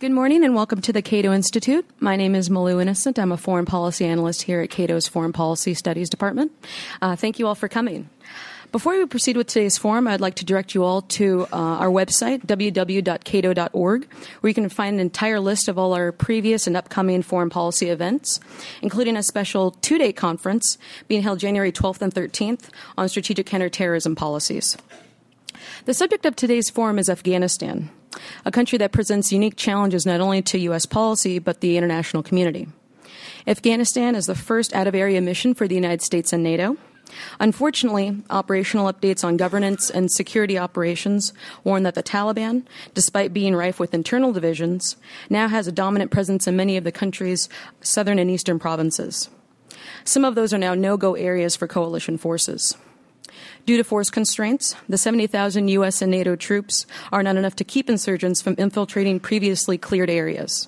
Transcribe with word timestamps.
Good 0.00 0.12
morning 0.12 0.44
and 0.44 0.54
welcome 0.54 0.80
to 0.80 0.94
the 0.94 1.02
Cato 1.02 1.30
Institute. 1.30 1.84
My 2.00 2.16
name 2.16 2.34
is 2.34 2.48
Malou 2.48 2.80
Innocent. 2.80 3.18
I'm 3.18 3.32
a 3.32 3.36
foreign 3.36 3.66
policy 3.66 4.06
analyst 4.06 4.40
here 4.40 4.62
at 4.62 4.70
Cato's 4.70 5.06
Foreign 5.06 5.34
Policy 5.34 5.74
Studies 5.74 6.08
Department. 6.08 6.52
Uh, 7.02 7.16
thank 7.16 7.38
you 7.38 7.46
all 7.46 7.54
for 7.54 7.68
coming. 7.68 8.08
Before 8.72 8.96
we 8.96 9.04
proceed 9.04 9.36
with 9.36 9.48
today's 9.48 9.76
forum, 9.76 10.08
I'd 10.08 10.22
like 10.22 10.36
to 10.36 10.46
direct 10.46 10.74
you 10.74 10.84
all 10.84 11.02
to 11.02 11.42
uh, 11.52 11.56
our 11.56 11.88
website, 11.88 12.46
www.cato.org, 12.46 14.12
where 14.40 14.48
you 14.48 14.54
can 14.54 14.70
find 14.70 14.94
an 14.94 15.00
entire 15.00 15.38
list 15.38 15.68
of 15.68 15.76
all 15.76 15.92
our 15.92 16.12
previous 16.12 16.66
and 16.66 16.78
upcoming 16.78 17.20
foreign 17.20 17.50
policy 17.50 17.90
events, 17.90 18.40
including 18.80 19.18
a 19.18 19.22
special 19.22 19.72
two 19.82 19.98
day 19.98 20.14
conference 20.14 20.78
being 21.08 21.20
held 21.20 21.40
January 21.40 21.72
12th 21.72 22.00
and 22.00 22.14
13th 22.14 22.70
on 22.96 23.06
strategic 23.10 23.44
counterterrorism 23.44 24.16
policies. 24.16 24.78
The 25.84 25.92
subject 25.92 26.24
of 26.24 26.36
today's 26.36 26.70
forum 26.70 26.98
is 26.98 27.10
Afghanistan, 27.10 27.90
a 28.44 28.50
country 28.50 28.78
that 28.78 28.92
presents 28.92 29.32
unique 29.32 29.56
challenges 29.56 30.06
not 30.06 30.20
only 30.20 30.42
to 30.42 30.58
U.S. 30.58 30.86
policy, 30.86 31.38
but 31.38 31.60
the 31.60 31.76
international 31.76 32.22
community. 32.22 32.68
Afghanistan 33.46 34.14
is 34.14 34.26
the 34.26 34.34
first 34.34 34.74
out 34.74 34.86
of 34.86 34.94
area 34.94 35.20
mission 35.20 35.54
for 35.54 35.66
the 35.66 35.74
United 35.74 36.02
States 36.02 36.32
and 36.32 36.42
NATO. 36.42 36.76
Unfortunately, 37.40 38.22
operational 38.30 38.92
updates 38.92 39.24
on 39.24 39.36
governance 39.36 39.90
and 39.90 40.10
security 40.10 40.58
operations 40.58 41.32
warn 41.64 41.82
that 41.82 41.94
the 41.94 42.02
Taliban, 42.02 42.64
despite 42.94 43.32
being 43.32 43.56
rife 43.56 43.80
with 43.80 43.94
internal 43.94 44.32
divisions, 44.32 44.96
now 45.28 45.48
has 45.48 45.66
a 45.66 45.72
dominant 45.72 46.10
presence 46.10 46.46
in 46.46 46.56
many 46.56 46.76
of 46.76 46.84
the 46.84 46.92
country's 46.92 47.48
southern 47.80 48.18
and 48.18 48.30
eastern 48.30 48.58
provinces. 48.58 49.28
Some 50.04 50.24
of 50.24 50.34
those 50.34 50.54
are 50.54 50.58
now 50.58 50.74
no 50.74 50.96
go 50.96 51.14
areas 51.14 51.56
for 51.56 51.66
coalition 51.66 52.16
forces. 52.16 52.76
Due 53.70 53.76
to 53.76 53.84
force 53.84 54.10
constraints, 54.10 54.74
the 54.88 54.98
70,000 54.98 55.68
U.S. 55.68 56.02
and 56.02 56.10
NATO 56.10 56.34
troops 56.34 56.86
are 57.12 57.22
not 57.22 57.36
enough 57.36 57.54
to 57.54 57.62
keep 57.62 57.88
insurgents 57.88 58.42
from 58.42 58.56
infiltrating 58.58 59.20
previously 59.20 59.78
cleared 59.78 60.10
areas. 60.10 60.66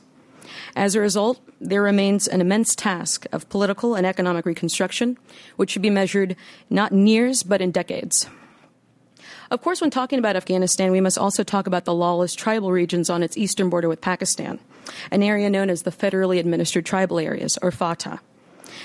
As 0.76 0.94
a 0.94 1.00
result, 1.00 1.40
there 1.60 1.82
remains 1.82 2.28
an 2.28 2.40
immense 2.40 2.76
task 2.76 3.26
of 3.32 3.48
political 3.48 3.96
and 3.96 4.06
economic 4.06 4.46
reconstruction, 4.46 5.18
which 5.56 5.70
should 5.70 5.82
be 5.82 5.90
measured 5.90 6.36
not 6.70 6.92
in 6.92 7.08
years, 7.08 7.42
but 7.42 7.60
in 7.60 7.72
decades. 7.72 8.30
Of 9.50 9.62
course, 9.62 9.80
when 9.80 9.90
talking 9.90 10.20
about 10.20 10.36
Afghanistan, 10.36 10.92
we 10.92 11.00
must 11.00 11.18
also 11.18 11.42
talk 11.42 11.66
about 11.66 11.84
the 11.84 11.92
lawless 11.92 12.36
tribal 12.36 12.70
regions 12.70 13.10
on 13.10 13.24
its 13.24 13.36
eastern 13.36 13.68
border 13.68 13.88
with 13.88 14.00
Pakistan, 14.00 14.60
an 15.10 15.24
area 15.24 15.50
known 15.50 15.70
as 15.70 15.82
the 15.82 15.90
Federally 15.90 16.38
Administered 16.38 16.86
Tribal 16.86 17.18
Areas, 17.18 17.58
or 17.62 17.72
FATA. 17.72 18.20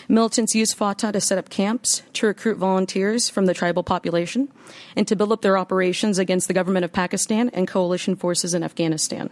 Militants 0.07 0.55
use 0.55 0.73
FATA 0.73 1.11
to 1.11 1.21
set 1.21 1.37
up 1.37 1.49
camps, 1.49 2.01
to 2.13 2.27
recruit 2.27 2.57
volunteers 2.57 3.29
from 3.29 3.45
the 3.45 3.53
tribal 3.53 3.83
population, 3.83 4.49
and 4.95 5.07
to 5.07 5.15
build 5.15 5.31
up 5.31 5.41
their 5.41 5.57
operations 5.57 6.17
against 6.19 6.47
the 6.47 6.53
government 6.53 6.85
of 6.85 6.93
Pakistan 6.93 7.49
and 7.49 7.67
coalition 7.67 8.15
forces 8.15 8.53
in 8.53 8.63
Afghanistan. 8.63 9.29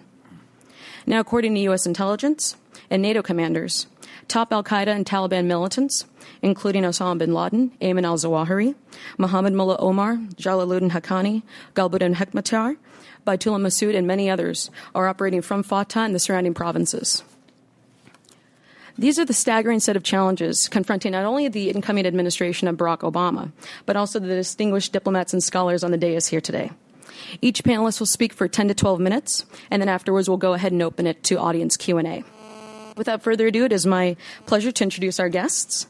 Now, 1.06 1.20
according 1.20 1.54
to 1.56 1.62
U.S. 1.62 1.86
intelligence 1.86 2.56
and 2.90 3.02
NATO 3.02 3.22
commanders, 3.22 3.88
top 4.28 4.52
Al 4.52 4.64
Qaeda 4.64 4.88
and 4.88 5.06
Taliban 5.06 5.46
militants, 5.46 6.06
including 6.42 6.84
Osama 6.84 7.20
bin 7.20 7.34
Laden, 7.34 7.72
Ayman 7.82 8.06
al 8.06 8.18
Zawahiri, 8.18 8.76
Mohammed 9.18 9.54
Mullah 9.54 9.78
Omar, 9.78 10.16
Jalaluddin 10.36 10.92
Haqqani, 10.92 11.44
Gulbuddin 11.76 12.16
Hekmatyar, 12.16 12.78
Baitullah 13.26 13.62
Masood, 13.62 13.96
and 13.96 14.08
many 14.08 14.30
others, 14.30 14.72
are 14.94 15.08
operating 15.08 15.42
from 15.42 15.64
FATA 15.64 16.00
and 16.00 16.16
the 16.16 16.20
surrounding 16.20 16.54
provinces. 16.54 17.24
These 18.98 19.20
are 19.20 19.26
the 19.26 19.34
staggering 19.34 19.82
set 19.82 19.98
of 19.98 20.04
challenges 20.04 20.70
confronting 20.70 21.12
not 21.12 21.26
only 21.26 21.50
the 21.50 21.70
incoming 21.70 22.06
administration 22.06 22.70
of 22.70 22.78
Barack 22.78 23.00
Obama, 23.00 23.52
but 23.86 23.98
also 23.98 24.20
the 24.20 24.28
distinguished 24.28 24.94
diplomats 24.94 25.34
and 25.34 25.44
scholars 25.44 25.84
on 25.84 25.92
the 25.92 25.98
dais 25.98 26.28
here 26.28 26.40
today. 26.40 26.72
Each 27.42 27.62
panelist 27.62 28.00
will 28.00 28.08
speak 28.08 28.32
for 28.32 28.48
10 28.48 28.70
to 28.70 28.74
12 28.74 29.00
minutes, 29.02 29.46
and 29.70 29.82
then 29.82 29.90
afterwards 29.90 30.30
we'll 30.30 30.38
go 30.38 30.54
ahead 30.54 30.72
and 30.72 30.82
open 30.82 31.08
it 31.08 31.24
to 31.24 31.40
audience 31.40 31.76
Q&A. 31.76 32.24
Without 32.96 33.22
further 33.22 33.48
ado, 33.48 33.66
it 33.66 33.74
is 33.74 33.86
my 33.86 34.16
pleasure 34.46 34.72
to 34.72 34.84
introduce 34.84 35.20
our 35.20 35.28
guests. 35.28 35.88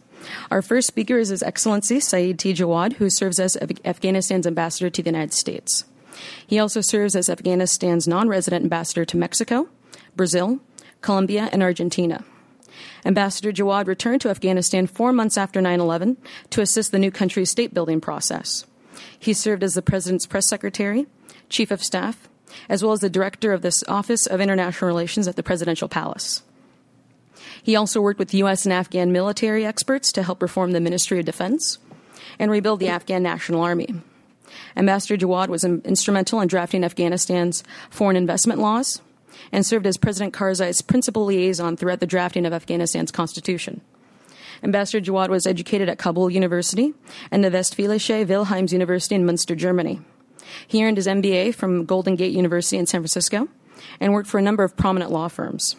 Our 0.50 0.64
first 0.64 0.88
speaker 0.88 1.20
is 1.20 1.30
His 1.30 1.44
Excellency 1.44 2.00
Saeed 2.00 2.39
T. 2.39 2.53
Jawad, 2.53 2.94
who 2.94 3.11
serves 3.11 3.39
as 3.39 3.55
Afghanistan's 3.86 4.48
ambassador 4.48 4.89
to 4.89 5.04
the 5.04 5.10
United 5.10 5.33
States. 5.33 5.86
He 6.48 6.58
also 6.58 6.82
serves 6.82 7.16
as 7.16 7.30
Afghanistan's 7.30 8.08
non 8.08 8.27
resident 8.27 8.64
ambassador 8.64 9.05
to 9.05 9.17
Mexico, 9.17 9.67
Brazil, 10.16 10.60
Colombia, 11.02 11.49
and 11.52 11.61
Argentina. 11.61 12.23
Ambassador 13.05 13.52
Jawad 13.52 13.87
returned 13.87 14.21
to 14.21 14.30
Afghanistan 14.30 14.87
four 14.87 15.11
months 15.11 15.37
after 15.37 15.61
9 15.61 15.80
11 15.80 16.17
to 16.49 16.61
assist 16.61 16.91
the 16.91 16.99
new 16.99 17.11
country's 17.11 17.52
state 17.52 17.73
building 17.73 18.02
process. 18.02 18.65
He 19.17 19.33
served 19.33 19.63
as 19.63 19.73
the 19.73 19.81
president's 19.81 20.25
press 20.25 20.47
secretary, 20.47 21.08
chief 21.49 21.71
of 21.71 21.83
staff, 21.83 22.27
as 22.69 22.83
well 22.83 22.93
as 22.93 22.99
the 22.99 23.09
director 23.09 23.53
of 23.53 23.61
the 23.61 23.83
Office 23.87 24.25
of 24.25 24.41
International 24.41 24.87
Relations 24.87 25.27
at 25.27 25.36
the 25.36 25.43
Presidential 25.43 25.89
Palace. 25.89 26.43
He 27.61 27.75
also 27.75 28.02
worked 28.02 28.19
with 28.19 28.33
U.S. 28.33 28.65
and 28.65 28.73
Afghan 28.73 29.11
military 29.11 29.65
experts 29.65 30.11
to 30.13 30.23
help 30.23 30.42
reform 30.42 30.71
the 30.71 30.80
Ministry 30.80 31.19
of 31.19 31.25
Defense 31.25 31.80
and 32.37 32.52
rebuild 32.52 32.80
the 32.80 32.89
Afghan 32.89 33.23
National 33.23 33.61
Army. 33.61 33.95
Ambassador 34.77 35.17
Jawad 35.17 35.47
was 35.47 35.63
instrumental 35.63 36.42
in 36.42 36.47
drafting 36.47 36.83
Afghanistan's 36.83 37.63
foreign 37.89 38.15
investment 38.15 38.59
laws 38.59 39.02
and 39.52 39.66
served 39.66 39.88
as 39.88 39.98
President 39.98 40.33
Karzai's 40.33 40.82
principal 40.82 41.26
liaison 41.26 41.78
throughout 41.78 42.00
the 42.00 42.08
drafting 42.08 42.45
of 42.45 42.54
Afghanistan's 42.54 43.11
constitution. 43.11 43.82
Ambassador 44.64 45.04
Jawad 45.04 45.30
was 45.30 45.45
educated 45.45 45.89
at 45.89 45.98
Kabul 45.98 46.30
University 46.30 46.94
and 47.32 47.44
the 47.44 47.52
Westfälische 47.52 48.28
Wilhelms 48.28 48.73
University 48.73 49.16
in 49.16 49.26
Munster, 49.26 49.55
Germany. 49.55 50.02
He 50.67 50.84
earned 50.84 50.98
his 50.98 51.08
MBA 51.08 51.55
from 51.55 51.86
Golden 51.86 52.16
Gate 52.16 52.34
University 52.34 52.78
in 52.78 52.86
San 52.86 53.02
Francisco 53.02 53.48
and 54.00 54.14
worked 54.14 54.30
for 54.30 54.38
a 54.38 54.44
number 54.44 54.64
of 54.64 54.78
prominent 54.78 55.11
law 55.11 55.28
firms. 55.28 55.76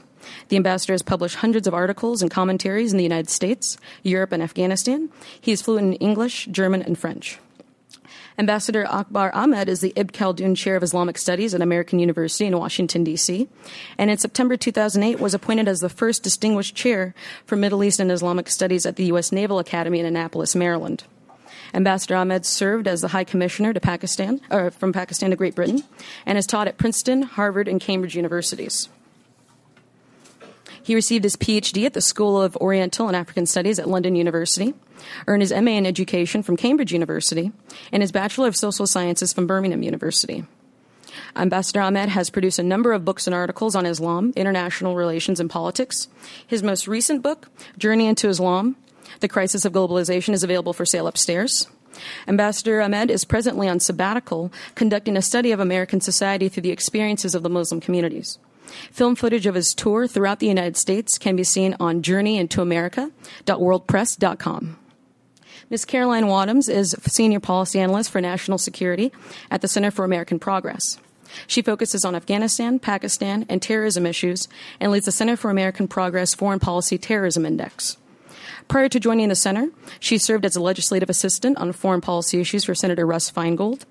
The 0.49 0.56
ambassador 0.56 0.93
has 0.93 1.03
published 1.03 1.37
hundreds 1.37 1.66
of 1.66 1.75
articles 1.75 2.21
and 2.21 2.31
commentaries 2.31 2.93
in 2.93 2.99
the 2.99 3.05
United 3.05 3.31
States, 3.31 3.76
Europe, 4.03 4.32
and 4.32 4.43
Afghanistan. 4.43 5.10
He 5.41 5.53
is 5.53 5.62
fluent 5.62 5.87
in 5.87 5.93
English, 5.94 6.47
German, 6.47 6.82
and 6.82 6.99
French. 6.99 7.38
Ambassador 8.38 8.86
Akbar 8.86 9.34
Ahmed 9.34 9.66
is 9.66 9.80
the 9.80 9.94
Ibn 9.97 10.12
Khaldun 10.12 10.54
Chair 10.54 10.76
of 10.76 10.82
Islamic 10.82 11.16
Studies 11.16 11.54
at 11.54 11.62
American 11.62 11.98
University 11.98 12.44
in 12.44 12.58
Washington, 12.58 13.02
D.C., 13.02 13.48
and 13.97 14.10
in 14.10 14.19
September 14.19 14.58
2008 14.58 15.19
was 15.19 15.32
appointed 15.32 15.69
as 15.69 15.80
the 15.80 15.88
first 15.88 16.22
distinguished 16.22 16.76
chair 16.76 17.14
for 17.46 17.56
Middle 17.56 17.82
East 17.82 17.98
and 17.98 18.12
Islamic 18.12 18.50
Studies 18.50 18.84
at 18.84 18.96
the 18.96 19.06
U.S. 19.06 19.32
Naval 19.32 19.58
Academy 19.58 20.00
in 20.00 20.06
Annapolis, 20.06 20.54
Maryland. 20.54 21.04
Ambassador 21.72 22.16
Ahmed 22.16 22.44
served 22.44 22.86
as 22.86 23.00
the 23.00 23.08
High 23.08 23.25
Commissioner 23.25 23.72
to 23.72 23.80
Pakistan, 23.80 24.42
or 24.50 24.70
from 24.70 24.92
Pakistan 24.92 25.30
to 25.30 25.36
Great 25.36 25.54
Britain, 25.54 25.82
and 26.26 26.36
has 26.36 26.46
taught 26.46 26.69
at 26.69 26.76
Princeton, 26.76 27.22
Harvard, 27.22 27.69
and 27.69 27.80
Cambridge 27.80 28.16
universities. 28.16 28.91
He 30.86 30.94
received 30.94 31.24
his 31.24 31.34
PhD 31.34 31.84
at 31.84 31.94
the 31.94 32.00
School 32.00 32.41
of 32.41 32.56
Oriental 32.58 33.08
and 33.08 33.16
African 33.16 33.44
Studies 33.44 33.80
at 33.80 33.88
London 33.88 34.14
University, 34.14 34.72
earned 35.26 35.42
his 35.42 35.50
MA 35.50 35.72
in 35.72 35.84
Education 35.84 36.44
from 36.44 36.56
Cambridge 36.56 36.92
University, 36.92 37.50
and 37.91 38.04
his 38.04 38.12
Bachelor 38.12 38.47
of 38.47 38.54
Social 38.54 38.86
Sciences 38.86 39.32
from 39.32 39.48
Birmingham 39.48 39.82
University. 39.82 40.44
Ambassador 41.34 41.80
Ahmed 41.80 42.10
has 42.10 42.30
produced 42.30 42.60
a 42.60 42.62
number 42.62 42.92
of 42.92 43.04
books 43.04 43.26
and 43.26 43.34
articles 43.34 43.75
on 43.75 43.84
Islam, 43.84 44.32
international 44.36 44.94
relations, 44.94 45.41
and 45.41 45.50
politics. 45.50 46.06
His 46.46 46.62
most 46.62 46.86
recent 46.86 47.20
book, 47.20 47.48
Journey 47.76 48.06
into 48.06 48.28
Islam 48.28 48.76
The 49.19 49.28
Crisis 49.28 49.64
of 49.64 49.72
Globalization, 49.72 50.34
is 50.34 50.44
available 50.44 50.72
for 50.72 50.86
sale 50.86 51.08
upstairs. 51.08 51.66
Ambassador 52.28 52.80
Ahmed 52.80 53.10
is 53.10 53.25
presently 53.25 53.66
on 53.69 53.80
sabbatical, 53.80 54.52
conducting 54.76 55.16
a 55.16 55.22
study 55.22 55.50
of 55.50 55.58
American 55.58 56.00
society 56.00 56.48
through 56.48 56.62
the 56.62 56.70
experiences 56.70 57.34
of 57.34 57.42
the 57.42 57.50
Muslim 57.50 57.80
communities. 57.80 58.38
Film 58.91 59.16
footage 59.16 59.47
of 59.47 59.54
his 59.54 59.72
tour 59.75 60.06
throughout 60.06 60.38
the 60.38 60.47
United 60.47 60.76
States 60.76 61.16
can 61.19 61.37
be 61.37 61.44
seen 61.44 61.75
on 61.81 62.03
journeyintoamerica.wordpress.com. 62.03 64.78
Ms. 65.69 65.84
Caroline 65.84 66.26
Wadhams 66.26 66.70
is 66.70 66.94
Senior 67.06 67.41
Policy 67.41 67.81
Analyst 67.81 68.10
for 68.10 68.20
National 68.20 68.59
Security 68.59 69.10
at 69.50 69.62
the 69.62 69.69
Center 69.69 69.91
for 69.91 70.04
American 70.04 70.38
Progress. 70.38 71.00
She 71.47 71.60
focuses 71.60 72.04
on 72.04 72.14
Afghanistan, 72.14 72.78
Pakistan, 72.78 73.47
and 73.48 73.60
terrorism 73.60 74.06
issues 74.06 74.47
and 74.78 74.93
leads 74.93 75.06
the 75.06 75.12
Center 75.12 75.37
for 75.37 75.50
American 75.50 75.88
Progress 75.88 76.34
Foreign 76.34 76.61
Policy 76.61 76.99
Terrorism 76.99 77.44
Index. 77.44 77.96
Prior 78.68 78.88
to 78.88 78.98
joining 78.98 79.28
the 79.28 79.36
center, 79.36 79.68
she 80.00 80.18
served 80.18 80.44
as 80.44 80.56
a 80.56 80.60
legislative 80.60 81.08
assistant 81.08 81.56
on 81.56 81.72
foreign 81.72 82.00
policy 82.00 82.40
issues 82.40 82.64
for 82.64 82.74
Senator 82.74 83.06
Russ 83.06 83.30
Feingold. 83.30 83.84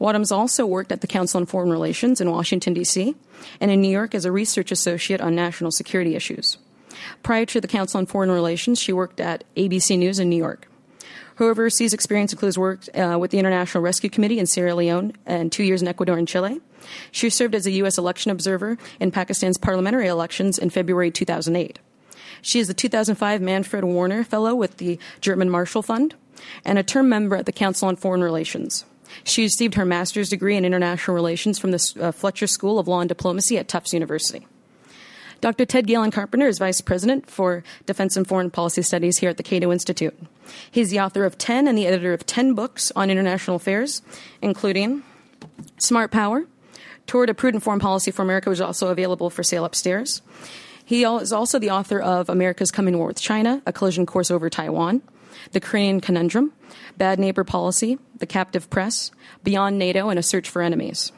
Wadhams 0.00 0.32
also 0.32 0.64
worked 0.64 0.90
at 0.92 1.02
the 1.02 1.06
Council 1.06 1.40
on 1.40 1.46
Foreign 1.46 1.70
Relations 1.70 2.20
in 2.20 2.30
Washington, 2.30 2.72
D.C., 2.72 3.14
and 3.60 3.70
in 3.70 3.82
New 3.82 3.90
York 3.90 4.14
as 4.14 4.24
a 4.24 4.32
research 4.32 4.72
associate 4.72 5.20
on 5.20 5.34
national 5.34 5.70
security 5.70 6.16
issues. 6.16 6.56
Prior 7.22 7.44
to 7.46 7.60
the 7.60 7.68
Council 7.68 7.98
on 7.98 8.06
Foreign 8.06 8.30
Relations, 8.30 8.80
she 8.80 8.92
worked 8.92 9.20
at 9.20 9.44
ABC 9.56 9.98
News 9.98 10.18
in 10.18 10.30
New 10.30 10.36
York. 10.36 10.68
Her 11.36 11.50
overseas 11.50 11.92
experience 11.92 12.32
includes 12.32 12.56
work 12.56 12.84
uh, 12.94 13.18
with 13.18 13.30
the 13.30 13.38
International 13.38 13.82
Rescue 13.82 14.08
Committee 14.08 14.38
in 14.38 14.46
Sierra 14.46 14.74
Leone 14.74 15.12
and 15.26 15.50
two 15.50 15.64
years 15.64 15.82
in 15.82 15.88
Ecuador 15.88 16.16
and 16.16 16.28
Chile. 16.28 16.60
She 17.10 17.28
served 17.28 17.54
as 17.54 17.66
a 17.66 17.72
U.S. 17.72 17.98
election 17.98 18.30
observer 18.30 18.78
in 19.00 19.10
Pakistan's 19.10 19.58
parliamentary 19.58 20.06
elections 20.06 20.58
in 20.58 20.70
February 20.70 21.10
2008. 21.10 21.78
She 22.44 22.60
is 22.60 22.68
the 22.68 22.74
2005 22.74 23.40
Manfred 23.40 23.84
Wörner 23.84 24.24
Fellow 24.24 24.54
with 24.54 24.76
the 24.76 24.98
German 25.22 25.48
Marshall 25.48 25.80
Fund 25.80 26.14
and 26.62 26.78
a 26.78 26.82
term 26.82 27.08
member 27.08 27.36
at 27.36 27.46
the 27.46 27.52
Council 27.52 27.88
on 27.88 27.96
Foreign 27.96 28.22
Relations. 28.22 28.84
She 29.24 29.44
received 29.44 29.74
her 29.74 29.86
master's 29.86 30.28
degree 30.28 30.54
in 30.54 30.66
international 30.66 31.14
relations 31.14 31.58
from 31.58 31.70
the 31.70 31.94
uh, 31.98 32.12
Fletcher 32.12 32.46
School 32.46 32.78
of 32.78 32.86
Law 32.86 33.00
and 33.00 33.08
Diplomacy 33.08 33.56
at 33.56 33.66
Tufts 33.66 33.94
University. 33.94 34.46
Dr. 35.40 35.64
Ted 35.64 35.86
Galen 35.86 36.10
Carpenter 36.10 36.46
is 36.46 36.58
Vice 36.58 36.82
President 36.82 37.30
for 37.30 37.64
Defense 37.86 38.14
and 38.14 38.28
Foreign 38.28 38.50
Policy 38.50 38.82
Studies 38.82 39.18
here 39.18 39.30
at 39.30 39.38
the 39.38 39.42
Cato 39.42 39.72
Institute. 39.72 40.14
He's 40.70 40.90
the 40.90 41.00
author 41.00 41.24
of 41.24 41.38
10 41.38 41.66
and 41.66 41.78
the 41.78 41.86
editor 41.86 42.12
of 42.12 42.26
10 42.26 42.52
books 42.52 42.92
on 42.94 43.10
international 43.10 43.56
affairs, 43.56 44.02
including 44.42 45.02
Smart 45.78 46.10
Power, 46.10 46.44
Toward 47.06 47.30
a 47.30 47.34
Prudent 47.34 47.62
Foreign 47.62 47.80
Policy 47.80 48.10
for 48.10 48.22
America, 48.22 48.50
which 48.50 48.58
is 48.58 48.62
also 48.62 48.88
available 48.88 49.30
for 49.30 49.42
sale 49.42 49.64
upstairs. 49.64 50.22
He 50.84 51.04
is 51.04 51.32
also 51.32 51.58
the 51.58 51.70
author 51.70 51.98
of 52.00 52.28
America's 52.28 52.70
Coming 52.70 52.98
War 52.98 53.06
with 53.06 53.20
China, 53.20 53.62
A 53.66 53.72
Collision 53.72 54.04
Course 54.04 54.30
Over 54.30 54.50
Taiwan, 54.50 55.02
The 55.52 55.60
Korean 55.60 56.00
Conundrum, 56.00 56.52
Bad 56.98 57.18
Neighbor 57.18 57.42
Policy, 57.42 57.98
The 58.18 58.26
Captive 58.26 58.68
Press, 58.68 59.10
Beyond 59.42 59.78
NATO, 59.78 60.10
and 60.10 60.18
A 60.18 60.22
Search 60.22 60.50
for 60.50 60.60
Enemies. 60.60 61.10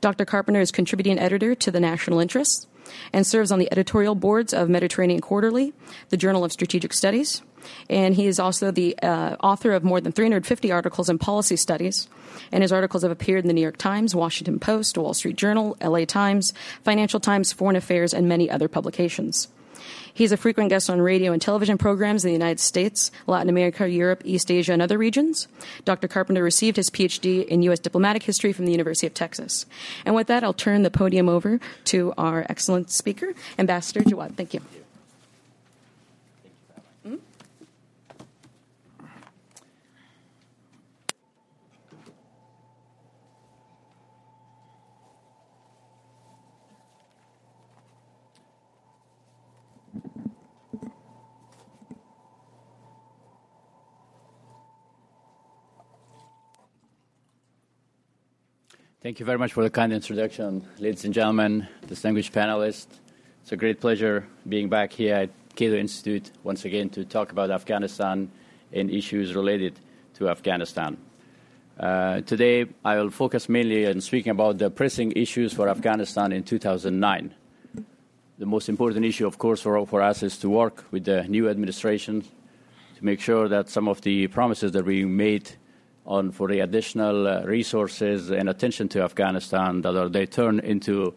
Dr. 0.00 0.24
Carpenter 0.24 0.60
is 0.60 0.70
contributing 0.70 1.18
editor 1.18 1.54
to 1.54 1.70
The 1.70 1.80
National 1.80 2.20
Interest 2.20 2.68
and 3.12 3.26
serves 3.26 3.50
on 3.50 3.58
the 3.58 3.70
editorial 3.72 4.14
boards 4.14 4.52
of 4.52 4.68
Mediterranean 4.68 5.20
Quarterly, 5.20 5.72
the 6.10 6.16
Journal 6.16 6.44
of 6.44 6.52
Strategic 6.52 6.92
Studies, 6.92 7.42
and 7.88 8.14
he 8.14 8.26
is 8.26 8.38
also 8.38 8.70
the 8.70 8.98
uh, 8.98 9.36
author 9.42 9.72
of 9.72 9.84
more 9.84 10.00
than 10.00 10.12
350 10.12 10.70
articles 10.72 11.08
in 11.08 11.18
policy 11.18 11.56
studies. 11.56 12.08
And 12.52 12.62
his 12.62 12.72
articles 12.72 13.02
have 13.02 13.12
appeared 13.12 13.44
in 13.44 13.48
the 13.48 13.54
New 13.54 13.60
York 13.60 13.78
Times, 13.78 14.14
Washington 14.14 14.58
Post, 14.58 14.96
Wall 14.96 15.14
Street 15.14 15.36
Journal, 15.36 15.76
LA 15.82 16.04
Times, 16.04 16.52
Financial 16.84 17.20
Times, 17.20 17.52
Foreign 17.52 17.76
Affairs, 17.76 18.14
and 18.14 18.28
many 18.28 18.50
other 18.50 18.68
publications. 18.68 19.48
He's 20.18 20.32
a 20.32 20.36
frequent 20.36 20.70
guest 20.70 20.90
on 20.90 21.00
radio 21.00 21.32
and 21.32 21.40
television 21.40 21.78
programs 21.78 22.24
in 22.24 22.28
the 22.28 22.32
United 22.32 22.58
States, 22.58 23.12
Latin 23.28 23.48
America, 23.48 23.88
Europe, 23.88 24.22
East 24.24 24.50
Asia, 24.50 24.72
and 24.72 24.82
other 24.82 24.98
regions. 24.98 25.46
Dr. 25.84 26.08
Carpenter 26.08 26.42
received 26.42 26.76
his 26.76 26.90
PhD 26.90 27.46
in 27.46 27.62
U.S. 27.62 27.78
diplomatic 27.78 28.24
history 28.24 28.52
from 28.52 28.66
the 28.66 28.72
University 28.72 29.06
of 29.06 29.14
Texas. 29.14 29.64
And 30.04 30.16
with 30.16 30.26
that, 30.26 30.42
I'll 30.42 30.52
turn 30.52 30.82
the 30.82 30.90
podium 30.90 31.28
over 31.28 31.60
to 31.84 32.12
our 32.18 32.44
excellent 32.48 32.90
speaker, 32.90 33.32
Ambassador 33.58 34.00
Jawad. 34.00 34.34
Thank 34.34 34.54
you. 34.54 34.60
Thank 59.08 59.20
you 59.20 59.24
very 59.24 59.38
much 59.38 59.54
for 59.54 59.62
the 59.62 59.70
kind 59.70 59.90
introduction, 59.90 60.62
ladies 60.78 61.06
and 61.06 61.14
gentlemen, 61.14 61.66
distinguished 61.86 62.30
panelists. 62.30 62.88
It's 63.40 63.52
a 63.52 63.56
great 63.56 63.80
pleasure 63.80 64.26
being 64.46 64.68
back 64.68 64.92
here 64.92 65.14
at 65.14 65.30
Cato 65.56 65.76
Institute 65.76 66.30
once 66.44 66.66
again 66.66 66.90
to 66.90 67.06
talk 67.06 67.32
about 67.32 67.50
Afghanistan 67.50 68.30
and 68.70 68.90
issues 68.90 69.34
related 69.34 69.80
to 70.16 70.28
Afghanistan. 70.28 70.98
Uh, 71.80 72.20
today, 72.20 72.66
I 72.84 72.96
will 72.96 73.08
focus 73.08 73.48
mainly 73.48 73.86
on 73.86 74.02
speaking 74.02 74.30
about 74.30 74.58
the 74.58 74.68
pressing 74.68 75.12
issues 75.12 75.54
for 75.54 75.70
Afghanistan 75.70 76.30
in 76.30 76.42
2009. 76.42 77.34
The 78.38 78.44
most 78.44 78.68
important 78.68 79.06
issue, 79.06 79.26
of 79.26 79.38
course, 79.38 79.62
for, 79.62 79.86
for 79.86 80.02
us 80.02 80.22
is 80.22 80.36
to 80.40 80.50
work 80.50 80.84
with 80.90 81.06
the 81.06 81.22
new 81.28 81.48
administration 81.48 82.20
to 82.20 83.02
make 83.02 83.22
sure 83.22 83.48
that 83.48 83.70
some 83.70 83.88
of 83.88 84.02
the 84.02 84.26
promises 84.26 84.72
that 84.72 84.84
we 84.84 85.06
made 85.06 85.52
on 86.08 86.32
for 86.32 86.48
the 86.48 86.60
additional 86.60 87.28
uh, 87.28 87.42
resources 87.44 88.30
and 88.30 88.48
attention 88.48 88.88
to 88.88 89.02
Afghanistan 89.02 89.82
that 89.82 90.12
they 90.12 90.26
turn 90.26 90.58
into 90.60 91.14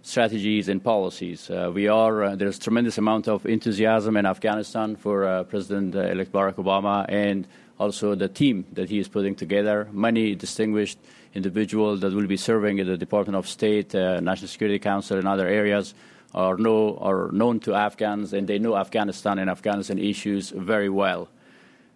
strategies 0.00 0.68
and 0.68 0.82
policies. 0.82 1.50
Uh, 1.50 1.70
we 1.72 1.86
are 1.86 2.24
uh, 2.24 2.34
there's 2.34 2.58
tremendous 2.58 2.98
amount 2.98 3.28
of 3.28 3.46
enthusiasm 3.46 4.16
in 4.16 4.26
Afghanistan 4.26 4.96
for 4.96 5.24
uh, 5.24 5.44
President-elect 5.44 6.32
Barack 6.32 6.54
Obama 6.54 7.04
and 7.08 7.46
also 7.78 8.14
the 8.14 8.28
team 8.28 8.64
that 8.72 8.88
he 8.88 8.98
is 8.98 9.06
putting 9.06 9.34
together. 9.34 9.86
Many 9.92 10.34
distinguished 10.34 10.98
individuals 11.34 12.00
that 12.00 12.12
will 12.12 12.26
be 12.26 12.36
serving 12.36 12.78
in 12.78 12.86
the 12.86 12.96
Department 12.96 13.36
of 13.36 13.46
State, 13.46 13.94
uh, 13.94 14.20
National 14.20 14.48
Security 14.48 14.78
Council, 14.78 15.18
and 15.18 15.28
other 15.28 15.46
areas 15.46 15.94
are 16.34 16.56
know 16.56 16.96
are 17.02 17.30
known 17.32 17.60
to 17.60 17.74
Afghans 17.74 18.32
and 18.32 18.48
they 18.48 18.58
know 18.58 18.76
Afghanistan 18.76 19.38
and 19.38 19.50
Afghanistan 19.50 19.98
issues 19.98 20.50
very 20.50 20.88
well. 20.88 21.28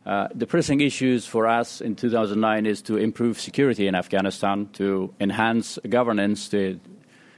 Uh, 0.06 0.28
the 0.32 0.46
pressing 0.46 0.80
issues 0.80 1.26
for 1.26 1.48
us 1.48 1.80
in 1.80 1.96
2009 1.96 2.64
is 2.64 2.80
to 2.80 2.96
improve 2.96 3.40
security 3.40 3.88
in 3.88 3.96
Afghanistan, 3.96 4.68
to 4.72 5.12
enhance 5.18 5.80
governance, 5.88 6.48
to 6.48 6.78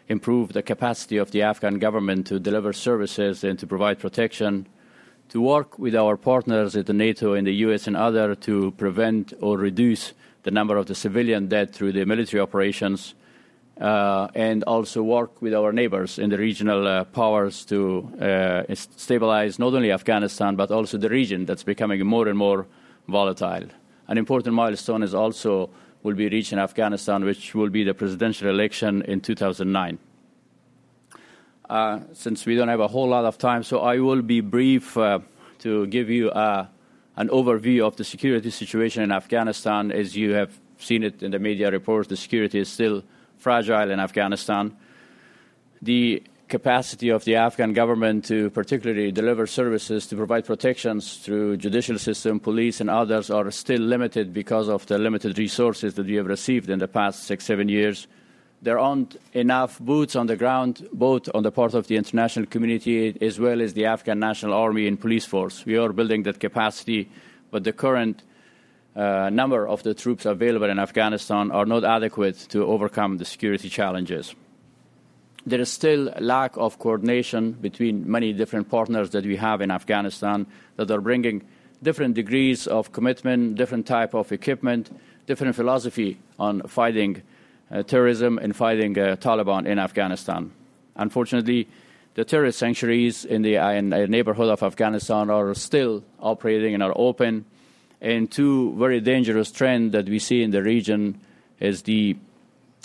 improve 0.08 0.52
the 0.52 0.62
capacity 0.62 1.16
of 1.16 1.30
the 1.30 1.40
Afghan 1.40 1.78
government 1.78 2.26
to 2.26 2.38
deliver 2.38 2.74
services 2.74 3.42
and 3.42 3.58
to 3.58 3.66
provide 3.66 3.98
protection, 3.98 4.66
to 5.30 5.40
work 5.40 5.78
with 5.78 5.94
our 5.94 6.18
partners 6.18 6.76
at 6.76 6.84
the 6.84 6.92
NATO 6.92 7.32
and 7.32 7.46
the 7.46 7.54
US 7.54 7.86
and 7.86 7.96
others 7.96 8.36
to 8.42 8.70
prevent 8.72 9.32
or 9.40 9.56
reduce 9.56 10.12
the 10.42 10.50
number 10.50 10.76
of 10.76 10.86
the 10.86 10.94
civilian 10.94 11.48
dead 11.48 11.72
through 11.72 11.92
the 11.92 12.04
military 12.04 12.40
operations, 12.40 13.14
uh, 13.14 13.17
and 13.80 14.64
also 14.64 15.02
work 15.02 15.40
with 15.40 15.54
our 15.54 15.72
neighbors 15.72 16.18
in 16.18 16.30
the 16.30 16.38
regional 16.38 16.86
uh, 16.86 17.04
powers 17.04 17.64
to 17.64 18.08
uh, 18.20 18.74
stabilize 18.74 19.58
not 19.58 19.74
only 19.74 19.92
Afghanistan 19.92 20.56
but 20.56 20.70
also 20.70 20.98
the 20.98 21.08
region 21.08 21.44
that's 21.44 21.62
becoming 21.62 22.04
more 22.06 22.28
and 22.28 22.38
more 22.38 22.66
volatile. 23.06 23.68
An 24.08 24.18
important 24.18 24.54
milestone 24.54 25.02
is 25.02 25.14
also 25.14 25.70
will 26.02 26.14
be 26.14 26.28
reached 26.28 26.52
in 26.52 26.58
Afghanistan, 26.58 27.24
which 27.24 27.54
will 27.54 27.70
be 27.70 27.84
the 27.84 27.94
presidential 27.94 28.48
election 28.48 29.02
in 29.02 29.20
2009. 29.20 29.98
Uh, 31.68 32.00
since 32.14 32.46
we 32.46 32.56
don't 32.56 32.68
have 32.68 32.80
a 32.80 32.88
whole 32.88 33.08
lot 33.08 33.24
of 33.24 33.36
time, 33.36 33.62
so 33.62 33.80
I 33.80 33.98
will 33.98 34.22
be 34.22 34.40
brief 34.40 34.96
uh, 34.96 35.18
to 35.58 35.86
give 35.88 36.08
you 36.08 36.30
uh, 36.30 36.66
an 37.16 37.28
overview 37.28 37.86
of 37.86 37.96
the 37.96 38.04
security 38.04 38.50
situation 38.50 39.02
in 39.02 39.12
Afghanistan. 39.12 39.92
As 39.92 40.16
you 40.16 40.32
have 40.32 40.58
seen 40.78 41.02
it 41.02 41.22
in 41.22 41.32
the 41.32 41.38
media 41.38 41.70
reports, 41.70 42.08
the 42.08 42.16
security 42.16 42.60
is 42.60 42.68
still 42.70 43.02
fragile 43.38 43.90
in 43.90 44.00
Afghanistan. 44.00 44.76
The 45.80 46.22
capacity 46.48 47.10
of 47.10 47.24
the 47.24 47.36
Afghan 47.36 47.72
government 47.72 48.24
to 48.24 48.50
particularly 48.50 49.12
deliver 49.12 49.46
services 49.46 50.06
to 50.06 50.16
provide 50.16 50.46
protections 50.46 51.18
through 51.18 51.58
judicial 51.58 51.98
system, 51.98 52.40
police, 52.40 52.80
and 52.80 52.90
others 52.90 53.30
are 53.30 53.50
still 53.50 53.80
limited 53.80 54.32
because 54.32 54.68
of 54.68 54.86
the 54.86 54.98
limited 54.98 55.38
resources 55.38 55.94
that 55.94 56.06
we 56.06 56.14
have 56.14 56.26
received 56.26 56.70
in 56.70 56.78
the 56.78 56.88
past 56.88 57.24
six, 57.24 57.44
seven 57.44 57.68
years. 57.68 58.08
There 58.60 58.78
aren't 58.78 59.16
enough 59.34 59.78
boots 59.78 60.16
on 60.16 60.26
the 60.26 60.36
ground, 60.36 60.88
both 60.92 61.28
on 61.32 61.44
the 61.44 61.52
part 61.52 61.74
of 61.74 61.86
the 61.86 61.96
international 61.96 62.46
community 62.46 63.16
as 63.20 63.38
well 63.38 63.60
as 63.60 63.74
the 63.74 63.84
Afghan 63.84 64.18
National 64.18 64.54
Army 64.54 64.88
and 64.88 65.00
police 65.00 65.26
force. 65.26 65.64
We 65.64 65.76
are 65.76 65.92
building 65.92 66.24
that 66.24 66.40
capacity, 66.40 67.08
but 67.50 67.62
the 67.62 67.72
current 67.72 68.22
uh, 68.98 69.30
number 69.30 69.66
of 69.66 69.82
the 69.84 69.94
troops 69.94 70.26
available 70.26 70.68
in 70.68 70.78
Afghanistan 70.78 71.52
are 71.52 71.64
not 71.64 71.84
adequate 71.84 72.36
to 72.48 72.64
overcome 72.64 73.18
the 73.18 73.24
security 73.24 73.68
challenges. 73.68 74.34
There 75.46 75.60
is 75.60 75.70
still 75.70 76.10
a 76.14 76.20
lack 76.20 76.56
of 76.56 76.80
coordination 76.80 77.52
between 77.52 78.10
many 78.10 78.32
different 78.32 78.68
partners 78.68 79.10
that 79.10 79.24
we 79.24 79.36
have 79.36 79.60
in 79.60 79.70
Afghanistan 79.70 80.46
that 80.76 80.90
are 80.90 81.00
bringing 81.00 81.42
different 81.80 82.14
degrees 82.14 82.66
of 82.66 82.90
commitment, 82.90 83.54
different 83.54 83.86
type 83.86 84.14
of 84.14 84.32
equipment, 84.32 84.90
different 85.26 85.54
philosophy 85.54 86.18
on 86.38 86.62
fighting 86.62 87.22
uh, 87.70 87.84
terrorism 87.84 88.38
and 88.38 88.56
fighting 88.56 88.98
uh, 88.98 89.14
Taliban 89.16 89.66
in 89.66 89.78
Afghanistan. 89.78 90.50
Unfortunately, 90.96 91.68
the 92.14 92.24
terrorist 92.24 92.58
sanctuaries 92.58 93.24
in 93.24 93.42
the, 93.42 93.54
in 93.54 93.90
the 93.90 94.08
neighborhood 94.08 94.48
of 94.48 94.64
Afghanistan 94.64 95.30
are 95.30 95.54
still 95.54 96.02
operating 96.18 96.74
and 96.74 96.82
are 96.82 96.92
open 96.96 97.44
and 98.00 98.30
two 98.30 98.74
very 98.76 99.00
dangerous 99.00 99.50
trends 99.50 99.92
that 99.92 100.08
we 100.08 100.18
see 100.18 100.42
in 100.42 100.50
the 100.50 100.62
region 100.62 101.20
is 101.60 101.82
the, 101.82 102.16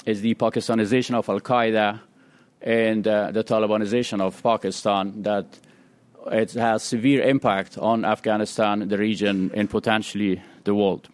is 0.06 0.22
the 0.22 0.36
Pakistanization 0.36 1.16
of 1.16 1.30
Al 1.30 1.40
Qaeda 1.40 2.00
and 2.62 3.08
uh, 3.08 3.32
the 3.32 3.44
Talibanization 3.44 4.22
of 4.22 4.42
Pakistan 4.42 5.22
that 5.24 5.46
it 6.32 6.54
has 6.54 6.84
severe 6.84 7.22
impact 7.24 7.78
on 7.78 8.06
Afghanistan, 8.06 8.88
the 8.88 8.98
region, 8.98 9.52
and 9.54 9.70
potentially 9.70 10.42
the 10.64 10.74
world. 10.74 11.10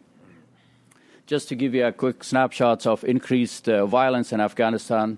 Just 1.26 1.50
to 1.50 1.56
give 1.56 1.74
you 1.74 1.86
a 1.86 1.92
quick 1.92 2.24
snapshot 2.24 2.88
of 2.88 3.04
increased 3.04 3.68
uh, 3.68 3.86
violence 3.86 4.32
in 4.32 4.40
Afghanistan, 4.40 5.18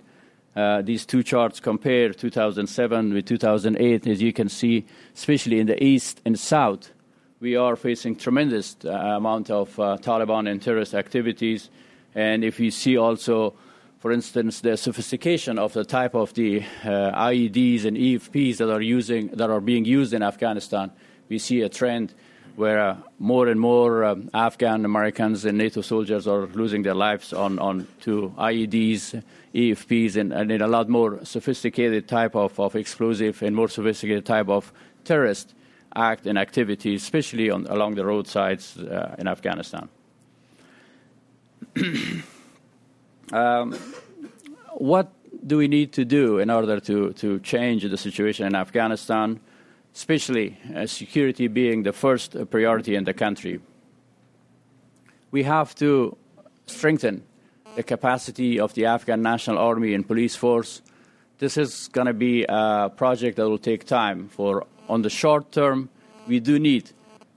uh, 0.56 0.82
these 0.82 1.06
two 1.06 1.24
charts 1.24 1.60
compare 1.60 2.12
2007 2.12 3.14
with 3.14 3.26
2008. 3.26 4.08
As 4.08 4.22
you 4.22 4.34
can 4.34 4.50
see, 4.50 4.86
especially 5.16 5.60
in 5.60 5.68
the 5.68 5.82
east 5.82 6.22
and 6.26 6.38
south, 6.38 6.92
we 7.42 7.56
are 7.56 7.76
facing 7.76 8.16
tremendous 8.16 8.78
uh, 8.86 8.90
amount 8.92 9.50
of 9.50 9.78
uh, 9.80 9.98
Taliban 10.00 10.50
and 10.50 10.62
terrorist 10.62 10.94
activities. 10.94 11.72
And 12.14 12.44
if 12.44 12.60
you 12.60 12.70
see 12.70 12.98
also, 12.98 13.56
for 13.98 14.12
instance, 14.12 14.62
the 14.62 14.78
sophistication 14.78 15.58
of 15.58 15.74
the 15.74 15.84
type 15.84 16.14
of 16.14 16.36
the 16.36 16.60
uh, 16.84 17.30
IEDs 17.30 17.86
and 17.86 17.98
EFPs 17.98 18.58
that 18.58 18.72
are 18.72 18.82
using 18.82 19.30
that 19.30 19.50
are 19.50 19.60
being 19.60 19.86
used 19.86 20.14
in 20.14 20.22
Afghanistan, 20.22 20.92
we 21.30 21.40
see 21.40 21.62
a 21.62 21.70
trend 21.70 22.14
where 22.58 22.80
uh, 22.80 22.98
more 23.18 23.48
and 23.48 23.60
more 23.60 24.04
um, 24.04 24.30
Afghan 24.36 24.86
Americans 24.86 25.44
and 25.44 25.58
NATO 25.58 25.82
soldiers 25.82 26.28
are 26.28 26.46
losing 26.48 26.84
their 26.84 26.94
lives 26.94 27.34
on, 27.34 27.58
on 27.58 27.88
to 28.02 28.32
IEDs, 28.38 29.24
EFPs, 29.56 30.16
and, 30.16 30.32
and 30.32 30.52
a 30.52 30.68
lot 30.68 30.90
more 30.90 31.26
sophisticated 31.26 32.08
type 32.08 32.36
of, 32.36 32.60
of 32.60 32.76
explosive 32.76 33.42
and 33.42 33.56
more 33.56 33.70
sophisticated 33.70 34.28
type 34.28 34.50
of 34.50 34.72
terrorist 35.06 35.56
act 35.96 36.26
and 36.28 36.38
activity, 36.38 36.96
especially 36.96 37.50
on, 37.50 37.68
along 37.68 37.96
the 37.96 38.06
roadsides 38.06 38.78
uh, 38.78 39.16
in 39.18 39.28
Afghanistan. 39.28 39.90
um, 43.34 43.74
what 44.76 45.12
do 45.46 45.58
we 45.58 45.68
need 45.68 45.92
to 45.94 46.06
do 46.06 46.40
in 46.40 46.50
order 46.50 46.80
to, 46.80 47.14
to 47.14 47.40
change 47.40 47.84
the 47.84 47.98
situation 47.98 48.46
in 48.46 48.56
Afghanistan, 48.56 49.40
especially 49.94 50.58
uh, 50.76 50.86
security 50.86 51.48
being 51.48 51.84
the 51.84 51.94
first 51.94 52.36
priority 52.50 52.96
in 52.96 53.04
the 53.04 53.14
country? 53.14 53.60
We 55.32 55.44
have 55.44 55.74
to 55.76 56.18
strengthen 56.66 57.24
the 57.76 57.84
capacity 57.84 58.60
of 58.60 58.74
the 58.74 58.86
Afghan 58.86 59.22
National 59.22 59.58
Army 59.58 59.94
and 59.94 60.06
police 60.06 60.36
force. 60.36 60.82
This 61.40 61.58
is 61.58 61.88
going 61.88 62.08
to 62.08 62.14
be 62.14 62.46
a 62.48 62.92
project 62.96 63.38
that 63.38 63.48
will 63.48 63.58
take 63.58 63.86
time. 63.86 64.28
For 64.28 64.66
on 64.92 65.02
the 65.04 65.10
short 65.10 65.52
term, 65.54 65.90
we 66.28 66.40
do 66.42 66.60
need 66.60 66.92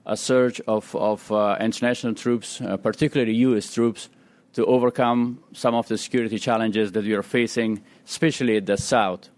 a 0.05 0.17
surge 0.17 0.59
of, 0.67 0.93
of 0.95 1.31
uh, 1.31 1.57
international 1.59 2.13
troops, 2.13 2.59
uh, 2.59 2.75
particularly 2.77 3.33
U.S. 3.47 3.73
troops, 3.73 4.09
to 4.53 4.65
overcome 4.65 5.39
some 5.53 5.73
of 5.73 5.87
the 5.87 5.97
security 5.97 6.37
challenges 6.37 6.91
that 6.91 7.05
we 7.05 7.13
are 7.13 7.23
facing, 7.23 7.81
especially 8.05 8.57
in 8.57 8.65
the 8.65 8.77
south. 8.77 9.29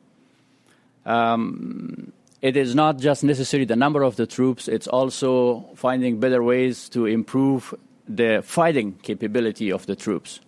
Um, 1.06 2.12
it 2.42 2.58
is 2.58 2.76
not 2.76 2.98
just 2.98 3.24
necessarily 3.24 3.66
the 3.66 3.76
number 3.76 4.02
of 4.04 4.16
the 4.16 4.26
troops, 4.26 4.68
it's 4.68 4.88
also 4.88 5.70
finding 5.76 6.20
better 6.20 6.44
ways 6.44 6.90
to 6.90 7.06
improve 7.06 7.74
the 8.08 8.42
fighting 8.44 8.94
capability 9.04 9.72
of 9.72 9.86
the 9.86 9.96
troops. 9.96 10.40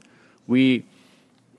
We, 0.48 0.86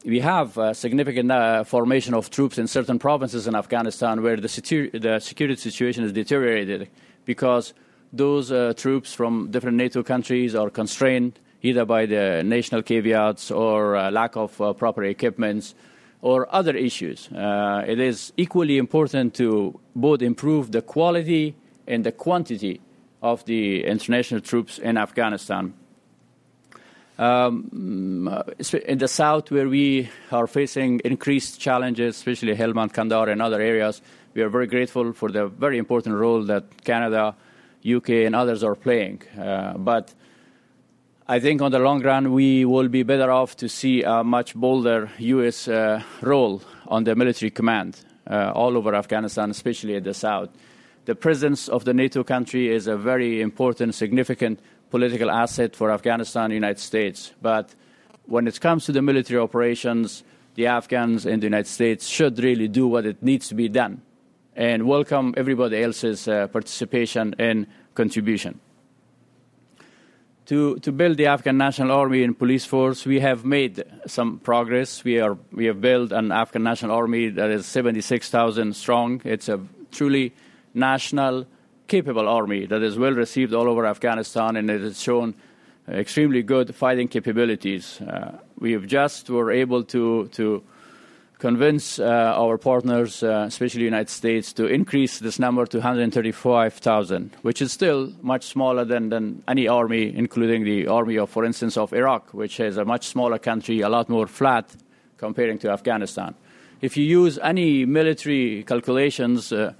we 0.04 0.20
have 0.20 0.56
a 0.56 0.74
significant 0.74 1.30
uh, 1.30 1.64
formation 1.64 2.14
of 2.14 2.30
troops 2.30 2.58
in 2.58 2.66
certain 2.66 2.98
provinces 2.98 3.46
in 3.46 3.54
Afghanistan 3.54 4.22
where 4.22 4.36
the, 4.36 4.90
the 4.92 5.20
security 5.20 5.56
situation 5.56 6.04
is 6.04 6.12
deteriorated 6.12 6.88
because 7.26 7.74
those 8.12 8.50
uh, 8.50 8.72
troops 8.76 9.12
from 9.12 9.50
different 9.50 9.76
NATO 9.76 10.02
countries 10.02 10.54
are 10.54 10.70
constrained 10.70 11.38
either 11.62 11.84
by 11.84 12.06
the 12.06 12.42
national 12.44 12.82
caveats 12.82 13.50
or 13.50 13.96
uh, 13.96 14.10
lack 14.10 14.36
of 14.36 14.58
uh, 14.60 14.72
proper 14.72 15.04
equipments 15.04 15.74
or 16.22 16.52
other 16.54 16.74
issues. 16.74 17.30
Uh, 17.32 17.84
it 17.86 18.00
is 18.00 18.32
equally 18.36 18.78
important 18.78 19.34
to 19.34 19.78
both 19.94 20.22
improve 20.22 20.72
the 20.72 20.80
quality 20.80 21.54
and 21.86 22.04
the 22.04 22.12
quantity 22.12 22.80
of 23.22 23.44
the 23.44 23.84
international 23.84 24.40
troops 24.40 24.78
in 24.78 24.96
Afghanistan. 24.96 25.74
Um, 27.20 28.28
in 28.86 28.96
the 28.96 29.06
south, 29.06 29.50
where 29.50 29.68
we 29.68 30.08
are 30.32 30.46
facing 30.46 31.00
increased 31.04 31.60
challenges, 31.60 32.16
especially 32.16 32.56
Helmand, 32.56 32.94
Kandahar, 32.94 33.28
and 33.28 33.42
other 33.42 33.60
areas, 33.60 34.00
we 34.32 34.40
are 34.40 34.48
very 34.48 34.66
grateful 34.66 35.12
for 35.12 35.30
the 35.30 35.48
very 35.48 35.76
important 35.76 36.14
role 36.14 36.42
that 36.44 36.82
Canada, 36.82 37.36
UK, 37.84 38.08
and 38.24 38.34
others 38.34 38.64
are 38.64 38.74
playing. 38.74 39.20
Uh, 39.38 39.76
but 39.76 40.14
I 41.28 41.40
think 41.40 41.60
on 41.60 41.72
the 41.72 41.78
long 41.78 42.02
run, 42.02 42.32
we 42.32 42.64
will 42.64 42.88
be 42.88 43.02
better 43.02 43.30
off 43.30 43.54
to 43.56 43.68
see 43.68 44.02
a 44.02 44.24
much 44.24 44.54
bolder 44.54 45.10
U.S. 45.18 45.68
Uh, 45.68 46.02
role 46.22 46.62
on 46.88 47.04
the 47.04 47.14
military 47.14 47.50
command 47.50 48.00
uh, 48.30 48.52
all 48.54 48.78
over 48.78 48.94
Afghanistan, 48.94 49.50
especially 49.50 49.94
in 49.94 50.04
the 50.04 50.14
south. 50.14 50.48
The 51.04 51.14
presence 51.14 51.68
of 51.68 51.84
the 51.84 51.92
NATO 51.92 52.24
country 52.24 52.72
is 52.72 52.86
a 52.86 52.96
very 52.96 53.42
important, 53.42 53.94
significant 53.94 54.58
political 54.90 55.30
asset 55.30 55.76
for 55.76 55.90
Afghanistan 55.90 56.50
United 56.50 56.80
States. 56.80 57.32
But 57.40 57.74
when 58.26 58.46
it 58.46 58.60
comes 58.60 58.84
to 58.86 58.92
the 58.92 59.02
military 59.02 59.40
operations, 59.40 60.24
the 60.54 60.66
Afghans 60.66 61.26
and 61.26 61.42
the 61.42 61.46
United 61.46 61.68
States 61.68 62.06
should 62.06 62.38
really 62.38 62.68
do 62.68 62.86
what 62.86 63.06
it 63.06 63.22
needs 63.22 63.48
to 63.48 63.54
be 63.54 63.68
done 63.68 64.02
and 64.56 64.86
welcome 64.86 65.32
everybody 65.36 65.82
else's 65.82 66.26
uh, 66.26 66.48
participation 66.48 67.34
and 67.38 67.66
contribution 67.94 68.60
to, 70.50 70.80
to 70.80 70.90
build 70.90 71.16
the 71.16 71.26
Afghan 71.26 71.56
National 71.56 71.92
Army 71.92 72.24
and 72.24 72.36
police 72.36 72.64
force, 72.64 73.06
we 73.06 73.20
have 73.20 73.44
made 73.44 73.84
some 74.08 74.40
progress. 74.40 75.04
We, 75.04 75.20
are, 75.20 75.38
we 75.52 75.66
have 75.66 75.80
built 75.80 76.10
an 76.10 76.32
Afghan 76.32 76.64
National 76.64 76.96
Army 76.96 77.28
that 77.28 77.50
is 77.50 77.66
76,000 77.66 78.74
strong. 78.74 79.22
It's 79.24 79.48
a 79.48 79.60
truly 79.92 80.34
national, 80.74 81.46
capable 81.90 82.28
army 82.28 82.66
that 82.66 82.82
is 82.82 82.96
well 82.96 83.12
received 83.12 83.52
all 83.52 83.68
over 83.68 83.84
Afghanistan 83.84 84.56
and 84.56 84.70
it 84.70 84.80
has 84.80 85.02
shown 85.02 85.34
extremely 85.88 86.42
good 86.42 86.74
fighting 86.74 87.08
capabilities. 87.08 88.00
Uh, 88.00 88.38
we 88.58 88.72
have 88.72 88.86
just 88.86 89.28
were 89.28 89.50
able 89.50 89.82
to, 89.82 90.28
to 90.28 90.62
convince 91.38 91.98
uh, 91.98 92.34
our 92.36 92.56
partners, 92.58 93.22
uh, 93.24 93.44
especially 93.48 93.80
the 93.80 93.86
United 93.86 94.08
States, 94.08 94.52
to 94.52 94.66
increase 94.66 95.18
this 95.18 95.38
number 95.40 95.66
to 95.66 95.78
135,000, 95.78 97.36
which 97.42 97.60
is 97.60 97.72
still 97.72 98.12
much 98.22 98.44
smaller 98.44 98.84
than, 98.84 99.08
than 99.08 99.42
any 99.48 99.66
army, 99.66 100.14
including 100.14 100.64
the 100.64 100.86
army 100.86 101.18
of, 101.18 101.28
for 101.28 101.44
instance, 101.44 101.76
of 101.76 101.92
Iraq, 101.92 102.32
which 102.32 102.60
is 102.60 102.76
a 102.76 102.84
much 102.84 103.06
smaller 103.06 103.38
country, 103.38 103.80
a 103.80 103.88
lot 103.88 104.08
more 104.08 104.28
flat 104.28 104.76
comparing 105.16 105.58
to 105.58 105.70
Afghanistan. 105.70 106.34
If 106.80 106.96
you 106.96 107.04
use 107.04 107.38
any 107.42 107.84
military 107.84 108.62
calculations 108.62 109.52
uh, 109.52 109.74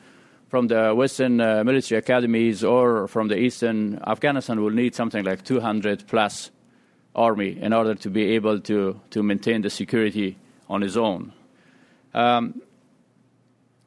from 0.51 0.67
the 0.67 0.93
Western 0.93 1.41
uh, 1.41 1.63
military 1.65 2.01
academies 2.01 2.65
or 2.65 3.07
from 3.07 3.29
the 3.29 3.39
Eastern, 3.39 4.01
Afghanistan 4.05 4.61
will 4.61 4.71
need 4.73 4.97
something 4.97 5.25
like 5.25 5.45
200 5.45 6.09
plus 6.09 6.51
army 7.15 7.57
in 7.61 7.73
order 7.73 7.95
to 7.95 8.11
be 8.11 8.35
able 8.35 8.59
to, 8.61 9.01
to 9.11 9.23
maintain 9.23 9.63
the 9.63 9.71
security 9.71 10.37
on 10.69 10.83
its 10.83 10.97
own. 10.97 11.33
Um, 12.13 12.61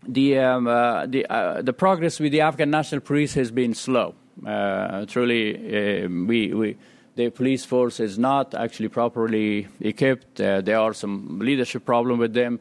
the 0.08 0.40
um, 0.40 0.68
uh, 0.68 1.06
the 1.06 1.26
uh, 1.28 1.62
the 1.62 1.74
progress 1.74 2.20
with 2.20 2.32
the 2.32 2.42
Afghan 2.42 2.70
National 2.70 3.02
Police 3.02 3.34
has 3.36 3.52
been 3.52 3.74
slow. 3.74 4.16
Uh, 4.46 5.06
truly, 5.06 6.04
um, 6.04 6.28
we 6.28 6.54
we 6.54 6.78
the 7.16 7.30
police 7.30 7.64
force 7.64 8.00
is 8.00 8.18
not 8.20 8.54
actually 8.54 8.90
properly 8.90 9.68
equipped. 9.80 10.42
Uh, 10.42 10.62
there 10.62 10.80
are 10.80 10.94
some 10.94 11.40
leadership 11.40 11.86
problem 11.86 12.20
with 12.20 12.34
them. 12.34 12.60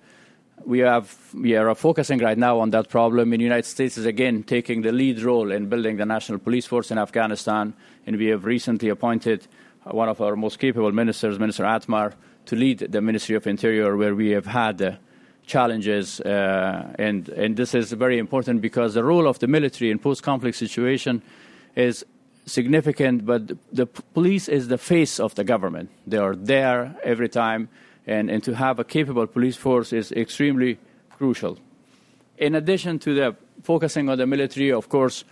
We 0.65 0.81
have 0.81 1.17
we 1.35 1.57
are 1.57 1.75
focusing 1.75 2.19
right 2.19 2.39
now 2.39 2.61
on 2.61 2.71
that 2.71 2.89
problem. 2.89 3.31
The 3.31 3.39
United 3.39 3.67
States 3.67 3.99
is 3.99 4.07
again 4.07 4.43
taking 4.43 4.83
the 4.83 4.93
lead 4.93 5.21
role 5.23 5.51
in 5.51 5.69
building 5.69 5.97
the 5.97 6.07
national 6.07 6.39
police 6.39 6.67
force 6.67 6.91
in 6.91 6.99
Afghanistan, 6.99 7.75
and 8.07 8.17
we 8.17 8.27
have 8.27 8.45
recently 8.45 8.89
appointed 8.89 9.47
one 9.85 10.09
of 10.09 10.21
our 10.21 10.37
most 10.37 10.59
capable 10.59 10.93
ministers, 10.93 11.39
Minister 11.39 11.65
Atmar, 11.65 12.15
to 12.47 12.57
lead 12.57 12.79
the 12.79 13.01
Ministry 13.01 13.35
of 13.35 13.47
Interior, 13.47 13.97
where 13.97 14.15
we 14.15 14.31
have 14.31 14.47
had 14.47 14.99
challenges, 15.47 16.21
uh, 16.21 16.95
and 16.99 17.29
and 17.31 17.57
this 17.57 17.75
is 17.75 17.93
very 17.93 18.19
important 18.19 18.61
because 18.61 18.95
the 18.95 19.05
role 19.05 19.27
of 19.27 19.39
the 19.39 19.47
military 19.47 19.91
in 19.91 19.99
post-conflict 19.99 20.57
situation 20.57 21.23
is 21.75 22.05
significant. 22.47 23.27
But 23.27 23.53
the 23.73 23.87
police 23.87 24.49
is 24.49 24.69
the 24.69 24.79
face 24.79 25.19
of 25.19 25.35
the 25.35 25.45
government; 25.45 25.91
they 26.07 26.19
are 26.19 26.37
there 26.37 26.95
every 27.03 27.29
time, 27.29 27.69
and 28.07 28.31
and 28.31 28.43
to 28.45 28.55
have 28.55 28.79
a 28.79 28.85
capable 28.85 29.27
police 29.27 29.57
force 29.57 29.93
is 29.93 30.13
extremely 30.13 30.79
crucial. 31.11 31.59
In 32.39 32.55
addition 32.55 32.99
to 33.01 33.15
the 33.15 33.37
focusing 33.63 34.09
on 34.09 34.19
the 34.19 34.27
military, 34.27 34.73
of 34.73 34.89
course, 34.89 35.25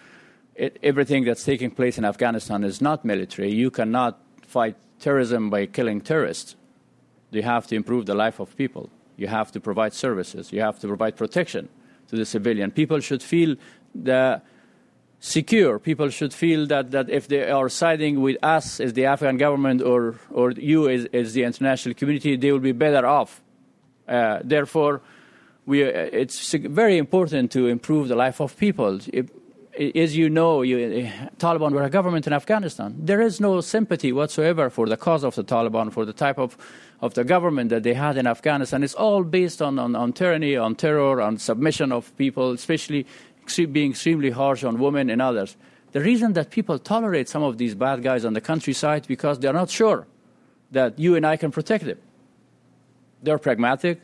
it, 0.54 0.78
everything 0.82 1.24
that's 1.24 1.44
taking 1.44 1.70
place 1.70 1.98
in 1.98 2.04
Afghanistan 2.04 2.64
is 2.64 2.80
not 2.80 3.04
military. 3.04 3.52
You 3.52 3.70
cannot 3.70 4.20
fight 4.46 4.76
terrorism 5.00 5.50
by 5.50 5.66
killing 5.66 6.00
terrorists. 6.00 6.56
You 7.30 7.42
have 7.42 7.66
to 7.68 7.76
improve 7.76 8.06
the 8.06 8.14
life 8.14 8.40
of 8.40 8.56
people. 8.56 8.90
You 9.16 9.28
have 9.28 9.50
to 9.52 9.60
provide 9.60 9.92
services. 9.92 10.52
You 10.52 10.60
have 10.60 10.78
to 10.80 10.88
provide 10.88 11.16
protection 11.16 11.68
to 12.08 12.16
the 12.16 12.24
civilian. 12.24 12.70
People 12.70 13.00
should 13.00 13.22
feel 13.22 13.56
the 13.94 14.42
secure. 15.20 15.78
People 15.78 16.08
should 16.08 16.32
feel 16.32 16.66
that, 16.66 16.90
that 16.90 17.10
if 17.10 17.28
they 17.28 17.48
are 17.48 17.68
siding 17.68 18.22
with 18.22 18.36
us 18.42 18.80
as 18.80 18.94
the 18.94 19.04
Afghan 19.04 19.36
government 19.36 19.82
or, 19.82 20.16
or 20.30 20.50
you 20.52 20.88
as, 20.88 21.06
as 21.12 21.34
the 21.34 21.44
international 21.44 21.94
community, 21.94 22.36
they 22.36 22.50
will 22.50 22.58
be 22.58 22.72
better 22.72 23.06
off. 23.06 23.42
Uh, 24.08 24.40
therefore, 24.42 25.02
we, 25.66 25.84
uh, 25.84 25.88
it's 25.90 26.52
very 26.54 26.96
important 26.96 27.52
to 27.52 27.66
improve 27.66 28.08
the 28.08 28.16
life 28.16 28.40
of 28.40 28.56
people. 28.56 28.98
It, 29.12 29.30
as 29.94 30.16
you 30.16 30.28
know, 30.28 30.62
you, 30.62 31.10
Taliban 31.38 31.72
were 31.72 31.82
a 31.82 31.90
government 31.90 32.26
in 32.26 32.32
Afghanistan. 32.32 32.96
There 32.98 33.20
is 33.20 33.40
no 33.40 33.60
sympathy 33.60 34.12
whatsoever 34.12 34.68
for 34.68 34.86
the 34.88 34.96
cause 34.96 35.22
of 35.22 35.34
the 35.36 35.44
Taliban, 35.44 35.92
for 35.92 36.04
the 36.04 36.12
type 36.12 36.38
of, 36.38 36.56
of 37.00 37.14
the 37.14 37.24
government 37.24 37.70
that 37.70 37.82
they 37.82 37.94
had 37.94 38.16
in 38.16 38.26
Afghanistan. 38.26 38.82
It's 38.82 38.94
all 38.94 39.22
based 39.22 39.62
on, 39.62 39.78
on, 39.78 39.94
on 39.94 40.12
tyranny, 40.12 40.56
on 40.56 40.74
terror, 40.74 41.22
on 41.22 41.38
submission 41.38 41.92
of 41.92 42.14
people, 42.18 42.50
especially 42.50 43.06
being 43.58 43.90
extremely 43.90 44.30
harsh 44.30 44.64
on 44.64 44.78
women 44.78 45.10
and 45.10 45.20
others. 45.20 45.56
The 45.92 46.00
reason 46.00 46.34
that 46.34 46.50
people 46.50 46.78
tolerate 46.78 47.28
some 47.28 47.42
of 47.42 47.58
these 47.58 47.74
bad 47.74 48.02
guys 48.02 48.24
on 48.24 48.32
the 48.32 48.40
countryside 48.40 49.06
because 49.08 49.38
they're 49.38 49.52
not 49.52 49.70
sure 49.70 50.06
that 50.70 50.98
you 50.98 51.16
and 51.16 51.26
I 51.26 51.36
can 51.36 51.50
protect 51.50 51.84
them. 51.84 51.98
They're 53.22 53.38
pragmatic. 53.38 54.02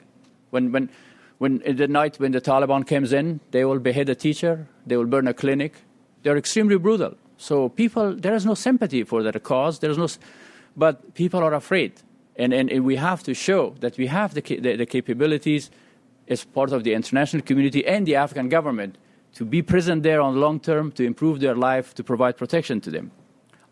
When, 0.50 0.72
when, 0.72 0.90
when 1.38 1.60
in 1.62 1.76
the 1.76 1.88
night 1.88 2.18
when 2.18 2.32
the 2.32 2.40
Taliban 2.40 2.86
comes 2.86 3.12
in, 3.12 3.40
they 3.50 3.64
will 3.64 3.78
behead 3.78 4.08
a 4.08 4.14
teacher, 4.14 4.66
they 4.86 4.96
will 4.96 5.06
burn 5.06 5.28
a 5.28 5.34
clinic. 5.34 5.74
They're 6.22 6.36
extremely 6.36 6.76
brutal. 6.76 7.14
So 7.38 7.68
people, 7.68 8.14
there 8.14 8.34
is 8.34 8.44
no 8.44 8.54
sympathy 8.54 9.04
for 9.04 9.22
that 9.22 9.40
cause. 9.42 9.78
There 9.78 9.90
is 9.90 9.98
no, 9.98 10.08
but 10.76 11.14
people 11.14 11.40
are 11.40 11.54
afraid, 11.54 11.92
and, 12.36 12.52
and, 12.52 12.70
and 12.70 12.84
we 12.84 12.96
have 12.96 13.22
to 13.24 13.34
show 13.34 13.74
that 13.80 13.96
we 13.96 14.06
have 14.06 14.34
the, 14.34 14.40
the, 14.40 14.76
the 14.76 14.86
capabilities 14.86 15.70
as 16.28 16.44
part 16.44 16.72
of 16.72 16.82
the 16.82 16.94
international 16.94 17.42
community 17.42 17.86
and 17.86 18.06
the 18.06 18.16
Afghan 18.16 18.48
government 18.48 18.96
to 19.36 19.44
be 19.44 19.60
present 19.60 20.02
there 20.02 20.22
on 20.22 20.40
long 20.40 20.58
term, 20.58 20.90
to 20.92 21.04
improve 21.04 21.40
their 21.40 21.54
life, 21.54 21.94
to 21.94 22.02
provide 22.02 22.38
protection 22.38 22.80
to 22.80 22.90
them. 22.90 23.10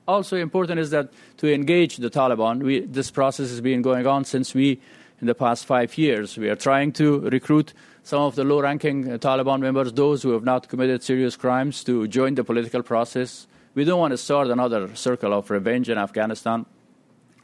Also 0.06 0.36
important 0.36 0.78
is 0.78 0.90
that 0.90 1.08
to 1.38 1.50
engage 1.52 1.96
the 1.96 2.10
Taliban. 2.10 2.62
We, 2.62 2.80
this 2.80 3.10
process 3.10 3.48
has 3.48 3.62
been 3.62 3.80
going 3.80 4.06
on 4.06 4.26
since 4.26 4.52
we, 4.52 4.78
in 5.22 5.26
the 5.26 5.34
past 5.34 5.64
five 5.64 5.96
years, 5.96 6.36
we 6.36 6.50
are 6.50 6.56
trying 6.56 6.92
to 6.92 7.20
recruit 7.30 7.72
some 8.02 8.20
of 8.20 8.34
the 8.34 8.44
low-ranking 8.44 9.10
uh, 9.10 9.16
Taliban 9.16 9.60
members, 9.60 9.90
those 9.94 10.22
who 10.22 10.32
have 10.32 10.44
not 10.44 10.68
committed 10.68 11.02
serious 11.02 11.34
crimes, 11.34 11.82
to 11.84 12.06
join 12.08 12.34
the 12.34 12.44
political 12.44 12.82
process. 12.82 13.46
We 13.74 13.84
don't 13.84 13.98
want 13.98 14.10
to 14.10 14.18
start 14.18 14.48
another 14.48 14.94
circle 14.94 15.32
of 15.32 15.48
revenge 15.48 15.88
in 15.88 15.96
Afghanistan. 15.96 16.66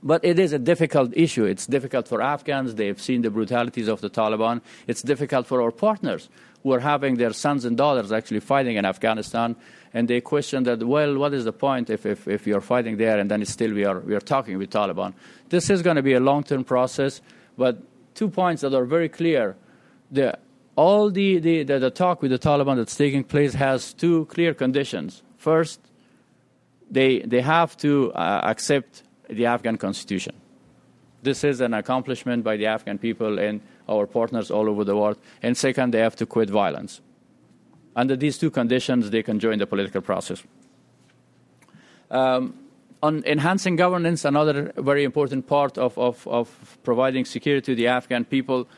But 0.03 0.23
it 0.25 0.39
is 0.39 0.53
a 0.53 0.59
difficult 0.59 1.12
issue. 1.17 1.45
It's 1.45 1.67
difficult 1.67 2.09
for 2.09 2.21
Afghans. 2.21 2.75
They've 2.75 3.00
seen 3.00 3.23
the 3.23 3.31
brutalities 3.31 3.89
of 3.89 4.03
the 4.03 4.11
Taliban. 4.11 4.61
It's 4.87 5.03
difficult 5.03 5.47
for 5.47 5.62
our 5.62 5.71
partners 5.71 6.29
who 6.62 6.73
are 6.73 6.81
having 6.81 7.17
their 7.17 7.33
sons 7.33 7.64
and 7.64 7.76
daughters 7.76 8.12
actually 8.12 8.40
fighting 8.40 8.76
in 8.76 8.85
Afghanistan. 8.85 9.57
And 9.93 10.07
they 10.07 10.21
question 10.21 10.64
that, 10.64 10.83
well, 10.87 11.17
what 11.17 11.35
is 11.35 11.45
the 11.45 11.52
point 11.52 11.90
if, 11.90 12.07
if, 12.07 12.29
if 12.29 12.47
you're 12.47 12.61
fighting 12.61 12.97
there 12.97 13.19
and 13.19 13.31
then 13.31 13.45
still 13.45 13.73
we 13.73 13.85
are, 13.85 14.00
we 14.00 14.14
are 14.14 14.21
talking 14.21 14.59
with 14.59 14.71
Taliban? 14.71 15.14
This 15.49 15.71
is 15.71 15.83
going 15.83 15.97
to 15.97 16.02
be 16.02 16.12
a 16.12 16.21
long 16.21 16.45
term 16.45 16.64
process, 16.64 17.21
but 17.57 17.79
two 18.14 18.29
points 18.29 18.62
that 18.62 18.75
are 18.75 18.85
very 18.85 19.09
clear. 19.09 19.57
The, 20.11 20.38
all 20.76 21.11
the, 21.11 21.38
the, 21.38 21.62
the, 21.64 21.79
the 21.79 21.90
talk 21.90 22.23
with 22.23 22.31
the 22.31 22.38
Taliban 22.38 22.76
that's 22.76 22.95
taking 22.95 23.25
place 23.25 23.55
has 23.55 23.93
two 23.93 24.26
clear 24.26 24.55
conditions. 24.55 25.23
First, 25.38 25.81
they, 26.90 27.21
they 27.21 27.40
have 27.40 27.76
to 27.79 28.12
uh, 28.12 28.40
accept 28.45 29.02
the 29.29 29.47
Afghan 29.47 29.76
constitution. 29.76 30.35
This 31.23 31.45
is 31.45 31.61
an 31.61 31.75
accomplishment 31.75 32.45
by 32.45 32.57
the 32.57 32.67
Afghan 32.67 32.99
people 32.99 33.38
and 33.38 33.61
our 33.91 34.07
partners 34.07 34.51
all 34.51 34.69
over 34.69 34.85
the 34.85 34.97
world. 34.97 35.19
And 35.43 35.57
second, 35.57 35.93
they 35.93 36.01
have 36.01 36.17
to 36.17 36.27
quit 36.27 36.49
violence. 36.49 37.01
Under 37.97 38.17
these 38.17 38.39
two 38.39 38.51
conditions, 38.51 39.11
they 39.11 39.23
can 39.23 39.39
join 39.41 39.59
the 39.59 39.67
political 39.67 40.01
process. 40.01 40.43
Um, 42.11 42.55
on 43.03 43.25
enhancing 43.25 43.77
governance, 43.77 44.25
another 44.25 44.73
very 44.77 45.05
important 45.05 45.47
part 45.47 45.79
of, 45.79 45.99
of, 45.99 46.27
of 46.29 46.79
providing 46.83 47.25
security 47.25 47.73
to 47.73 47.75
the 47.75 47.89
Afghan 47.89 48.25
people, 48.25 48.69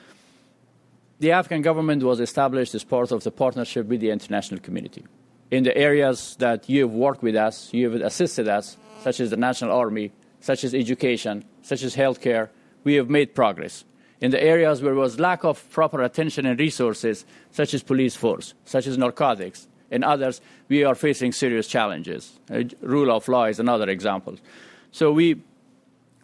the 1.19 1.33
Afghan 1.33 1.63
government 1.63 2.03
was 2.03 2.21
established 2.21 2.75
as 2.75 2.85
part 2.85 3.13
of 3.13 3.23
the 3.23 3.31
partnership 3.31 3.87
with 3.87 4.01
the 4.01 4.11
international 4.11 4.61
community. 4.61 5.05
In 5.51 5.65
the 5.65 5.77
areas 5.77 6.37
that 6.39 6.69
you 6.69 6.83
have 6.83 6.93
worked 6.93 7.23
with 7.23 7.37
us, 7.37 7.73
you 7.73 7.91
have 7.91 8.01
assisted 8.01 8.49
us, 8.49 8.77
such 9.03 9.21
as 9.21 9.31
the 9.31 9.37
National 9.37 9.73
Army, 9.73 10.13
such 10.41 10.65
as 10.65 10.75
education, 10.75 11.45
such 11.63 11.83
as 11.83 11.95
healthcare, 11.95 12.49
we 12.85 12.95
have 12.95 13.11
made 13.11 13.35
progress. 13.35 13.85
In 14.23 14.31
the 14.31 14.41
areas 14.41 14.81
where 14.81 14.93
there 14.93 15.01
was 15.01 15.19
lack 15.19 15.43
of 15.43 15.69
proper 15.71 16.01
attention 16.01 16.47
and 16.47 16.59
resources, 16.59 17.27
such 17.51 17.75
as 17.75 17.83
police 17.83 18.15
force, 18.15 18.55
such 18.65 18.87
as 18.87 18.97
narcotics, 18.97 19.67
and 19.91 20.05
others, 20.05 20.41
we 20.69 20.85
are 20.85 20.95
facing 20.95 21.33
serious 21.33 21.67
challenges. 21.67 22.39
Uh, 22.49 22.63
rule 22.81 23.11
of 23.11 23.27
law 23.27 23.47
is 23.47 23.59
another 23.59 23.91
example. 23.91 24.37
So 24.93 25.11
we, 25.13 25.43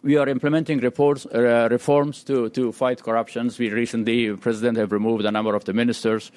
we 0.03 0.17
are 0.17 0.29
implementing 0.29 0.79
reports, 0.79 1.27
uh, 1.27 1.67
reforms 1.71 2.23
to, 2.25 2.49
to 2.51 2.71
fight 2.71 3.03
corruptions. 3.03 3.59
We 3.59 3.71
recently, 3.71 4.33
president, 4.37 4.79
have 4.79 4.93
removed 4.93 5.25
a 5.25 5.33
number 5.33 5.57
of 5.57 5.65
the 5.65 5.73
ministers. 5.73 6.31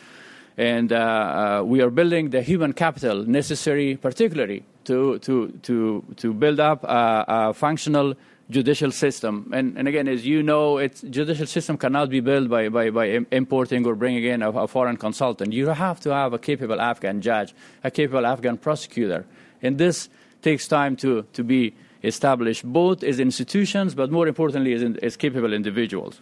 And 0.57 0.91
uh, 0.91 0.97
uh, 0.97 1.63
we 1.63 1.81
are 1.81 1.91
building 1.91 2.31
the 2.31 2.41
human 2.41 2.73
capital 2.73 3.23
necessary, 3.23 3.97
particularly 3.97 4.65
to, 4.85 5.19
to, 5.19 5.49
to, 5.61 6.03
to 6.17 6.33
build 6.33 6.59
up 6.59 6.83
a, 6.83 7.25
a 7.27 7.53
functional 7.53 8.15
judicial 8.51 8.91
system. 8.91 9.50
And, 9.53 9.77
and, 9.77 9.88
again, 9.88 10.08
as 10.08 10.25
you 10.25 10.43
know, 10.43 10.77
it's, 10.77 11.01
judicial 11.01 11.48
system 11.48 11.77
cannot 11.77 12.10
be 12.10 12.20
built 12.20 12.50
by, 12.50 12.70
by, 12.70 12.89
by 12.89 13.20
importing 13.31 13.86
or 13.86 13.96
bringing 13.96 14.24
in 14.24 14.41
a, 14.41 14.51
a, 14.51 14.67
foreign 14.67 14.98
consultant. 14.98 15.53
You 15.53 15.70
have 15.70 16.00
to 16.01 16.13
have 16.13 16.34
a 16.34 16.39
capable 16.39 16.79
Afghan 16.79 17.22
judge, 17.22 17.55
a 17.84 17.89
capable 17.89 18.25
Afghan 18.25 18.58
prosecutor. 18.58 19.25
And 19.62 19.77
this 19.77 20.09
takes 20.42 20.68
time 20.68 20.96
to, 20.98 21.24
to 21.33 21.44
be 21.44 21.74
established, 22.03 22.64
both 22.66 23.03
as 23.03 23.20
institutions, 23.20 23.96
but 23.96 24.11
more 24.11 24.27
importantly, 24.27 24.74
as, 24.74 24.83
in, 24.83 25.00
as 25.03 25.18
capable 25.18 25.53
individuals. 25.53 26.22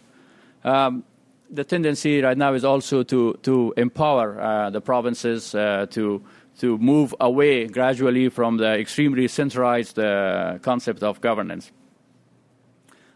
Um, 0.64 1.04
the 1.50 1.64
tendency 1.64 2.22
right 2.22 2.38
now 2.38 2.54
is 2.54 2.64
also 2.64 3.02
to, 3.02 3.38
to 3.42 3.74
empower 3.76 4.40
uh, 4.40 4.70
the 4.70 4.80
provinces 4.80 5.54
uh, 5.54 5.86
to 5.90 6.22
to 6.60 6.76
move 6.76 7.14
away 7.20 7.66
gradually 7.66 8.28
from 8.28 8.58
the 8.58 8.78
extremely 8.78 9.26
centralized 9.28 9.98
uh, 9.98 10.58
concept 10.60 11.02
of 11.02 11.18
governance. 11.22 11.72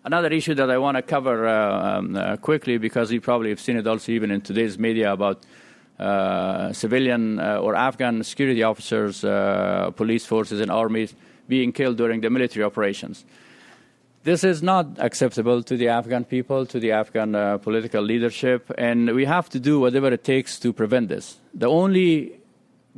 Another 0.06 0.28
issue 0.28 0.52
that 0.56 0.70
I 0.70 0.76
want 0.76 0.98
to 0.98 1.02
cover 1.02 1.48
uh, 1.48 1.96
um, 1.96 2.14
uh, 2.14 2.36
quickly, 2.36 2.76
because 2.76 3.10
you 3.10 3.22
probably 3.22 3.48
have 3.48 3.58
seen 3.58 3.78
it 3.78 3.86
also 3.86 4.12
even 4.12 4.30
in 4.30 4.42
today's 4.42 4.78
media 4.78 5.10
about 5.10 5.46
uh, 5.98 6.74
civilian 6.74 7.40
uh, 7.40 7.56
or 7.56 7.74
Afghan 7.74 8.22
security 8.22 8.62
officers, 8.62 9.24
uh, 9.24 9.90
police 9.96 10.26
forces, 10.26 10.60
and 10.60 10.70
armies 10.70 11.14
being 11.48 11.72
killed 11.72 11.96
during 11.96 12.20
the 12.20 12.28
military 12.28 12.62
operations. 12.62 13.24
This 14.24 14.44
is 14.44 14.62
not 14.62 14.88
acceptable 14.98 15.62
to 15.62 15.74
the 15.74 15.88
Afghan 15.88 16.24
people, 16.24 16.66
to 16.66 16.78
the 16.78 16.92
Afghan 16.92 17.58
political 17.60 18.02
leadership, 18.02 18.70
and 18.76 19.14
we 19.14 19.24
have 19.24 19.48
to 19.50 19.58
do 19.58 19.80
whatever 19.80 20.12
it 20.12 20.22
takes 20.22 20.58
to 20.60 20.72
prevent 20.74 21.08
this. 21.08 21.38
The 21.54 21.68
only 21.68 22.32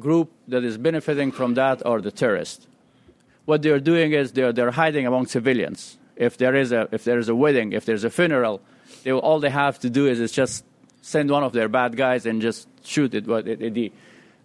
group 0.00 0.32
that 0.48 0.64
is 0.64 0.76
benefiting 0.76 1.30
from 1.30 1.54
that 1.54 1.86
are 1.86 2.00
the 2.00 2.10
terrorists. 2.10 2.66
What 3.44 3.62
they're 3.62 3.78
doing 3.78 4.12
is 4.12 4.32
they're, 4.32 4.52
they're 4.52 4.72
hiding 4.72 5.06
among 5.06 5.26
civilians. 5.26 5.98
If 6.16 6.37
there 6.38 6.55
is 6.55 6.72
a 6.72 6.88
if 6.92 7.05
there 7.05 7.18
is 7.18 7.29
a 7.29 7.35
wedding, 7.35 7.72
if 7.72 7.85
there's 7.85 8.05
a 8.05 8.11
funeral, 8.11 8.61
they 9.05 9.12
will, 9.12 9.20
all 9.20 9.40
they 9.40 9.50
have 9.50 9.79
to 9.81 9.90
do 9.90 10.07
is, 10.07 10.18
is 10.20 10.33
just 10.33 10.64
send 11.02 11.31
one 11.31 11.44
of 11.44 11.52
their 11.52 11.68
bad 11.68 11.96
guys 11.96 12.26
and 12.26 12.42
just 12.42 12.68
shoot 12.85 13.14
it 13.14 13.29
at 13.29 13.74
the 13.74 13.92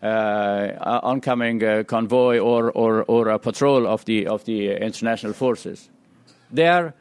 uh, 0.03 0.99
oncoming 1.03 1.63
uh, 1.63 1.83
convoy 1.83 2.39
or, 2.39 2.71
or, 2.71 3.03
or 3.03 3.29
a 3.29 3.39
patrol 3.39 3.87
of 3.87 4.05
the 4.05 4.27
of 4.27 4.45
the 4.45 4.71
international 4.71 5.33
forces. 5.33 5.89
There, 6.51 6.93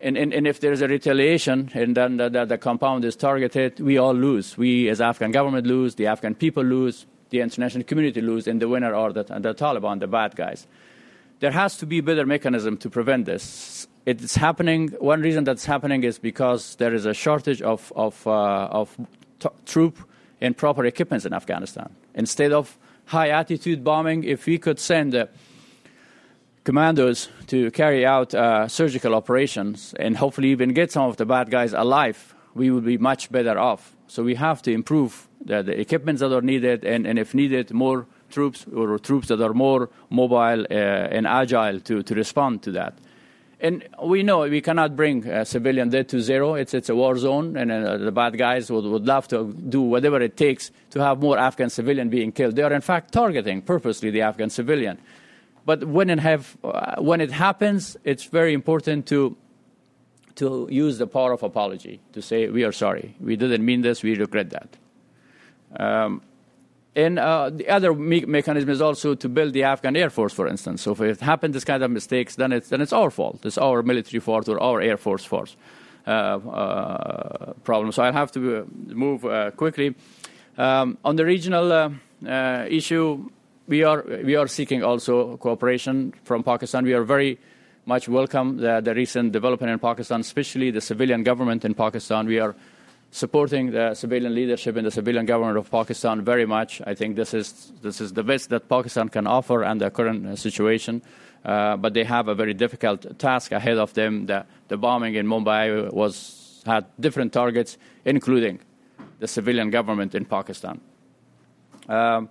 and, 0.00 0.16
and, 0.16 0.32
and 0.32 0.46
if 0.46 0.60
there 0.60 0.72
is 0.72 0.82
a 0.82 0.88
retaliation 0.88 1.70
and 1.74 1.96
then 1.96 2.16
the, 2.16 2.28
the, 2.28 2.44
the 2.44 2.58
compound 2.58 3.04
is 3.04 3.16
targeted, 3.16 3.80
we 3.80 3.98
all 3.98 4.14
lose. 4.14 4.56
We, 4.56 4.88
as 4.88 5.00
Afghan 5.00 5.32
government, 5.32 5.66
lose. 5.66 5.96
The 5.96 6.06
Afghan 6.06 6.34
people 6.34 6.62
lose 6.62 7.06
the 7.30 7.40
international 7.40 7.84
community 7.84 8.20
lose, 8.20 8.46
and 8.46 8.62
the 8.62 8.68
winner 8.68 8.94
are 8.94 9.12
the, 9.12 9.24
the 9.24 9.54
Taliban, 9.54 10.00
the 10.00 10.06
bad 10.06 10.36
guys. 10.36 10.66
There 11.40 11.50
has 11.50 11.76
to 11.78 11.86
be 11.86 11.98
a 11.98 12.02
better 12.02 12.24
mechanism 12.24 12.76
to 12.78 12.90
prevent 12.90 13.26
this. 13.26 13.86
It's 14.06 14.36
happening. 14.36 14.88
One 15.00 15.20
reason 15.20 15.44
that's 15.44 15.66
happening 15.66 16.04
is 16.04 16.18
because 16.18 16.76
there 16.76 16.94
is 16.94 17.06
a 17.06 17.12
shortage 17.12 17.60
of, 17.60 17.92
of, 17.94 18.26
uh, 18.26 18.68
of 18.70 18.96
t- 19.40 19.48
troop 19.66 19.98
and 20.40 20.56
proper 20.56 20.84
equipment 20.84 21.26
in 21.26 21.32
Afghanistan. 21.34 21.94
Instead 22.14 22.52
of 22.52 22.78
high 23.06 23.30
altitude 23.30 23.84
bombing, 23.84 24.24
if 24.24 24.46
we 24.46 24.58
could 24.58 24.78
send 24.78 25.14
uh, 25.14 25.26
commandos 26.64 27.28
to 27.48 27.70
carry 27.72 28.06
out 28.06 28.34
uh, 28.34 28.66
surgical 28.68 29.14
operations 29.14 29.94
and 29.98 30.16
hopefully 30.16 30.48
even 30.48 30.72
get 30.72 30.90
some 30.90 31.08
of 31.08 31.16
the 31.16 31.26
bad 31.26 31.50
guys 31.50 31.72
alive, 31.72 32.34
we 32.54 32.70
would 32.70 32.84
be 32.84 32.96
much 32.96 33.30
better 33.30 33.58
off. 33.58 33.94
So 34.08 34.22
we 34.22 34.36
have 34.36 34.62
to 34.62 34.72
improve 34.72 35.28
the, 35.44 35.62
the 35.62 35.78
equipments 35.78 36.20
that 36.20 36.32
are 36.32 36.40
needed, 36.40 36.84
and, 36.84 37.06
and 37.06 37.18
if 37.18 37.34
needed, 37.34 37.72
more 37.72 38.06
troops 38.30 38.66
or 38.74 38.98
troops 38.98 39.28
that 39.28 39.40
are 39.40 39.54
more 39.54 39.88
mobile 40.10 40.66
uh, 40.70 40.74
and 41.16 41.26
agile 41.26 41.80
to, 41.80 42.02
to 42.02 42.14
respond 42.14 42.62
to 42.62 42.72
that. 42.72 42.94
And 43.58 43.88
we 44.04 44.22
know 44.22 44.40
we 44.40 44.60
cannot 44.60 44.96
bring 44.96 45.26
a 45.26 45.44
civilian 45.44 45.88
dead 45.88 46.08
to 46.10 46.20
zero. 46.20 46.54
It's, 46.54 46.74
it's 46.74 46.90
a 46.90 46.94
war 46.94 47.16
zone, 47.16 47.56
and 47.56 47.72
uh, 47.72 47.96
the 47.96 48.12
bad 48.12 48.36
guys 48.36 48.70
would, 48.70 48.84
would 48.84 49.06
love 49.06 49.28
to 49.28 49.52
do 49.52 49.80
whatever 49.80 50.20
it 50.20 50.36
takes 50.36 50.70
to 50.90 51.00
have 51.00 51.20
more 51.20 51.38
Afghan 51.38 51.70
civilian 51.70 52.10
being 52.10 52.32
killed. 52.32 52.54
They 52.54 52.62
are, 52.62 52.72
in 52.72 52.82
fact, 52.82 53.12
targeting 53.12 53.62
purposely 53.62 54.10
the 54.10 54.20
Afghan 54.20 54.50
civilian. 54.50 54.98
But 55.64 55.84
when 55.84 56.10
it, 56.10 56.18
have, 56.18 56.56
uh, 56.62 56.96
when 57.00 57.20
it 57.20 57.32
happens, 57.32 57.96
it's 58.04 58.24
very 58.24 58.52
important 58.52 59.06
to 59.06 59.36
to 60.36 60.68
use 60.70 60.98
the 60.98 61.06
power 61.06 61.32
of 61.32 61.42
apology 61.42 61.98
to 62.12 62.22
say, 62.22 62.48
we 62.48 62.62
are 62.62 62.72
sorry. 62.72 63.16
We 63.20 63.36
didn't 63.36 63.64
mean 63.64 63.80
this. 63.80 64.02
We 64.02 64.16
regret 64.16 64.50
that. 64.50 64.76
Um, 65.80 66.20
and 66.96 67.18
uh, 67.18 67.50
the 67.50 67.68
other 67.68 67.92
me- 67.92 68.24
mechanism 68.24 68.70
is 68.70 68.80
also 68.80 69.14
to 69.14 69.28
build 69.28 69.52
the 69.52 69.64
Afghan 69.64 69.94
Air 69.96 70.08
Force, 70.08 70.32
for 70.32 70.48
instance. 70.48 70.82
So 70.82 70.92
if 70.92 71.00
it 71.02 71.20
happened 71.20 71.54
this 71.54 71.64
kind 71.64 71.82
of 71.82 71.90
mistakes, 71.90 72.36
then 72.36 72.52
it's, 72.52 72.70
then 72.70 72.80
it's 72.80 72.92
our 72.92 73.10
fault. 73.10 73.44
It's 73.44 73.58
our 73.58 73.82
military 73.82 74.18
force 74.18 74.48
or 74.48 74.58
our 74.60 74.80
Air 74.80 74.96
Force 74.96 75.24
force 75.24 75.56
uh, 76.06 76.10
uh, 76.10 77.52
problem. 77.64 77.92
So 77.92 78.02
I'll 78.02 78.14
have 78.14 78.32
to 78.32 78.58
uh, 78.58 78.64
move 78.94 79.26
uh, 79.26 79.50
quickly. 79.50 79.94
Um, 80.56 80.96
on 81.04 81.16
the 81.16 81.26
regional 81.26 81.70
uh, 81.70 82.66
issue, 82.70 83.28
we 83.68 83.84
are, 83.84 84.02
we 84.24 84.34
are 84.34 84.46
seeking 84.46 84.82
also 84.82 85.36
cooperation 85.36 86.14
from 86.24 86.42
Pakistan. 86.42 86.84
We 86.84 86.94
are 86.94 87.04
very 87.04 87.38
much 87.84 88.08
welcome 88.08 88.56
the, 88.56 88.80
the 88.80 88.94
recent 88.94 89.32
development 89.32 89.70
in 89.70 89.78
Pakistan, 89.78 90.20
especially 90.20 90.70
the 90.70 90.80
civilian 90.80 91.24
government 91.24 91.64
in 91.64 91.74
Pakistan. 91.74 92.26
We 92.26 92.40
are 92.40 92.56
supporting 93.16 93.70
the 93.70 93.94
civilian 93.94 94.34
leadership 94.34 94.76
and 94.76 94.86
the 94.86 94.90
civilian 94.90 95.24
government 95.24 95.56
of 95.56 95.70
Pakistan 95.70 96.22
very 96.22 96.44
much. 96.44 96.82
I 96.86 96.94
think 96.94 97.16
this 97.16 97.32
is, 97.32 97.72
this 97.80 97.98
is 97.98 98.12
the 98.12 98.22
best 98.22 98.50
that 98.50 98.68
Pakistan 98.68 99.08
can 99.08 99.26
offer 99.26 99.64
under 99.64 99.86
the 99.86 99.90
current 99.90 100.26
uh, 100.26 100.36
situation. 100.36 101.00
Uh, 101.42 101.78
but 101.78 101.94
they 101.94 102.04
have 102.04 102.28
a 102.28 102.34
very 102.34 102.52
difficult 102.52 103.18
task 103.18 103.52
ahead 103.52 103.78
of 103.78 103.94
them. 103.94 104.26
The, 104.26 104.44
the 104.68 104.76
bombing 104.76 105.14
in 105.14 105.26
Mumbai 105.26 105.90
was, 105.94 106.62
had 106.66 106.84
different 107.00 107.32
targets, 107.32 107.78
including 108.04 108.60
the 109.18 109.28
civilian 109.28 109.70
government 109.70 110.14
in 110.14 110.26
Pakistan. 110.26 110.78
Um, 111.88 112.28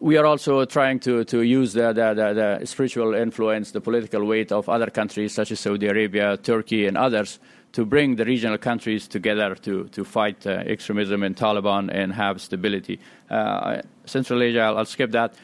we 0.00 0.16
are 0.16 0.24
also 0.24 0.64
trying 0.64 1.00
to, 1.00 1.24
to 1.24 1.42
use 1.42 1.72
the, 1.74 1.92
the, 1.92 2.14
the, 2.14 2.58
the, 2.60 2.66
spiritual 2.66 3.14
influence, 3.14 3.72
the 3.72 3.80
political 3.80 4.24
weight 4.24 4.52
of 4.52 4.68
other 4.68 4.86
countries 4.86 5.34
such 5.34 5.50
as 5.50 5.60
Saudi 5.60 5.88
Arabia, 5.88 6.36
Turkey, 6.36 6.86
and 6.86 6.96
others 6.96 7.40
to 7.72 7.86
bring 7.86 8.16
the 8.16 8.24
regional 8.24 8.58
countries 8.58 9.08
together 9.08 9.54
to, 9.54 9.84
to 9.88 10.04
fight 10.04 10.46
uh, 10.46 10.50
extremism 10.50 11.22
and 11.22 11.36
Taliban 11.36 11.90
and 11.92 12.12
have 12.12 12.40
stability. 12.40 13.00
Uh, 13.30 13.80
Central 14.04 14.42
Asia, 14.42 14.60
I'll, 14.60 14.78
I'll, 14.78 14.84
skip 14.84 15.10
that. 15.12 15.34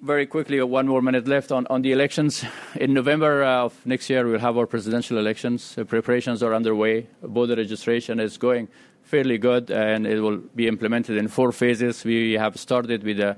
Very 0.00 0.26
quickly, 0.26 0.62
one 0.62 0.86
more 0.86 1.02
minute 1.02 1.26
left 1.26 1.52
on, 1.52 1.66
on 1.68 1.82
the 1.82 1.92
elections. 1.92 2.44
In 2.76 2.94
November 2.94 3.42
uh, 3.42 3.64
of 3.64 3.84
next 3.84 4.08
year, 4.08 4.26
we'll 4.26 4.38
have 4.38 4.56
our 4.56 4.66
presidential 4.66 5.18
elections. 5.18 5.76
preparations 5.88 6.42
are 6.42 6.54
underway. 6.54 7.06
Voter 7.22 7.56
registration 7.56 8.20
is 8.20 8.38
going 8.38 8.68
fairly 9.02 9.38
good, 9.38 9.70
and 9.70 10.06
it 10.06 10.20
will 10.20 10.38
be 10.54 10.68
implemented 10.68 11.16
in 11.16 11.26
four 11.26 11.50
phases. 11.50 12.04
We 12.04 12.34
have 12.34 12.56
started 12.58 13.02
with 13.02 13.16
the 13.16 13.36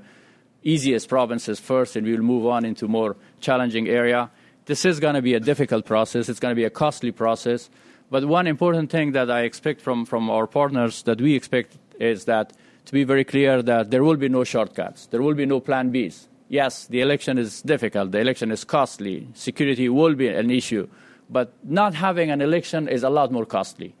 easiest 0.61 1.09
provinces 1.09 1.59
first, 1.59 1.95
and 1.95 2.05
we 2.05 2.13
will 2.13 2.23
move 2.23 2.45
on 2.45 2.63
into 2.63 2.87
more 2.87 3.15
challenging 3.41 3.89
area. 3.89 4.29
This 4.65 4.85
is 4.85 4.99
going 4.99 5.15
to 5.15 5.21
be 5.21 5.33
a 5.33 5.39
difficult 5.39 5.85
process. 5.85 6.29
It's 6.29 6.39
going 6.39 6.51
to 6.51 6.55
be 6.55 6.63
a 6.63 6.69
costly 6.69 7.11
process. 7.11 7.69
But 8.13 8.25
one 8.25 8.45
important 8.45 8.91
thing 8.91 9.13
that 9.13 9.31
I 9.31 9.41
expect 9.41 9.81
from, 9.81 10.05
from 10.05 10.29
our 10.29 10.45
partners 10.45 11.01
that 11.01 11.19
we 11.19 11.33
expect 11.33 11.79
is 11.99 12.25
that 12.25 12.53
to 12.85 12.93
be 12.93 13.03
very 13.05 13.23
clear 13.23 13.63
that 13.63 13.89
there 13.89 14.03
will 14.03 14.17
be 14.17 14.29
no 14.29 14.43
shortcuts. 14.43 15.07
There 15.07 15.23
will 15.23 15.33
be 15.33 15.47
no 15.47 15.59
plan 15.59 15.91
Bs. 15.91 16.27
Yes, 16.47 16.85
the 16.85 17.01
election 17.01 17.39
is 17.39 17.63
difficult. 17.63 18.11
The 18.11 18.19
election 18.19 18.51
is 18.51 18.65
costly. 18.65 19.27
Security 19.33 19.89
will 19.89 20.13
be 20.13 20.27
an 20.27 20.51
issue. 20.51 20.87
But 21.27 21.53
not 21.63 21.95
having 21.95 22.29
an 22.29 22.39
election 22.39 22.87
is 22.87 23.01
a 23.01 23.09
lot 23.09 23.31
more 23.31 23.47
costly 23.47 23.95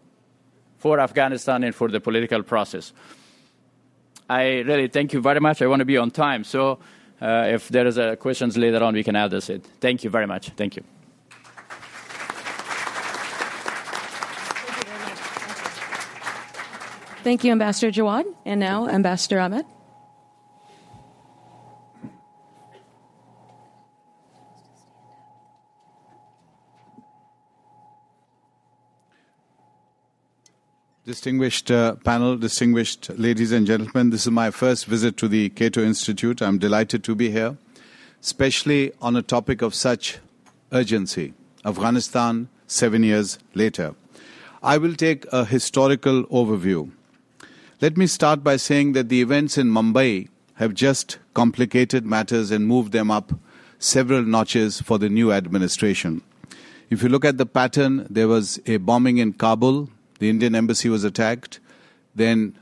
for 0.77 0.99
Afghanistan 0.99 1.63
and 1.63 1.73
for 1.73 1.89
the 1.89 1.99
political 1.99 2.43
process. 2.43 2.93
I 4.29 4.59
really 4.59 4.89
thank 4.89 5.13
you 5.13 5.21
very 5.21 5.39
much. 5.39 5.63
I 5.63 5.65
want 5.65 5.79
to 5.79 5.85
be 5.85 5.97
on 5.97 6.11
time. 6.11 6.43
So 6.43 6.77
uh, 7.19 7.47
if 7.47 7.69
there 7.69 7.87
is 7.87 7.97
a 7.97 8.15
questions 8.15 8.57
later 8.57 8.83
on, 8.83 8.93
we 8.93 9.03
can 9.03 9.15
address 9.15 9.49
it. 9.49 9.65
Thank 9.81 10.03
you 10.03 10.11
very 10.11 10.27
much. 10.27 10.49
Thank 10.49 10.75
you. 10.75 10.83
Thank 17.23 17.45
you, 17.45 17.53
Ambassador 17.53 17.89
Jawad. 17.89 18.25
And 18.43 18.59
now, 18.59 18.89
Ambassador 18.89 19.39
Ahmed. 19.39 19.65
Distinguished 31.05 31.71
uh, 31.71 31.95
panel, 31.95 32.35
distinguished 32.35 33.09
ladies 33.17 33.53
and 33.53 33.65
gentlemen, 33.65 34.09
this 34.09 34.25
is 34.25 34.31
my 34.31 34.51
first 34.51 34.85
visit 34.85 35.15
to 35.17 35.29
the 35.29 35.47
Cato 35.49 35.81
Institute. 35.81 36.41
I'm 36.41 36.57
delighted 36.57 37.05
to 37.05 37.15
be 37.15 37.29
here, 37.29 37.55
especially 38.21 38.91
on 39.01 39.15
a 39.15 39.21
topic 39.21 39.61
of 39.61 39.73
such 39.73 40.19
urgency 40.73 41.33
Afghanistan, 41.63 42.49
seven 42.67 43.03
years 43.03 43.39
later. 43.53 43.95
I 44.61 44.77
will 44.77 44.95
take 44.95 45.25
a 45.31 45.45
historical 45.45 46.25
overview. 46.25 46.91
Let 47.83 47.97
me 47.97 48.07
start 48.07 48.45
by 48.45 48.55
saying 48.55 48.93
that 48.93 49.09
the 49.09 49.19
events 49.19 49.57
in 49.57 49.67
Mumbai 49.67 50.29
have 50.53 50.73
just 50.73 51.19
complicated 51.33 52.05
matters 52.05 52.49
and 52.49 52.65
moved 52.65 52.93
them 52.93 53.11
up 53.11 53.33
several 53.77 54.23
notches 54.23 54.79
for 54.79 54.97
the 54.97 55.09
new 55.09 55.33
administration. 55.33 56.21
If 56.89 57.03
you 57.03 57.09
look 57.09 57.25
at 57.25 57.37
the 57.37 57.45
pattern, 57.45 58.07
there 58.09 58.29
was 58.29 58.57
a 58.67 58.77
bombing 58.77 59.17
in 59.17 59.33
Kabul 59.33 59.89
the 60.19 60.29
Indian 60.29 60.55
embassy 60.55 60.87
was 60.87 61.03
attacked. 61.03 61.59
Then, 62.15 62.57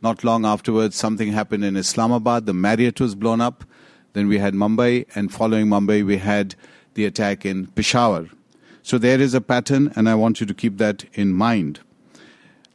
not 0.00 0.24
long 0.24 0.46
afterwards, 0.46 0.96
something 0.96 1.30
happened 1.30 1.62
in 1.62 1.76
Islamabad. 1.76 2.46
The 2.46 2.54
Marriott 2.54 3.02
was 3.02 3.14
blown 3.14 3.42
up. 3.42 3.64
Then 4.14 4.28
we 4.28 4.38
had 4.38 4.54
Mumbai, 4.54 5.04
and 5.14 5.30
following 5.30 5.66
Mumbai, 5.66 6.06
we 6.06 6.16
had 6.16 6.54
the 6.94 7.04
attack 7.04 7.44
in 7.44 7.66
Peshawar. 7.66 8.30
So 8.82 8.96
there 8.96 9.20
is 9.20 9.34
a 9.34 9.42
pattern, 9.42 9.92
and 9.94 10.08
I 10.08 10.14
want 10.14 10.40
you 10.40 10.46
to 10.46 10.54
keep 10.54 10.78
that 10.78 11.04
in 11.12 11.34
mind. 11.34 11.80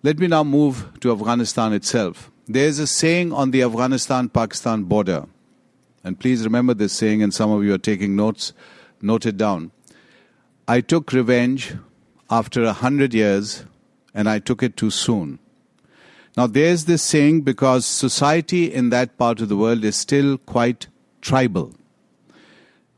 Let 0.02 0.18
me 0.18 0.28
now 0.28 0.46
move 0.46 0.98
to 1.02 1.12
Afghanistan 1.12 1.74
itself. 1.74 2.32
There 2.48 2.66
is 2.66 2.80
a 2.80 2.88
saying 2.88 3.34
on 3.34 3.52
the 3.52 3.64
Afghanistan 3.64 4.30
Pakistan 4.30 4.84
border, 4.86 5.26
and 6.06 6.18
please 6.18 6.46
remember 6.46 6.74
this 6.74 6.94
saying, 6.94 7.22
and 7.22 7.34
some 7.34 7.52
of 7.52 7.66
you 7.66 7.74
are 7.74 7.78
taking 7.78 8.16
notes, 8.16 8.54
note 9.02 9.26
it 9.26 9.36
down. 9.36 9.72
I 10.70 10.80
took 10.80 11.12
revenge 11.12 11.76
after 12.30 12.64
a 12.64 12.72
hundred 12.72 13.14
years 13.14 13.66
and 14.14 14.30
I 14.30 14.40
took 14.40 14.64
it 14.64 14.78
too 14.78 14.90
soon. 14.90 15.40
Now, 16.38 16.48
there's 16.48 16.86
this 16.86 17.04
saying 17.04 17.42
because 17.42 17.86
society 17.86 18.74
in 18.74 18.92
that 18.92 19.18
part 19.18 19.42
of 19.42 19.50
the 19.50 19.58
world 19.58 19.84
is 19.84 19.98
still 19.98 20.38
quite 20.38 20.88
tribal. 21.20 21.74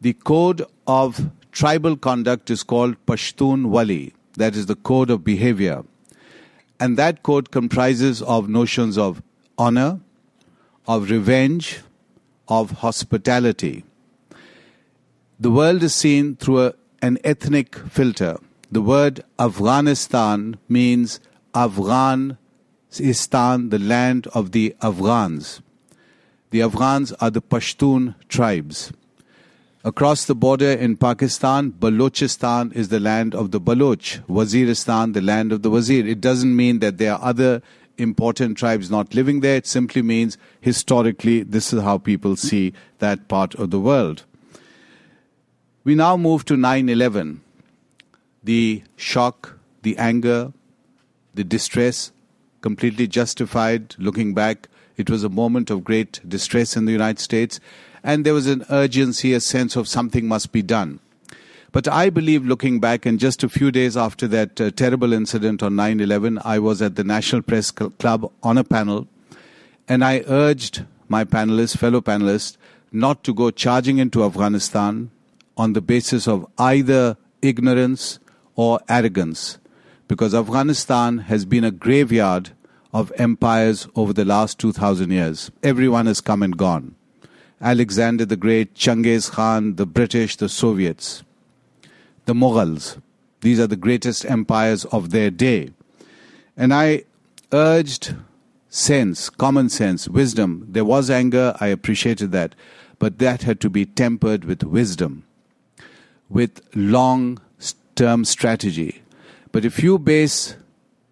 The 0.01 0.13
code 0.13 0.63
of 0.85 1.31
tribal 1.51 1.97
conduct 1.97 2.51
is 2.51 2.61
called 2.61 3.03
Pashtunwali, 3.07 4.13
that 4.33 4.55
is 4.55 4.67
the 4.67 4.75
code 4.75 5.09
of 5.09 5.23
behavior. 5.23 5.83
And 6.81 6.97
that 6.97 7.21
code 7.21 7.51
comprises 7.51 8.23
of 8.23 8.49
notions 8.49 8.97
of 8.97 9.21
honor, 9.55 9.99
of 10.87 11.11
revenge, 11.11 11.81
of 12.47 12.71
hospitality. 12.79 13.85
The 15.39 15.51
world 15.51 15.83
is 15.83 15.93
seen 15.93 16.35
through 16.37 16.65
a, 16.65 16.73
an 17.03 17.19
ethnic 17.23 17.75
filter. 17.75 18.39
The 18.71 18.81
word 18.81 19.23
Afghanistan 19.37 20.57
means 20.67 21.19
Afghanistan, 21.53 22.37
the 23.69 23.79
land 23.79 24.25
of 24.33 24.51
the 24.51 24.75
Afghans. 24.81 25.61
The 26.49 26.63
Afghans 26.63 27.11
are 27.13 27.29
the 27.29 27.43
Pashtun 27.43 28.15
tribes. 28.27 28.91
Across 29.83 30.25
the 30.25 30.35
border 30.35 30.71
in 30.71 30.95
Pakistan, 30.95 31.71
Balochistan 31.71 32.71
is 32.73 32.89
the 32.89 32.99
land 32.99 33.33
of 33.33 33.49
the 33.49 33.59
Baloch, 33.59 34.21
Waziristan, 34.27 35.13
the 35.13 35.21
land 35.21 35.51
of 35.51 35.63
the 35.63 35.71
Wazir. 35.71 36.05
It 36.05 36.21
doesn't 36.21 36.55
mean 36.55 36.79
that 36.79 36.99
there 36.99 37.13
are 37.13 37.23
other 37.23 37.63
important 37.97 38.59
tribes 38.59 38.91
not 38.91 39.15
living 39.15 39.39
there. 39.39 39.55
It 39.55 39.65
simply 39.65 40.03
means 40.03 40.37
historically 40.59 41.41
this 41.41 41.73
is 41.73 41.81
how 41.81 41.97
people 41.97 42.35
see 42.35 42.73
that 42.99 43.27
part 43.27 43.55
of 43.55 43.71
the 43.71 43.79
world. 43.79 44.23
We 45.83 45.95
now 45.95 46.15
move 46.15 46.45
to 46.45 46.57
9 46.57 46.87
11 46.87 47.41
the 48.43 48.83
shock, 48.97 49.57
the 49.81 49.97
anger, 49.97 50.53
the 51.33 51.43
distress, 51.43 52.11
completely 52.61 53.07
justified. 53.07 53.95
Looking 53.97 54.35
back, 54.35 54.67
it 54.95 55.09
was 55.09 55.23
a 55.23 55.29
moment 55.29 55.71
of 55.71 55.83
great 55.83 56.19
distress 56.27 56.77
in 56.77 56.85
the 56.85 56.91
United 56.91 57.19
States, 57.19 57.59
and 58.03 58.25
there 58.25 58.33
was 58.33 58.47
an 58.47 58.65
urgency, 58.69 59.33
a 59.33 59.39
sense 59.39 59.75
of 59.75 59.87
something 59.87 60.27
must 60.27 60.51
be 60.51 60.61
done. 60.61 60.99
But 61.71 61.87
I 61.87 62.09
believe, 62.09 62.45
looking 62.45 62.81
back, 62.81 63.05
and 63.05 63.17
just 63.17 63.43
a 63.43 63.49
few 63.49 63.71
days 63.71 63.95
after 63.95 64.27
that 64.27 64.59
uh, 64.59 64.71
terrible 64.71 65.13
incident 65.13 65.63
on 65.63 65.75
9 65.77 66.01
11, 66.01 66.39
I 66.43 66.59
was 66.59 66.81
at 66.81 66.95
the 66.95 67.03
National 67.03 67.41
Press 67.41 67.71
Club 67.71 68.31
on 68.43 68.57
a 68.57 68.63
panel, 68.63 69.07
and 69.87 70.03
I 70.03 70.23
urged 70.27 70.85
my 71.07 71.23
panelists, 71.23 71.77
fellow 71.77 72.01
panelists, 72.01 72.57
not 72.91 73.23
to 73.23 73.33
go 73.33 73.51
charging 73.51 73.99
into 73.99 74.23
Afghanistan 74.25 75.11
on 75.55 75.73
the 75.73 75.81
basis 75.81 76.27
of 76.27 76.45
either 76.57 77.15
ignorance 77.41 78.19
or 78.55 78.81
arrogance, 78.89 79.57
because 80.09 80.35
Afghanistan 80.35 81.19
has 81.19 81.45
been 81.45 81.63
a 81.63 81.71
graveyard 81.71 82.51
of 82.93 83.13
empires 83.17 83.87
over 83.95 84.11
the 84.11 84.25
last 84.25 84.59
2000 84.59 85.09
years. 85.09 85.51
Everyone 85.63 86.05
has 86.05 86.19
come 86.19 86.43
and 86.43 86.57
gone. 86.57 86.95
Alexander 87.61 88.25
the 88.25 88.35
Great, 88.35 88.73
Genghis 88.73 89.29
Khan, 89.29 89.75
the 89.75 89.85
British, 89.85 90.35
the 90.35 90.49
Soviets, 90.49 91.23
the 92.25 92.33
Mughals. 92.33 92.99
These 93.41 93.59
are 93.59 93.67
the 93.67 93.75
greatest 93.75 94.25
empires 94.25 94.85
of 94.85 95.11
their 95.11 95.29
day. 95.29 95.69
And 96.57 96.73
I 96.73 97.03
urged 97.53 98.15
sense, 98.69 99.29
common 99.29 99.69
sense, 99.69 100.07
wisdom. 100.07 100.65
There 100.69 100.85
was 100.85 101.09
anger, 101.09 101.55
I 101.59 101.67
appreciated 101.67 102.31
that, 102.31 102.55
but 102.97 103.19
that 103.19 103.43
had 103.43 103.59
to 103.61 103.69
be 103.69 103.85
tempered 103.85 104.45
with 104.45 104.63
wisdom, 104.63 105.23
with 106.29 106.61
long 106.75 107.39
term 107.95 108.25
strategy. 108.25 109.03
But 109.51 109.65
if 109.65 109.83
you 109.83 109.99
base 109.99 110.55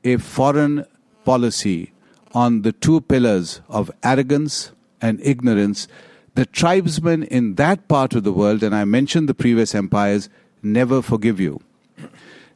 a 0.04 0.18
foreign 0.18 0.86
policy 1.26 1.92
on 2.34 2.62
the 2.62 2.72
two 2.72 3.02
pillars 3.02 3.62
of 3.70 3.92
arrogance 4.04 4.72
and 5.02 5.20
ignorance, 5.22 5.88
the 6.36 6.46
tribesmen 6.46 7.24
in 7.24 7.56
that 7.56 7.88
part 7.88 8.14
of 8.16 8.24
the 8.24 8.34
world, 8.34 8.64
and 8.64 8.76
I 8.76 8.86
mentioned 8.86 9.28
the 9.28 9.34
previous 9.34 9.76
empires, 9.76 10.30
never 10.62 11.02
forgive 11.02 11.40
you. 11.40 11.62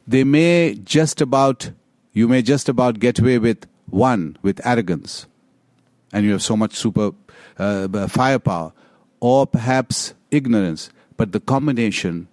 They 0.06 0.24
may 0.24 0.74
just 0.74 1.20
about 1.20 1.70
you 2.12 2.28
may 2.28 2.42
just 2.42 2.68
about 2.68 3.00
get 3.00 3.18
away 3.18 3.38
with 3.38 3.66
one 3.90 4.36
with 4.42 4.64
arrogance, 4.64 5.26
and 6.12 6.24
you 6.24 6.32
have 6.32 6.42
so 6.42 6.56
much 6.56 6.74
super 6.76 7.10
uh, 7.58 8.08
firepower, 8.08 8.72
or 9.20 9.46
perhaps 9.46 10.14
ignorance, 10.30 10.90
but 11.16 11.32
the 11.32 11.40
combination 11.40 12.28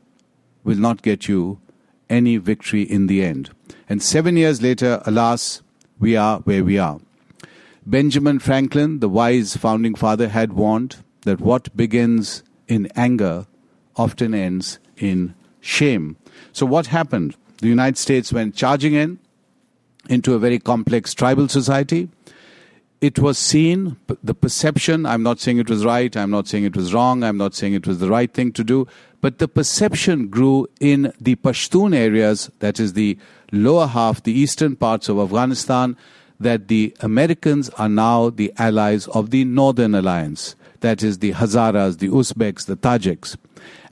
will 0.64 0.78
not 0.78 1.02
get 1.02 1.28
you 1.28 1.60
any 2.10 2.38
victory 2.38 2.84
in 2.84 3.08
the 3.08 3.24
end. 3.24 3.50
And 3.90 4.04
seven 4.04 4.38
years 4.38 4.62
later, 4.62 5.02
alas, 5.06 5.62
we 6.00 6.16
are 6.16 6.40
where 6.40 6.64
we 6.64 6.78
are. 6.78 7.00
Benjamin 7.86 8.40
Franklin, 8.40 9.00
the 9.00 9.10
wise 9.10 9.58
founding 9.58 9.96
father, 9.96 10.28
had 10.28 10.54
warned 10.54 10.98
that 11.24 11.40
what 11.40 11.76
begins 11.76 12.44
in 12.68 12.88
anger 12.96 13.46
often 13.96 14.34
ends 14.34 14.80
in 14.98 15.36
shame. 15.60 16.18
So, 16.54 16.66
what 16.66 16.88
happened? 16.88 17.36
The 17.58 17.68
United 17.68 17.98
States 17.98 18.34
went 18.34 18.56
charging 18.56 18.94
in 18.94 19.20
into 20.10 20.34
a 20.34 20.40
very 20.40 20.60
complex 20.60 21.14
tribal 21.14 21.48
society. 21.48 22.10
It 23.02 23.18
was 23.18 23.38
seen, 23.40 23.98
the 24.24 24.36
perception, 24.36 25.08
I'm 25.08 25.24
not 25.24 25.40
saying 25.40 25.58
it 25.58 25.70
was 25.70 25.84
right, 25.84 26.16
I'm 26.16 26.30
not 26.30 26.48
saying 26.48 26.66
it 26.66 26.76
was 26.76 26.94
wrong, 26.94 27.24
I'm 27.24 27.38
not 27.38 27.56
saying 27.56 27.74
it 27.74 27.88
was 27.88 27.98
the 27.98 28.10
right 28.10 28.32
thing 28.32 28.52
to 28.54 28.64
do, 28.64 28.88
but 29.22 29.40
the 29.40 29.48
perception 29.48 30.28
grew 30.28 30.68
in 30.80 31.12
the 31.20 31.36
Pashtun 31.36 31.96
areas, 31.96 32.52
that 32.60 32.80
is 32.80 32.94
the 32.94 33.18
lower 33.52 33.88
half, 33.88 34.22
the 34.22 34.32
eastern 34.32 34.76
parts 34.76 35.10
of 35.10 35.18
Afghanistan, 35.18 35.98
that 36.40 36.68
the 36.68 36.96
Americans 37.00 37.70
are 37.72 37.90
now 37.90 38.30
the 38.30 38.54
allies 38.58 39.08
of 39.08 39.32
the 39.32 39.46
Northern 39.46 39.96
Alliance, 39.96 40.56
that 40.82 41.02
is 41.02 41.20
the 41.20 41.32
Hazaras, 41.34 42.00
the 42.00 42.10
Uzbeks, 42.10 42.66
the 42.66 42.78
Tajiks. 42.78 43.38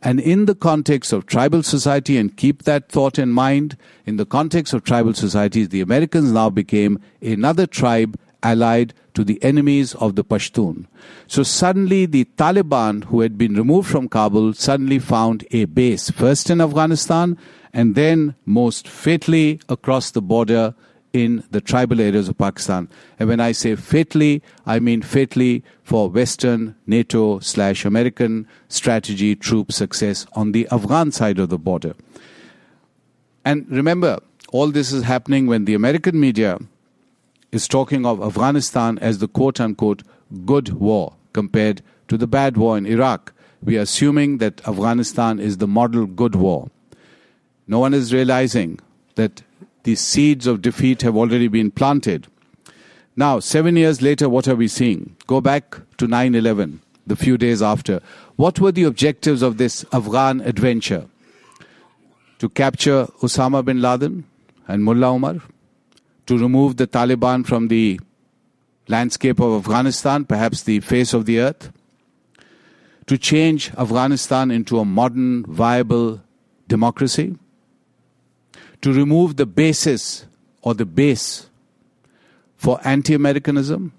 And 0.02 0.20
in 0.20 0.46
the 0.46 0.56
context 0.56 1.12
of 1.12 1.26
tribal 1.26 1.64
society, 1.64 2.18
and 2.18 2.36
keep 2.36 2.64
that 2.64 2.90
thought 2.90 3.20
in 3.20 3.30
mind, 3.30 3.78
in 4.06 4.18
the 4.18 4.26
context 4.26 4.74
of 4.74 4.84
tribal 4.84 5.14
societies, 5.14 5.70
the 5.70 5.82
Americans 5.82 6.32
now 6.32 6.50
became 6.50 7.00
another 7.22 7.66
tribe 7.66 8.18
allied 8.42 8.94
to 9.14 9.24
the 9.24 9.42
enemies 9.44 9.96
of 9.96 10.16
the 10.16 10.24
Pashtun. 10.24 10.86
So 11.28 11.44
suddenly 11.44 12.06
the 12.06 12.26
Taliban, 12.38 13.04
who 13.06 13.22
had 13.22 13.38
been 13.38 13.56
removed 13.56 13.90
from 13.90 14.08
Kabul, 14.08 14.54
suddenly 14.54 15.00
found 15.00 15.46
a 15.52 15.66
base, 15.66 16.10
first 16.10 16.50
in 16.50 16.62
Afghanistan, 16.62 17.38
and 17.74 17.96
then 17.96 18.36
most 18.46 18.88
fatally 18.88 19.60
across 19.68 20.12
the 20.12 20.22
border 20.22 20.74
in 21.14 21.44
the 21.52 21.62
tribal 21.62 22.00
areas 22.00 22.30
of 22.30 22.38
Pakistan. 22.38 22.88
And 23.20 23.30
when 23.30 23.40
I 23.40 23.52
say 23.52 23.76
fatally, 23.76 24.44
I 24.66 24.80
mean 24.80 25.02
fatally 25.02 25.64
for 25.84 26.10
Western, 26.10 26.76
NATO 26.86 27.40
slash 27.40 27.86
American 27.86 28.48
strategy 28.68 29.36
troop 29.36 29.72
success 29.72 30.26
on 30.34 30.52
the 30.52 30.68
Afghan 30.72 31.12
side 31.12 31.40
of 31.40 31.50
the 31.50 31.58
border. 31.58 31.96
And 33.44 33.70
remember, 33.70 34.20
all 34.52 34.68
this 34.68 34.92
is 34.92 35.04
happening 35.04 35.48
when 35.48 35.66
the 35.66 35.74
American 35.74 36.20
media 36.20 36.60
is 37.52 37.68
talking 37.68 38.06
of 38.06 38.22
Afghanistan 38.22 39.00
as 39.00 39.18
the 39.20 39.28
quote 39.28 39.60
unquote 39.60 40.04
good 40.46 40.70
war 40.70 41.14
compared 41.34 41.82
to 42.08 42.18
the 42.18 42.28
bad 42.28 42.58
war 42.58 42.78
in 42.78 42.86
Iraq. 42.86 43.34
We 43.64 43.78
are 43.78 43.82
assuming 43.82 44.38
that 44.38 44.68
Afghanistan 44.68 45.40
is 45.40 45.58
the 45.58 45.68
model 45.68 46.06
good 46.06 46.36
war. 46.36 46.70
No 47.68 47.80
one 47.80 47.94
is 47.94 48.14
realizing 48.14 48.80
that 49.16 49.44
the 49.84 49.96
seeds 49.96 50.48
of 50.48 50.62
defeat 50.62 51.02
have 51.02 51.16
already 51.16 51.48
been 51.48 51.72
planted. 51.72 52.28
Now, 53.16 53.40
seven 53.40 53.76
years 53.76 54.02
later, 54.02 54.30
what 54.30 54.48
are 54.48 54.56
we 54.56 54.68
seeing? 54.68 55.16
Go 55.28 55.42
back 55.42 55.78
to 55.98 56.08
9 56.08 56.36
11, 56.36 56.82
the 57.06 57.16
few 57.16 57.38
days 57.38 57.62
after. 57.62 58.02
What 58.36 58.60
were 58.60 58.72
the 58.72 58.84
objectives 58.84 59.42
of 59.42 59.58
this 59.58 59.86
Afghan 59.92 60.42
adventure? 60.42 61.06
To 62.40 62.48
capture 62.48 63.08
Osama 63.22 63.66
bin 63.66 63.82
Laden 63.82 64.24
and 64.68 64.84
Mullah 64.84 65.10
Omar? 65.10 65.36
To 66.28 66.38
remove 66.38 66.78
the 66.78 66.88
Taliban 66.88 67.46
from 67.46 67.68
the 67.68 68.00
landscape 68.88 69.40
of 69.40 69.66
Afghanistan, 69.66 70.24
perhaps 70.26 70.64
the 70.64 70.80
face 70.80 71.14
of 71.14 71.26
the 71.26 71.40
earth? 71.40 71.72
To 73.08 73.18
change 73.18 73.74
Afghanistan 73.74 74.52
into 74.52 74.80
a 74.80 74.86
modern, 74.86 75.44
viable 75.46 76.22
democracy? 76.68 77.36
To 78.82 78.94
remove 78.94 79.36
the 79.36 79.46
basis 79.46 80.26
or 80.62 80.74
the 80.74 80.86
base 80.86 81.50
for 82.56 82.80
anti 82.84 83.14
Americanism 83.14 83.94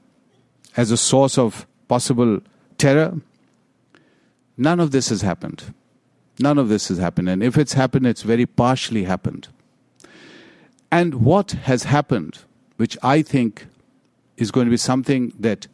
as 0.76 0.90
a 0.90 0.96
source 0.96 1.38
of 1.38 1.66
possible 1.88 2.40
terror. 2.78 3.20
None 4.56 4.80
of 4.80 4.90
this 4.90 5.08
has 5.08 5.22
happened. 5.22 5.74
None 6.38 6.58
of 6.58 6.68
this 6.68 6.88
has 6.88 6.98
happened. 6.98 7.28
And 7.28 7.42
if 7.42 7.58
it's 7.58 7.74
happened, 7.74 8.06
it's 8.06 8.22
very 8.22 8.46
partially 8.46 9.04
happened. 9.04 9.48
And 10.90 11.16
what 11.16 11.52
has 11.52 11.84
happened, 11.84 12.40
which 12.76 12.96
I 13.02 13.22
think 13.22 13.66
is 14.36 14.50
going 14.50 14.66
to 14.66 14.70
be 14.70 14.76
something 14.76 15.32
that 15.38 15.66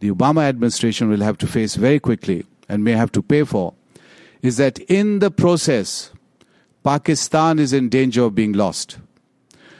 the 0.00 0.10
Obama 0.10 0.42
administration 0.48 1.08
will 1.08 1.22
have 1.22 1.38
to 1.38 1.46
face 1.46 1.74
very 1.76 1.98
quickly 1.98 2.44
and 2.68 2.84
may 2.84 2.92
have 2.92 3.12
to 3.12 3.22
pay 3.22 3.44
for, 3.44 3.74
is 4.42 4.58
that 4.58 4.78
in 4.80 5.20
the 5.20 5.30
process 5.30 6.10
Pakistan 6.84 7.58
is 7.58 7.72
in 7.72 7.88
danger 7.88 8.24
of 8.24 8.34
being 8.34 8.52
lost. 8.52 8.98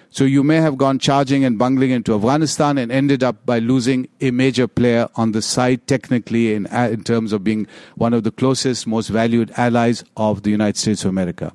So 0.08 0.24
you 0.24 0.42
may 0.42 0.56
have 0.56 0.78
gone 0.78 0.98
charging 0.98 1.44
and 1.44 1.58
bungling 1.58 1.90
into 1.90 2.14
Afghanistan 2.14 2.78
and 2.78 2.90
ended 2.90 3.22
up 3.22 3.44
by 3.44 3.58
losing 3.58 4.08
a 4.20 4.30
major 4.30 4.66
player 4.66 5.08
on 5.16 5.32
the 5.32 5.42
side, 5.42 5.86
technically, 5.86 6.54
in, 6.54 6.66
uh, 6.68 6.88
in 6.90 7.04
terms 7.04 7.32
of 7.32 7.44
being 7.44 7.66
one 7.96 8.14
of 8.14 8.22
the 8.22 8.30
closest, 8.30 8.86
most 8.86 9.08
valued 9.08 9.52
allies 9.56 10.02
of 10.16 10.44
the 10.44 10.50
United 10.50 10.78
States 10.78 11.04
of 11.04 11.10
America. 11.10 11.52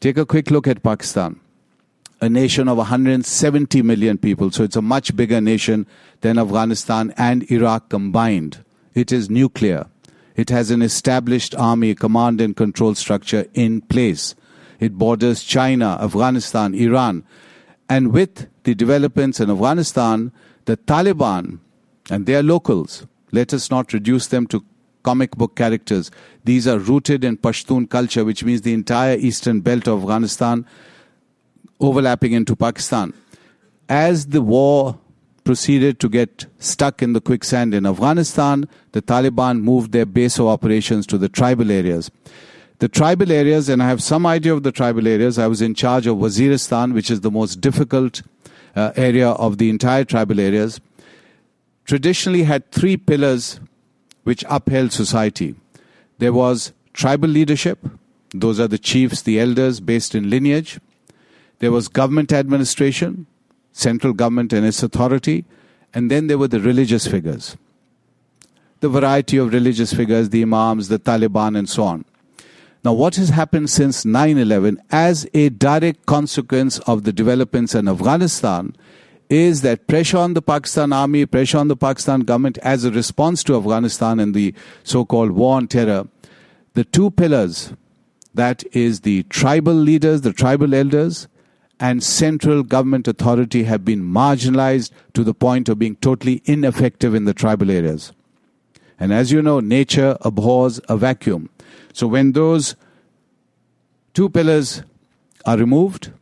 Take 0.00 0.16
a 0.18 0.26
quick 0.26 0.50
look 0.50 0.68
at 0.68 0.82
Pakistan, 0.82 1.40
a 2.20 2.28
nation 2.28 2.68
of 2.68 2.76
170 2.76 3.82
million 3.82 4.18
people. 4.18 4.52
So 4.52 4.62
it's 4.62 4.76
a 4.76 4.82
much 4.82 5.16
bigger 5.16 5.40
nation 5.40 5.86
than 6.20 6.38
Afghanistan 6.38 7.12
and 7.16 7.50
Iraq 7.50 7.88
combined. 7.88 8.62
It 8.94 9.10
is 9.10 9.28
nuclear. 9.28 9.86
It 10.36 10.50
has 10.50 10.70
an 10.70 10.82
established 10.82 11.54
army, 11.56 11.94
command 11.94 12.40
and 12.40 12.56
control 12.56 12.94
structure 12.94 13.46
in 13.54 13.80
place. 13.80 14.36
It 14.82 14.98
borders 14.98 15.44
China, 15.44 15.96
Afghanistan, 16.00 16.74
Iran. 16.74 17.22
And 17.88 18.12
with 18.12 18.48
the 18.64 18.74
developments 18.74 19.38
in 19.38 19.48
Afghanistan, 19.48 20.32
the 20.64 20.76
Taliban 20.76 21.60
and 22.10 22.26
their 22.26 22.42
locals, 22.42 23.06
let 23.30 23.54
us 23.54 23.70
not 23.70 23.92
reduce 23.92 24.26
them 24.26 24.48
to 24.48 24.64
comic 25.04 25.36
book 25.36 25.54
characters. 25.54 26.10
These 26.44 26.66
are 26.66 26.80
rooted 26.80 27.22
in 27.22 27.36
Pashtun 27.36 27.88
culture, 27.90 28.24
which 28.24 28.42
means 28.42 28.62
the 28.62 28.72
entire 28.72 29.16
eastern 29.16 29.60
belt 29.60 29.86
of 29.86 30.02
Afghanistan 30.02 30.66
overlapping 31.78 32.32
into 32.32 32.56
Pakistan. 32.56 33.14
As 33.88 34.26
the 34.26 34.42
war 34.42 34.98
proceeded 35.44 36.00
to 36.00 36.08
get 36.08 36.46
stuck 36.58 37.02
in 37.02 37.12
the 37.12 37.20
quicksand 37.20 37.72
in 37.72 37.86
Afghanistan, 37.86 38.68
the 38.90 39.02
Taliban 39.02 39.60
moved 39.60 39.92
their 39.92 40.06
base 40.06 40.40
of 40.40 40.46
operations 40.46 41.06
to 41.06 41.18
the 41.18 41.28
tribal 41.28 41.70
areas 41.70 42.10
the 42.82 42.88
tribal 42.88 43.30
areas, 43.30 43.68
and 43.68 43.80
I 43.80 43.86
have 43.86 44.02
some 44.02 44.26
idea 44.26 44.52
of 44.52 44.64
the 44.64 44.72
tribal 44.72 45.06
areas. 45.06 45.38
I 45.38 45.46
was 45.46 45.62
in 45.62 45.72
charge 45.72 46.08
of 46.08 46.16
Waziristan, 46.16 46.94
which 46.94 47.12
is 47.12 47.20
the 47.20 47.30
most 47.30 47.60
difficult 47.60 48.22
uh, 48.74 48.90
area 48.96 49.28
of 49.28 49.58
the 49.58 49.70
entire 49.70 50.02
tribal 50.02 50.40
areas. 50.40 50.80
Traditionally 51.84 52.42
had 52.42 52.68
three 52.72 52.96
pillars 52.96 53.60
which 54.24 54.44
upheld 54.48 54.90
society. 54.90 55.54
There 56.18 56.32
was 56.32 56.72
tribal 56.92 57.28
leadership, 57.28 57.78
those 58.34 58.58
are 58.58 58.66
the 58.66 58.78
chiefs, 58.78 59.22
the 59.22 59.38
elders 59.38 59.78
based 59.78 60.16
in 60.16 60.28
lineage. 60.28 60.80
There 61.60 61.70
was 61.70 61.86
government 61.86 62.32
administration, 62.32 63.26
central 63.70 64.12
government 64.12 64.52
and 64.52 64.66
its 64.66 64.82
authority, 64.82 65.44
and 65.94 66.10
then 66.10 66.26
there 66.26 66.36
were 66.36 66.48
the 66.48 66.58
religious 66.58 67.06
figures. 67.06 67.56
The 68.80 68.88
variety 68.88 69.36
of 69.36 69.52
religious 69.52 69.92
figures, 69.92 70.30
the 70.30 70.42
imams, 70.42 70.88
the 70.88 70.98
Taliban, 70.98 71.56
and 71.56 71.68
so 71.68 71.84
on. 71.84 72.04
Now, 72.84 72.92
what 72.94 73.14
has 73.14 73.28
happened 73.28 73.70
since 73.70 74.04
9 74.04 74.38
11 74.38 74.82
as 74.90 75.26
a 75.34 75.50
direct 75.50 76.04
consequence 76.06 76.80
of 76.80 77.04
the 77.04 77.12
developments 77.12 77.76
in 77.76 77.86
Afghanistan 77.86 78.74
is 79.28 79.62
that 79.62 79.86
pressure 79.86 80.18
on 80.18 80.34
the 80.34 80.42
Pakistan 80.42 80.92
army, 80.92 81.24
pressure 81.24 81.58
on 81.58 81.68
the 81.68 81.76
Pakistan 81.76 82.20
government 82.20 82.58
as 82.58 82.84
a 82.84 82.90
response 82.90 83.44
to 83.44 83.56
Afghanistan 83.56 84.18
and 84.18 84.34
the 84.34 84.52
so 84.82 85.04
called 85.04 85.30
war 85.30 85.56
on 85.56 85.68
terror, 85.68 86.08
the 86.74 86.84
two 86.84 87.12
pillars 87.12 87.72
that 88.34 88.64
is 88.72 89.02
the 89.02 89.22
tribal 89.24 89.74
leaders, 89.74 90.22
the 90.22 90.32
tribal 90.32 90.74
elders, 90.74 91.28
and 91.78 92.02
central 92.02 92.64
government 92.64 93.06
authority 93.06 93.62
have 93.62 93.84
been 93.84 94.02
marginalized 94.02 94.90
to 95.14 95.22
the 95.22 95.34
point 95.34 95.68
of 95.68 95.78
being 95.78 95.96
totally 95.96 96.42
ineffective 96.46 97.14
in 97.14 97.26
the 97.26 97.34
tribal 97.34 97.70
areas. 97.70 98.12
And 98.98 99.12
as 99.12 99.32
you 99.32 99.40
know, 99.40 99.60
nature 99.60 100.16
abhors 100.20 100.80
a 100.88 100.96
vacuum. 100.96 101.48
So 101.92 102.06
when 102.06 102.32
those 102.32 102.74
two 104.14 104.28
pillars 104.28 104.82
are 105.44 105.56
removed, 105.56 106.12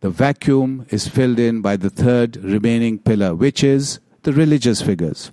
the 0.00 0.10
vacuum 0.10 0.86
is 0.90 1.08
filled 1.08 1.38
in 1.38 1.62
by 1.62 1.76
the 1.76 1.90
third 1.90 2.36
remaining 2.36 2.98
pillar, 2.98 3.34
which 3.34 3.64
is 3.64 4.00
the 4.22 4.32
religious 4.32 4.82
figures. 4.82 5.32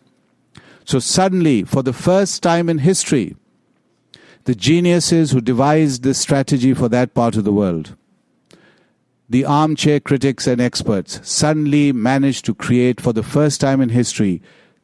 So 0.86 1.00
suddenly, 1.00 1.64
for 1.64 1.84
the 1.84 1.94
first 1.94 2.42
time 2.42 2.70
in 2.70 2.80
history, 2.80 3.36
the 4.46 4.56
geniuses 4.56 5.32
who 5.32 5.42
devised 5.42 6.04
this 6.04 6.20
strategy 6.20 6.74
for 6.74 6.90
that 6.90 7.14
part 7.14 7.36
of 7.36 7.44
the 7.44 7.54
world, 7.54 7.96
the 9.30 9.46
armchair 9.46 10.00
critics 10.00 10.48
and 10.48 10.60
experts 10.60 11.20
suddenly 11.24 11.94
managed 11.94 12.44
to 12.46 12.56
create, 12.56 13.00
for 13.00 13.14
the 13.14 13.24
first 13.24 13.62
time 13.62 13.80
in 13.80 13.90
history, 13.90 14.42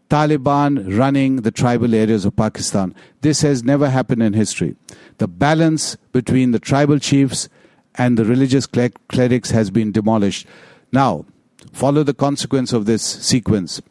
Taliban 0.09 0.97
running 0.97 1.37
the 1.37 1.51
tribal 1.51 1.93
areas 1.93 2.25
of 2.25 2.35
Pakistan. 2.35 2.95
This 3.21 3.41
has 3.41 3.63
never 3.63 3.89
happened 3.89 4.23
in 4.23 4.33
history. 4.33 4.75
The 5.17 5.27
balance 5.27 5.97
between 6.11 6.51
the 6.51 6.59
tribal 6.59 6.99
chiefs 6.99 7.49
and 7.95 8.17
the 8.17 8.25
religious 8.25 8.65
clerics 8.65 9.51
has 9.51 9.69
been 9.69 9.91
demolished. 9.91 10.47
Now, 10.91 11.25
follow 11.73 12.03
the 12.03 12.13
consequence 12.13 12.71
of 12.73 12.85
this 12.85 13.03
sequence. 13.03 13.81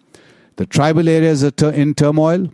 The 0.57 0.67
tribal 0.67 1.09
areas 1.09 1.45
are 1.45 1.71
in 1.71 1.95
turmoil, 1.95 2.51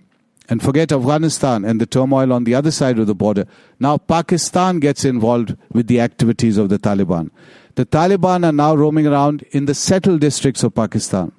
and 0.48 0.60
forget 0.60 0.90
Afghanistan 0.90 1.64
and 1.64 1.80
the 1.80 1.86
turmoil 1.86 2.32
on 2.32 2.44
the 2.44 2.54
other 2.54 2.72
side 2.72 2.98
of 2.98 3.06
the 3.06 3.14
border. 3.14 3.46
Now, 3.78 3.96
Pakistan 3.96 4.80
gets 4.80 5.04
involved 5.04 5.56
with 5.72 5.86
the 5.86 6.00
activities 6.00 6.58
of 6.58 6.68
the 6.68 6.78
Taliban. 6.78 7.30
The 7.76 7.86
Taliban 7.86 8.44
are 8.44 8.52
now 8.52 8.74
roaming 8.74 9.06
around 9.06 9.44
in 9.52 9.66
the 9.66 9.74
settled 9.74 10.20
districts 10.20 10.64
of 10.64 10.74
Pakistan. 10.74 11.32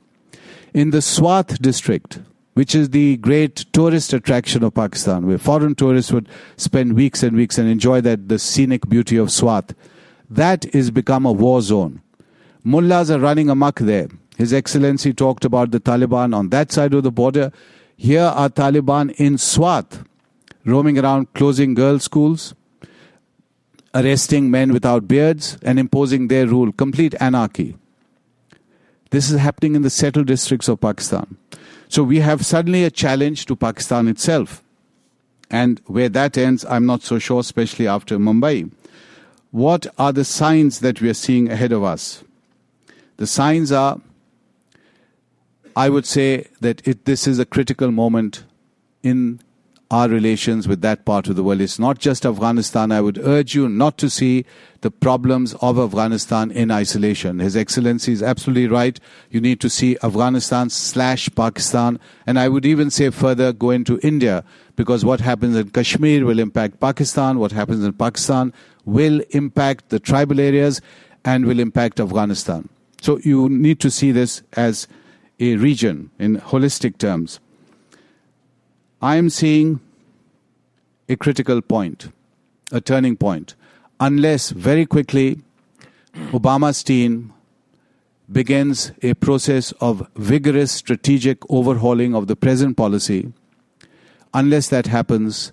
In 0.73 0.89
the 0.89 1.03
Swat 1.03 1.61
district, 1.61 2.19
which 2.55 2.73
is 2.73 2.89
the 2.89 3.17
great 3.17 3.57
tourist 3.73 4.11
attraction 4.11 4.63
of 4.63 4.73
Pakistan, 4.73 5.27
where 5.27 5.37
foreign 5.37 5.75
tourists 5.75 6.11
would 6.11 6.27
spend 6.57 6.93
weeks 6.93 7.21
and 7.21 7.37
weeks 7.37 7.59
and 7.59 7.69
enjoy 7.69 8.01
that 8.01 8.27
the 8.27 8.39
scenic 8.39 8.89
beauty 8.89 9.15
of 9.17 9.31
Swat, 9.31 9.73
that 10.31 10.65
is 10.73 10.89
become 10.89 11.27
a 11.27 11.31
war 11.31 11.61
zone. 11.61 12.01
Mullahs 12.63 13.11
are 13.11 13.19
running 13.19 13.51
amok 13.51 13.81
there. 13.81 14.07
His 14.35 14.51
Excellency 14.51 15.13
talked 15.13 15.45
about 15.45 15.69
the 15.69 15.79
Taliban 15.79 16.35
on 16.35 16.49
that 16.49 16.71
side 16.71 16.95
of 16.95 17.03
the 17.03 17.11
border. 17.11 17.51
Here 17.95 18.23
are 18.23 18.49
Taliban 18.49 19.11
in 19.17 19.37
Swat, 19.37 19.99
roaming 20.65 20.97
around 20.97 21.31
closing 21.35 21.75
girls' 21.75 22.05
schools, 22.05 22.55
arresting 23.93 24.49
men 24.49 24.73
without 24.73 25.07
beards 25.07 25.59
and 25.61 25.77
imposing 25.77 26.29
their 26.29 26.47
rule, 26.47 26.71
complete 26.71 27.13
anarchy. 27.19 27.75
This 29.13 29.29
is 29.29 29.39
happening 29.39 29.75
in 29.75 29.83
the 29.83 29.91
settled 29.91 30.25
districts 30.25 30.67
of 30.67 30.81
Pakistan. 30.81 31.37
So 31.87 32.01
we 32.01 32.21
have 32.21 32.43
suddenly 32.43 32.83
a 32.83 32.89
challenge 32.89 33.45
to 33.45 33.55
Pakistan 33.55 34.07
itself. 34.07 34.63
And 35.51 35.79
where 35.85 36.09
that 36.09 36.35
ends, 36.35 36.65
I'm 36.65 36.87
not 36.87 37.03
so 37.03 37.19
sure, 37.19 37.41
especially 37.41 37.87
after 37.87 38.17
Mumbai. 38.17 38.71
What 39.51 39.85
are 39.99 40.11
the 40.11 40.25
signs 40.25 40.79
that 40.79 40.99
we 40.99 41.09
are 41.09 41.13
seeing 41.13 41.51
ahead 41.51 41.71
of 41.71 41.83
us? 41.83 42.23
The 43.17 43.27
signs 43.27 43.71
are, 43.71 44.01
I 45.75 45.89
would 45.89 46.07
say 46.07 46.47
that 46.61 46.81
it, 46.87 47.05
this 47.05 47.27
is 47.27 47.37
a 47.37 47.45
critical 47.45 47.91
moment 47.91 48.45
in 49.03 49.41
our 49.93 50.09
relations 50.09 50.67
with 50.67 50.81
that 50.81 51.05
part 51.05 51.27
of 51.27 51.35
the 51.35 51.43
world. 51.43 51.61
It's 51.61 51.77
not 51.77 51.99
just 51.99 52.25
Afghanistan. 52.25 52.91
I 52.91 52.99
would 52.99 53.19
urge 53.19 53.53
you 53.53 53.69
not 53.69 53.99
to 53.99 54.09
see 54.09 54.43
the 54.81 54.89
problems 54.89 55.53
of 55.61 55.77
Afghanistan 55.77 56.49
in 56.49 56.71
isolation. 56.71 57.37
His 57.37 57.55
Excellency 57.55 58.11
is 58.11 58.23
absolutely 58.23 58.67
right. 58.67 58.99
You 59.29 59.39
need 59.39 59.61
to 59.61 59.69
see 59.69 59.95
Afghanistan 60.01 60.71
slash 60.71 61.29
Pakistan. 61.35 61.99
And 62.25 62.39
I 62.39 62.49
would 62.49 62.65
even 62.65 62.89
say 62.89 63.11
further, 63.11 63.53
go 63.53 63.69
into 63.69 63.99
India, 64.01 64.43
because 64.75 65.05
what 65.05 65.19
happens 65.19 65.55
in 65.55 65.69
Kashmir 65.69 66.25
will 66.25 66.39
impact 66.39 66.79
Pakistan. 66.79 67.37
What 67.37 67.51
happens 67.51 67.83
in 67.83 67.93
Pakistan 67.93 68.51
will 68.85 69.21
impact 69.29 69.89
the 69.89 69.99
tribal 69.99 70.39
areas 70.39 70.81
and 71.23 71.45
will 71.45 71.59
impact 71.59 71.99
Afghanistan. 71.99 72.67
So 72.99 73.19
you 73.19 73.47
need 73.47 73.79
to 73.81 73.91
see 73.91 74.11
this 74.11 74.41
as 74.53 74.87
a 75.39 75.55
region 75.57 76.09
in 76.17 76.37
holistic 76.37 76.97
terms. 76.97 77.39
I 79.03 79.17
am 79.17 79.29
seeing 79.29 79.81
a 81.09 81.17
critical 81.17 81.61
point, 81.61 82.07
a 82.71 82.79
turning 82.79 83.17
point. 83.17 83.53
Unless 83.99 84.51
very 84.51 84.85
quickly 84.85 85.41
Obama's 86.31 86.81
team 86.83 87.33
begins 88.31 88.93
a 89.01 89.13
process 89.15 89.73
of 89.81 90.07
vigorous 90.15 90.71
strategic 90.71 91.39
overhauling 91.49 92.15
of 92.15 92.27
the 92.27 92.37
present 92.37 92.77
policy, 92.77 93.33
unless 94.33 94.69
that 94.69 94.87
happens, 94.87 95.51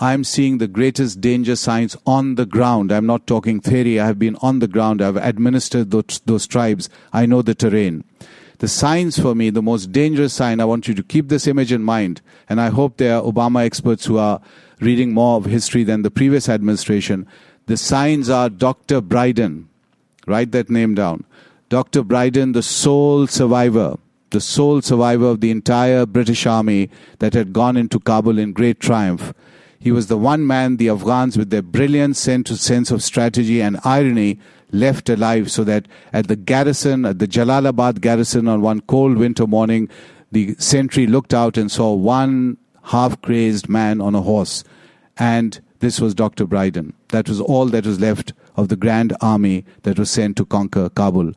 I'm 0.00 0.24
seeing 0.24 0.58
the 0.58 0.66
greatest 0.66 1.20
danger 1.20 1.54
signs 1.54 1.96
on 2.04 2.34
the 2.34 2.46
ground. 2.46 2.90
I'm 2.90 3.06
not 3.06 3.28
talking 3.28 3.60
theory. 3.60 4.00
I 4.00 4.06
have 4.06 4.18
been 4.18 4.34
on 4.42 4.58
the 4.58 4.66
ground. 4.66 5.02
I've 5.02 5.16
administered 5.16 5.92
those, 5.92 6.20
those 6.26 6.48
tribes. 6.48 6.90
I 7.12 7.26
know 7.26 7.42
the 7.42 7.54
terrain 7.54 8.02
the 8.58 8.68
signs 8.68 9.18
for 9.18 9.34
me, 9.34 9.50
the 9.50 9.62
most 9.62 9.92
dangerous 9.92 10.32
sign, 10.32 10.60
I 10.60 10.64
want 10.64 10.88
you 10.88 10.94
to 10.94 11.02
keep 11.02 11.28
this 11.28 11.46
image 11.46 11.72
in 11.72 11.82
mind. 11.82 12.20
And 12.48 12.60
I 12.60 12.68
hope 12.68 12.96
there 12.96 13.16
are 13.16 13.22
Obama 13.22 13.64
experts 13.64 14.06
who 14.06 14.18
are 14.18 14.40
reading 14.80 15.12
more 15.12 15.36
of 15.36 15.44
history 15.44 15.84
than 15.84 16.02
the 16.02 16.10
previous 16.10 16.48
administration. 16.48 17.26
The 17.66 17.76
signs 17.76 18.28
are 18.28 18.48
Dr. 18.48 19.00
Brydon. 19.00 19.68
Write 20.26 20.52
that 20.52 20.70
name 20.70 20.94
down. 20.94 21.24
Dr. 21.68 22.02
Brydon, 22.02 22.52
the 22.52 22.62
sole 22.62 23.26
survivor, 23.26 23.96
the 24.30 24.40
sole 24.40 24.82
survivor 24.82 25.26
of 25.26 25.40
the 25.40 25.50
entire 25.50 26.06
British 26.06 26.46
army 26.46 26.90
that 27.18 27.34
had 27.34 27.52
gone 27.52 27.76
into 27.76 28.00
Kabul 28.00 28.38
in 28.38 28.52
great 28.52 28.80
triumph. 28.80 29.32
He 29.78 29.92
was 29.92 30.08
the 30.08 30.18
one 30.18 30.46
man 30.46 30.76
the 30.76 30.88
Afghans, 30.88 31.38
with 31.38 31.50
their 31.50 31.62
brilliant 31.62 32.16
sense 32.16 32.90
of 32.90 33.02
strategy 33.02 33.62
and 33.62 33.78
irony, 33.84 34.40
left 34.70 35.08
alive 35.08 35.50
so 35.50 35.64
that 35.64 35.86
at 36.12 36.28
the 36.28 36.36
garrison, 36.36 37.04
at 37.04 37.18
the 37.18 37.28
Jalalabad 37.28 38.00
garrison 38.00 38.48
on 38.48 38.60
one 38.60 38.80
cold 38.82 39.16
winter 39.16 39.46
morning, 39.46 39.88
the 40.30 40.54
sentry 40.58 41.06
looked 41.06 41.32
out 41.32 41.56
and 41.56 41.70
saw 41.70 41.94
one 41.94 42.58
half 42.84 43.20
crazed 43.22 43.68
man 43.68 44.00
on 44.00 44.14
a 44.14 44.22
horse. 44.22 44.64
And 45.16 45.60
this 45.80 46.00
was 46.00 46.14
Dr. 46.14 46.46
Brydon. 46.46 46.92
That 47.08 47.28
was 47.28 47.40
all 47.40 47.66
that 47.66 47.86
was 47.86 48.00
left 48.00 48.32
of 48.56 48.68
the 48.68 48.76
grand 48.76 49.16
army 49.20 49.64
that 49.82 49.98
was 49.98 50.10
sent 50.10 50.36
to 50.36 50.44
conquer 50.44 50.88
Kabul. 50.88 51.32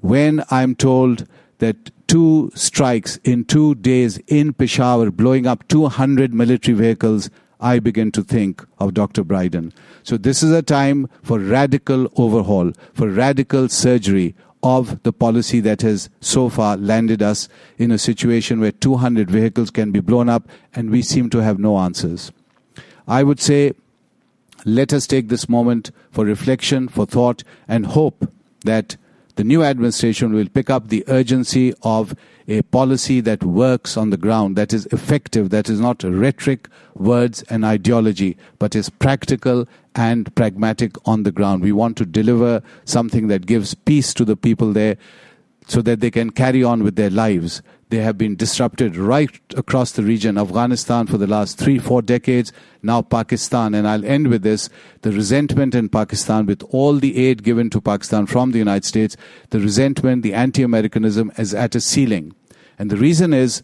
When 0.00 0.42
I'm 0.50 0.74
told 0.74 1.26
that 1.58 1.90
two 2.06 2.50
strikes 2.54 3.18
in 3.24 3.44
two 3.44 3.74
days 3.76 4.18
in 4.26 4.52
Peshawar, 4.52 5.10
blowing 5.10 5.46
up 5.46 5.66
200 5.68 6.32
military 6.34 6.76
vehicles, 6.76 7.30
I 7.60 7.78
begin 7.78 8.10
to 8.12 8.22
think 8.22 8.64
of 8.78 8.94
Dr. 8.94 9.22
Brydon. 9.22 9.72
So 10.02 10.16
this 10.16 10.42
is 10.42 10.50
a 10.50 10.62
time 10.62 11.08
for 11.22 11.38
radical 11.38 12.10
overhaul, 12.16 12.72
for 12.92 13.08
radical 13.08 13.68
surgery 13.68 14.34
of 14.62 15.02
the 15.02 15.12
policy 15.12 15.60
that 15.60 15.82
has 15.82 16.08
so 16.20 16.48
far 16.48 16.76
landed 16.76 17.22
us 17.22 17.48
in 17.78 17.90
a 17.90 17.98
situation 17.98 18.60
where 18.60 18.72
200 18.72 19.30
vehicles 19.30 19.70
can 19.70 19.90
be 19.90 20.00
blown 20.00 20.28
up 20.28 20.48
and 20.74 20.90
we 20.90 21.02
seem 21.02 21.28
to 21.30 21.42
have 21.42 21.58
no 21.58 21.78
answers. 21.78 22.30
I 23.08 23.24
would 23.24 23.40
say 23.40 23.72
let 24.64 24.92
us 24.92 25.06
take 25.08 25.28
this 25.28 25.48
moment 25.48 25.90
for 26.12 26.24
reflection, 26.24 26.88
for 26.88 27.04
thought, 27.04 27.42
and 27.66 27.86
hope 27.86 28.30
that 28.64 28.96
the 29.36 29.44
new 29.44 29.62
administration 29.62 30.32
will 30.32 30.48
pick 30.48 30.68
up 30.68 30.88
the 30.88 31.04
urgency 31.08 31.72
of 31.82 32.14
a 32.48 32.62
policy 32.62 33.20
that 33.20 33.42
works 33.44 33.96
on 33.96 34.10
the 34.10 34.16
ground, 34.16 34.56
that 34.56 34.72
is 34.72 34.86
effective, 34.86 35.50
that 35.50 35.68
is 35.68 35.80
not 35.80 36.02
rhetoric, 36.02 36.68
words, 36.94 37.42
and 37.44 37.64
ideology, 37.64 38.36
but 38.58 38.74
is 38.74 38.90
practical 38.90 39.66
and 39.94 40.34
pragmatic 40.34 40.96
on 41.06 41.22
the 41.22 41.32
ground. 41.32 41.62
We 41.62 41.72
want 41.72 41.96
to 41.98 42.06
deliver 42.06 42.62
something 42.84 43.28
that 43.28 43.46
gives 43.46 43.74
peace 43.74 44.12
to 44.14 44.24
the 44.24 44.36
people 44.36 44.72
there 44.72 44.96
so 45.66 45.80
that 45.82 46.00
they 46.00 46.10
can 46.10 46.30
carry 46.30 46.64
on 46.64 46.82
with 46.82 46.96
their 46.96 47.10
lives. 47.10 47.62
They 47.92 47.98
have 47.98 48.16
been 48.16 48.36
disrupted 48.36 48.96
right 48.96 49.38
across 49.54 49.92
the 49.92 50.02
region, 50.02 50.38
Afghanistan 50.38 51.06
for 51.06 51.18
the 51.18 51.26
last 51.26 51.58
three, 51.58 51.78
four 51.78 52.00
decades, 52.00 52.50
now 52.82 53.02
Pakistan. 53.02 53.74
And 53.74 53.86
I'll 53.86 54.06
end 54.06 54.28
with 54.28 54.40
this 54.40 54.70
the 55.02 55.12
resentment 55.12 55.74
in 55.74 55.90
Pakistan, 55.90 56.46
with 56.46 56.62
all 56.70 56.94
the 56.94 57.18
aid 57.18 57.42
given 57.42 57.68
to 57.68 57.82
Pakistan 57.82 58.24
from 58.24 58.52
the 58.52 58.58
United 58.58 58.86
States, 58.86 59.14
the 59.50 59.60
resentment, 59.60 60.22
the 60.22 60.32
anti 60.32 60.62
Americanism 60.62 61.32
is 61.36 61.52
at 61.52 61.74
a 61.74 61.82
ceiling. 61.82 62.34
And 62.78 62.90
the 62.90 62.96
reason 62.96 63.34
is 63.34 63.62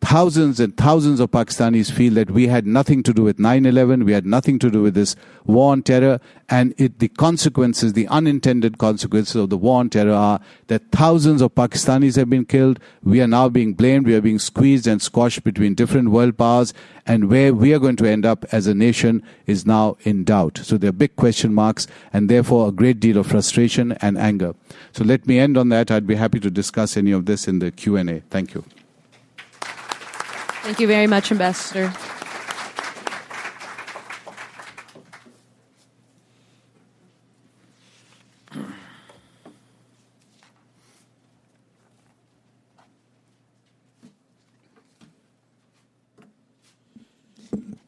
thousands 0.00 0.60
and 0.60 0.76
thousands 0.76 1.20
of 1.20 1.30
Pakistanis 1.30 1.90
feel 1.90 2.14
that 2.14 2.30
we 2.30 2.46
had 2.46 2.66
nothing 2.66 3.02
to 3.02 3.12
do 3.12 3.22
with 3.22 3.38
9-11, 3.38 4.04
we 4.04 4.12
had 4.12 4.24
nothing 4.24 4.58
to 4.60 4.70
do 4.70 4.82
with 4.82 4.94
this 4.94 5.16
war 5.44 5.72
on 5.72 5.82
terror, 5.82 6.20
and 6.48 6.72
it, 6.78 6.98
the 6.98 7.08
consequences, 7.08 7.92
the 7.92 8.06
unintended 8.08 8.78
consequences 8.78 9.36
of 9.36 9.50
the 9.50 9.56
war 9.56 9.80
on 9.80 9.90
terror 9.90 10.12
are 10.12 10.40
that 10.68 10.90
thousands 10.92 11.42
of 11.42 11.54
Pakistanis 11.54 12.16
have 12.16 12.30
been 12.30 12.44
killed, 12.44 12.78
we 13.02 13.20
are 13.20 13.26
now 13.26 13.48
being 13.48 13.74
blamed, 13.74 14.06
we 14.06 14.14
are 14.14 14.20
being 14.20 14.38
squeezed 14.38 14.86
and 14.86 15.02
squashed 15.02 15.42
between 15.42 15.74
different 15.74 16.10
world 16.10 16.38
powers, 16.38 16.72
and 17.06 17.28
where 17.28 17.52
we 17.52 17.74
are 17.74 17.78
going 17.78 17.96
to 17.96 18.06
end 18.06 18.24
up 18.24 18.44
as 18.52 18.66
a 18.66 18.74
nation 18.74 19.22
is 19.46 19.66
now 19.66 19.96
in 20.02 20.24
doubt. 20.24 20.60
So 20.62 20.78
there 20.78 20.90
are 20.90 20.92
big 20.92 21.16
question 21.16 21.52
marks, 21.52 21.86
and 22.12 22.28
therefore 22.28 22.68
a 22.68 22.72
great 22.72 23.00
deal 23.00 23.18
of 23.18 23.26
frustration 23.26 23.92
and 24.00 24.16
anger. 24.16 24.54
So 24.92 25.04
let 25.04 25.26
me 25.26 25.38
end 25.38 25.58
on 25.58 25.70
that. 25.70 25.90
I'd 25.90 26.06
be 26.06 26.14
happy 26.14 26.40
to 26.40 26.50
discuss 26.50 26.96
any 26.96 27.12
of 27.12 27.26
this 27.26 27.48
in 27.48 27.58
the 27.58 27.70
Q&A. 27.70 28.20
Thank 28.30 28.54
you. 28.54 28.64
Thank 30.62 30.80
you 30.80 30.86
very 30.86 31.06
much, 31.06 31.30
Ambassador. 31.32 31.92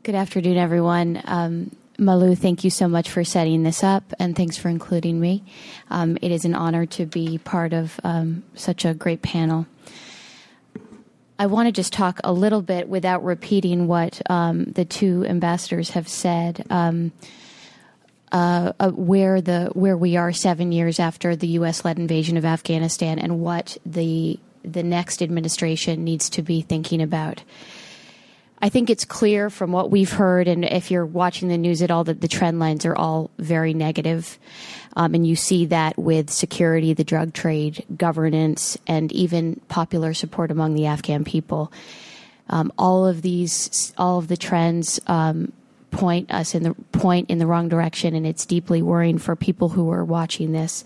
Good 0.03 0.15
afternoon, 0.15 0.57
everyone. 0.57 1.23
Um, 1.27 1.77
Malou, 1.99 2.37
thank 2.37 2.65
you 2.65 2.71
so 2.71 2.89
much 2.89 3.11
for 3.11 3.23
setting 3.23 3.63
this 3.63 3.85
up, 3.85 4.15
and 4.19 4.35
thanks 4.35 4.57
for 4.57 4.69
including 4.69 5.21
me. 5.21 5.45
Um, 5.91 6.17
it 6.23 6.33
is 6.33 6.45
an 6.45 6.55
honor 6.55 6.87
to 6.87 7.07
be 7.07 7.39
part 7.39 7.73
of 7.73 8.01
um, 8.03 8.43
such 8.55 8.85
a 8.85 8.95
great 8.95 9.23
panel. 9.23 9.67
I 11.41 11.47
want 11.47 11.69
to 11.69 11.73
just 11.73 11.95
talk 11.95 12.21
a 12.23 12.35
little 12.35 12.61
bit 12.61 12.87
without 12.87 13.25
repeating 13.25 13.87
what 13.87 14.21
um, 14.29 14.65
the 14.65 14.85
two 14.85 15.25
ambassadors 15.25 15.89
have 15.91 16.07
said. 16.07 16.67
Um, 16.69 17.13
uh, 18.31 18.75
uh, 18.79 18.91
where 18.91 19.41
the 19.41 19.71
where 19.73 19.97
we 19.97 20.17
are 20.19 20.35
seven 20.35 20.71
years 20.71 21.01
after 21.01 21.35
the 21.35 21.49
U.S. 21.49 21.83
led 21.83 21.99
invasion 21.99 22.37
of 22.37 22.45
Afghanistan, 22.45 23.19
and 23.19 23.41
what 23.41 23.79
the 23.87 24.39
the 24.63 24.83
next 24.83 25.23
administration 25.23 26.05
needs 26.05 26.29
to 26.31 26.43
be 26.43 26.61
thinking 26.61 27.01
about. 27.01 27.43
I 28.63 28.69
think 28.69 28.91
it's 28.91 29.07
clear 29.07 29.49
from 29.49 29.73
what 29.73 29.91
we've 29.91 30.13
heard, 30.13 30.47
and 30.47 30.65
if 30.65 30.91
you're 30.91 31.07
watching 31.07 31.49
the 31.49 31.57
news 31.57 31.81
at 31.81 31.91
all, 31.91 32.05
that 32.05 32.21
the 32.21 32.29
trend 32.29 32.59
lines 32.59 32.85
are 32.85 32.95
all 32.95 33.31
very 33.39 33.73
negative. 33.73 34.39
Um, 34.97 35.15
and 35.15 35.27
you 35.27 35.35
see 35.35 35.67
that 35.67 35.97
with 35.97 36.29
security, 36.31 36.93
the 36.93 37.05
drug 37.05 37.33
trade, 37.33 37.85
governance, 37.97 38.77
and 38.87 39.11
even 39.13 39.61
popular 39.69 40.13
support 40.13 40.51
among 40.51 40.75
the 40.75 40.87
Afghan 40.87 41.25
people. 41.25 41.73
Um, 42.51 42.71
all 42.77 43.07
of 43.07 43.23
these, 43.23 43.95
all 43.97 44.19
of 44.19 44.29
the 44.29 44.37
trends 44.37 45.01
um, 45.07 45.53
point 45.91 46.31
us 46.31 46.55
in 46.55 46.63
the 46.63 46.75
point 46.93 47.31
in 47.31 47.39
the 47.39 47.47
wrong 47.47 47.69
direction, 47.69 48.15
and 48.15 48.27
it's 48.27 48.45
deeply 48.45 48.83
worrying 48.83 49.19
for 49.19 49.37
people 49.37 49.71
who 49.71 49.91
are 49.91 50.05
watching 50.05 50.53
this. 50.53 50.85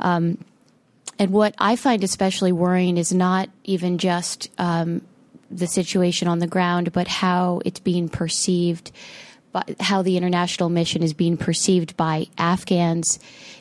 Um, 0.00 0.44
and 1.18 1.30
what 1.30 1.54
I 1.58 1.76
find 1.76 2.02
especially 2.04 2.52
worrying 2.52 2.98
is 2.98 3.12
not 3.12 3.48
even 3.62 3.98
just 3.98 4.50
um, 4.58 5.02
the 5.50 5.66
situation 5.66 6.28
on 6.28 6.38
the 6.38 6.46
ground, 6.46 6.92
but 6.92 7.08
how 7.08 7.60
it's 7.64 7.80
being 7.80 8.08
perceived, 8.08 8.92
how 9.80 10.02
the 10.02 10.16
international 10.16 10.68
mission 10.68 11.02
is 11.02 11.12
being 11.12 11.36
perceived 11.36 11.96
by 11.96 12.26
Afghans, 12.38 13.18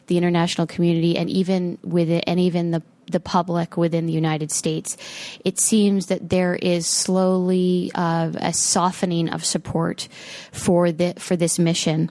the 0.07 0.17
international 0.17 0.67
community, 0.67 1.17
and 1.17 1.29
even 1.29 1.77
with 1.83 2.09
it, 2.09 2.23
and 2.27 2.39
even 2.39 2.71
the 2.71 2.81
the 3.11 3.19
public 3.19 3.75
within 3.75 4.05
the 4.05 4.13
United 4.13 4.51
States. 4.51 4.97
It 5.43 5.59
seems 5.59 6.07
that 6.07 6.29
there 6.29 6.55
is 6.55 6.87
slowly 6.87 7.91
uh, 7.93 8.31
a 8.35 8.53
softening 8.53 9.29
of 9.29 9.45
support 9.45 10.07
for 10.51 10.91
the 10.91 11.13
for 11.17 11.35
this 11.35 11.59
mission. 11.59 12.09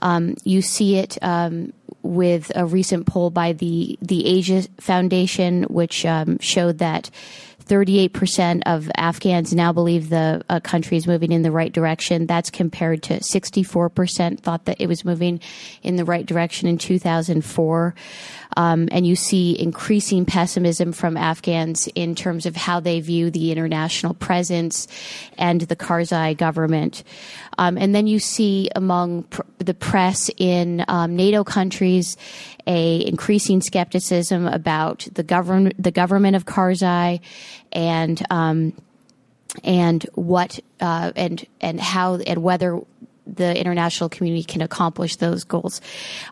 Um, 0.00 0.36
you 0.44 0.62
see 0.62 0.96
it. 0.96 1.18
Um, 1.22 1.72
with 2.02 2.50
a 2.56 2.66
recent 2.66 3.06
poll 3.06 3.30
by 3.30 3.52
the 3.52 3.96
the 4.02 4.26
Asia 4.26 4.62
Foundation, 4.80 5.62
which 5.64 6.04
um, 6.04 6.38
showed 6.40 6.78
that 6.78 7.10
38% 7.72 8.64
of 8.66 8.90
Afghans 8.98 9.54
now 9.54 9.72
believe 9.72 10.10
the 10.10 10.44
uh, 10.50 10.60
country 10.60 10.98
is 10.98 11.06
moving 11.06 11.32
in 11.32 11.40
the 11.40 11.50
right 11.50 11.72
direction. 11.72 12.26
That's 12.26 12.50
compared 12.50 13.02
to 13.04 13.20
64% 13.20 14.40
thought 14.40 14.66
that 14.66 14.78
it 14.78 14.88
was 14.88 15.06
moving 15.06 15.40
in 15.82 15.96
the 15.96 16.04
right 16.04 16.26
direction 16.26 16.68
in 16.68 16.76
2004. 16.76 17.94
Um, 18.56 18.88
and 18.92 19.06
you 19.06 19.16
see 19.16 19.58
increasing 19.58 20.24
pessimism 20.24 20.92
from 20.92 21.16
Afghans 21.16 21.88
in 21.94 22.14
terms 22.14 22.46
of 22.46 22.56
how 22.56 22.80
they 22.80 23.00
view 23.00 23.30
the 23.30 23.52
international 23.52 24.14
presence 24.14 24.88
and 25.38 25.62
the 25.62 25.76
Karzai 25.76 26.36
government. 26.36 27.04
Um, 27.58 27.76
and 27.78 27.94
then 27.94 28.06
you 28.06 28.18
see 28.18 28.70
among 28.74 29.24
pr- 29.24 29.42
the 29.58 29.74
press 29.74 30.30
in 30.36 30.84
um, 30.88 31.16
NATO 31.16 31.44
countries 31.44 32.16
a 32.66 33.06
increasing 33.06 33.60
skepticism 33.60 34.46
about 34.46 35.08
the 35.12 35.22
government, 35.22 35.82
the 35.82 35.90
government 35.90 36.36
of 36.36 36.44
Karzai, 36.44 37.20
and 37.72 38.22
um, 38.30 38.72
and 39.64 40.02
what 40.14 40.60
uh, 40.80 41.12
and 41.16 41.46
and 41.60 41.80
how 41.80 42.16
and 42.16 42.42
whether 42.42 42.80
the 43.26 43.58
international 43.58 44.08
community 44.08 44.44
can 44.44 44.62
accomplish 44.62 45.16
those 45.16 45.44
goals. 45.44 45.80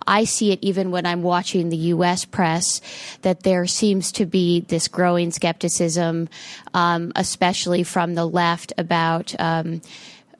I 0.07 0.25
see 0.25 0.53
it 0.53 0.59
even 0.63 0.91
when 0.91 1.07
I'm 1.07 1.23
watching 1.23 1.69
the 1.69 1.77
U.S. 1.77 2.25
press 2.25 2.81
that 3.23 3.43
there 3.43 3.67
seems 3.67 4.13
to 4.13 4.27
be 4.27 4.61
this 4.61 4.89
growing 4.89 5.31
skepticism, 5.31 6.29
um, 6.75 7.13
especially 7.17 7.83
from 7.83 8.15
the 8.15 8.27
left, 8.27 8.73
about 8.77 9.35
um, 9.39 9.83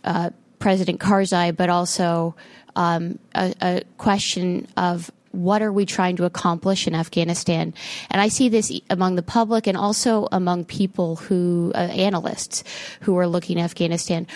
uh, 0.05 0.31
President 0.59 1.01
Karzai, 1.01 1.57
but 1.57 1.71
also 1.71 2.35
um, 2.77 3.19
a, 3.35 3.55
a 3.61 3.83
question 3.97 4.67
of 4.77 5.11
what 5.33 5.63
are 5.63 5.73
we 5.73 5.87
trying 5.87 6.17
to 6.17 6.25
accomplish 6.25 6.87
in 6.87 6.95
Afghanistan? 6.95 7.73
And 8.11 8.21
I 8.21 8.29
see 8.29 8.49
this 8.49 8.73
among 8.91 9.15
the 9.15 9.23
public 9.23 9.67
and 9.67 9.77
also 9.77 10.29
among 10.33 10.65
people 10.65 11.17
who, 11.17 11.73
uh, 11.75 11.79
analysts 11.79 12.65
who 13.03 13.17
are 13.17 13.29
looking 13.29 13.61
at 13.61 13.65
Afghanistan. 13.65 14.27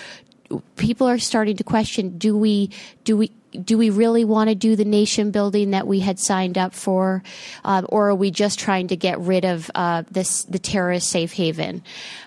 People 0.77 1.09
are 1.09 1.19
starting 1.19 1.57
to 1.57 1.65
question: 1.65 2.19
Do 2.19 2.37
we? 2.37 2.71
Do 3.05 3.17
we? 3.17 3.33
do 3.63 3.79
we 3.79 3.89
really 3.89 4.25
want 4.25 4.49
to 4.49 4.55
do 4.57 4.75
the 4.75 4.85
nation 4.85 5.31
building 5.31 5.71
that 5.71 5.87
we 5.87 6.01
had 6.01 6.19
signed 6.19 6.59
up 6.59 6.75
for, 6.75 7.23
um, 7.65 7.87
or 7.89 8.09
are 8.09 8.15
we 8.15 8.33
just 8.33 8.59
trying 8.59 8.89
to 8.89 8.97
get 8.97 9.19
rid 9.21 9.45
of 9.45 9.71
uh, 9.77 10.03
this 10.11 10.43
the 10.45 10.59
terrorist 10.59 11.09
safe 11.09 11.33
haven? 11.33 11.83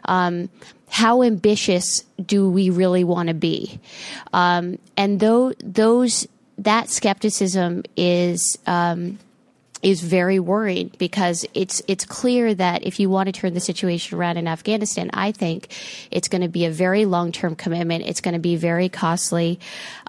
Um, 0.05 0.49
how 0.89 1.23
ambitious 1.23 2.05
do 2.23 2.49
we 2.49 2.69
really 2.69 3.03
want 3.03 3.27
to 3.27 3.33
be? 3.33 3.79
Um, 4.31 4.79
and 4.95 5.19
though 5.19 5.51
those 5.59 6.27
that 6.57 6.89
skepticism 6.89 7.83
is 7.95 8.57
um, 8.65 9.19
is 9.83 10.01
very 10.01 10.39
worried 10.39 10.97
because 10.97 11.45
it's 11.53 11.81
it's 11.87 12.05
clear 12.05 12.53
that 12.55 12.83
if 12.83 12.99
you 12.99 13.09
want 13.09 13.27
to 13.27 13.31
turn 13.31 13.53
the 13.53 13.59
situation 13.59 14.17
around 14.17 14.37
in 14.37 14.47
Afghanistan, 14.47 15.09
I 15.13 15.31
think 15.31 15.69
it's 16.11 16.27
going 16.27 16.41
to 16.41 16.47
be 16.47 16.65
a 16.65 16.71
very 16.71 17.05
long 17.05 17.31
term 17.31 17.55
commitment. 17.55 18.05
It's 18.05 18.21
going 18.21 18.33
to 18.33 18.39
be 18.39 18.55
very 18.55 18.89
costly, 18.89 19.59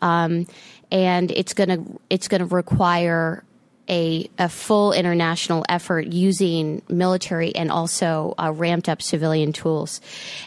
um, 0.01 0.47
and 0.91 1.31
it's 1.31 1.55
going 1.55 1.69
to 1.69 2.01
it's 2.09 2.29
going 2.29 2.41
to 2.41 2.47
require 2.47 3.45
a, 3.89 4.28
a 4.39 4.49
full 4.49 4.93
international 4.93 5.64
effort 5.68 6.07
using 6.07 6.82
military 6.89 7.55
and 7.55 7.70
also 7.70 8.34
uh, 8.39 8.53
ramped 8.53 8.89
up 8.89 9.01
civilian 9.01 9.53
tools. 9.53 10.01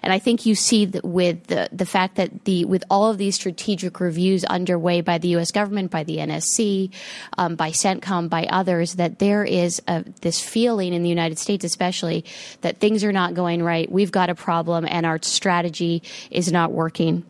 And 0.03 0.13
I 0.13 0.19
think 0.19 0.45
you 0.45 0.55
see 0.55 0.85
that 0.85 1.03
with 1.03 1.47
the, 1.47 1.69
the 1.71 1.85
fact 1.85 2.15
that 2.15 2.45
the 2.45 2.65
with 2.65 2.83
all 2.89 3.09
of 3.09 3.17
these 3.17 3.35
strategic 3.35 3.99
reviews 3.99 4.43
underway 4.45 5.01
by 5.01 5.17
the 5.17 5.29
U.S. 5.29 5.51
government, 5.51 5.91
by 5.91 6.03
the 6.03 6.17
NSC, 6.17 6.91
um, 7.37 7.55
by 7.55 7.71
CENTCOM, 7.71 8.29
by 8.29 8.45
others, 8.45 8.95
that 8.95 9.19
there 9.19 9.43
is 9.43 9.81
a, 9.87 10.03
this 10.21 10.39
feeling 10.39 10.93
in 10.93 11.03
the 11.03 11.09
United 11.09 11.39
States, 11.39 11.65
especially, 11.65 12.25
that 12.61 12.77
things 12.77 13.03
are 13.03 13.11
not 13.11 13.33
going 13.33 13.63
right. 13.63 13.91
We've 13.91 14.11
got 14.11 14.29
a 14.29 14.35
problem, 14.35 14.85
and 14.87 15.05
our 15.05 15.19
strategy 15.21 16.03
is 16.29 16.51
not 16.51 16.71
working. 16.71 17.25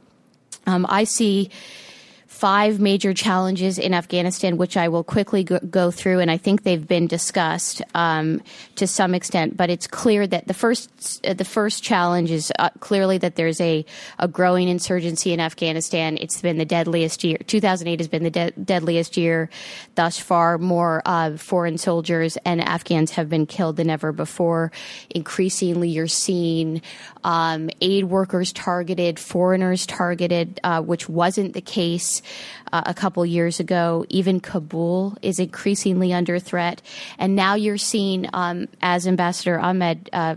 Um, 0.68 0.86
I 0.90 1.06
see 1.06 1.50
five 2.42 2.80
major 2.80 3.14
challenges 3.14 3.78
in 3.78 3.94
Afghanistan, 3.94 4.58
which 4.58 4.76
I 4.76 4.88
will 4.88 5.04
quickly 5.04 5.44
go, 5.44 5.60
go 5.60 5.92
through, 5.92 6.22
and 6.22 6.32
I 6.32 6.38
think 6.38 6.64
they've 6.64 6.88
been 6.88 7.06
discussed 7.06 7.84
um, 7.94 8.42
to 8.78 8.88
some 8.88 9.14
extent. 9.14 9.56
But 9.56 9.70
it's 9.70 9.86
clear 9.86 10.26
that 10.26 10.48
the 10.48 10.56
first 10.56 10.90
uh, 11.24 11.36
the 11.36 11.46
first 11.46 11.84
challenge 11.84 12.32
is 12.32 12.52
uh, 12.58 12.72
clearly 12.80 13.20
that 13.20 13.36
there's 13.36 13.62
a, 13.62 13.86
a 14.18 14.28
growing 14.28 14.70
insurgency 14.70 15.34
in 15.34 15.40
Afghanistan. 15.40 16.18
It's 16.20 16.42
been 16.42 16.58
the 16.58 16.66
deadliest 16.66 17.24
year. 17.24 17.38
2008 17.46 18.00
has 18.00 18.08
been 18.08 18.24
the 18.24 18.32
de- 18.32 18.52
deadliest 18.52 19.18
year 19.18 19.52
thus 19.94 20.18
far. 20.18 20.58
More 20.58 21.04
uh, 21.06 21.38
foreign 21.38 21.78
soldiers 21.78 22.40
and 22.44 22.60
Afghans 22.60 23.12
have 23.12 23.30
been 23.30 23.46
killed 23.46 23.76
than 23.76 23.92
ever 23.92 24.12
before. 24.12 24.72
Increasingly, 25.12 25.90
you're 25.90 26.08
seeing 26.08 26.82
um, 27.24 27.70
aid 27.82 28.06
workers 28.06 28.52
targeted, 28.52 29.20
foreigners 29.20 29.86
targeted, 29.86 30.60
uh, 30.64 30.82
which 30.82 31.08
wasn't 31.08 31.54
the 31.54 31.62
case 31.62 32.24
uh, 32.72 32.84
a 32.86 32.94
couple 32.94 33.26
years 33.26 33.60
ago. 33.60 34.06
Even 34.10 34.40
Kabul 34.40 35.18
is 35.22 35.40
increasingly 35.40 36.14
under 36.14 36.40
threat. 36.40 36.82
And 37.18 37.36
now 37.36 37.56
you're 37.56 37.78
seeing, 37.78 38.30
um, 38.34 38.68
as 38.82 39.08
Ambassador 39.08 39.60
Ahmed 39.60 40.10
uh, 40.14 40.36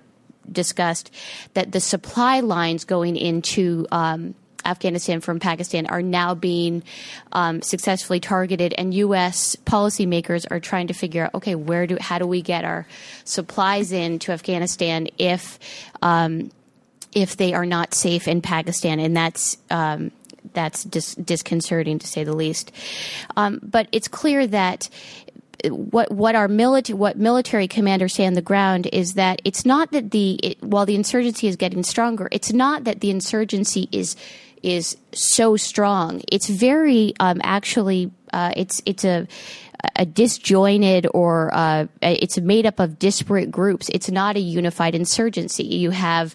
discussed, 0.50 1.10
that 1.54 1.72
the 1.72 1.80
supply 1.80 2.40
lines 2.40 2.84
going 2.84 3.16
into 3.16 3.86
um, 3.90 4.34
Afghanistan 4.64 5.20
from 5.20 5.40
Pakistan 5.40 5.86
are 5.86 6.02
now 6.02 6.34
being 6.34 6.82
um, 7.32 7.62
successfully 7.62 8.20
targeted, 8.20 8.74
and 8.76 8.94
U.S. 8.94 9.56
policymakers 9.56 10.46
are 10.50 10.60
trying 10.60 10.86
to 10.88 10.94
figure 10.94 11.24
out, 11.24 11.34
okay, 11.34 11.54
where 11.54 11.86
do 11.86 11.98
how 12.00 12.18
do 12.18 12.26
we 12.26 12.42
get 12.42 12.64
our 12.64 12.86
supplies 13.24 13.92
in 13.92 14.18
to 14.20 14.32
Afghanistan 14.32 15.08
if 15.18 15.58
um, 16.02 16.50
if 17.12 17.36
they 17.36 17.54
are 17.54 17.66
not 17.66 17.94
safe 17.94 18.26
in 18.26 18.42
Pakistan, 18.42 18.98
and 19.00 19.16
that's 19.16 19.56
um, 19.70 20.10
that's 20.54 20.84
dis- 20.84 21.14
disconcerting 21.16 21.98
to 21.98 22.06
say 22.06 22.24
the 22.24 22.34
least. 22.34 22.72
Um, 23.36 23.60
but 23.62 23.88
it's 23.92 24.08
clear 24.08 24.46
that 24.46 24.88
what 25.68 26.10
what 26.10 26.34
our 26.34 26.48
military 26.48 26.96
what 26.96 27.16
military 27.16 27.68
commanders 27.68 28.14
say 28.14 28.26
on 28.26 28.34
the 28.34 28.42
ground 28.42 28.88
is 28.92 29.14
that 29.14 29.40
it's 29.44 29.64
not 29.64 29.92
that 29.92 30.10
the 30.10 30.34
it, 30.42 30.62
while 30.62 30.86
the 30.86 30.94
insurgency 30.94 31.46
is 31.48 31.56
getting 31.56 31.82
stronger, 31.82 32.28
it's 32.32 32.52
not 32.52 32.84
that 32.84 33.00
the 33.00 33.10
insurgency 33.10 33.88
is 33.92 34.16
is 34.62 34.96
so 35.12 35.56
strong. 35.56 36.22
It's 36.32 36.48
very 36.48 37.14
um, 37.20 37.40
actually 37.44 38.10
uh, 38.32 38.52
it's 38.56 38.82
it's 38.86 39.04
a 39.04 39.26
a 39.96 40.06
disjointed 40.06 41.06
or 41.12 41.50
uh, 41.52 41.86
it's 42.00 42.38
made 42.38 42.64
up 42.64 42.80
of 42.80 42.98
disparate 42.98 43.50
groups. 43.50 43.90
It's 43.90 44.10
not 44.10 44.36
a 44.36 44.40
unified 44.40 44.94
insurgency. 44.94 45.64
You 45.64 45.90
have 45.90 46.34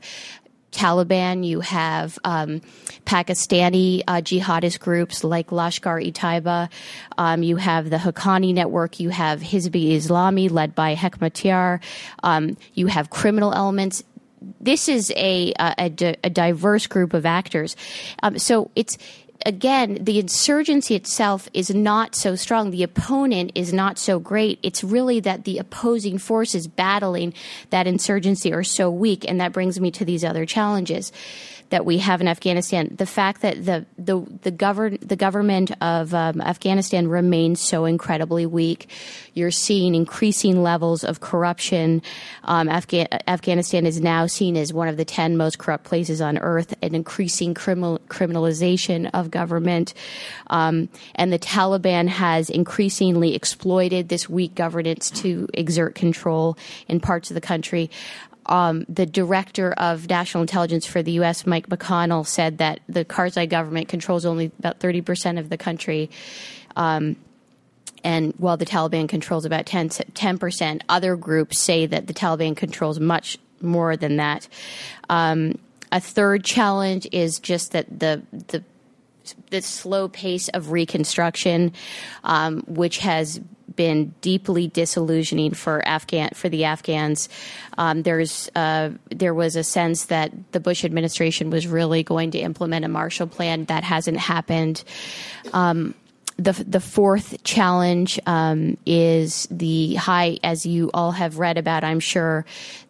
Taliban, 0.72 1.46
you 1.46 1.62
have 1.62 2.20
um, 2.24 2.62
Pakistani 3.06 4.04
uh, 4.08 4.22
jihadist 4.22 4.80
groups 4.80 5.24
like 5.24 5.48
Lashkar-e-Taiba, 5.48 6.70
um, 7.18 7.44
you 7.44 7.56
have 7.56 7.90
the 7.90 7.98
Haqqani 7.98 8.54
network, 8.54 9.00
you 9.00 9.10
have 9.10 9.42
Hizb-e-Islami 9.42 10.52
led 10.52 10.76
by 10.76 10.96
Hekmatyar, 10.96 11.82
um, 12.24 12.58
you 12.74 12.88
have 12.88 13.10
criminal 13.10 13.54
elements. 13.54 14.04
This 14.62 14.88
is 14.88 15.12
a, 15.16 15.54
a, 15.60 16.16
a 16.24 16.30
diverse 16.30 16.88
group 16.88 17.14
of 17.14 17.26
actors. 17.26 17.76
Um, 18.24 18.38
so 18.38 18.72
it's 18.76 18.98
again, 19.46 19.98
the 20.02 20.20
insurgency 20.20 20.96
itself 20.96 21.50
is 21.54 21.70
not 21.70 22.16
so 22.16 22.36
strong. 22.36 22.72
The 22.72 22.84
opponent 22.84 23.52
is 23.56 23.72
not 23.74 23.98
so 23.98 24.20
great. 24.20 24.60
It's 24.64 24.84
really 24.84 25.20
that 25.22 25.46
the 25.46 25.58
opposing 25.58 26.18
forces 26.18 26.68
battling 26.68 27.34
that 27.70 27.88
insurgency 27.88 28.54
are 28.54 28.64
so 28.64 28.90
weak. 28.90 29.26
And 29.28 29.40
that 29.40 29.54
brings 29.54 29.80
me 29.80 29.92
to 29.92 30.06
these 30.06 30.24
other 30.24 30.46
challenges 30.46 31.12
that 31.70 31.86
we 31.86 32.00
have 32.00 32.22
in 32.22 32.28
Afghanistan. 32.28 32.96
The 32.96 33.06
fact 33.06 33.42
that 33.42 33.66
the 33.66 33.86
the 33.98 34.26
the, 34.42 34.52
govern, 34.52 34.98
the 35.02 35.16
government 35.16 35.72
of 35.82 36.14
um, 36.14 36.42
Afghanistan 36.42 37.08
remains 37.08 37.62
so 37.62 37.86
incredibly 37.86 38.46
weak. 38.46 38.90
You're 39.34 39.52
seeing 39.52 39.96
increasing 39.96 40.64
levels 40.64 41.04
of 41.04 41.20
corruption. 41.20 42.02
Um, 42.44 42.68
Afga- 42.68 43.22
Afghanistan 43.28 43.86
is 43.86 44.02
now 44.02 44.26
seen 44.28 44.58
as 44.58 44.74
one 44.74 44.88
of 44.88 44.98
the 44.98 45.06
ten 45.06 45.38
most 45.38 45.60
corrupt 45.60 45.84
places 45.84 46.22
on 46.22 46.38
earth. 46.38 46.74
An 46.82 46.96
increasing 46.96 47.54
criminal 47.54 48.00
criminalization 48.08 49.10
of 49.14 49.32
government, 49.32 49.94
um, 50.48 50.90
and 51.16 51.32
the 51.32 51.40
Taliban 51.40 52.08
has 52.08 52.50
increasingly 52.50 53.36
exploited 53.36 54.10
this 54.10 54.28
weak 54.28 54.56
governance 54.56 55.12
to 55.12 55.48
exert 55.54 55.96
control 55.96 56.58
in 56.88 57.00
parts 57.00 57.30
of 57.30 57.36
the 57.36 57.42
country 57.42 57.90
um, 58.50 58.86
the 58.90 59.06
director 59.06 59.72
of 59.74 60.10
national 60.10 60.42
intelligence 60.42 60.86
for 60.86 61.02
the 61.02 61.14
U.S., 61.14 61.46
Mike 61.46 61.70
McConnell, 61.70 62.26
said 62.26 62.58
that 62.58 62.82
the 62.90 63.06
Karzai 63.06 63.48
government 63.48 63.88
controls 63.88 64.26
only 64.26 64.52
about 64.60 64.80
30% 64.80 65.40
of 65.40 65.50
the 65.50 65.58
country. 65.58 66.10
Um, 66.76 67.16
and 68.04 68.34
while 68.38 68.58
the 68.58 68.66
Taliban 68.66 69.08
controls 69.08 69.46
about 69.46 69.66
10, 69.66 70.38
percent 70.38 70.84
other 70.90 71.16
groups 71.16 71.60
say 71.60 71.86
that 71.86 72.08
the 72.08 72.14
Taliban 72.14 72.58
controls 72.58 73.00
much 73.00 73.38
more 73.62 73.96
than 73.96 74.18
that. 74.18 74.48
Um, 75.10 75.60
a 75.92 76.00
third 76.00 76.44
challenge 76.44 77.08
is 77.12 77.40
just 77.40 77.72
that 77.72 78.00
the 78.00 78.22
the 78.32 78.64
the 79.50 79.62
slow 79.62 80.08
pace 80.08 80.48
of 80.50 80.72
reconstruction, 80.72 81.74
um, 82.24 82.62
which 82.68 83.00
has 83.00 83.42
been 83.80 84.14
deeply 84.20 84.68
disillusioning 84.68 85.54
for 85.54 85.82
Afghan 85.88 86.32
for 86.34 86.50
the 86.50 86.66
Afghans. 86.66 87.30
Um, 87.78 88.04
there's 88.04 88.50
uh, 88.54 88.90
there 89.10 89.34
was 89.34 89.56
a 89.56 89.64
sense 89.64 90.08
that 90.08 90.34
the 90.52 90.60
Bush 90.60 90.84
administration 90.84 91.50
was 91.50 91.66
really 91.66 92.04
going 92.04 92.32
to 92.32 92.40
implement 92.40 92.84
a 92.84 92.90
Marshall 92.90 93.28
Plan. 93.28 93.64
That 93.66 93.86
hasn't 93.86 94.18
happened. 94.18 94.84
Um, 95.54 95.96
the 96.36 96.52
the 96.68 96.82
fourth 96.82 97.42
challenge 97.46 98.20
um, 98.26 98.76
is 98.86 99.48
the 99.50 99.96
high, 99.96 100.40
as 100.44 100.66
you 100.66 100.92
all 100.94 101.14
have 101.14 101.40
read 101.40 101.58
about, 101.58 101.86
I'm 101.86 102.02
sure, 102.02 102.46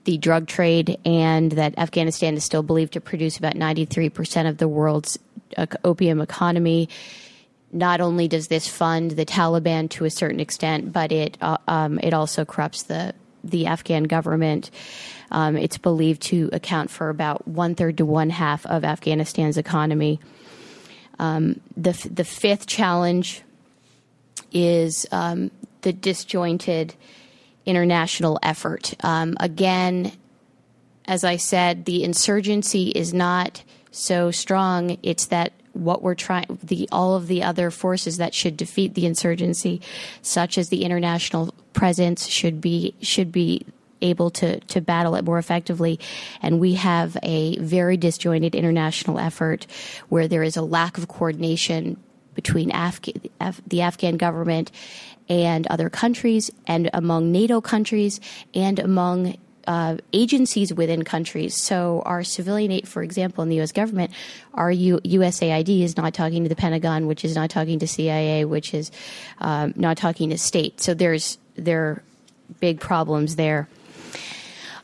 the 0.05 0.17
drug 0.17 0.47
trade, 0.47 0.97
and 1.05 1.51
that 1.51 1.77
Afghanistan 1.77 2.33
is 2.33 2.43
still 2.43 2.63
believed 2.63 2.93
to 2.93 3.01
produce 3.01 3.37
about 3.37 3.53
93 3.53 4.09
percent 4.09 4.47
of 4.47 4.57
the 4.57 4.67
world's 4.67 5.19
uh, 5.55 5.67
opium 5.83 6.19
economy 6.19 6.89
not 7.71 8.01
only 8.01 8.27
does 8.27 8.47
this 8.47 8.67
fund 8.67 9.11
the 9.11 9.25
Taliban 9.25 9.89
to 9.91 10.05
a 10.05 10.09
certain 10.09 10.39
extent, 10.39 10.91
but 10.91 11.11
it 11.11 11.37
uh, 11.41 11.57
um, 11.67 11.99
it 12.01 12.13
also 12.13 12.45
corrupts 12.45 12.83
the 12.83 13.13
the 13.43 13.67
Afghan 13.67 14.03
government. 14.03 14.71
Um, 15.31 15.55
it's 15.55 15.77
believed 15.77 16.21
to 16.23 16.49
account 16.51 16.89
for 16.89 17.09
about 17.09 17.47
one 17.47 17.75
third 17.75 17.97
to 17.97 18.05
one 18.05 18.31
half 18.31 18.65
of 18.65 18.83
Afghanistan's 18.83 19.57
economy. 19.57 20.19
Um, 21.19 21.61
the 21.77 21.91
the 22.11 22.23
fifth 22.23 22.65
challenge 22.65 23.43
is 24.51 25.05
um, 25.11 25.51
the 25.81 25.93
disjointed 25.93 26.95
international 27.65 28.39
effort. 28.41 28.95
Um, 29.03 29.37
again, 29.39 30.11
as 31.05 31.23
I 31.23 31.37
said, 31.37 31.85
the 31.85 32.03
insurgency 32.03 32.89
is 32.89 33.13
not 33.13 33.63
so 33.91 34.31
strong. 34.31 34.97
It's 35.03 35.27
that 35.27 35.53
what 35.73 36.01
we're 36.01 36.15
trying 36.15 36.59
the 36.63 36.87
all 36.91 37.15
of 37.15 37.27
the 37.27 37.43
other 37.43 37.71
forces 37.71 38.17
that 38.17 38.33
should 38.33 38.57
defeat 38.57 38.93
the 38.93 39.05
insurgency 39.05 39.81
such 40.21 40.57
as 40.57 40.69
the 40.69 40.83
international 40.83 41.53
presence 41.73 42.27
should 42.27 42.59
be 42.59 42.93
should 43.01 43.31
be 43.31 43.65
able 44.01 44.29
to 44.29 44.59
to 44.61 44.81
battle 44.81 45.15
it 45.15 45.25
more 45.25 45.37
effectively. 45.37 45.99
And 46.41 46.59
we 46.59 46.75
have 46.75 47.17
a 47.23 47.57
very 47.59 47.97
disjointed 47.97 48.55
international 48.55 49.19
effort 49.19 49.67
where 50.09 50.27
there 50.27 50.43
is 50.43 50.57
a 50.57 50.61
lack 50.61 50.97
of 50.97 51.07
coordination 51.07 51.97
between 52.33 52.69
Afga- 52.71 53.29
Af- 53.39 53.61
the 53.67 53.81
Afghan 53.81 54.17
government 54.17 54.71
and 55.27 55.67
other 55.67 55.89
countries 55.89 56.49
and 56.65 56.89
among 56.93 57.31
NATO 57.31 57.61
countries 57.61 58.19
and 58.53 58.79
among 58.79 59.37
uh, 59.69 59.97
agencies 60.13 60.73
within 60.73 61.03
countries. 61.03 61.55
So, 61.55 62.01
our 62.03 62.23
civilian 62.23 62.71
aid, 62.71 62.87
for 62.87 63.03
example, 63.03 63.43
in 63.43 63.49
the 63.49 63.57
U.S. 63.57 63.71
government, 63.71 64.09
our 64.55 64.71
U- 64.71 64.99
USAID 65.01 65.83
is 65.83 65.95
not 65.95 66.15
talking 66.15 66.41
to 66.41 66.49
the 66.49 66.55
Pentagon, 66.55 67.05
which 67.05 67.23
is 67.23 67.35
not 67.35 67.51
talking 67.51 67.77
to 67.77 67.87
CIA, 67.87 68.45
which 68.45 68.73
is 68.73 68.91
um, 69.37 69.73
not 69.75 69.95
talking 69.95 70.31
to 70.31 70.39
state. 70.39 70.81
So, 70.81 70.95
there's 70.95 71.37
there 71.55 71.83
are 71.83 72.03
big 72.59 72.79
problems 72.79 73.35
there. 73.35 73.69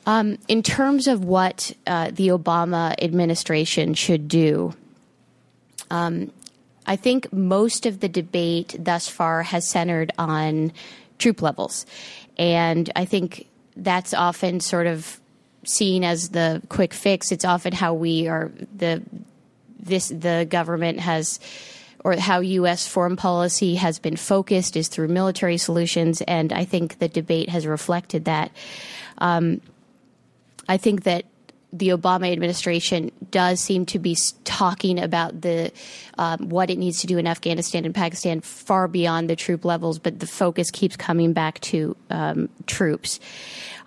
Um, 0.06 0.38
in 0.48 0.62
terms 0.62 1.08
of 1.08 1.26
what 1.26 1.74
uh, 1.88 2.12
the 2.12 2.28
Obama 2.28 2.94
administration 3.02 3.96
should 3.96 4.28
do, 4.28 4.76
um, 5.90 6.32
I 6.86 6.96
think 6.96 7.34
most 7.34 7.88
of 7.88 8.02
the 8.02 8.08
debate 8.08 8.76
thus 8.78 9.10
far 9.10 9.42
has 9.42 9.68
centered 9.68 10.12
on 10.20 10.74
troop 11.18 11.42
levels. 11.42 11.88
And 12.38 12.92
I 12.96 13.06
think 13.06 13.48
that's 13.76 14.14
often 14.14 14.60
sort 14.60 14.88
of 14.88 15.20
seen 15.64 16.04
as 16.04 16.30
the 16.30 16.62
quick 16.70 16.94
fix. 16.94 17.32
It's 17.32 17.46
often 17.46 17.74
how 17.74 17.94
we 17.94 18.28
are 18.28 18.52
the 18.76 19.02
this 19.80 20.10
the 20.10 20.48
government 20.50 21.00
has 21.00 21.40
or 22.04 22.16
how 22.16 22.40
U.S. 22.40 22.88
foreign 22.88 23.16
policy 23.16 23.76
has 23.76 23.98
been 23.98 24.16
focused 24.16 24.78
is 24.78 24.88
through 24.88 25.08
military 25.08 25.58
solutions, 25.58 26.22
and 26.22 26.54
I 26.54 26.64
think 26.64 27.00
the 27.00 27.08
debate 27.08 27.50
has 27.50 27.66
reflected 27.66 28.26
that. 28.26 28.52
Um, 29.18 29.62
I 30.70 30.78
think 30.78 31.04
that 31.04 31.26
the 31.78 31.90
Obama 31.90 32.32
administration 32.32 33.12
does 33.32 33.60
seem 33.60 33.86
to 33.88 34.00
be 34.00 34.16
talking 34.46 34.98
about 34.98 35.42
the 35.42 35.72
um, 36.18 36.50
what 36.50 36.70
it 36.70 36.78
needs 36.78 37.02
to 37.02 37.08
do 37.08 37.18
in 37.18 37.28
Afghanistan 37.28 37.84
and 37.84 37.94
Pakistan 37.94 38.40
far 38.40 38.88
beyond 38.88 39.30
the 39.30 39.36
troop 39.36 39.66
levels, 39.66 40.00
but 40.00 40.20
the 40.20 40.28
focus 40.28 40.72
keeps 40.72 40.96
coming 40.96 41.34
back 41.34 41.60
to 41.60 41.98
um, 42.10 42.50
troops. 42.66 43.20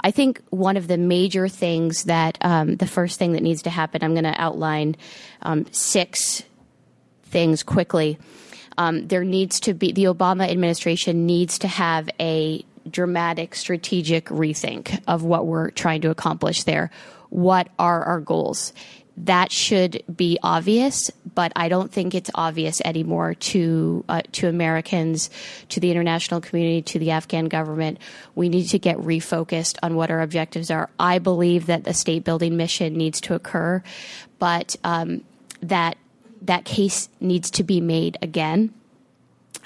I 0.00 0.10
think 0.10 0.42
one 0.50 0.76
of 0.76 0.86
the 0.86 0.98
major 0.98 1.48
things 1.48 2.04
that 2.04 2.36
um, 2.42 2.76
the 2.76 2.86
first 2.86 3.18
thing 3.18 3.32
that 3.32 3.42
needs 3.42 3.62
to 3.62 3.70
happen, 3.70 4.04
I'm 4.04 4.12
going 4.12 4.24
to 4.24 4.40
outline 4.40 4.96
um, 5.42 5.66
six 5.72 6.42
things 7.24 7.62
quickly. 7.62 8.18
Um, 8.76 9.08
there 9.08 9.24
needs 9.24 9.60
to 9.60 9.74
be 9.74 9.92
the 9.92 10.04
Obama 10.04 10.48
administration 10.48 11.26
needs 11.26 11.58
to 11.60 11.68
have 11.68 12.08
a 12.20 12.64
dramatic 12.88 13.54
strategic 13.54 14.26
rethink 14.26 15.02
of 15.06 15.22
what 15.22 15.46
we're 15.46 15.70
trying 15.70 16.00
to 16.02 16.10
accomplish 16.10 16.62
there 16.62 16.90
what 17.30 17.68
are 17.78 18.02
our 18.02 18.20
goals. 18.20 18.72
That 19.24 19.50
should 19.50 20.04
be 20.14 20.38
obvious, 20.44 21.10
but 21.34 21.52
I 21.56 21.68
don't 21.68 21.90
think 21.90 22.14
it's 22.14 22.30
obvious 22.34 22.80
anymore 22.84 23.34
to 23.34 24.04
uh, 24.08 24.22
to 24.32 24.48
Americans, 24.48 25.28
to 25.70 25.80
the 25.80 25.90
international 25.90 26.40
community, 26.40 26.82
to 26.82 27.00
the 27.00 27.10
Afghan 27.10 27.46
government. 27.46 27.98
We 28.36 28.48
need 28.48 28.68
to 28.68 28.78
get 28.78 28.96
refocused 28.98 29.76
on 29.82 29.96
what 29.96 30.12
our 30.12 30.20
objectives 30.20 30.70
are. 30.70 30.88
I 31.00 31.18
believe 31.18 31.66
that 31.66 31.82
the 31.82 31.94
state 31.94 32.22
building 32.22 32.56
mission 32.56 32.94
needs 32.94 33.20
to 33.22 33.34
occur, 33.34 33.82
but 34.38 34.76
um, 34.84 35.24
that 35.62 35.96
that 36.42 36.64
case 36.64 37.08
needs 37.18 37.50
to 37.52 37.64
be 37.64 37.80
made 37.80 38.18
again. 38.22 38.72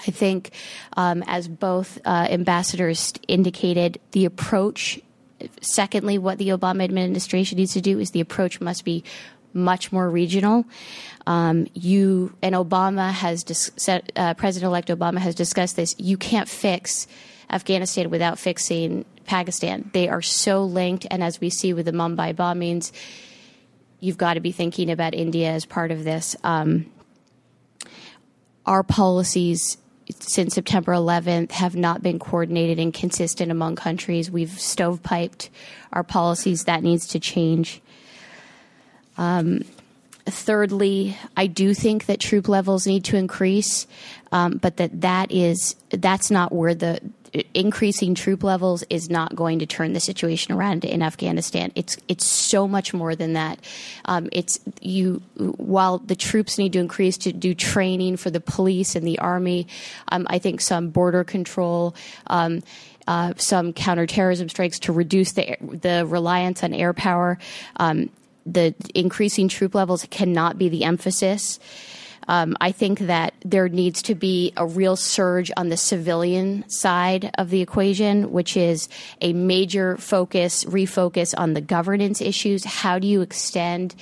I 0.07 0.11
think, 0.11 0.51
um, 0.97 1.23
as 1.27 1.47
both 1.47 1.99
uh, 2.05 2.27
ambassadors 2.31 3.13
indicated, 3.29 4.01
the 4.13 4.25
approach 4.25 5.01
secondly, 5.61 6.19
what 6.19 6.39
the 6.39 6.49
Obama 6.49 6.85
administration 6.85 7.59
needs 7.59 7.73
to 7.73 7.81
do 7.81 7.99
is 7.99 8.11
the 8.11 8.21
approach 8.21 8.61
must 8.61 8.85
be 8.85 9.05
much 9.55 9.93
more 9.93 10.09
regional. 10.09 10.65
Um, 11.27 11.67
you 11.75 12.35
and 12.43 12.55
Obama 12.55 13.13
has 13.13 13.45
dis- 13.45 13.71
uh, 14.17 14.35
President-elect 14.35 14.89
Obama 14.89 15.19
has 15.19 15.35
discussed 15.35 15.77
this. 15.77 15.95
You 15.99 16.17
can't 16.17 16.49
fix 16.49 17.07
Afghanistan 17.51 18.11
without 18.11 18.39
fixing 18.39 19.05
Pakistan. 19.27 19.91
They 19.93 20.09
are 20.09 20.23
so 20.23 20.65
linked, 20.65 21.07
and 21.11 21.23
as 21.23 21.41
we 21.41 21.51
see 21.51 21.73
with 21.73 21.87
the 21.87 21.93
Mumbai 21.93 22.35
bombings, 22.35 22.93
you've 24.01 24.19
got 24.19 24.35
to 24.35 24.41
be 24.41 24.53
thinking 24.53 24.91
about 24.91 25.15
India 25.15 25.51
as 25.51 25.65
part 25.65 25.91
of 25.91 26.03
this. 26.03 26.35
Um, 26.43 26.87
our 28.67 28.83
policies 28.83 29.77
since 30.21 30.55
September 30.55 30.93
11th 30.93 31.53
have 31.53 31.77
not 31.77 32.03
been 32.03 32.19
coordinated 32.19 32.79
and 32.79 32.93
consistent 32.93 33.51
among 33.51 33.77
countries. 33.77 34.31
We've 34.31 34.49
stovepiped 34.49 35.49
our 35.93 36.03
policies. 36.03 36.65
That 36.65 36.83
needs 36.83 37.07
to 37.09 37.21
change. 37.21 37.81
Um, 39.19 39.65
thirdly, 40.27 41.17
I 41.37 41.47
do 41.47 41.75
think 41.75 42.07
that 42.07 42.21
troop 42.21 42.49
levels 42.49 42.87
need 42.87 43.05
to 43.05 43.17
increase, 43.17 43.87
um, 44.31 44.59
but 44.59 44.77
that 44.79 45.01
that 45.01 45.31
is 45.33 45.77
that's 45.91 46.31
not 46.31 46.53
where 46.53 46.75
the 46.75 47.01
increasing 47.55 48.15
troop 48.15 48.43
levels 48.43 48.85
is 48.91 49.09
not 49.09 49.35
going 49.35 49.59
to 49.61 49.67
turn 49.67 49.95
the 49.95 50.01
situation 50.01 50.55
around 50.55 50.85
in 50.85 51.03
Afghanistan. 51.03 51.73
It's 51.75 51.97
it's 52.09 52.27
so 52.27 52.69
much 52.69 52.93
more 52.93 53.17
than 53.17 53.33
that. 53.33 53.59
Um, 54.05 54.29
it's 54.33 54.61
you 54.81 55.23
while 55.37 55.99
the 55.99 56.17
troops 56.17 56.59
need 56.59 56.75
to 56.75 56.79
increase 56.79 57.17
to 57.19 57.33
do 57.33 57.55
training 57.55 58.19
for 58.19 58.31
the 58.31 58.41
police 58.41 58.95
and 58.95 59.07
the 59.07 59.19
army. 59.19 59.67
Um, 60.09 60.27
I 60.29 60.39
think 60.39 60.61
some 60.61 60.91
border 60.91 61.25
control. 61.25 61.95
Um, 62.27 62.63
uh, 63.09 63.33
some 63.37 63.73
counterterrorism 63.73 64.49
strikes 64.49 64.79
to 64.81 64.93
reduce 64.93 65.33
the 65.33 65.57
the 65.61 66.07
reliance 66.07 66.63
on 66.63 66.73
air 66.73 66.93
power. 66.93 67.39
Um, 67.77 68.11
the 68.45 68.75
increasing 68.95 69.49
troop 69.49 69.75
levels 69.75 70.07
cannot 70.11 70.59
be 70.59 70.69
the 70.69 70.85
emphasis. 70.85 71.59
Um, 72.29 72.57
I 72.61 72.73
think 72.73 73.01
that 73.01 73.35
there 73.45 73.69
needs 73.69 74.03
to 74.03 74.15
be 74.15 74.53
a 74.57 74.67
real 74.67 74.97
surge 74.97 75.51
on 75.57 75.69
the 75.69 75.77
civilian 75.77 76.69
side 76.69 77.31
of 77.39 77.51
the 77.51 77.61
equation, 77.61 78.33
which 78.33 78.57
is 78.57 78.89
a 79.21 79.33
major 79.33 79.97
focus, 79.97 80.65
refocus 80.65 81.35
on 81.37 81.55
the 81.55 81.61
governance 81.61 82.21
issues. 82.21 82.65
How 82.65 82.99
do 82.99 83.07
you 83.07 83.23
extend 83.23 83.95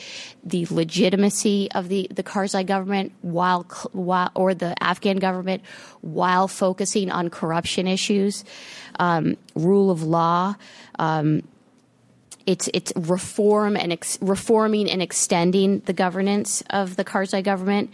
the 0.45 0.67
legitimacy 0.71 1.71
of 1.73 1.89
the, 1.89 2.09
the 2.11 2.23
Karzai 2.23 2.67
government 2.67 3.13
while, 3.23 3.65
while, 3.93 4.31
or 4.35 4.55
the 4.55 4.81
Afghan 4.83 5.19
government 5.19 5.63
while 6.01 6.49
focusing 6.49 7.11
on 7.11 7.31
corruption 7.31 7.87
issues, 7.87 8.45
um, 8.99 9.37
rule 9.55 9.91
of 9.91 10.03
law, 10.03 10.55
um, 10.99 11.43
it's 12.51 12.69
it's 12.75 12.93
reform 12.97 13.77
and 13.77 13.93
ex- 13.93 14.19
reforming 14.21 14.91
and 14.91 15.01
extending 15.01 15.79
the 15.81 15.93
governance 15.93 16.65
of 16.71 16.97
the 16.97 17.05
Karzai 17.05 17.45
government. 17.45 17.93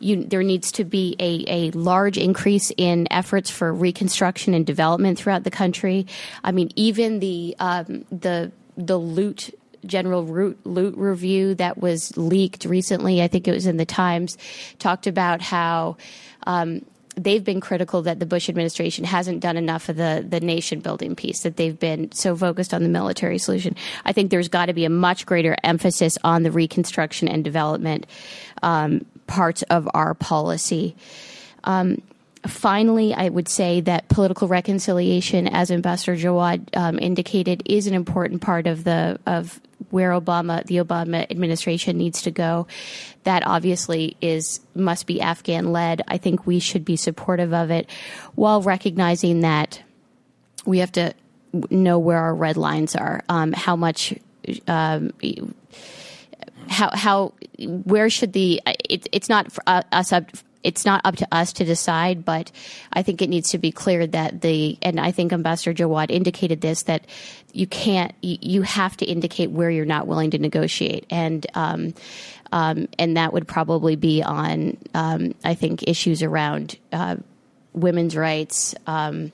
You, 0.00 0.24
there 0.24 0.42
needs 0.42 0.72
to 0.72 0.84
be 0.84 1.14
a, 1.20 1.44
a 1.46 1.70
large 1.72 2.16
increase 2.16 2.72
in 2.76 3.06
efforts 3.10 3.50
for 3.50 3.70
reconstruction 3.70 4.54
and 4.54 4.64
development 4.64 5.18
throughout 5.18 5.44
the 5.44 5.50
country. 5.50 6.06
I 6.42 6.52
mean, 6.52 6.70
even 6.74 7.20
the 7.20 7.54
um, 7.58 8.06
the 8.10 8.50
the 8.78 8.96
Lute 8.96 9.54
general 9.84 10.24
Lute, 10.24 10.58
Lute 10.64 10.96
review 10.96 11.54
that 11.56 11.76
was 11.78 12.16
leaked 12.16 12.64
recently, 12.64 13.22
I 13.22 13.28
think 13.28 13.46
it 13.46 13.52
was 13.52 13.66
in 13.66 13.76
the 13.76 13.84
Times, 13.84 14.38
talked 14.78 15.06
about 15.06 15.42
how 15.42 15.98
um, 16.46 16.82
they've 17.24 17.44
been 17.44 17.60
critical 17.60 18.02
that 18.02 18.20
the 18.20 18.26
Bush 18.26 18.48
administration 18.48 19.04
hasn't 19.04 19.40
done 19.40 19.56
enough 19.56 19.88
of 19.88 19.96
the, 19.96 20.24
the 20.28 20.40
nation 20.40 20.80
building 20.80 21.14
piece, 21.14 21.42
that 21.42 21.56
they've 21.56 21.78
been 21.78 22.12
so 22.12 22.36
focused 22.36 22.72
on 22.72 22.82
the 22.82 22.88
military 22.88 23.38
solution. 23.38 23.74
I 24.04 24.12
think 24.12 24.30
there's 24.30 24.48
got 24.48 24.66
to 24.66 24.72
be 24.72 24.84
a 24.84 24.90
much 24.90 25.26
greater 25.26 25.56
emphasis 25.62 26.18
on 26.24 26.42
the 26.42 26.50
reconstruction 26.50 27.28
and 27.28 27.44
development 27.44 28.06
um, 28.62 29.04
parts 29.26 29.62
of 29.64 29.88
our 29.94 30.14
policy. 30.14 30.96
Um, 31.64 32.02
finally, 32.46 33.14
I 33.14 33.28
would 33.28 33.48
say 33.48 33.80
that 33.82 34.08
political 34.08 34.48
reconciliation, 34.48 35.48
as 35.48 35.70
Ambassador 35.70 36.16
Jawad 36.16 36.76
um, 36.76 36.98
indicated, 36.98 37.62
is 37.66 37.86
an 37.86 37.94
important 37.94 38.42
part 38.42 38.66
of 38.66 38.84
the 38.84 39.18
of 39.26 39.60
where 39.90 40.10
Obama, 40.10 40.64
the 40.64 40.76
Obama 40.76 41.30
administration 41.30 41.96
needs 41.96 42.22
to 42.22 42.30
go. 42.30 42.66
That 43.24 43.46
obviously 43.46 44.16
is 44.20 44.60
must 44.74 45.06
be 45.06 45.20
Afghan 45.20 45.72
led. 45.72 46.02
I 46.08 46.18
think 46.18 46.46
we 46.46 46.58
should 46.58 46.84
be 46.84 46.96
supportive 46.96 47.52
of 47.54 47.70
it, 47.70 47.90
while 48.34 48.62
recognizing 48.62 49.40
that 49.40 49.82
we 50.66 50.78
have 50.78 50.92
to 50.92 51.14
know 51.70 51.98
where 51.98 52.18
our 52.18 52.34
red 52.34 52.56
lines 52.56 52.94
are, 52.96 53.22
um, 53.28 53.52
how 53.52 53.76
much. 53.76 54.14
Um, 54.66 55.12
how 56.68 56.90
how 56.92 57.32
where 57.58 58.10
should 58.10 58.32
the 58.32 58.60
it, 58.66 59.08
it's 59.12 59.28
not 59.28 59.50
for 59.50 59.62
us 59.66 60.12
up 60.12 60.24
it's 60.62 60.84
not 60.84 61.00
up 61.04 61.16
to 61.16 61.28
us 61.32 61.52
to 61.54 61.64
decide, 61.64 62.24
but 62.24 62.50
I 62.92 63.02
think 63.02 63.22
it 63.22 63.28
needs 63.28 63.50
to 63.50 63.58
be 63.58 63.70
clear 63.70 64.06
that 64.06 64.40
the, 64.40 64.76
and 64.82 64.98
I 64.98 65.12
think 65.12 65.32
Ambassador 65.32 65.72
Jawad 65.72 66.10
indicated 66.10 66.60
this, 66.60 66.82
that 66.84 67.06
you 67.52 67.66
can't, 67.66 68.12
you, 68.22 68.62
have 68.62 68.96
to 68.98 69.06
indicate 69.06 69.50
where 69.50 69.70
you're 69.70 69.84
not 69.84 70.06
willing 70.06 70.30
to 70.32 70.38
negotiate. 70.38 71.06
And, 71.10 71.46
um, 71.54 71.94
um, 72.52 72.88
and 72.98 73.16
that 73.16 73.32
would 73.32 73.46
probably 73.46 73.96
be 73.96 74.22
on, 74.22 74.76
um, 74.94 75.34
I 75.44 75.54
think, 75.54 75.86
issues 75.86 76.22
around 76.22 76.78
uh, 76.92 77.16
women's 77.72 78.16
rights, 78.16 78.74
um, 78.86 79.32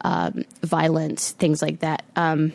um, 0.00 0.44
violence, 0.62 1.32
things 1.32 1.62
like 1.62 1.80
that. 1.80 2.04
Um, 2.16 2.52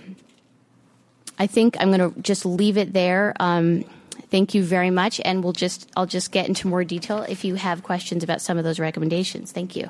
I 1.40 1.48
think 1.48 1.78
I'm 1.80 1.92
going 1.92 2.14
to 2.14 2.20
just 2.22 2.46
leave 2.46 2.78
it 2.78 2.94
there. 2.94 3.34
Um, 3.40 3.86
thank 4.30 4.54
you 4.54 4.64
very 4.64 4.90
much, 4.90 5.22
and 5.24 5.44
we'll 5.44 5.54
just 5.54 5.90
I'll 5.96 6.06
just 6.06 6.32
get 6.32 6.48
into 6.48 6.68
more 6.68 6.84
detail 6.84 7.24
if 7.28 7.44
you 7.44 7.56
have 7.56 7.84
questions 7.84 8.24
about 8.24 8.42
some 8.42 8.58
of 8.58 8.64
those 8.64 8.80
recommendations. 8.80 9.52
Thank 9.52 9.76
you. 9.76 9.90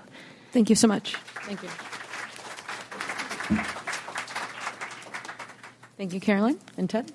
Thank 0.51 0.69
you 0.69 0.75
so 0.75 0.87
much. 0.87 1.15
Thank 1.15 1.63
you. 1.63 1.69
Thank 5.97 6.13
you, 6.13 6.19
Caroline 6.19 6.59
and 6.77 6.89
Ted. 6.89 7.11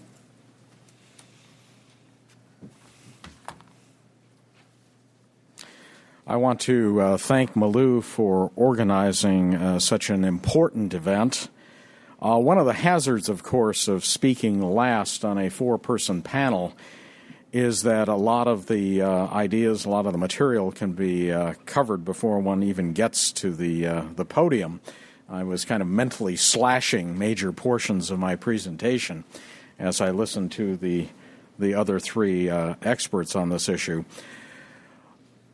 I 6.26 6.36
want 6.36 6.60
to 6.62 7.00
uh, 7.00 7.16
thank 7.16 7.54
Malou 7.54 8.02
for 8.02 8.52
organizing 8.56 9.54
uh, 9.54 9.78
such 9.80 10.08
an 10.08 10.24
important 10.24 10.94
event. 10.94 11.48
Uh, 12.20 12.38
one 12.38 12.58
of 12.58 12.66
the 12.66 12.72
hazards, 12.72 13.28
of 13.28 13.42
course, 13.42 13.88
of 13.88 14.04
speaking 14.04 14.62
last 14.62 15.24
on 15.24 15.36
a 15.36 15.50
four 15.50 15.78
person 15.78 16.22
panel 16.22 16.76
is 17.52 17.82
that 17.82 18.08
a 18.08 18.16
lot 18.16 18.48
of 18.48 18.66
the 18.66 19.02
uh, 19.02 19.26
ideas, 19.28 19.84
a 19.84 19.90
lot 19.90 20.06
of 20.06 20.12
the 20.12 20.18
material 20.18 20.72
can 20.72 20.92
be 20.92 21.30
uh, 21.30 21.52
covered 21.66 22.04
before 22.04 22.40
one 22.40 22.62
even 22.62 22.94
gets 22.94 23.30
to 23.32 23.52
the 23.52 23.86
uh, 23.86 24.04
the 24.16 24.24
podium. 24.24 24.80
I 25.28 25.44
was 25.44 25.64
kind 25.64 25.82
of 25.82 25.88
mentally 25.88 26.36
slashing 26.36 27.18
major 27.18 27.52
portions 27.52 28.10
of 28.10 28.18
my 28.18 28.36
presentation 28.36 29.24
as 29.78 30.00
I 30.00 30.10
listened 30.10 30.52
to 30.52 30.76
the 30.76 31.08
the 31.58 31.74
other 31.74 32.00
three 32.00 32.48
uh, 32.48 32.74
experts 32.82 33.36
on 33.36 33.50
this 33.50 33.68
issue. 33.68 34.04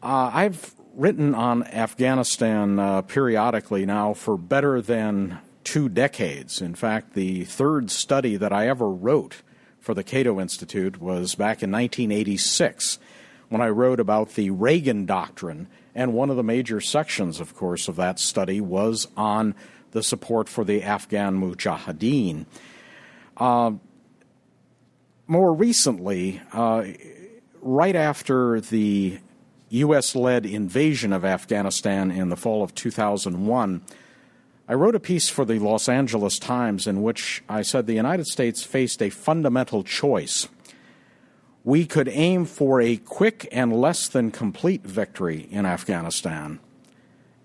Uh, 0.00 0.30
I've 0.32 0.74
written 0.94 1.34
on 1.34 1.64
Afghanistan 1.64 2.78
uh, 2.78 3.02
periodically 3.02 3.84
now 3.84 4.14
for 4.14 4.36
better 4.36 4.80
than 4.80 5.38
two 5.64 5.88
decades. 5.88 6.62
In 6.62 6.74
fact, 6.74 7.14
the 7.14 7.44
third 7.44 7.90
study 7.90 8.36
that 8.36 8.52
I 8.52 8.68
ever 8.68 8.88
wrote 8.88 9.42
for 9.88 9.94
the 9.94 10.04
Cato 10.04 10.38
Institute 10.38 11.00
was 11.00 11.34
back 11.34 11.62
in 11.62 11.72
1986 11.72 12.98
when 13.48 13.62
I 13.62 13.68
wrote 13.68 14.00
about 14.00 14.34
the 14.34 14.50
Reagan 14.50 15.06
Doctrine. 15.06 15.66
And 15.94 16.12
one 16.12 16.28
of 16.28 16.36
the 16.36 16.42
major 16.42 16.78
sections, 16.78 17.40
of 17.40 17.56
course, 17.56 17.88
of 17.88 17.96
that 17.96 18.18
study 18.18 18.60
was 18.60 19.08
on 19.16 19.54
the 19.92 20.02
support 20.02 20.46
for 20.46 20.62
the 20.62 20.82
Afghan 20.82 21.40
Mujahideen. 21.40 22.44
Uh, 23.38 23.70
more 25.26 25.54
recently, 25.54 26.42
uh, 26.52 26.84
right 27.62 27.96
after 27.96 28.60
the 28.60 29.20
U.S. 29.70 30.14
led 30.14 30.44
invasion 30.44 31.14
of 31.14 31.24
Afghanistan 31.24 32.10
in 32.10 32.28
the 32.28 32.36
fall 32.36 32.62
of 32.62 32.74
2001, 32.74 33.80
I 34.70 34.74
wrote 34.74 34.94
a 34.94 35.00
piece 35.00 35.30
for 35.30 35.46
the 35.46 35.58
Los 35.58 35.88
Angeles 35.88 36.38
Times 36.38 36.86
in 36.86 37.00
which 37.00 37.42
I 37.48 37.62
said 37.62 37.86
the 37.86 37.94
United 37.94 38.26
States 38.26 38.62
faced 38.62 39.02
a 39.02 39.08
fundamental 39.08 39.82
choice. 39.82 40.46
We 41.64 41.86
could 41.86 42.08
aim 42.08 42.44
for 42.44 42.78
a 42.78 42.98
quick 42.98 43.48
and 43.50 43.72
less 43.72 44.08
than 44.08 44.30
complete 44.30 44.82
victory 44.84 45.48
in 45.50 45.64
Afghanistan 45.64 46.60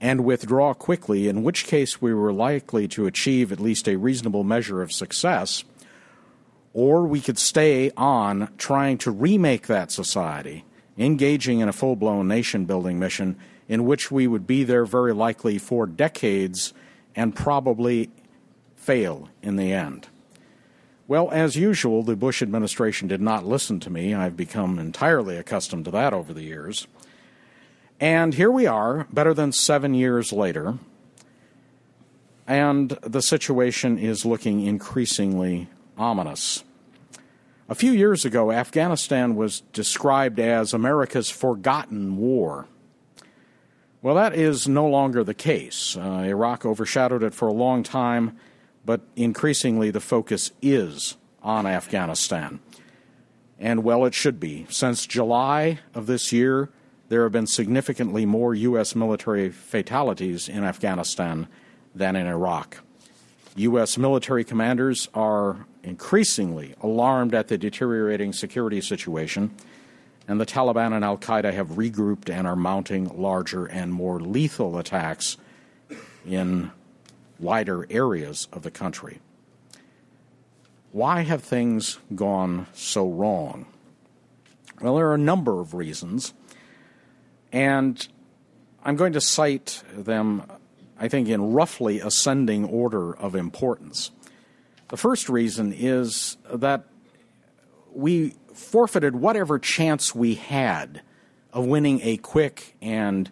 and 0.02 0.26
withdraw 0.26 0.74
quickly, 0.74 1.30
in 1.30 1.44
which 1.44 1.66
case 1.66 2.02
we 2.02 2.14
were 2.14 2.34
likely 2.34 2.90
to 2.90 3.06
achieve 3.06 3.54
at 3.54 3.60
least 3.62 3.88
a 3.88 3.96
reasonable 3.96 4.44
measure 4.44 4.82
of 4.82 4.92
success, 4.92 5.64
or 6.74 7.08
we 7.08 7.22
could 7.22 7.40
stay 7.40 7.90
on 7.96 8.50
trying 8.58 8.98
to 8.98 9.12
remake 9.12 9.68
that 9.68 9.94
society, 9.94 10.66
engaging 10.98 11.62
in 11.62 11.70
a 11.70 11.74
full 11.74 11.96
blown 11.96 12.28
nation 12.28 12.66
building 12.66 13.00
mission 13.00 13.38
in 13.70 13.86
which 13.86 14.12
we 14.12 14.28
would 14.28 14.46
be 14.46 14.66
there 14.66 14.84
very 14.84 15.14
likely 15.14 15.58
for 15.58 15.86
decades 15.86 16.74
and 17.16 17.36
probably 17.36 18.10
fail 18.76 19.30
in 19.42 19.56
the 19.56 19.72
end. 19.72 20.08
Well, 21.08 21.30
as 21.32 21.56
usual, 21.56 22.04
the 22.04 22.16
Bush 22.16 22.42
administration 22.42 23.08
did 23.08 23.22
not 23.22 23.46
listen 23.46 23.80
to 23.82 23.90
me. 23.90 24.14
I've 24.14 24.38
become 24.38 24.80
entirely 24.80 25.38
accustomed 25.38 25.86
to 25.86 25.92
that 25.92 26.14
over 26.14 26.34
the 26.34 26.44
years. 26.44 26.88
And 28.00 28.34
here 28.34 28.52
we 28.52 28.66
are, 28.66 29.08
better 29.12 29.34
than 29.34 29.52
seven 29.52 29.94
years 29.94 30.34
later, 30.34 30.80
and 32.48 32.90
the 33.02 33.22
situation 33.22 33.98
is 33.98 34.26
looking 34.26 34.66
increasingly 34.66 35.70
ominous. 35.98 36.64
A 37.70 37.76
few 37.76 37.94
years 37.94 38.26
ago, 38.26 38.52
Afghanistan 38.52 39.36
was 39.36 39.62
described 39.72 40.40
as 40.40 40.74
America's 40.74 41.30
forgotten 41.30 42.18
war. 42.18 42.68
Well, 44.04 44.16
that 44.16 44.36
is 44.36 44.68
no 44.68 44.86
longer 44.86 45.24
the 45.24 45.34
case. 45.34 45.96
Uh, 45.96 46.26
Iraq 46.26 46.66
overshadowed 46.66 47.24
it 47.24 47.34
for 47.34 47.48
a 47.48 47.54
long 47.54 47.84
time, 47.84 48.38
but 48.84 49.00
increasingly 49.16 49.92
the 49.92 50.02
focus 50.02 50.52
is 50.62 51.16
on 51.42 51.66
Afghanistan. 51.66 52.60
And 53.58 53.82
well, 53.86 54.04
it 54.04 54.14
should 54.14 54.42
be. 54.42 54.68
Since 54.70 55.08
July 55.08 55.80
of 55.94 56.08
this 56.08 56.34
year, 56.34 56.70
there 57.08 57.24
have 57.24 57.32
been 57.32 57.48
significantly 57.48 58.26
more 58.26 58.54
U.S. 58.54 58.94
military 58.94 59.50
fatalities 59.50 60.50
in 60.50 60.66
Afghanistan 60.66 61.48
than 61.96 62.18
in 62.18 62.28
Iraq. 62.28 62.80
U.S. 63.56 63.98
military 63.98 64.44
commanders 64.44 65.08
are 65.14 65.66
increasingly 65.82 66.76
alarmed 66.82 67.34
at 67.34 67.48
the 67.48 67.58
deteriorating 67.58 68.34
security 68.34 68.82
situation, 68.82 69.56
and 70.28 70.40
the 70.40 70.46
Taliban 70.46 70.94
and 70.94 71.04
Al 71.04 71.18
Qaeda 71.18 71.54
have 71.54 71.70
regrouped 71.70 72.30
and 72.30 72.48
are 72.48 72.56
mounting 72.56 73.10
larger 73.20 73.66
and 73.66 73.94
more 73.94 74.20
lethal 74.20 74.78
attacks 74.78 75.38
in 76.26 76.72
wider 77.40 77.86
areas 77.90 78.48
of 78.54 78.64
the 78.64 78.72
country. 78.72 79.20
Why 80.92 81.22
have 81.22 81.44
things 81.44 82.00
gone 82.14 82.68
so 82.74 83.10
wrong? 83.10 83.66
Well, 84.82 84.96
there 84.96 85.08
are 85.10 85.16
a 85.16 85.20
number 85.20 85.60
of 85.60 85.74
reasons, 85.74 86.34
and 87.52 88.08
I'm 88.84 88.96
going 88.96 89.14
to 89.14 89.22
cite 89.22 89.84
them 89.96 90.44
I 91.04 91.10
think, 91.10 91.28
in 91.28 91.52
roughly 91.54 92.00
ascending 92.00 92.66
order 92.66 93.14
of 93.14 93.36
importance. 93.36 94.12
The 94.90 94.96
first 94.96 95.28
reason 95.28 95.74
is 95.74 96.38
that 96.50 96.86
we 97.92 98.36
forfeited 98.56 99.16
whatever 99.16 99.60
chance 99.60 100.14
we 100.14 100.36
had 100.36 101.02
of 101.52 101.66
winning 101.66 102.02
a 102.04 102.18
quick 102.18 102.76
and 102.82 103.30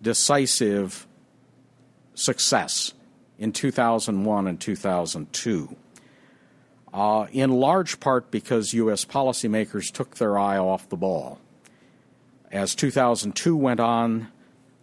decisive 0.00 1.06
success 2.14 2.92
in 3.38 3.52
2001 3.52 4.46
and 4.46 4.60
2002. 4.60 5.76
Uh, 6.92 7.26
in 7.32 7.50
large 7.50 7.98
part 7.98 8.30
because 8.30 8.72
U.S. 8.74 9.04
policymakers 9.04 9.90
took 9.90 10.16
their 10.16 10.38
eye 10.38 10.58
off 10.58 10.88
the 10.88 10.96
ball. 10.96 11.40
As 12.52 12.76
2002 12.76 13.56
went 13.56 13.80
on, 13.80 14.28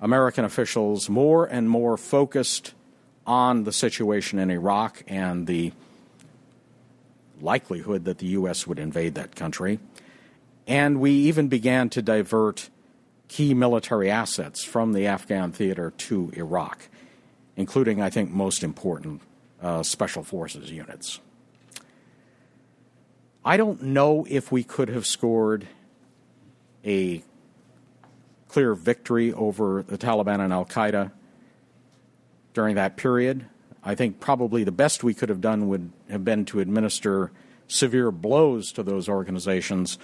American 0.02 0.44
officials 0.44 1.10
more 1.10 1.46
and 1.46 1.70
more 1.70 1.96
focused 1.96 2.74
on 3.26 3.64
the 3.64 3.72
situation 3.72 4.40
in 4.40 4.52
Iraq 4.52 5.04
and 5.08 5.48
the 5.48 5.72
likelihood 7.42 8.06
that 8.06 8.20
the 8.20 8.28
U.S. 8.28 8.68
would 8.68 8.80
invade 8.80 9.16
that 9.16 9.36
country. 9.36 9.80
And 10.68 11.00
we 11.00 11.12
even 11.12 11.48
began 11.48 11.90
to 11.90 12.02
divert 12.02 12.70
key 13.28 13.54
military 13.54 14.12
assets 14.12 14.64
from 14.64 14.94
the 14.94 15.08
Afghan 15.08 15.52
theater 15.52 15.92
to 15.98 16.32
Iraq, 16.36 16.90
including, 17.56 18.02
I 18.02 18.10
think, 18.10 18.30
most 18.30 18.64
important, 18.64 19.22
uh, 19.62 19.84
special 19.84 20.24
forces 20.24 20.72
units. 20.72 21.20
I 23.44 23.58
don't 23.58 23.82
know 23.82 24.26
if 24.30 24.52
we 24.52 24.64
could 24.64 24.90
have 24.90 25.06
scored 25.06 25.68
a 26.86 27.24
clear 28.48 28.76
victory 28.76 29.34
over 29.34 29.82
the 29.82 29.98
Taliban 29.98 30.42
and 30.42 30.52
Al 30.52 30.66
Qaeda 30.66 31.12
during 32.54 32.76
that 32.76 32.98
period. 32.98 33.46
I 33.84 33.96
think 33.96 34.20
probably 34.20 34.64
the 34.64 34.72
best 34.72 35.04
we 35.04 35.14
could 35.14 35.30
have 35.30 35.42
done 35.42 35.70
would 35.70 35.92
have 36.12 36.24
been 36.24 36.46
to 36.46 36.60
administer 36.60 37.32
severe 37.68 38.12
blows 38.12 38.72
to 38.74 38.84
those 38.84 39.08
organizations 39.08 39.98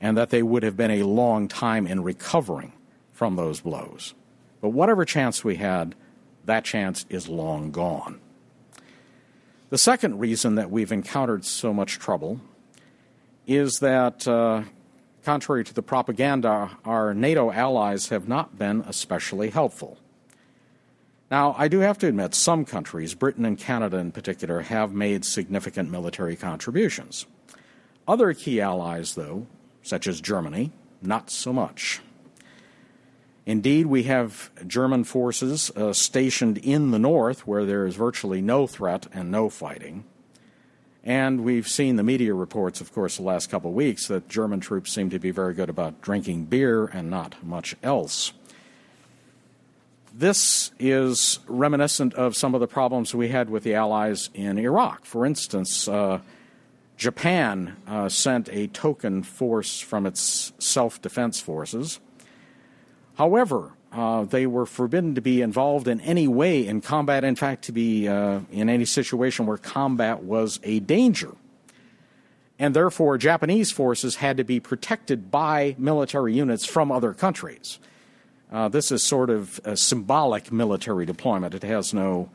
and 0.00 0.16
that 0.16 0.30
they 0.30 0.42
would 0.42 0.62
have 0.62 0.76
been 0.76 0.90
a 0.90 1.04
long 1.04 1.48
time 1.48 1.86
in 1.86 2.02
recovering 2.02 2.72
from 3.12 3.36
those 3.36 3.60
blows. 3.60 4.14
But 4.60 4.70
whatever 4.70 5.04
chance 5.04 5.42
we 5.42 5.56
had, 5.56 5.94
that 6.44 6.64
chance 6.64 7.06
is 7.08 7.28
long 7.28 7.70
gone. 7.70 8.20
The 9.70 9.78
second 9.78 10.18
reason 10.18 10.56
that 10.56 10.70
we've 10.70 10.92
encountered 10.92 11.44
so 11.44 11.72
much 11.72 11.98
trouble 11.98 12.40
is 13.46 13.78
that 13.80 14.28
uh, 14.28 14.62
Contrary 15.26 15.64
to 15.64 15.74
the 15.74 15.82
propaganda, 15.82 16.78
our 16.84 17.12
NATO 17.12 17.50
allies 17.50 18.10
have 18.10 18.28
not 18.28 18.56
been 18.56 18.84
especially 18.86 19.50
helpful. 19.50 19.98
Now, 21.30 21.56
I 21.58 21.66
do 21.68 21.80
have 21.80 21.98
to 21.98 22.06
admit, 22.06 22.34
some 22.34 22.64
countries, 22.64 23.14
Britain 23.14 23.44
and 23.44 23.58
Canada 23.58 23.96
in 23.96 24.12
particular, 24.12 24.60
have 24.60 24.92
made 24.92 25.24
significant 25.24 25.90
military 25.90 26.36
contributions. 26.36 27.26
Other 28.06 28.32
key 28.32 28.60
allies, 28.60 29.16
though, 29.16 29.46
such 29.82 30.06
as 30.06 30.20
Germany, 30.20 30.70
not 31.02 31.30
so 31.30 31.52
much. 31.52 32.00
Indeed, 33.44 33.86
we 33.86 34.04
have 34.04 34.50
German 34.66 35.04
forces 35.04 35.70
uh, 35.70 35.92
stationed 35.92 36.58
in 36.58 36.90
the 36.90 36.98
north 36.98 37.46
where 37.46 37.64
there 37.64 37.86
is 37.86 37.94
virtually 37.94 38.40
no 38.40 38.66
threat 38.66 39.06
and 39.12 39.30
no 39.30 39.48
fighting. 39.48 40.04
And 41.04 41.44
we've 41.44 41.68
seen 41.68 41.94
the 41.94 42.02
media 42.02 42.34
reports, 42.34 42.80
of 42.80 42.92
course, 42.92 43.16
the 43.16 43.22
last 43.22 43.48
couple 43.48 43.70
of 43.70 43.76
weeks 43.76 44.08
that 44.08 44.28
German 44.28 44.58
troops 44.58 44.92
seem 44.92 45.10
to 45.10 45.20
be 45.20 45.30
very 45.30 45.54
good 45.54 45.70
about 45.70 46.02
drinking 46.02 46.46
beer 46.46 46.86
and 46.86 47.08
not 47.08 47.36
much 47.44 47.76
else. 47.84 48.32
This 50.18 50.70
is 50.78 51.40
reminiscent 51.46 52.14
of 52.14 52.34
some 52.34 52.54
of 52.54 52.62
the 52.62 52.66
problems 52.66 53.14
we 53.14 53.28
had 53.28 53.50
with 53.50 53.64
the 53.64 53.74
Allies 53.74 54.30
in 54.32 54.56
Iraq. 54.56 55.04
For 55.04 55.26
instance, 55.26 55.86
uh, 55.88 56.20
Japan 56.96 57.76
uh, 57.86 58.08
sent 58.08 58.48
a 58.48 58.68
token 58.68 59.22
force 59.22 59.78
from 59.78 60.06
its 60.06 60.54
self 60.58 61.02
defense 61.02 61.38
forces. 61.42 62.00
However, 63.16 63.72
uh, 63.92 64.24
they 64.24 64.46
were 64.46 64.64
forbidden 64.64 65.14
to 65.16 65.20
be 65.20 65.42
involved 65.42 65.86
in 65.86 66.00
any 66.00 66.26
way 66.26 66.66
in 66.66 66.80
combat, 66.80 67.22
in 67.22 67.36
fact, 67.36 67.64
to 67.64 67.72
be 67.72 68.08
uh, 68.08 68.40
in 68.50 68.70
any 68.70 68.86
situation 68.86 69.44
where 69.44 69.58
combat 69.58 70.22
was 70.22 70.60
a 70.62 70.80
danger. 70.80 71.34
And 72.58 72.74
therefore, 72.74 73.18
Japanese 73.18 73.70
forces 73.70 74.16
had 74.16 74.38
to 74.38 74.44
be 74.44 74.60
protected 74.60 75.30
by 75.30 75.76
military 75.76 76.32
units 76.32 76.64
from 76.64 76.90
other 76.90 77.12
countries. 77.12 77.78
Uh, 78.50 78.68
this 78.68 78.92
is 78.92 79.02
sort 79.02 79.30
of 79.30 79.60
a 79.64 79.76
symbolic 79.76 80.52
military 80.52 81.04
deployment, 81.04 81.54
it 81.54 81.62
has 81.62 81.92
no 81.92 82.30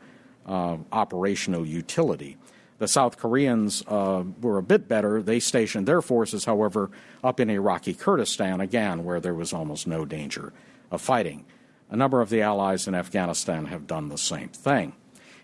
uh, 0.46 0.76
operational 0.92 1.66
utility. 1.66 2.36
The 2.78 2.88
South 2.88 3.16
Koreans 3.16 3.84
uh, 3.86 4.24
were 4.40 4.58
a 4.58 4.62
bit 4.62 4.88
better. 4.88 5.22
They 5.22 5.38
stationed 5.38 5.86
their 5.86 6.02
forces, 6.02 6.44
however, 6.44 6.90
up 7.22 7.38
in 7.38 7.48
Iraqi 7.48 7.94
Kurdistan, 7.94 8.60
again, 8.60 9.04
where 9.04 9.20
there 9.20 9.34
was 9.34 9.52
almost 9.52 9.86
no 9.86 10.04
danger 10.04 10.52
of 10.90 11.00
fighting. 11.00 11.44
A 11.90 11.96
number 11.96 12.20
of 12.20 12.28
the 12.28 12.42
allies 12.42 12.88
in 12.88 12.94
Afghanistan 12.94 13.66
have 13.66 13.86
done 13.86 14.08
the 14.08 14.18
same 14.18 14.48
thing. 14.48 14.94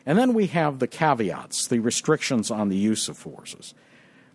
And 0.04 0.18
then 0.18 0.34
we 0.34 0.48
have 0.48 0.78
the 0.78 0.88
caveats, 0.88 1.68
the 1.68 1.78
restrictions 1.78 2.50
on 2.50 2.70
the 2.70 2.76
use 2.76 3.08
of 3.08 3.16
forces, 3.16 3.74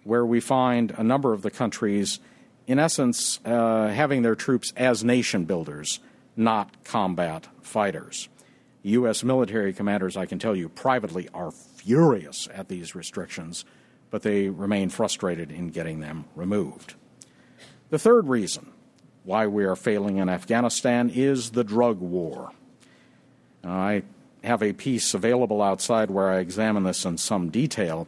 where 0.04 0.26
we 0.26 0.40
find 0.40 0.92
a 0.92 1.04
number 1.04 1.34
of 1.34 1.42
the 1.42 1.52
countries, 1.52 2.20
in 2.68 2.80
essence, 2.80 3.40
uh, 3.44 3.90
having 3.90 4.22
their 4.22 4.36
troops 4.36 4.72
as 4.78 5.04
nation 5.04 5.46
builders, 5.46 6.00
not 6.36 6.84
combat 6.84 7.48
fighters. 7.62 8.30
U.S. 8.84 9.24
military 9.24 9.74
commanders, 9.74 10.18
I 10.18 10.26
can 10.26 10.40
tell 10.40 10.56
you 10.56 10.68
privately, 10.68 11.30
are 11.34 11.52
furious 11.52 12.50
at 12.54 12.68
these 12.68 12.96
restrictions, 12.96 13.64
but 14.10 14.24
they 14.24 14.50
remain 14.50 14.90
frustrated 14.90 15.52
in 15.52 15.70
getting 15.70 16.02
them 16.02 16.26
removed. 16.36 16.96
The 17.90 18.00
third 18.00 18.28
reason 18.28 18.72
why 19.24 19.48
we 19.48 19.64
are 19.64 19.76
failing 19.76 20.18
in 20.18 20.28
Afghanistan 20.28 21.10
is 21.10 21.52
the 21.52 21.64
drug 21.64 22.00
war. 22.00 22.52
I 23.64 24.04
have 24.44 24.62
a 24.62 24.74
piece 24.74 25.14
available 25.14 25.62
outside 25.62 26.12
where 26.12 26.30
I 26.30 26.40
examine 26.40 26.84
this 26.84 27.06
in 27.06 27.18
some 27.18 27.50
detail. 27.50 28.08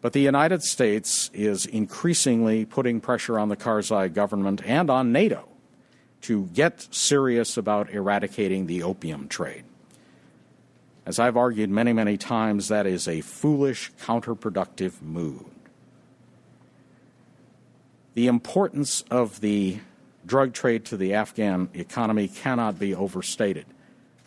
But 0.00 0.12
the 0.12 0.20
United 0.20 0.62
States 0.62 1.28
is 1.34 1.66
increasingly 1.66 2.64
putting 2.64 3.00
pressure 3.00 3.36
on 3.36 3.48
the 3.48 3.56
Karzai 3.56 4.14
government 4.14 4.62
and 4.64 4.88
on 4.88 5.10
NATO 5.10 5.48
to 6.22 6.46
get 6.46 6.88
serious 6.94 7.56
about 7.56 7.90
eradicating 7.90 8.66
the 8.66 8.82
opium 8.82 9.28
trade. 9.28 9.64
As 11.06 11.18
I've 11.18 11.36
argued 11.36 11.70
many, 11.70 11.92
many 11.92 12.16
times, 12.16 12.68
that 12.68 12.86
is 12.86 13.08
a 13.08 13.22
foolish, 13.22 13.90
counterproductive 14.00 15.00
move. 15.00 15.46
The 18.14 18.26
importance 18.26 19.02
of 19.10 19.40
the 19.40 19.78
drug 20.26 20.52
trade 20.52 20.84
to 20.86 20.96
the 20.96 21.14
Afghan 21.14 21.70
economy 21.72 22.28
cannot 22.28 22.78
be 22.78 22.94
overstated. 22.94 23.64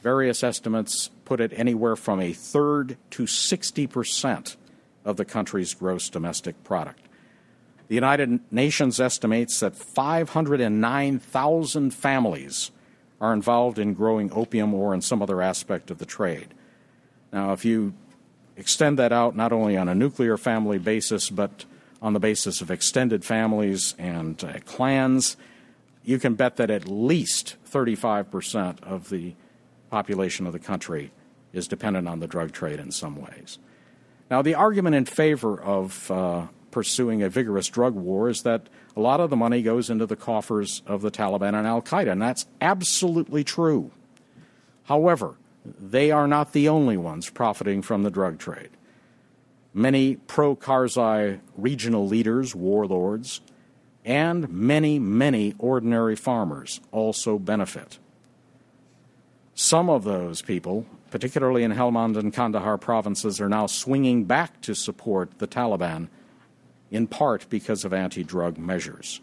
Various 0.02 0.44
estimates 0.44 1.10
put 1.26 1.40
it 1.40 1.52
anywhere 1.56 1.96
from 1.96 2.20
a 2.20 2.34
third 2.34 2.98
to 3.12 3.28
60 3.28 3.86
percent 3.88 4.58
of 5.06 5.18
the 5.18 5.26
country's 5.26 5.74
gross 5.74 6.10
domestic 6.10 6.64
product. 6.64 7.02
The 7.92 7.96
United 7.96 8.40
Nations 8.54 9.02
estimates 9.02 9.60
that 9.60 9.76
509,000 9.76 11.94
families 11.94 12.72
are 13.20 13.34
involved 13.34 13.78
in 13.78 13.96
growing 13.96 14.32
opium 14.32 14.74
or 14.74 14.94
in 14.94 15.02
some 15.02 15.22
other 15.22 15.42
aspect 15.42 15.92
of 15.92 15.98
the 15.98 16.06
trade. 16.06 16.54
Now, 17.34 17.52
if 17.52 17.66
you 17.66 17.94
extend 18.56 18.98
that 18.98 19.12
out 19.12 19.36
not 19.36 19.52
only 19.52 19.76
on 19.76 19.90
a 19.90 19.94
nuclear 19.94 20.38
family 20.38 20.78
basis, 20.78 21.30
but 21.30 21.66
on 22.02 22.14
the 22.14 22.20
basis 22.22 22.62
of 22.62 22.72
extended 22.72 23.26
families 23.26 23.94
and 24.00 24.42
uh, 24.42 24.60
clans, 24.64 25.36
you 26.06 26.18
can 26.18 26.36
bet 26.36 26.56
that 26.56 26.72
at 26.72 26.88
least 26.88 27.58
35% 27.70 28.82
of 28.84 29.10
the 29.10 29.36
population 29.90 30.48
of 30.48 30.54
the 30.54 30.60
country 30.60 31.12
is 31.52 31.68
dependent 31.68 32.08
on 32.08 32.22
the 32.22 32.28
drug 32.28 32.54
trade 32.54 32.80
in 32.80 32.94
some 32.94 33.18
ways. 33.18 33.58
Now, 34.30 34.42
the 34.42 34.56
argument 34.56 34.96
in 34.96 35.04
favor 35.04 35.62
of 35.62 36.10
uh, 36.10 36.48
pursuing 36.72 37.22
a 37.22 37.30
vigorous 37.30 37.68
drug 37.68 37.94
war 37.96 38.30
is 38.30 38.44
that 38.44 38.68
A 38.96 39.00
lot 39.00 39.22
of 39.22 39.30
the 39.30 39.38
money 39.38 39.62
goes 39.62 39.90
into 39.90 40.06
the 40.06 40.16
coffers 40.16 40.82
of 40.86 41.02
the 41.02 41.12
Taliban 41.12 41.56
and 41.56 41.66
Al 41.66 41.82
Qaeda, 41.82 42.12
and 42.12 42.22
that's 42.22 42.46
absolutely 42.60 43.44
true. 43.44 43.92
However, 44.84 45.36
they 45.64 46.12
are 46.12 46.28
not 46.28 46.52
the 46.52 46.68
only 46.68 46.98
ones 46.98 47.30
profiting 47.30 47.82
from 47.82 48.04
the 48.04 48.12
drug 48.12 48.38
trade. 48.38 48.70
Many 49.74 50.18
pro 50.18 50.56
Karzai 50.56 51.40
regional 51.56 52.06
leaders, 52.06 52.54
warlords, 52.54 53.40
and 54.04 54.50
many, 54.50 55.00
many 55.00 55.54
ordinary 55.58 56.16
farmers 56.16 56.82
also 56.92 57.40
benefit. 57.40 57.98
Some 59.54 59.90
of 59.90 60.04
those 60.04 60.42
people, 60.42 60.86
particularly 61.12 61.64
in 61.64 61.72
Helmand 61.72 62.18
and 62.18 62.34
Kandahar 62.34 62.78
provinces, 62.78 63.40
are 63.40 63.48
now 63.48 63.68
swinging 63.68 64.26
back 64.26 64.60
to 64.62 64.74
support 64.74 65.38
the 65.40 65.48
Taliban, 65.48 66.10
in 66.92 67.08
part 67.08 67.50
because 67.50 67.86
of 67.86 67.94
anti 67.94 68.24
drug 68.24 68.58
measures. 68.58 69.22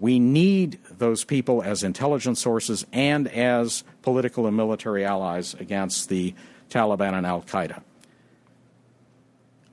We 0.00 0.18
need 0.18 0.78
those 0.98 1.24
people 1.24 1.62
as 1.62 1.82
intelligence 1.82 2.40
sources 2.40 2.84
and 2.92 3.28
as 3.28 3.84
political 4.02 4.46
and 4.46 4.56
military 4.56 5.04
allies 5.04 5.54
against 5.54 6.08
the 6.08 6.34
Taliban 6.70 7.14
and 7.14 7.26
Al 7.26 7.42
Qaeda. 7.42 7.82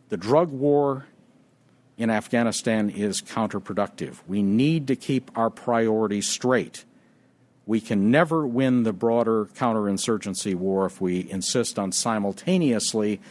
The 0.10 0.18
drug 0.18 0.52
war 0.52 1.08
in 1.98 2.10
Afghanistan 2.10 2.90
is 2.90 3.22
counterproductive. 3.22 4.18
We 4.28 4.44
need 4.44 4.88
to 4.88 4.96
keep 4.96 5.32
our 5.38 5.50
priorities 5.50 6.28
straight. 6.28 6.86
We 7.66 7.82
can 7.82 8.12
never 8.12 8.46
win 8.46 8.84
the 8.84 8.94
broader 8.94 9.46
counterinsurgency 9.46 10.56
war 10.56 10.86
if 10.86 11.00
we 11.00 11.30
insist 11.30 11.80
on 11.80 11.92
simultaneously 11.92 13.22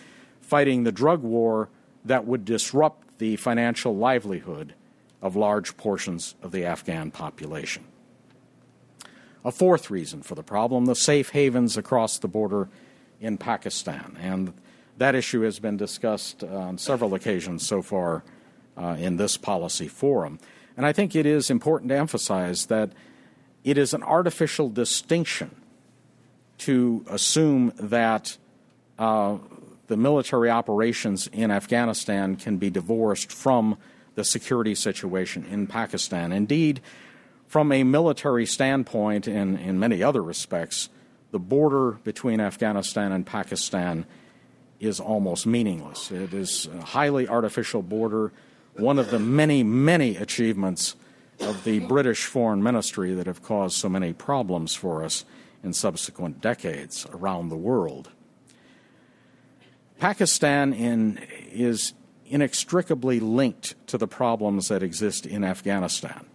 fighting 0.41 0.85
the 0.85 0.93
drug 0.93 1.23
war 1.23 1.69
that 2.05 2.27
would 2.27 2.45
disrupt 2.45 3.02
the 3.23 3.37
financial 3.37 3.95
livelihood 3.95 4.75
of 5.23 5.37
large 5.37 5.77
portions 5.77 6.35
of 6.43 6.51
the 6.51 6.65
Afghan 6.65 7.13
population. 7.13 7.85
A 9.45 9.53
fourth 9.53 9.93
reason 9.93 10.23
for 10.23 10.35
the 10.35 10.43
problem 10.43 10.87
the 10.87 10.97
safe 10.97 11.31
havens 11.31 11.77
across 11.77 12.19
the 12.19 12.27
border 12.27 12.69
in 13.21 13.39
Pakistan. 13.39 14.19
And 14.21 14.53
that 14.99 15.15
issue 15.15 15.43
has 15.43 15.61
been 15.61 15.77
discussed 15.77 16.43
on 16.43 16.79
several 16.79 17.15
occasions 17.15 17.65
so 17.65 17.81
far 17.81 18.25
uh, 18.77 18.97
in 18.99 19.19
this 19.19 19.37
policy 19.37 19.87
forum. 19.87 20.41
And 20.77 20.85
I 20.85 20.93
think 20.93 21.15
it 21.15 21.25
is 21.25 21.49
important 21.49 21.91
to 21.91 21.97
emphasize 21.97 22.67
that 22.67 22.91
it 23.63 23.79
is 23.79 23.95
an 23.95 24.03
artificial 24.03 24.69
distinction 24.69 25.55
to 26.59 27.05
assume 27.09 27.73
that 27.79 28.37
uh, 28.99 29.39
the 29.93 29.97
military 29.99 30.49
operations 30.49 31.27
in 31.35 31.51
Afghanistan 31.51 32.35
can 32.35 32.57
be 32.57 32.71
divorced 32.71 33.31
from 33.31 33.77
the 34.15 34.25
security 34.25 34.75
situation 34.75 35.45
in 35.51 35.67
Pakistan. 35.67 36.33
Indeed, 36.33 36.81
from 37.47 37.71
a 37.71 37.85
military 37.85 38.47
standpoint, 38.47 39.27
and 39.27 39.61
in 39.61 39.79
many 39.79 40.03
other 40.03 40.23
respects, 40.23 40.89
the 41.31 41.39
border 41.39 41.99
between 42.05 42.41
Afghanistan 42.41 43.13
and 43.13 43.27
Pakistan 43.27 44.07
is 44.81 44.99
almost 44.99 45.47
meaningless. 45.47 46.11
It 46.11 46.33
is 46.33 46.71
a 46.75 46.81
highly 46.81 47.29
artificial 47.29 47.83
border, 47.83 48.33
one 48.79 48.99
of 48.99 49.11
the 49.11 49.19
many, 49.19 49.63
many 49.63 50.17
achievements 50.17 50.97
of 51.39 51.65
the 51.65 51.81
British 51.81 52.25
foreign 52.25 52.63
ministry 52.63 53.13
that 53.13 53.27
have 53.27 53.43
caused 53.43 53.77
so 53.77 53.91
many 53.91 54.15
problems 54.15 54.75
for 54.75 55.05
us 55.05 55.27
in 55.63 55.75
subsequent 55.75 56.41
decades 56.41 57.07
around 57.13 57.51
the 57.51 57.57
world. 57.59 58.09
Pakistan 60.03 60.73
in, 60.73 61.17
is 61.53 61.95
inextricably 62.27 63.21
linked 63.21 63.77
to 63.87 63.97
the 63.97 64.09
problems 64.09 64.67
that 64.67 64.83
exist 64.83 65.27
in 65.27 65.45
Afghanistan. 65.45 66.27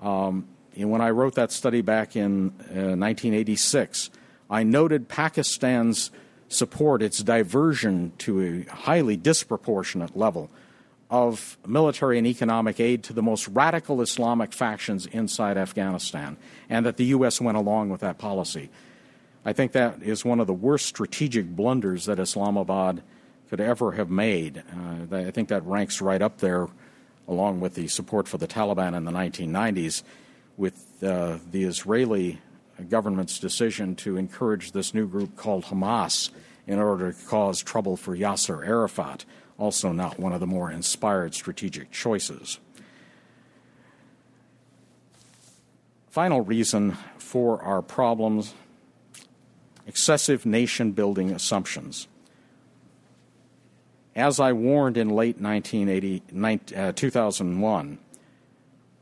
Um, 0.00 0.46
when 0.76 1.00
I 1.00 1.10
wrote 1.10 1.34
that 1.34 1.50
study 1.50 1.80
back 1.80 2.14
in 2.14 2.50
uh, 2.70 2.94
1986, 2.94 4.10
I 4.48 4.62
noted 4.62 5.08
Pakistan's 5.08 6.12
support, 6.46 7.02
its 7.02 7.18
diversion 7.20 8.12
to 8.18 8.66
a 8.70 8.72
highly 8.72 9.16
disproportionate 9.16 10.16
level 10.16 10.48
of 11.10 11.58
military 11.66 12.16
and 12.16 12.28
economic 12.28 12.78
aid 12.78 13.02
to 13.02 13.12
the 13.12 13.22
most 13.22 13.48
radical 13.48 14.02
Islamic 14.02 14.52
factions 14.52 15.06
inside 15.06 15.58
Afghanistan, 15.58 16.36
and 16.68 16.86
that 16.86 16.96
the 16.96 17.06
U.S. 17.06 17.40
went 17.40 17.56
along 17.56 17.88
with 17.88 18.02
that 18.02 18.18
policy. 18.18 18.70
I 19.44 19.52
think 19.52 19.72
that 19.72 20.02
is 20.02 20.24
one 20.24 20.40
of 20.40 20.46
the 20.46 20.54
worst 20.54 20.86
strategic 20.86 21.46
blunders 21.46 22.04
that 22.06 22.18
Islamabad 22.18 23.02
could 23.48 23.60
ever 23.60 23.92
have 23.92 24.10
made. 24.10 24.58
Uh, 24.58 25.16
I 25.16 25.30
think 25.30 25.48
that 25.48 25.64
ranks 25.64 26.00
right 26.00 26.20
up 26.20 26.38
there, 26.38 26.68
along 27.26 27.60
with 27.60 27.74
the 27.74 27.88
support 27.88 28.28
for 28.28 28.38
the 28.38 28.46
Taliban 28.46 28.94
in 28.96 29.04
the 29.04 29.10
1990s, 29.10 30.02
with 30.56 31.02
uh, 31.02 31.38
the 31.50 31.64
Israeli 31.64 32.38
government's 32.88 33.38
decision 33.38 33.94
to 33.96 34.16
encourage 34.16 34.72
this 34.72 34.94
new 34.94 35.06
group 35.06 35.36
called 35.36 35.64
Hamas 35.64 36.30
in 36.66 36.78
order 36.78 37.12
to 37.12 37.26
cause 37.26 37.62
trouble 37.62 37.96
for 37.96 38.16
Yasser 38.16 38.66
Arafat 38.66 39.24
also 39.60 39.92
not 39.92 40.18
one 40.18 40.32
of 40.32 40.40
the 40.40 40.46
more 40.46 40.70
inspired 40.70 41.34
strategic 41.34 41.90
choices. 41.90 42.58
Final 46.08 46.40
reason 46.40 46.96
for 47.18 47.62
our 47.62 47.82
problems 47.82 48.54
excessive 49.86 50.46
nation 50.46 50.92
building 50.92 51.30
assumptions. 51.30 52.08
As 54.14 54.40
I 54.40 54.52
warned 54.52 54.96
in 54.96 55.08
late 55.08 55.40
1980, 55.40 56.74
uh, 56.76 56.92
2001, 56.92 57.98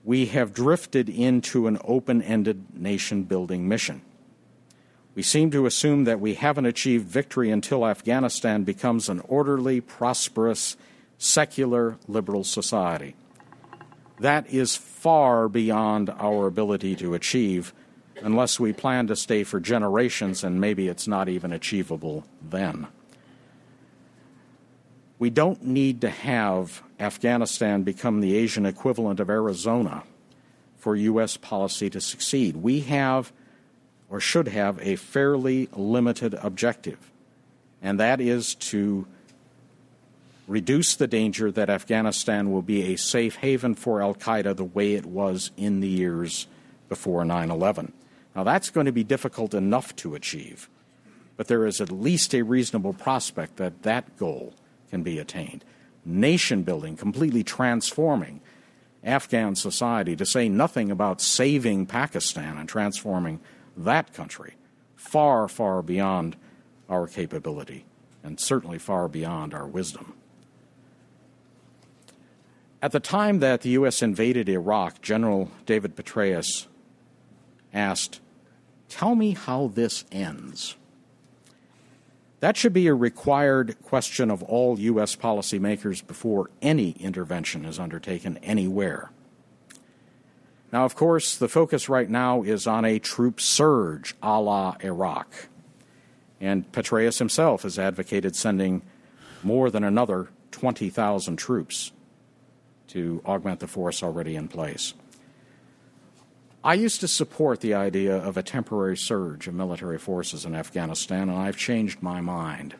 we 0.04 0.26
have 0.26 0.54
drifted 0.54 1.08
into 1.08 1.66
an 1.66 1.78
open 1.84 2.22
ended 2.22 2.64
nation 2.74 3.24
building 3.24 3.68
mission. 3.68 4.02
We 5.14 5.22
seem 5.22 5.50
to 5.50 5.66
assume 5.66 6.04
that 6.04 6.20
we 6.20 6.34
haven't 6.34 6.66
achieved 6.66 7.06
victory 7.06 7.50
until 7.50 7.86
Afghanistan 7.86 8.62
becomes 8.62 9.08
an 9.08 9.20
orderly, 9.26 9.80
prosperous, 9.80 10.76
secular, 11.18 11.98
liberal 12.06 12.44
society. 12.44 13.16
That 14.20 14.48
is 14.48 14.76
far 14.76 15.48
beyond 15.48 16.10
our 16.18 16.46
ability 16.46 16.96
to 16.96 17.14
achieve 17.14 17.72
unless 18.22 18.58
we 18.58 18.72
plan 18.72 19.06
to 19.06 19.16
stay 19.16 19.44
for 19.44 19.60
generations, 19.60 20.44
and 20.44 20.60
maybe 20.60 20.88
it's 20.88 21.08
not 21.08 21.28
even 21.28 21.52
achievable 21.52 22.24
then. 22.42 22.86
We 25.18 25.30
don't 25.30 25.64
need 25.64 26.00
to 26.02 26.10
have 26.10 26.82
Afghanistan 27.00 27.82
become 27.82 28.20
the 28.20 28.36
Asian 28.36 28.66
equivalent 28.66 29.20
of 29.20 29.30
Arizona 29.30 30.04
for 30.76 30.94
U.S. 30.94 31.36
policy 31.36 31.90
to 31.90 32.00
succeed. 32.00 32.56
We 32.56 32.80
have 32.80 33.32
or 34.10 34.20
should 34.20 34.48
have 34.48 34.80
a 34.80 34.96
fairly 34.96 35.68
limited 35.72 36.34
objective, 36.34 37.10
and 37.82 38.00
that 38.00 38.20
is 38.20 38.54
to 38.54 39.06
reduce 40.46 40.96
the 40.96 41.06
danger 41.06 41.52
that 41.52 41.68
Afghanistan 41.68 42.50
will 42.50 42.62
be 42.62 42.94
a 42.94 42.96
safe 42.96 43.36
haven 43.36 43.74
for 43.74 44.00
Al 44.00 44.14
Qaeda 44.14 44.56
the 44.56 44.64
way 44.64 44.94
it 44.94 45.04
was 45.04 45.50
in 45.56 45.80
the 45.80 45.88
years 45.88 46.46
before 46.88 47.24
9 47.24 47.50
11. 47.50 47.92
Now, 48.34 48.44
that's 48.44 48.70
going 48.70 48.86
to 48.86 48.92
be 48.92 49.04
difficult 49.04 49.54
enough 49.54 49.96
to 49.96 50.14
achieve, 50.14 50.68
but 51.36 51.48
there 51.48 51.66
is 51.66 51.80
at 51.80 51.90
least 51.90 52.34
a 52.34 52.42
reasonable 52.42 52.92
prospect 52.92 53.56
that 53.56 53.82
that 53.82 54.16
goal 54.16 54.54
can 54.90 55.02
be 55.02 55.18
attained. 55.18 55.64
Nation 56.04 56.62
building, 56.62 56.96
completely 56.96 57.42
transforming 57.42 58.40
Afghan 59.02 59.54
society, 59.54 60.16
to 60.16 60.26
say 60.26 60.48
nothing 60.48 60.90
about 60.90 61.20
saving 61.20 61.86
Pakistan 61.86 62.58
and 62.58 62.68
transforming 62.68 63.40
that 63.76 64.12
country 64.12 64.54
far, 64.96 65.48
far 65.48 65.82
beyond 65.82 66.36
our 66.88 67.06
capability 67.06 67.84
and 68.22 68.40
certainly 68.40 68.78
far 68.78 69.08
beyond 69.08 69.54
our 69.54 69.66
wisdom. 69.66 70.14
At 72.80 72.92
the 72.92 73.00
time 73.00 73.40
that 73.40 73.62
the 73.62 73.70
U.S. 73.70 74.02
invaded 74.02 74.48
Iraq, 74.48 75.00
General 75.02 75.50
David 75.66 75.96
Petraeus 75.96 76.66
asked, 77.78 78.20
Tell 78.88 79.14
me 79.14 79.32
how 79.32 79.68
this 79.68 80.04
ends. 80.10 80.76
That 82.40 82.56
should 82.56 82.72
be 82.72 82.86
a 82.86 82.94
required 82.94 83.80
question 83.82 84.30
of 84.30 84.42
all 84.42 84.78
U.S. 84.78 85.16
policymakers 85.16 86.06
before 86.06 86.50
any 86.62 86.92
intervention 86.92 87.64
is 87.64 87.78
undertaken 87.78 88.38
anywhere. 88.38 89.10
Now, 90.72 90.84
of 90.84 90.94
course, 90.94 91.36
the 91.36 91.48
focus 91.48 91.88
right 91.88 92.08
now 92.08 92.42
is 92.42 92.66
on 92.66 92.84
a 92.84 92.98
troop 92.98 93.40
surge 93.40 94.14
a 94.22 94.40
la 94.40 94.76
Iraq. 94.82 95.48
And 96.40 96.70
Petraeus 96.70 97.18
himself 97.18 97.62
has 97.62 97.78
advocated 97.78 98.36
sending 98.36 98.82
more 99.42 99.70
than 99.70 99.82
another 99.82 100.28
20,000 100.52 101.36
troops 101.36 101.92
to 102.88 103.20
augment 103.26 103.60
the 103.60 103.66
force 103.66 104.02
already 104.02 104.36
in 104.36 104.48
place. 104.48 104.94
I 106.64 106.74
used 106.74 107.00
to 107.00 107.08
support 107.08 107.60
the 107.60 107.74
idea 107.74 108.16
of 108.16 108.36
a 108.36 108.42
temporary 108.42 108.96
surge 108.96 109.46
of 109.46 109.54
military 109.54 109.98
forces 109.98 110.44
in 110.44 110.56
Afghanistan, 110.56 111.28
and 111.28 111.38
I've 111.38 111.56
changed 111.56 112.02
my 112.02 112.20
mind. 112.20 112.74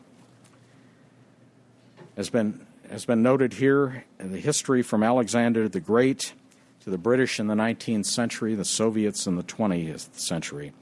As 2.17 2.29
been, 2.29 2.67
has 2.91 3.05
been 3.05 3.23
noted 3.23 3.55
here, 3.55 4.05
the 4.19 4.39
history 4.39 4.83
from 4.83 5.05
Alexander 5.05 5.69
the 5.69 5.81
Great 5.81 6.33
to 6.81 6.91
the 6.91 6.99
British 6.99 7.39
in 7.39 7.47
the 7.47 7.55
19th 7.55 8.07
century, 8.07 8.57
the 8.57 8.65
Soviets 8.65 9.29
in 9.29 9.37
the 9.37 9.45
20th 9.45 10.19
century, 10.19 10.73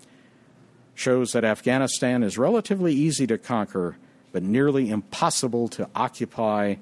shows 0.94 1.32
that 1.32 1.44
Afghanistan 1.44 2.22
is 2.22 2.38
relatively 2.38 2.94
easy 2.94 3.26
to 3.26 3.36
conquer, 3.36 3.98
but 4.32 4.42
nearly 4.42 4.88
impossible 4.88 5.68
to 5.68 5.86
occupy, 5.94 6.76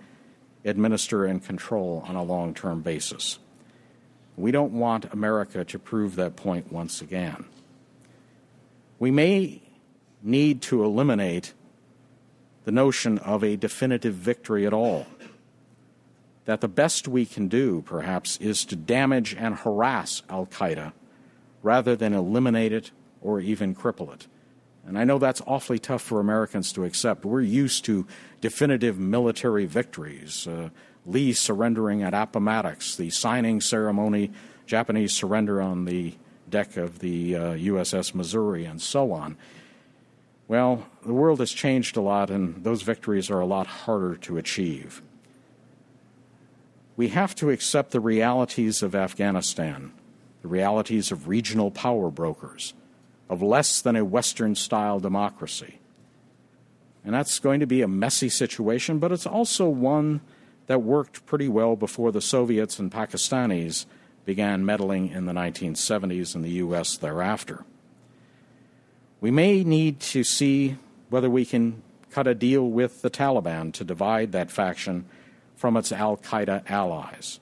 administer, 0.65 1.25
and 1.25 1.45
control 1.45 2.05
on 2.07 2.15
a 2.15 2.23
long 2.23 2.55
term 2.55 2.83
basis. 2.83 3.41
We 4.37 4.51
don't 4.51 4.73
want 4.73 5.13
America 5.13 5.65
to 5.65 5.79
prove 5.79 6.17
that 6.17 6.37
point 6.37 6.73
once 6.73 7.01
again. 7.01 7.45
We 8.99 9.11
may 9.11 9.63
need 10.23 10.63
to 10.63 10.85
eliminate 10.85 11.53
the 12.65 12.73
notion 12.73 13.19
of 13.19 13.45
a 13.45 13.57
definitive 13.57 14.15
victory 14.15 14.67
at 14.67 14.73
all. 14.73 15.07
That 16.47 16.61
the 16.61 16.69
best 16.69 17.09
we 17.09 17.25
can 17.27 17.49
do, 17.49 17.83
perhaps, 17.83 18.37
is 18.39 18.65
to 18.67 18.77
damage 18.77 19.35
and 19.35 19.55
harass 19.55 20.23
Al 20.29 20.47
Qaeda 20.47 20.93
rather 21.63 21.97
than 21.97 22.13
eliminate 22.13 22.73
it 22.73 22.91
or 23.21 23.41
even 23.41 23.75
cripple 23.75 24.13
it. 24.13 24.27
And 24.87 24.99
I 24.99 25.05
know 25.05 25.19
that's 25.19 25.41
awfully 25.47 25.79
tough 25.79 26.03
for 26.03 26.21
Americans 26.21 26.73
to 26.75 26.85
accept. 26.85 27.25
We're 27.25 27.41
used 27.41 27.87
to 27.87 28.07
definitive 28.43 28.99
military 28.99 29.65
victories. 29.65 30.47
Uh, 30.47 30.69
Lee 31.07 31.33
surrendering 31.33 32.03
at 32.03 32.15
Appomattox, 32.15 32.97
the 32.97 33.11
signing 33.11 33.61
ceremony, 33.61 34.31
Japanese 34.67 35.13
surrender 35.13 35.61
on 35.61 35.85
the 35.85 36.15
deck 36.49 36.77
of 36.77 37.01
the 37.01 37.37
uh, 37.37 37.41
USS 37.55 38.15
Missouri, 38.15 38.65
and 38.65 38.81
so 38.81 39.13
on. 39.13 39.37
Well, 40.47 40.87
the 41.05 41.13
world 41.13 41.41
has 41.41 41.53
changed 41.53 41.97
a 41.97 42.01
lot, 42.01 42.31
and 42.31 42.63
those 42.65 42.83
victories 42.83 43.31
are 43.31 43.41
a 43.41 43.47
lot 43.47 43.67
harder 43.67 44.17
to 44.17 44.37
achieve. 44.37 45.03
We 46.97 47.09
have 47.09 47.35
to 47.37 47.51
accept 47.51 47.91
the 47.91 48.01
realities 48.01 48.83
of 48.83 48.95
Afghanistan, 48.95 49.93
the 50.43 50.49
realities 50.49 51.11
of 51.11 51.29
regional 51.29 51.71
power 51.71 52.11
brokers, 52.11 52.75
of 53.29 53.43
less 53.43 53.81
than 53.81 53.97
a 53.97 54.05
Western 54.05 54.55
style 54.55 55.01
democracy. 55.01 55.79
And 57.05 57.15
that's 57.15 57.39
going 57.39 57.61
to 57.61 57.67
be 57.67 57.83
a 57.83 57.89
messy 57.89 58.29
situation, 58.29 58.99
but 58.99 59.13
it's 59.13 59.27
also 59.27 59.69
one 59.69 60.21
that 60.67 60.83
worked 60.83 61.27
pretty 61.27 61.49
well 61.49 61.77
before 61.77 62.13
the 62.13 62.21
Soviets 62.21 62.79
and 62.79 62.91
Pakistanis 62.91 63.87
began 64.25 64.65
meddling 64.65 65.11
in 65.11 65.27
the 65.27 65.33
1970s 65.33 66.35
and 66.35 66.45
the 66.45 66.51
U.S. 66.51 66.97
thereafter. 66.97 67.65
We 69.21 69.31
may 69.31 69.65
need 69.65 70.01
to 70.01 70.25
see 70.25 70.77
whether 71.11 71.31
we 71.31 71.45
can 71.45 71.83
cut 72.11 72.27
a 72.27 72.35
deal 72.35 72.69
with 72.71 73.03
the 73.03 73.11
Taliban 73.11 73.73
to 73.75 73.85
divide 73.85 74.33
that 74.33 74.51
faction 74.51 75.07
from 75.57 75.77
its 75.77 75.93
Al 75.93 76.17
Qaeda 76.17 76.69
allies. 76.71 77.41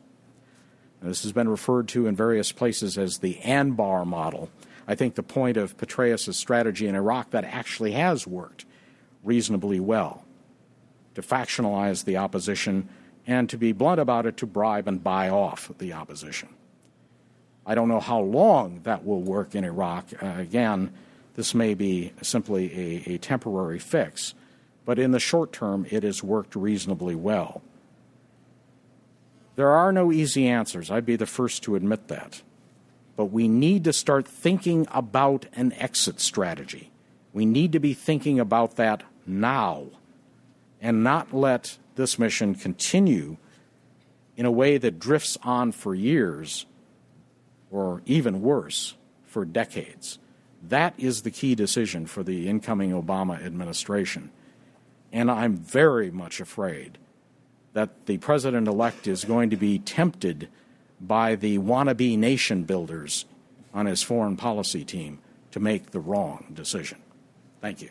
Now, 1.01 1.09
this 1.09 1.23
has 1.23 1.33
been 1.33 1.49
referred 1.49 1.89
to 1.89 2.07
in 2.07 2.17
various 2.17 2.53
places 2.53 2.97
as 2.97 3.19
the 3.19 3.35
Anbar 3.43 4.07
model. 4.07 4.51
I 4.87 4.95
think 4.95 5.15
the 5.15 5.23
point 5.23 5.57
of 5.57 5.77
Petraeus' 5.77 6.35
strategy 6.35 6.87
in 6.87 6.95
Iraq 6.95 7.31
that 7.31 7.45
actually 7.45 7.93
has 7.93 8.27
worked 8.27 8.65
reasonably 9.23 9.81
well 9.81 10.25
to 11.15 11.23
factionalize 11.23 12.05
the 12.05 12.17
opposition 12.17 12.89
and, 13.27 13.49
to 13.51 13.57
be 13.57 13.73
blunt 13.73 14.01
about 14.01 14.27
it, 14.27 14.37
to 14.39 14.47
bribe 14.47 14.89
and 14.89 15.03
buy 15.03 15.29
off 15.29 15.71
the 15.79 15.93
opposition. 15.93 16.49
I 17.65 17.75
don't 17.75 17.89
know 17.89 18.01
how 18.01 18.21
long 18.21 18.81
that 18.83 19.05
will 19.05 19.21
work 19.21 19.55
in 19.55 19.65
Iraq. 19.65 20.07
Uh, 20.21 20.35
again, 20.37 20.93
this 21.35 21.55
may 21.55 21.75
be 21.75 22.13
simply 22.21 23.05
a, 23.07 23.15
a 23.15 23.19
temporary 23.19 23.79
fix, 23.79 24.35
but 24.85 24.99
in 24.99 25.13
the 25.13 25.21
short 25.21 25.53
term, 25.53 25.87
it 25.91 26.03
has 26.03 26.23
worked 26.23 26.57
reasonably 26.57 27.15
well. 27.15 27.63
There 29.55 29.71
are 29.71 29.93
no 29.93 30.11
easy 30.11 30.49
answers. 30.49 30.91
I'd 30.91 31.07
be 31.07 31.17
the 31.17 31.27
first 31.27 31.63
to 31.65 31.77
admit 31.77 32.09
that. 32.09 32.43
But 33.17 33.27
we 33.27 33.47
need 33.49 33.85
to 33.85 33.93
start 33.93 34.27
thinking 34.27 34.87
about 34.91 35.47
an 35.55 35.73
exit 35.75 36.21
strategy. 36.21 36.91
We 37.33 37.45
need 37.45 37.73
to 37.73 37.79
be 37.79 37.95
thinking 37.95 38.41
about 38.41 38.77
that 38.77 39.03
now 39.27 39.87
and 40.81 41.05
not 41.05 41.33
let 41.33 41.79
this 42.03 42.19
mission 42.19 42.53
continue 42.57 43.37
in 44.37 44.45
a 44.45 44.51
way 44.51 44.77
that 44.77 44.99
drifts 44.99 45.39
on 45.45 45.71
for 45.71 45.95
years 45.95 46.67
or 47.71 48.03
even 48.07 48.43
worse, 48.43 48.97
for 49.25 49.45
decades. 49.45 50.19
That 50.69 50.95
is 50.99 51.23
the 51.23 51.31
key 51.31 51.55
decision 51.55 52.07
for 52.07 52.25
the 52.25 52.49
incoming 52.49 52.91
Obama 52.91 53.41
administration. 53.41 54.33
And 55.13 55.31
I'm 55.31 55.57
very 55.57 56.11
much 56.11 56.41
afraid 56.41 56.99
that 57.73 58.07
the 58.07 58.19
president 58.19 58.67
elect 58.67 59.07
is 59.07 59.25
going 59.25 59.51
to 59.51 59.57
be 59.57 59.79
tempted 59.79 60.49
by 61.01 61.37
the 61.37 61.59
wannabe 61.59 62.19
nation 62.19 62.65
builders 62.65 63.27
on 63.73 63.87
his 63.87 64.03
foreign 64.03 64.37
policy 64.37 64.85
team 64.85 65.21
to 65.53 65.61
make 65.61 65.93
the 65.93 66.01
wrong 66.01 66.47
decision. 66.53 66.99
Thank 67.61 67.81
you. 67.81 67.91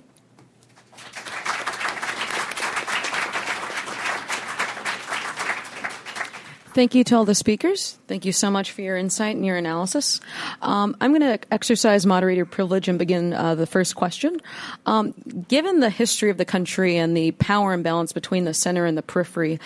Thank 6.74 6.96
you 6.96 7.04
to 7.06 7.18
all 7.18 7.26
the 7.26 7.36
speakers. 7.36 7.98
Thank 8.08 8.24
you 8.24 8.32
so 8.32 8.50
much 8.50 8.72
for 8.72 8.82
your 8.82 8.96
insight 8.96 9.36
and 9.36 9.46
your 9.46 9.58
analysis. 9.58 10.22
Um, 10.62 10.96
I'm 11.02 11.12
going 11.12 11.38
to 11.38 11.54
exercise 11.54 12.06
moderator 12.06 12.46
privilege 12.46 12.88
and 12.88 12.98
begin 12.98 13.34
uh, 13.34 13.56
the 13.56 13.68
first 13.68 13.96
question. 13.96 14.40
Um, 14.86 15.14
given 15.50 15.82
the 15.82 15.90
history 15.90 16.30
of 16.30 16.38
the 16.38 16.46
country 16.46 16.96
and 16.96 17.16
the 17.16 17.32
power 17.32 17.74
imbalance 17.74 18.14
between 18.14 18.46
the 18.46 18.54
center 18.54 18.86
and 18.86 18.98
the 18.98 19.02
periphery, 19.02 19.60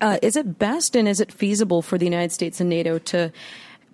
uh, 0.00 0.18
is 0.22 0.36
it 0.36 0.56
best 0.56 0.94
and 0.94 1.08
is 1.08 1.20
it 1.20 1.32
feasible 1.32 1.82
for 1.82 1.98
the 1.98 2.04
United 2.04 2.30
States 2.30 2.60
and 2.60 2.70
NATO 2.70 2.98
to 2.98 3.32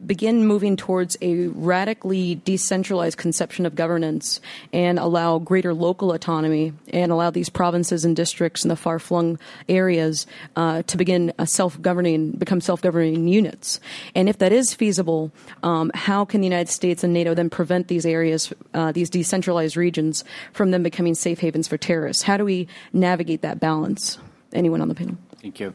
begin 0.07 0.47
moving 0.47 0.77
towards 0.77 1.17
a 1.21 1.47
radically 1.49 2.37
decentralized 2.45 3.19
conception 3.19 3.67
of 3.67 3.75
governance 3.75 4.41
and 4.73 4.99
allow 4.99 5.39
greater 5.39 5.75
local 5.75 6.13
autonomy 6.13 6.73
and 6.89 7.13
allow 7.13 7.31
these 7.31 7.49
provinces 7.49 8.05
and 8.05 8.17
districts 8.17 8.65
in 8.65 8.69
the 8.69 8.77
far 8.77 8.99
flung 8.99 9.39
areas 9.69 10.27
uh, 10.57 10.83
to 10.83 10.97
begin 10.97 11.33
self 11.45 11.81
governing, 11.81 12.33
become 12.33 12.61
self 12.61 12.83
governing 12.83 13.29
units. 13.29 13.81
And 14.15 14.29
if 14.29 14.39
that 14.39 14.53
is 14.53 14.75
feasible, 14.75 15.33
um, 15.63 15.91
how 15.95 16.25
can 16.25 16.41
the 16.41 16.47
United 16.47 16.71
States 16.71 17.05
and 17.05 17.13
NATO 17.13 17.35
then 17.35 17.51
prevent 17.51 17.89
these 17.89 18.07
areas, 18.07 18.53
uh, 18.75 18.93
these 18.93 19.11
decentralized 19.11 19.77
regions, 19.77 20.25
from 20.53 20.71
them 20.71 20.83
becoming 20.83 21.15
safe 21.15 21.41
havens 21.41 21.69
for 21.69 21.77
terrorists? 21.77 22.23
How 22.23 22.37
do 22.37 22.45
we 22.45 22.69
navigate 22.93 23.43
that 23.43 23.61
balance? 23.61 24.19
Anyone 24.53 24.81
on 24.81 24.89
the 24.89 24.95
panel? 24.95 25.17
Thank 25.41 25.61
you. 25.61 25.75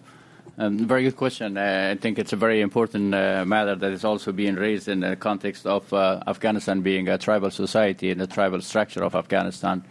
Um, 0.59 0.87
very 0.87 1.03
good 1.03 1.15
question. 1.15 1.55
Uh, 1.55 1.89
I 1.93 1.97
think 2.01 2.17
it's 2.17 2.33
a 2.33 2.35
very 2.35 2.61
important 2.61 3.13
uh, 3.13 3.45
matter 3.45 3.75
that 3.75 3.91
is 3.91 4.03
also 4.03 4.31
being 4.31 4.55
raised 4.55 4.87
in 4.87 5.01
the 5.01 5.15
context 5.15 5.67
of 5.67 5.93
uh, 5.93 6.23
Afghanistan 6.25 6.81
being 6.81 7.07
a 7.07 7.17
tribal 7.19 7.51
society 7.51 8.09
and 8.09 8.19
the 8.19 8.25
tribal 8.25 8.61
structure 8.61 9.03
of 9.03 9.13
Afghanistan. 9.13 9.83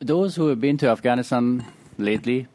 Those 0.00 0.34
who 0.34 0.48
have 0.48 0.60
been 0.60 0.76
to 0.78 0.88
Afghanistan 0.88 1.64
lately 1.98 2.48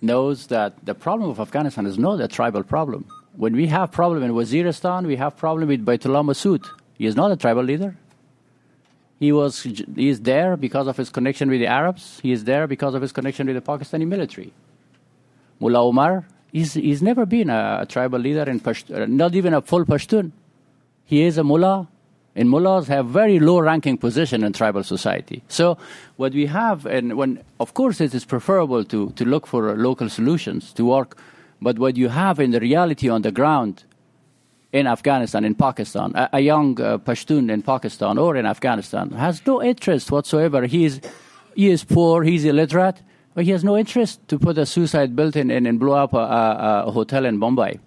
knows 0.00 0.46
that 0.46 0.72
the 0.86 0.94
problem 0.94 1.28
of 1.28 1.38
Afghanistan 1.38 1.84
is 1.84 1.98
not 1.98 2.22
a 2.22 2.28
tribal 2.28 2.62
problem. 2.62 3.04
When 3.36 3.54
we 3.54 3.66
have 3.66 3.92
problem 3.92 4.22
in 4.22 4.30
Waziristan, 4.30 5.06
we 5.06 5.16
have 5.16 5.36
problem 5.36 5.68
with 5.68 5.84
Baitullah 5.84 6.24
Masood. 6.24 6.64
He 6.96 7.04
is 7.04 7.16
not 7.16 7.30
a 7.32 7.36
tribal 7.36 7.64
leader. 7.64 7.96
He 9.20 9.32
was 9.32 9.62
he 9.62 10.08
is 10.08 10.20
there 10.20 10.56
because 10.56 10.86
of 10.86 10.96
his 10.96 11.10
connection 11.10 11.48
with 11.48 11.60
the 11.60 11.66
Arabs. 11.66 12.20
He 12.22 12.32
is 12.32 12.44
there 12.44 12.66
because 12.66 12.94
of 12.94 13.02
his 13.02 13.12
connection 13.12 13.46
with 13.46 13.56
the 13.56 13.62
Pakistani 13.62 14.06
military. 14.06 14.52
Mullah 15.60 15.82
Omar, 15.84 16.26
he's, 16.52 16.74
he's 16.74 17.02
never 17.02 17.24
been 17.26 17.50
a, 17.50 17.78
a 17.82 17.86
tribal 17.86 18.18
leader 18.18 18.42
in 18.50 18.60
Pashtun, 18.60 19.02
uh, 19.02 19.06
not 19.06 19.34
even 19.34 19.54
a 19.54 19.62
full 19.62 19.84
Pashtun. 19.84 20.32
He 21.04 21.22
is 21.22 21.38
a 21.38 21.44
mullah, 21.44 21.86
and 22.34 22.48
mullahs 22.50 22.88
have 22.88 23.06
very 23.06 23.38
low 23.38 23.60
ranking 23.60 23.98
position 23.98 24.42
in 24.42 24.52
tribal 24.52 24.82
society. 24.82 25.42
So 25.48 25.78
what 26.16 26.32
we 26.32 26.46
have, 26.46 26.86
and 26.86 27.16
when 27.16 27.42
of 27.60 27.74
course 27.74 28.00
it 28.00 28.14
is 28.14 28.24
preferable 28.24 28.84
to, 28.84 29.10
to 29.10 29.24
look 29.24 29.46
for 29.46 29.76
local 29.76 30.08
solutions 30.08 30.72
to 30.74 30.84
work, 30.84 31.16
but 31.60 31.78
what 31.78 31.96
you 31.96 32.08
have 32.08 32.40
in 32.40 32.50
the 32.50 32.60
reality 32.60 33.08
on 33.08 33.22
the 33.22 33.32
ground 33.32 33.84
in 34.74 34.88
Afghanistan, 34.88 35.44
in 35.44 35.54
Pakistan, 35.54 36.10
a, 36.16 36.28
a 36.32 36.40
young 36.40 36.80
uh, 36.80 36.98
Pashtun 36.98 37.48
in 37.48 37.62
Pakistan 37.62 38.18
or 38.18 38.36
in 38.36 38.44
Afghanistan 38.44 39.08
has 39.12 39.40
no 39.46 39.62
interest 39.62 40.10
whatsoever. 40.10 40.66
He 40.66 40.84
is, 40.84 41.00
he 41.54 41.70
is 41.70 41.84
poor, 41.84 42.24
he's 42.24 42.44
illiterate, 42.44 43.00
but 43.34 43.44
he 43.44 43.52
has 43.52 43.62
no 43.62 43.76
interest 43.76 44.26
to 44.26 44.36
put 44.36 44.58
a 44.58 44.66
suicide 44.66 45.14
building 45.14 45.48
in 45.48 45.64
and 45.66 45.78
blow 45.78 45.92
up 45.92 46.12
a, 46.12 46.18
a, 46.18 46.84
a 46.88 46.90
hotel 46.90 47.24
in 47.24 47.38
Bombay. 47.38 47.78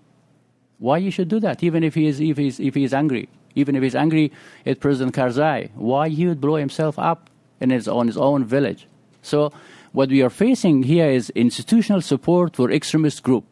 Why 0.79 0.97
you 0.99 1.11
should 1.11 1.27
do 1.27 1.41
that, 1.41 1.61
even 1.61 1.83
if 1.83 1.93
he 1.93 2.07
is, 2.07 2.21
if 2.21 2.37
he's, 2.37 2.57
if 2.57 2.73
he's 2.73 2.93
angry? 2.93 3.27
Even 3.55 3.75
if 3.75 3.83
he's 3.83 3.95
angry 3.95 4.31
at 4.65 4.79
President 4.79 5.13
Karzai, 5.13 5.71
why 5.75 6.07
he 6.07 6.25
would 6.25 6.39
blow 6.39 6.55
himself 6.55 6.97
up 6.97 7.29
in 7.59 7.69
his, 7.69 7.89
on 7.89 8.07
his 8.07 8.17
own 8.17 8.45
village? 8.45 8.87
So 9.21 9.51
what 9.91 10.07
we 10.07 10.21
are 10.21 10.29
facing 10.29 10.83
here 10.83 11.09
is 11.09 11.31
institutional 11.31 11.99
support 11.99 12.55
for 12.55 12.71
extremist 12.71 13.23
group 13.23 13.43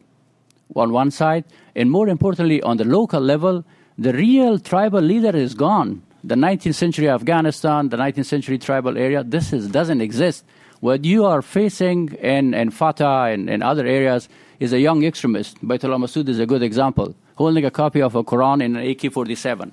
on 0.74 0.90
one 0.90 1.10
side, 1.10 1.44
and 1.76 1.90
more 1.90 2.08
importantly, 2.08 2.62
on 2.62 2.78
the 2.78 2.84
local 2.84 3.20
level, 3.20 3.62
the 3.98 4.14
real 4.14 4.58
tribal 4.58 5.02
leader 5.02 5.36
is 5.36 5.54
gone. 5.54 6.02
The 6.24 6.34
19th 6.34 6.74
century 6.74 7.08
Afghanistan, 7.10 7.90
the 7.90 7.98
19th 7.98 8.24
century 8.24 8.58
tribal 8.58 8.96
area, 8.96 9.22
this 9.22 9.52
is, 9.52 9.68
doesn't 9.68 10.00
exist. 10.00 10.44
What 10.80 11.04
you 11.04 11.26
are 11.26 11.42
facing 11.42 12.14
in, 12.14 12.54
in 12.54 12.70
FATA 12.70 13.30
and 13.32 13.50
in 13.50 13.62
other 13.62 13.86
areas 13.86 14.28
is 14.58 14.72
a 14.72 14.80
young 14.80 15.04
extremist. 15.04 15.62
Baitullah 15.62 15.98
Masood 15.98 16.28
is 16.30 16.38
a 16.38 16.46
good 16.46 16.62
example, 16.62 17.14
holding 17.34 17.66
a 17.66 17.70
copy 17.70 18.00
of 18.00 18.14
a 18.14 18.24
Quran 18.24 18.64
in 18.64 18.76
an 18.76 18.86
AK 18.86 19.12
47. 19.12 19.70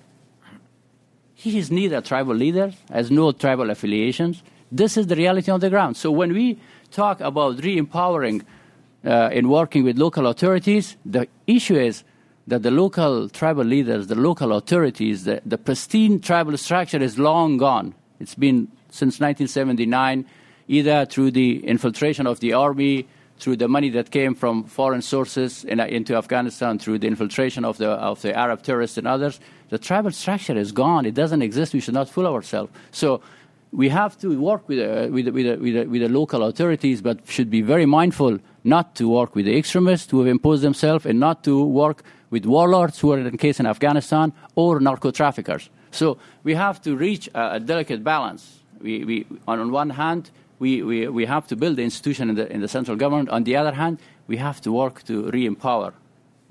He 1.35 1.57
is 1.57 1.71
neither 1.71 1.97
a 1.97 2.01
tribal 2.01 2.35
leader, 2.35 2.73
has 2.91 3.11
no 3.11 3.31
tribal 3.31 3.69
affiliations. 3.69 4.43
This 4.69 4.97
is 4.97 5.07
the 5.07 5.15
reality 5.15 5.51
on 5.51 5.61
the 5.61 5.69
ground. 5.69 5.95
So 5.95 6.11
when 6.11 6.33
we 6.33 6.59
talk 6.91 7.21
about 7.21 7.63
re 7.63 7.77
empowering 7.77 8.43
uh, 9.05 9.29
in 9.31 9.49
working 9.49 9.83
with 9.83 9.97
local 9.97 10.27
authorities, 10.27 10.97
the 11.05 11.27
issue 11.47 11.75
is 11.75 12.03
that 12.47 12.63
the 12.63 12.71
local 12.71 13.29
tribal 13.29 13.63
leaders, 13.63 14.07
the 14.07 14.15
local 14.15 14.53
authorities, 14.53 15.23
the, 15.23 15.41
the 15.45 15.57
pristine 15.57 16.19
tribal 16.19 16.57
structure 16.57 17.01
is 17.01 17.17
long 17.17 17.57
gone. 17.57 17.95
It's 18.19 18.35
been 18.35 18.67
since 18.89 19.19
1979, 19.19 20.25
either 20.67 21.05
through 21.05 21.31
the 21.31 21.65
infiltration 21.65 22.27
of 22.27 22.39
the 22.39 22.53
army, 22.53 23.07
through 23.39 23.57
the 23.57 23.67
money 23.67 23.89
that 23.89 24.11
came 24.11 24.35
from 24.35 24.63
foreign 24.65 25.01
sources 25.01 25.63
in, 25.65 25.79
into 25.79 26.15
Afghanistan, 26.15 26.79
through 26.79 26.99
the 26.99 27.07
infiltration 27.07 27.65
of 27.65 27.77
the, 27.77 27.89
of 27.89 28.21
the 28.21 28.37
Arab 28.37 28.61
terrorists 28.61 28.97
and 28.97 29.07
others. 29.07 29.39
The 29.69 29.79
tribal 29.79 30.11
structure 30.11 30.55
is 30.55 30.71
gone. 30.71 31.05
It 31.05 31.13
doesn't 31.13 31.41
exist. 31.41 31.73
We 31.73 31.79
should 31.79 31.93
not 31.93 32.09
fool 32.09 32.27
ourselves. 32.27 32.71
So 32.91 33.21
we 33.71 33.89
have 33.89 34.17
to 34.19 34.39
work 34.39 34.69
with, 34.69 34.79
uh, 34.79 35.11
with, 35.11 35.27
with, 35.29 35.59
with, 35.59 35.87
with 35.87 36.01
the 36.01 36.09
local 36.09 36.43
authorities, 36.43 37.01
but 37.01 37.27
should 37.27 37.49
be 37.49 37.61
very 37.61 37.85
mindful 37.85 38.39
not 38.63 38.95
to 38.95 39.09
work 39.09 39.35
with 39.35 39.45
the 39.45 39.57
extremists 39.57 40.09
who 40.11 40.19
have 40.19 40.27
imposed 40.27 40.63
themselves 40.63 41.05
and 41.05 41.19
not 41.19 41.43
to 41.43 41.63
work 41.63 42.03
with 42.29 42.45
warlords 42.45 42.99
who 42.99 43.11
are 43.11 43.19
in 43.19 43.37
case 43.37 43.59
in 43.59 43.65
Afghanistan 43.65 44.33
or 44.55 44.79
narco 44.79 45.11
traffickers. 45.11 45.69
So 45.91 46.17
we 46.43 46.55
have 46.55 46.81
to 46.81 46.95
reach 46.95 47.29
a, 47.35 47.55
a 47.55 47.59
delicate 47.59 48.03
balance. 48.03 48.59
We, 48.81 49.03
we, 49.03 49.27
on 49.47 49.71
one 49.71 49.91
hand, 49.91 50.31
we, 50.59 50.81
we, 50.81 51.07
we 51.07 51.25
have 51.25 51.47
to 51.47 51.55
build 51.55 51.75
the 51.75 51.83
institution 51.83 52.29
in 52.29 52.35
the, 52.35 52.51
in 52.51 52.61
the 52.61 52.67
central 52.67 52.97
government. 52.97 53.29
On 53.29 53.43
the 53.43 53.55
other 53.55 53.73
hand, 53.73 53.99
we 54.27 54.37
have 54.37 54.61
to 54.61 54.71
work 54.71 55.03
to 55.03 55.29
re-empower 55.29 55.93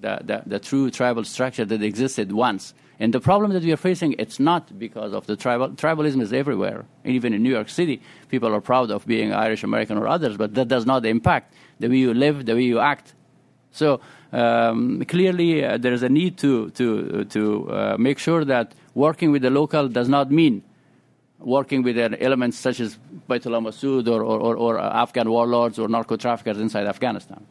the, 0.00 0.20
the, 0.22 0.42
the 0.46 0.58
true 0.58 0.90
tribal 0.90 1.24
structure 1.24 1.64
that 1.64 1.82
existed 1.82 2.30
once. 2.32 2.74
And 3.00 3.12
the 3.12 3.20
problem 3.20 3.52
that 3.52 3.64
we 3.64 3.72
are 3.72 3.76
facing, 3.76 4.14
it's 4.18 4.38
not 4.38 4.78
because 4.78 5.12
of 5.12 5.26
the 5.26 5.34
tribal. 5.34 5.70
Tribalism 5.70 6.20
is 6.20 6.32
everywhere. 6.32 6.84
Even 7.04 7.32
in 7.32 7.42
New 7.42 7.50
York 7.50 7.68
City, 7.68 8.00
people 8.28 8.54
are 8.54 8.60
proud 8.60 8.90
of 8.90 9.06
being 9.06 9.32
Irish 9.32 9.64
American 9.64 9.98
or 9.98 10.06
others, 10.06 10.36
but 10.36 10.54
that 10.54 10.68
does 10.68 10.86
not 10.86 11.04
impact 11.04 11.52
the 11.82 11.88
way 11.88 12.00
you 12.06 12.14
live, 12.14 12.46
the 12.46 12.54
way 12.54 12.62
you 12.62 12.78
act. 12.78 13.14
So 13.72 14.00
um, 14.32 15.04
clearly, 15.04 15.64
uh, 15.64 15.76
there 15.76 15.92
is 15.92 16.02
a 16.02 16.08
need 16.08 16.38
to 16.38 16.70
to 16.70 17.24
to 17.36 17.42
uh, 17.70 17.96
make 17.98 18.18
sure 18.18 18.44
that 18.44 18.74
working 18.94 19.32
with 19.32 19.42
the 19.42 19.50
local 19.50 19.88
does 19.88 20.08
not 20.08 20.30
mean 20.30 20.62
working 21.44 21.82
with 21.82 21.98
elements 21.98 22.56
such 22.56 22.80
as 22.80 22.98
Baitullah 23.28 23.60
Masood 23.60 24.06
or, 24.08 24.22
or, 24.22 24.38
or, 24.40 24.56
or 24.56 24.78
Afghan 24.78 25.28
warlords 25.28 25.78
or 25.78 25.88
narco 25.88 26.16
traffickers 26.16 26.58
inside 26.58 26.86
Afghanistan. 26.86 27.44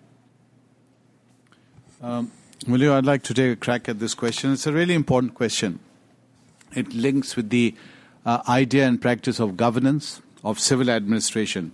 Um, 2.01 2.31
Malou, 2.65 2.93
I'd 2.93 3.05
like 3.05 3.23
to 3.23 3.33
take 3.33 3.51
a 3.51 3.55
crack 3.55 3.89
at 3.89 3.99
this 3.99 4.13
question. 4.13 4.53
It's 4.53 4.67
a 4.67 4.71
really 4.73 4.93
important 4.93 5.33
question. 5.33 5.79
It 6.73 6.93
links 6.93 7.35
with 7.35 7.49
the 7.49 7.75
uh, 8.25 8.41
idea 8.47 8.87
and 8.87 9.01
practice 9.01 9.39
of 9.39 9.57
governance, 9.57 10.21
of 10.43 10.59
civil 10.59 10.89
administration. 10.89 11.73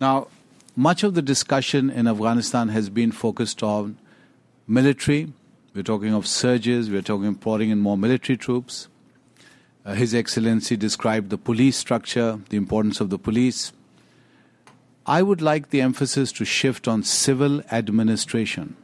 Now, 0.00 0.28
much 0.76 1.02
of 1.02 1.14
the 1.14 1.22
discussion 1.22 1.90
in 1.90 2.06
Afghanistan 2.06 2.68
has 2.68 2.88
been 2.88 3.12
focused 3.12 3.62
on 3.62 3.98
military. 4.66 5.32
We're 5.74 5.82
talking 5.82 6.14
of 6.14 6.26
surges, 6.26 6.90
we're 6.90 7.02
talking 7.02 7.28
of 7.28 7.40
pouring 7.40 7.70
in 7.70 7.80
more 7.80 7.96
military 7.96 8.36
troops. 8.36 8.88
Uh, 9.84 9.94
His 9.94 10.14
Excellency 10.14 10.76
described 10.76 11.30
the 11.30 11.38
police 11.38 11.76
structure, 11.76 12.40
the 12.48 12.56
importance 12.56 13.00
of 13.00 13.10
the 13.10 13.18
police. 13.18 13.72
I 15.06 15.22
would 15.22 15.40
like 15.40 15.70
the 15.70 15.80
emphasis 15.80 16.32
to 16.32 16.44
shift 16.44 16.86
on 16.86 17.02
civil 17.02 17.62
administration. 17.72 18.76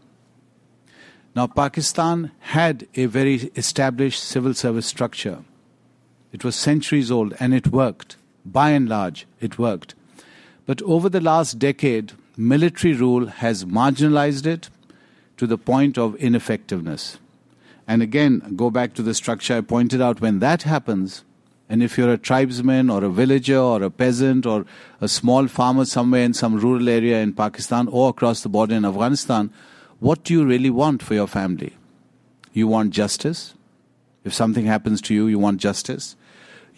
Now, 1.35 1.47
Pakistan 1.47 2.33
had 2.41 2.87
a 2.95 3.07
very 3.07 3.51
established 3.57 4.25
civil 4.25 4.55
service 4.55 4.87
structure. 4.87 5.45
It 6.33 6.45
was 6.45 6.57
centuries 6.57 7.11
old 7.11 7.35
and 7.39 7.55
it 7.55 7.69
worked. 7.69 8.17
By 8.45 8.71
and 8.71 8.89
large, 8.89 9.27
it 9.41 9.59
worked. 9.59 9.95
But 10.67 10.83
over 10.83 11.09
the 11.09 11.21
last 11.21 11.59
decade, 11.59 12.13
military 12.37 12.93
rule 12.93 13.27
has 13.27 13.65
marginalized 13.65 14.47
it 14.47 14.69
to 15.37 15.47
the 15.47 15.59
point 15.59 15.97
of 15.97 16.17
ineffectiveness. 16.17 17.19
And 17.87 18.03
again, 18.03 18.55
go 18.57 18.71
back 18.71 18.95
to 18.95 19.03
the 19.03 19.15
structure 19.15 19.57
I 19.57 19.61
pointed 19.61 20.01
out 20.01 20.21
when 20.21 20.41
that 20.41 20.65
happens, 20.65 21.25
and 21.69 21.83
if 21.83 21.97
you're 21.97 22.13
a 22.13 22.19
tribesman 22.19 22.91
or 22.91 23.05
a 23.05 23.11
villager 23.11 23.59
or 23.59 23.83
a 23.83 23.91
peasant 23.91 24.47
or 24.47 24.65
a 25.01 25.09
small 25.09 25.47
farmer 25.47 25.85
somewhere 25.85 26.23
in 26.23 26.35
some 26.35 26.59
rural 26.59 26.89
area 26.89 27.21
in 27.21 27.33
Pakistan 27.33 27.89
or 27.89 28.11
across 28.11 28.43
the 28.43 28.49
border 28.49 28.75
in 28.75 28.85
Afghanistan, 28.85 29.53
what 30.01 30.25
do 30.25 30.35
you 30.35 30.45
really 30.45 30.71
want 30.71 31.03
for 31.03 31.15
your 31.15 31.27
family? 31.27 31.77
You 32.53 32.69
want 32.69 32.91
justice. 32.93 33.55
If 34.25 34.35
something 34.35 34.67
happens 34.67 35.01
to 35.03 35.15
you, 35.15 35.27
you 35.27 35.39
want 35.39 35.61
justice. 35.61 36.17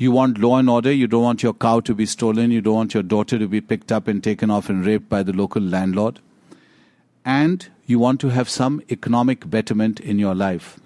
You 0.01 0.13
want 0.13 0.39
law 0.39 0.59
and 0.59 0.71
order. 0.71 0.93
You 0.93 1.09
don't 1.09 1.25
want 1.25 1.43
your 1.43 1.55
cow 1.55 1.81
to 1.81 1.93
be 1.93 2.07
stolen. 2.07 2.53
You 2.53 2.61
don't 2.61 2.75
want 2.75 2.95
your 2.95 3.03
daughter 3.03 3.37
to 3.37 3.49
be 3.49 3.61
picked 3.61 3.91
up 3.91 4.07
and 4.07 4.23
taken 4.23 4.49
off 4.49 4.69
and 4.69 4.87
raped 4.87 5.09
by 5.09 5.25
the 5.25 5.33
local 5.33 5.61
landlord. 5.61 6.21
And 7.25 7.69
you 7.85 7.99
want 7.99 8.21
to 8.21 8.29
have 8.29 8.49
some 8.49 8.81
economic 8.91 9.51
betterment 9.51 9.99
in 9.99 10.21
your 10.21 10.37
life. 10.37 10.79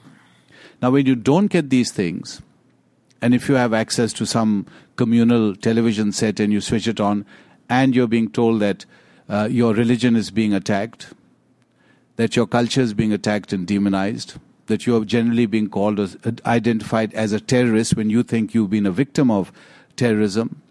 Now, 0.81 0.91
when 0.93 1.05
you 1.05 1.15
don't 1.15 1.49
get 1.49 1.69
these 1.69 1.93
things, 1.93 2.41
and 3.21 3.35
if 3.35 3.51
you 3.51 3.55
have 3.57 3.75
access 3.75 4.15
to 4.15 4.25
some 4.25 4.67
communal 4.97 5.55
television 5.57 6.11
set 6.13 6.41
and 6.41 6.51
you 6.51 6.63
switch 6.63 6.89
it 6.89 6.99
on, 6.99 7.27
and 7.69 7.95
you're 7.95 8.07
being 8.07 8.31
told 8.31 8.61
that 8.61 8.87
uh, 9.29 9.47
your 9.51 9.75
religion 9.75 10.17
is 10.17 10.31
being 10.31 10.55
attacked, 10.55 11.13
that 12.17 12.35
your 12.35 12.47
culture 12.47 12.81
is 12.81 12.95
being 12.95 13.13
attacked 13.13 13.53
and 13.53 13.67
demonized, 13.67 14.39
that 14.67 14.87
you 14.87 14.97
are 14.97 15.05
generally 15.05 15.47
being 15.47 15.69
called 15.69 16.01
as 16.01 16.17
uh, 16.25 16.33
identified 16.47 17.13
as 17.15 17.33
a 17.33 17.41
terrorist 17.41 17.97
when 17.97 18.11
you 18.11 18.23
think 18.23 18.55
you've 18.55 18.71
been 18.71 18.87
a 18.87 18.91
victim 18.91 19.31
of 19.31 19.53
terrorism. 19.97 20.63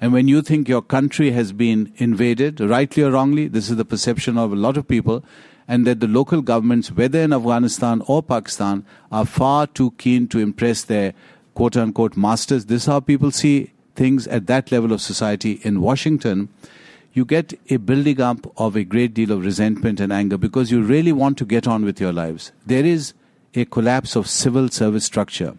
And 0.00 0.12
when 0.12 0.28
you 0.28 0.42
think 0.42 0.68
your 0.68 0.82
country 0.82 1.32
has 1.32 1.52
been 1.52 1.92
invaded, 1.96 2.60
rightly 2.60 3.02
or 3.02 3.10
wrongly, 3.10 3.48
this 3.48 3.68
is 3.68 3.76
the 3.76 3.84
perception 3.84 4.38
of 4.38 4.52
a 4.52 4.56
lot 4.56 4.76
of 4.76 4.86
people, 4.86 5.24
and 5.66 5.86
that 5.86 6.00
the 6.00 6.06
local 6.06 6.40
governments, 6.40 6.92
whether 6.92 7.20
in 7.20 7.32
Afghanistan 7.32 8.02
or 8.06 8.22
Pakistan, 8.22 8.84
are 9.10 9.26
far 9.26 9.66
too 9.66 9.90
keen 9.92 10.28
to 10.28 10.38
impress 10.38 10.84
their 10.84 11.14
quote 11.54 11.76
unquote 11.76 12.16
masters. 12.16 12.66
This 12.66 12.82
is 12.82 12.86
how 12.86 13.00
people 13.00 13.30
see 13.30 13.72
things 13.96 14.26
at 14.28 14.46
that 14.46 14.70
level 14.70 14.92
of 14.92 15.00
society 15.00 15.60
in 15.62 15.80
Washington 15.80 16.48
you 17.18 17.24
get 17.24 17.58
a 17.68 17.76
building 17.76 18.20
up 18.20 18.46
of 18.56 18.76
a 18.76 18.84
great 18.84 19.12
deal 19.12 19.32
of 19.32 19.44
resentment 19.44 19.98
and 19.98 20.12
anger 20.12 20.38
because 20.38 20.70
you 20.70 20.82
really 20.82 21.12
want 21.12 21.36
to 21.38 21.44
get 21.44 21.66
on 21.66 21.84
with 21.84 22.00
your 22.00 22.12
lives. 22.12 22.52
There 22.64 22.84
is 22.84 23.12
a 23.54 23.64
collapse 23.64 24.16
of 24.16 24.28
civil 24.28 24.68
service 24.68 25.04
structure. 25.04 25.54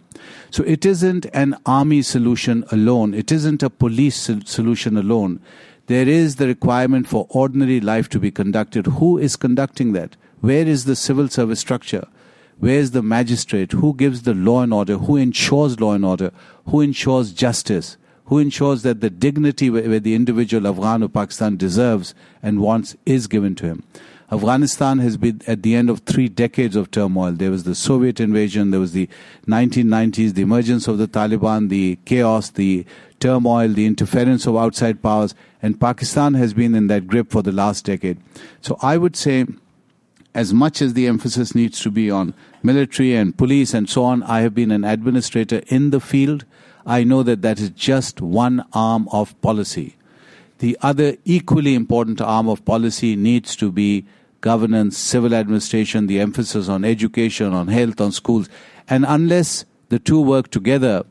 So 0.52 0.64
it 0.64 0.86
isn't 0.86 1.26
an 1.34 1.56
army 1.66 2.02
solution 2.02 2.64
alone, 2.72 3.14
it 3.14 3.32
isn't 3.32 3.64
a 3.64 3.70
police 3.70 4.30
solution 4.46 4.98
alone. 4.98 5.42
There 5.88 6.08
is 6.08 6.36
the 6.36 6.48
requirement 6.48 7.08
for 7.08 7.26
ordinary 7.30 7.82
life 7.82 8.10
to 8.10 8.20
be 8.20 8.30
conducted. 8.30 8.86
Who 8.86 9.18
is 9.18 9.36
conducting 9.36 9.94
that? 9.94 10.16
Where 10.40 10.68
is 10.68 10.86
the 10.86 10.96
civil 10.96 11.30
service 11.30 11.60
structure? 11.60 12.08
Where 12.60 12.78
is 12.78 12.92
the 12.92 13.02
magistrate? 13.02 13.72
Who 13.72 13.96
gives 13.96 14.22
the 14.22 14.34
law 14.34 14.62
and 14.62 14.74
order? 14.74 14.98
Who 14.98 15.16
ensures 15.16 15.80
law 15.80 15.94
and 15.94 16.06
order? 16.06 16.32
Who 16.68 16.82
ensures 16.82 17.32
justice? 17.32 17.98
who 18.30 18.38
ensures 18.38 18.84
that 18.84 19.02
the 19.02 19.10
dignity 19.10 19.72
where 19.72 20.00
the 20.00 20.14
individual 20.14 20.68
Afghan 20.68 21.02
or 21.02 21.10
Pakistan 21.10 21.58
deserves 21.58 22.14
and 22.44 22.62
wants 22.62 22.96
is 23.04 23.26
given 23.26 23.56
to 23.56 23.66
him. 23.66 23.84
Afghanistan 24.32 25.00
has 25.00 25.18
been 25.18 25.42
at 25.48 25.64
the 25.64 25.76
end 25.76 25.90
of 25.90 26.00
three 26.00 26.30
decades 26.30 26.76
of 26.76 26.92
turmoil. 26.92 27.32
There 27.32 27.50
was 27.50 27.64
the 27.64 27.74
Soviet 27.74 28.20
invasion, 28.20 28.72
there 28.72 28.80
was 28.80 28.94
the 28.94 29.10
1990s, 29.48 30.36
the 30.36 30.44
emergence 30.44 30.88
of 30.88 30.98
the 31.00 31.08
Taliban, 31.08 31.70
the 31.70 31.98
chaos, 32.06 32.52
the 32.52 32.86
turmoil, 33.20 33.70
the 33.70 33.86
interference 33.86 34.46
of 34.46 34.56
outside 34.56 35.02
powers, 35.02 35.34
and 35.62 35.80
Pakistan 35.80 36.36
has 36.36 36.54
been 36.54 36.76
in 36.76 36.88
that 36.88 37.08
grip 37.08 37.32
for 37.32 37.42
the 37.42 37.52
last 37.52 37.86
decade. 37.86 38.18
So 38.62 38.78
I 38.82 38.98
would 38.98 39.16
say, 39.16 39.46
as 40.36 40.54
much 40.54 40.82
as 40.82 40.94
the 40.94 41.08
emphasis 41.08 41.56
needs 41.56 41.82
to 41.82 41.90
be 41.90 42.12
on 42.12 42.36
military 42.62 43.16
and 43.16 43.36
police 43.36 43.74
and 43.74 43.90
so 43.90 44.04
on, 44.04 44.22
I 44.24 44.42
have 44.42 44.54
been 44.54 44.72
an 44.72 44.84
administrator 44.84 45.64
in 45.68 45.90
the 45.90 46.00
field 46.00 46.46
I 46.90 47.04
know 47.04 47.22
that 47.22 47.44
that 47.44 47.60
is 47.60 47.70
just 47.70 48.20
one 48.20 48.66
arm 48.74 49.08
of 49.12 49.40
policy. 49.42 49.96
The 50.58 50.76
other 50.82 51.18
equally 51.24 51.76
important 51.76 52.20
arm 52.20 52.50
of 52.50 52.66
policy 52.66 53.16
needs 53.16 53.56
to 53.58 53.72
be 53.72 54.06
governance, 54.42 54.98
civil 54.98 55.34
administration, 55.34 56.08
the 56.08 56.20
emphasis 56.20 56.70
on 56.70 56.86
education, 56.86 57.54
on 57.54 57.68
health, 57.68 58.00
on 58.00 58.12
schools. 58.12 58.50
And 58.88 59.06
unless 59.08 59.66
the 59.90 60.00
two 60.00 60.22
work 60.22 60.50
together, 60.50 61.04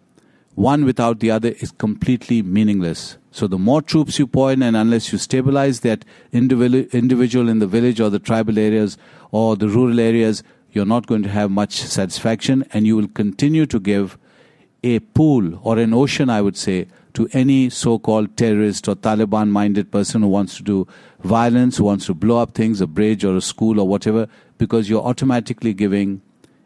one 0.55 0.85
without 0.85 1.21
the 1.21 1.31
other 1.31 1.51
is 1.61 1.71
completely 1.71 2.43
meaningless. 2.43 3.17
So 3.31 3.47
the 3.47 3.59
more 3.59 3.81
troops 3.81 4.19
you 4.19 4.27
pour 4.27 4.51
in, 4.51 4.63
and 4.63 4.77
unless 4.77 5.13
you 5.13 5.19
stabilize 5.19 5.81
that 5.81 6.05
individual 6.33 7.49
in 7.49 7.59
the 7.61 7.67
village 7.67 8.01
or 8.01 8.11
the 8.11 8.19
tribal 8.19 8.59
areas 8.59 8.99
or 9.31 9.55
the 9.55 9.69
rural 9.69 10.01
areas, 10.01 10.43
you're 10.73 10.87
not 10.87 11.07
going 11.07 11.23
to 11.23 11.29
have 11.29 11.51
much 11.51 11.75
satisfaction 11.75 12.65
and 12.73 12.87
you 12.87 12.97
will 12.97 13.09
continue 13.09 13.67
to 13.67 13.79
give 13.79 14.19
a 14.83 14.99
pool 15.01 15.61
or 15.63 15.79
an 15.79 15.95
ocean, 15.95 16.29
I 16.29 16.41
would 16.41 16.57
say, 16.57 16.87
to 17.15 17.29
any 17.33 17.71
so 17.71 17.99
called 17.99 18.37
terrorist 18.37 18.89
or 18.89 18.95
Taliban 18.95 19.49
minded 19.49 19.91
person 19.91 20.23
who 20.23 20.29
wants 20.29 20.57
to 20.57 20.63
do 20.63 20.87
violence, 21.21 21.77
who 21.77 21.85
wants 21.85 22.07
to 22.07 22.15
blow 22.15 22.39
up 22.39 22.55
things, 22.55 22.81
a 22.81 22.87
bridge 22.87 23.25
or 23.25 23.37
a 23.37 23.41
school 23.41 23.81
or 23.81 23.89
whatever, 23.89 24.29
because 24.59 24.89
you're 24.89 25.03
automatically 25.03 25.75
giving 25.75 26.21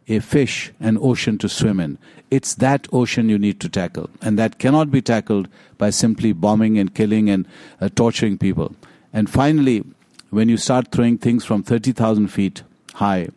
a 0.09 0.19
fish 0.19 0.73
an 0.81 0.98
ocean 1.01 1.39
to 1.39 1.48
swim 1.48 1.81
in. 1.81 1.98
It's 2.31 2.55
that 2.56 2.89
ocean 2.93 3.28
you 3.28 3.39
need 3.39 3.60
to 3.60 3.69
tackle. 3.69 4.10
And 4.20 4.39
that 4.39 4.59
cannot 4.59 4.90
be 4.90 5.01
tackled 5.01 5.48
by 5.78 5.90
simply 5.90 6.32
bombing 6.32 6.78
and 6.78 6.94
killing 6.94 7.31
and 7.31 7.47
uh, 7.81 7.89
torturing 7.89 8.39
people. 8.39 8.74
And 9.12 9.31
finally, 9.31 9.85
when 10.31 10.48
you 10.48 10.56
start 10.56 10.90
throwing 10.90 11.19
things 11.19 11.44
from 11.44 11.62
30,000 11.62 12.28
feet 12.28 12.62
high, 12.94 13.28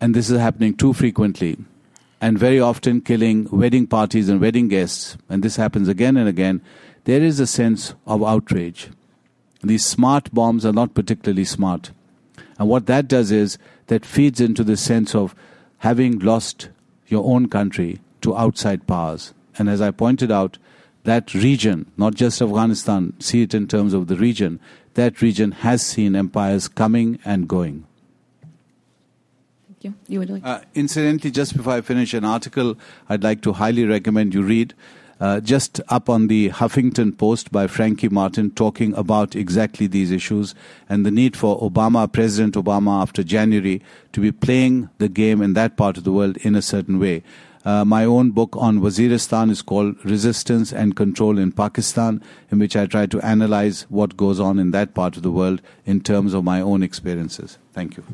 and 0.00 0.14
this 0.14 0.30
is 0.30 0.38
happening 0.38 0.74
too 0.74 0.92
frequently, 0.92 1.56
and 2.20 2.38
very 2.38 2.60
often 2.60 3.00
killing 3.00 3.48
wedding 3.50 3.86
parties 3.86 4.28
and 4.28 4.40
wedding 4.40 4.68
guests, 4.68 5.16
and 5.28 5.42
this 5.42 5.56
happens 5.56 5.88
again 5.88 6.16
and 6.16 6.28
again, 6.28 6.62
there 7.04 7.22
is 7.22 7.38
a 7.38 7.46
sense 7.46 7.94
of 8.06 8.24
outrage. 8.24 8.90
These 9.62 9.84
smart 9.84 10.32
bombs 10.32 10.64
are 10.64 10.72
not 10.72 10.94
particularly 10.94 11.44
smart. 11.44 11.90
And 12.58 12.68
what 12.68 12.86
that 12.86 13.08
does 13.08 13.30
is 13.30 13.58
that 13.88 14.04
feeds 14.04 14.40
into 14.40 14.64
the 14.64 14.76
sense 14.76 15.14
of 15.14 15.34
having 15.78 16.18
lost 16.18 16.68
your 17.06 17.24
own 17.24 17.48
country 17.48 18.00
to 18.22 18.36
outside 18.36 18.86
powers. 18.86 19.34
And 19.58 19.68
as 19.68 19.80
I 19.80 19.90
pointed 19.90 20.32
out, 20.32 20.58
that 21.04 21.34
region, 21.34 21.90
not 21.96 22.14
just 22.14 22.42
Afghanistan, 22.42 23.12
see 23.20 23.42
it 23.42 23.54
in 23.54 23.68
terms 23.68 23.94
of 23.94 24.08
the 24.08 24.16
region, 24.16 24.58
that 24.94 25.22
region 25.22 25.52
has 25.52 25.84
seen 25.84 26.16
empires 26.16 26.66
coming 26.66 27.18
and 27.24 27.46
going. 27.46 27.86
You. 29.86 30.22
You 30.26 30.40
uh, 30.42 30.60
incidentally, 30.74 31.30
just 31.30 31.56
before 31.56 31.74
I 31.74 31.80
finish, 31.80 32.14
an 32.14 32.24
article 32.24 32.76
I'd 33.08 33.22
like 33.22 33.42
to 33.42 33.52
highly 33.52 33.84
recommend 33.84 34.34
you 34.34 34.42
read. 34.42 34.74
Uh, 35.18 35.40
just 35.40 35.80
up 35.88 36.10
on 36.10 36.26
the 36.26 36.50
Huffington 36.50 37.16
Post 37.16 37.50
by 37.50 37.66
Frankie 37.66 38.10
Martin, 38.10 38.50
talking 38.50 38.92
about 38.94 39.34
exactly 39.34 39.86
these 39.86 40.10
issues 40.10 40.54
and 40.90 41.06
the 41.06 41.10
need 41.10 41.36
for 41.36 41.58
Obama, 41.60 42.10
President 42.12 42.54
Obama, 42.54 43.00
after 43.00 43.22
January, 43.22 43.80
to 44.12 44.20
be 44.20 44.30
playing 44.30 44.90
the 44.98 45.08
game 45.08 45.40
in 45.40 45.54
that 45.54 45.76
part 45.78 45.96
of 45.96 46.04
the 46.04 46.12
world 46.12 46.36
in 46.38 46.54
a 46.54 46.60
certain 46.60 46.98
way. 46.98 47.22
Uh, 47.64 47.84
my 47.84 48.04
own 48.04 48.30
book 48.30 48.54
on 48.58 48.80
Waziristan 48.80 49.50
is 49.50 49.62
called 49.62 49.96
Resistance 50.04 50.72
and 50.72 50.94
Control 50.94 51.38
in 51.38 51.50
Pakistan, 51.50 52.22
in 52.52 52.58
which 52.58 52.76
I 52.76 52.86
try 52.86 53.06
to 53.06 53.20
analyze 53.22 53.86
what 53.88 54.16
goes 54.16 54.38
on 54.38 54.58
in 54.58 54.70
that 54.72 54.94
part 54.94 55.16
of 55.16 55.22
the 55.22 55.32
world 55.32 55.62
in 55.86 56.00
terms 56.00 56.34
of 56.34 56.44
my 56.44 56.60
own 56.60 56.82
experiences. 56.82 57.58
Thank 57.72 57.96
you. 57.96 58.04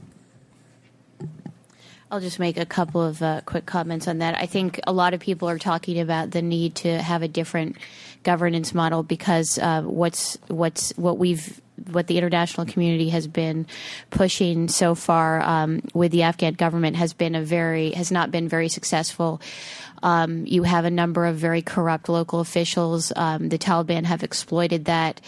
I'll 2.12 2.20
just 2.20 2.38
make 2.38 2.58
a 2.58 2.66
couple 2.66 3.00
of 3.00 3.22
uh, 3.22 3.40
quick 3.46 3.64
comments 3.64 4.06
on 4.06 4.18
that. 4.18 4.36
I 4.38 4.44
think 4.44 4.78
a 4.86 4.92
lot 4.92 5.14
of 5.14 5.20
people 5.20 5.48
are 5.48 5.58
talking 5.58 5.98
about 5.98 6.30
the 6.30 6.42
need 6.42 6.74
to 6.76 7.00
have 7.00 7.22
a 7.22 7.28
different 7.28 7.78
governance 8.22 8.74
model 8.74 9.02
because 9.02 9.58
uh, 9.58 9.80
what's 9.80 10.36
what's 10.48 10.92
what 10.98 11.16
we've 11.16 11.58
what 11.90 12.08
the 12.08 12.18
international 12.18 12.66
community 12.66 13.08
has 13.08 13.26
been 13.26 13.66
pushing 14.10 14.68
so 14.68 14.94
far 14.94 15.40
um, 15.40 15.80
with 15.94 16.12
the 16.12 16.22
Afghan 16.22 16.52
government 16.52 16.96
has 16.96 17.14
been 17.14 17.34
a 17.34 17.40
very 17.40 17.92
has 17.92 18.12
not 18.12 18.30
been 18.30 18.46
very 18.46 18.68
successful. 18.68 19.40
Um, 20.02 20.46
you 20.46 20.62
have 20.64 20.84
a 20.84 20.90
number 20.90 21.26
of 21.26 21.36
very 21.36 21.62
corrupt 21.62 22.08
local 22.08 22.40
officials. 22.40 23.12
Um, 23.14 23.48
the 23.48 23.58
Taliban 23.58 24.04
have 24.04 24.22
exploited 24.22 24.86
that 24.86 25.20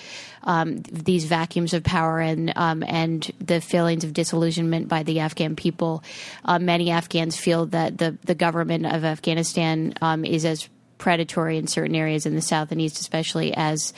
um, 0.43 0.83
these 0.83 1.25
vacuums 1.25 1.75
of 1.75 1.83
power 1.85 2.21
and 2.21 2.53
um, 2.57 2.83
and 2.83 3.31
the 3.39 3.61
feelings 3.61 4.05
of 4.05 4.13
disillusionment 4.13 4.89
by 4.89 5.03
the 5.03 5.21
Afghan 5.21 5.57
people. 5.57 6.03
Uh, 6.45 6.59
many 6.59 6.91
Afghans 6.91 7.37
feel 7.37 7.67
that 7.67 7.99
the 7.99 8.17
the 8.25 8.35
government 8.35 8.87
of 8.87 9.05
Afghanistan 9.05 9.95
um, 10.01 10.25
is 10.25 10.45
as 10.45 10.69
predatory 10.99 11.59
in 11.59 11.67
certain 11.67 11.95
areas 11.95 12.25
in 12.25 12.35
the 12.35 12.41
south 12.41 12.73
and 12.73 12.81
east, 12.81 13.01
especially 13.01 13.53
as 13.55 13.93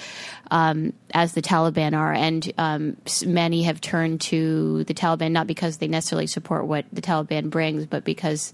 um, 0.51 0.93
as 1.13 1.35
the 1.35 1.43
Taliban 1.43 1.97
are, 1.97 2.13
and 2.13 2.53
um, 2.59 2.97
many 3.25 3.65
have 3.65 3.81
turned 3.81 4.21
to 4.23 4.85
the 4.85 4.95
Taliban 4.95 5.33
not 5.33 5.47
because 5.47 5.79
they 5.79 5.89
necessarily 5.89 6.27
support 6.27 6.67
what 6.67 6.85
the 6.93 7.03
Taliban 7.03 7.51
brings, 7.51 7.87
but 7.87 8.05
because 8.05 8.53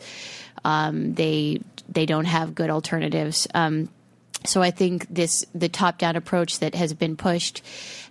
um, 0.64 1.14
they 1.14 1.60
they 1.88 2.06
don't 2.06 2.24
have 2.24 2.54
good 2.54 2.70
alternatives. 2.70 3.46
Um, 3.54 3.88
so 4.44 4.60
I 4.60 4.70
think 4.70 5.06
this 5.08 5.44
the 5.54 5.68
top 5.68 5.98
down 5.98 6.16
approach 6.16 6.58
that 6.58 6.74
has 6.74 6.94
been 6.94 7.16
pushed 7.16 7.62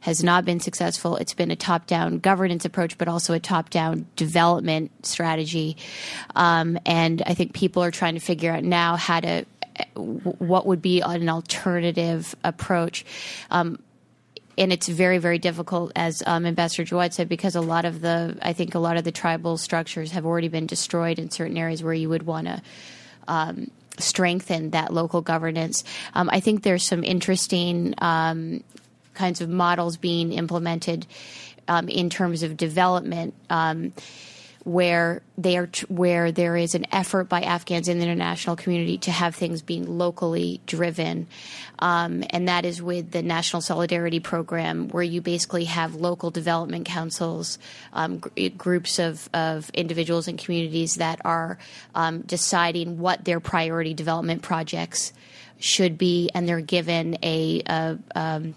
has 0.01 0.23
not 0.23 0.45
been 0.45 0.59
successful. 0.59 1.17
It's 1.17 1.33
been 1.33 1.51
a 1.51 1.55
top 1.55 1.87
down 1.87 2.19
governance 2.19 2.65
approach, 2.65 2.97
but 2.97 3.07
also 3.07 3.33
a 3.33 3.39
top 3.39 3.69
down 3.69 4.07
development 4.15 5.05
strategy. 5.05 5.77
Um, 6.35 6.79
and 6.85 7.21
I 7.25 7.33
think 7.33 7.53
people 7.53 7.83
are 7.83 7.91
trying 7.91 8.13
to 8.13 8.19
figure 8.19 8.51
out 8.51 8.63
now 8.63 8.95
how 8.95 9.19
to 9.19 9.45
what 9.95 10.65
would 10.65 10.81
be 10.81 11.01
an 11.01 11.29
alternative 11.29 12.35
approach. 12.43 13.05
Um, 13.49 13.79
and 14.57 14.73
it's 14.73 14.87
very, 14.87 15.17
very 15.17 15.39
difficult, 15.39 15.91
as 15.95 16.21
um, 16.25 16.45
Ambassador 16.45 16.83
Jawad 16.83 17.13
said, 17.13 17.29
because 17.29 17.55
a 17.55 17.61
lot 17.61 17.85
of 17.85 18.01
the, 18.01 18.37
I 18.41 18.53
think 18.53 18.75
a 18.75 18.79
lot 18.79 18.97
of 18.97 19.03
the 19.03 19.11
tribal 19.11 19.57
structures 19.57 20.11
have 20.11 20.25
already 20.25 20.47
been 20.47 20.67
destroyed 20.67 21.19
in 21.19 21.31
certain 21.31 21.57
areas 21.57 21.83
where 21.83 21.93
you 21.93 22.09
would 22.09 22.23
want 22.23 22.47
to 22.47 22.61
um, 23.27 23.71
strengthen 23.97 24.71
that 24.71 24.93
local 24.93 25.21
governance. 25.21 25.83
Um, 26.13 26.29
I 26.31 26.39
think 26.39 26.63
there's 26.63 26.85
some 26.85 27.03
interesting 27.03 27.93
um, 27.99 28.63
kinds 29.13 29.41
of 29.41 29.49
models 29.49 29.97
being 29.97 30.33
implemented 30.33 31.05
um, 31.67 31.87
in 31.89 32.09
terms 32.09 32.43
of 32.43 32.57
development. 32.57 33.33
Where 34.63 35.23
they 35.38 35.57
are 35.57 35.69
where 35.88 36.31
there 36.31 36.55
is 36.55 36.75
an 36.75 36.85
effort 36.91 37.27
by 37.27 37.41
Afghans 37.41 37.88
in 37.88 37.97
the 37.97 38.03
international 38.03 38.55
community 38.55 38.99
to 38.99 39.11
have 39.11 39.33
things 39.33 39.63
being 39.63 39.97
locally 39.97 40.61
driven, 40.67 41.25
um, 41.79 42.23
and 42.29 42.47
that 42.47 42.63
is 42.63 42.81
with 42.81 43.09
the 43.11 43.23
National 43.23 43.61
Solidarity 43.61 44.19
Program, 44.19 44.89
where 44.89 45.03
you 45.03 45.19
basically 45.19 45.65
have 45.65 45.95
local 45.95 46.29
development 46.29 46.85
councils, 46.85 47.57
um, 47.93 48.19
gr- 48.19 48.49
groups 48.55 48.99
of, 48.99 49.29
of 49.33 49.71
individuals 49.71 50.27
and 50.27 50.38
communities 50.38 50.95
that 50.95 51.19
are 51.25 51.57
um, 51.95 52.21
deciding 52.21 52.99
what 52.99 53.25
their 53.25 53.39
priority 53.39 53.95
development 53.95 54.43
projects 54.43 55.11
should 55.57 55.97
be, 55.97 56.29
and 56.35 56.47
they're 56.47 56.61
given 56.61 57.17
a, 57.23 57.61
a 57.65 57.97
um, 58.15 58.53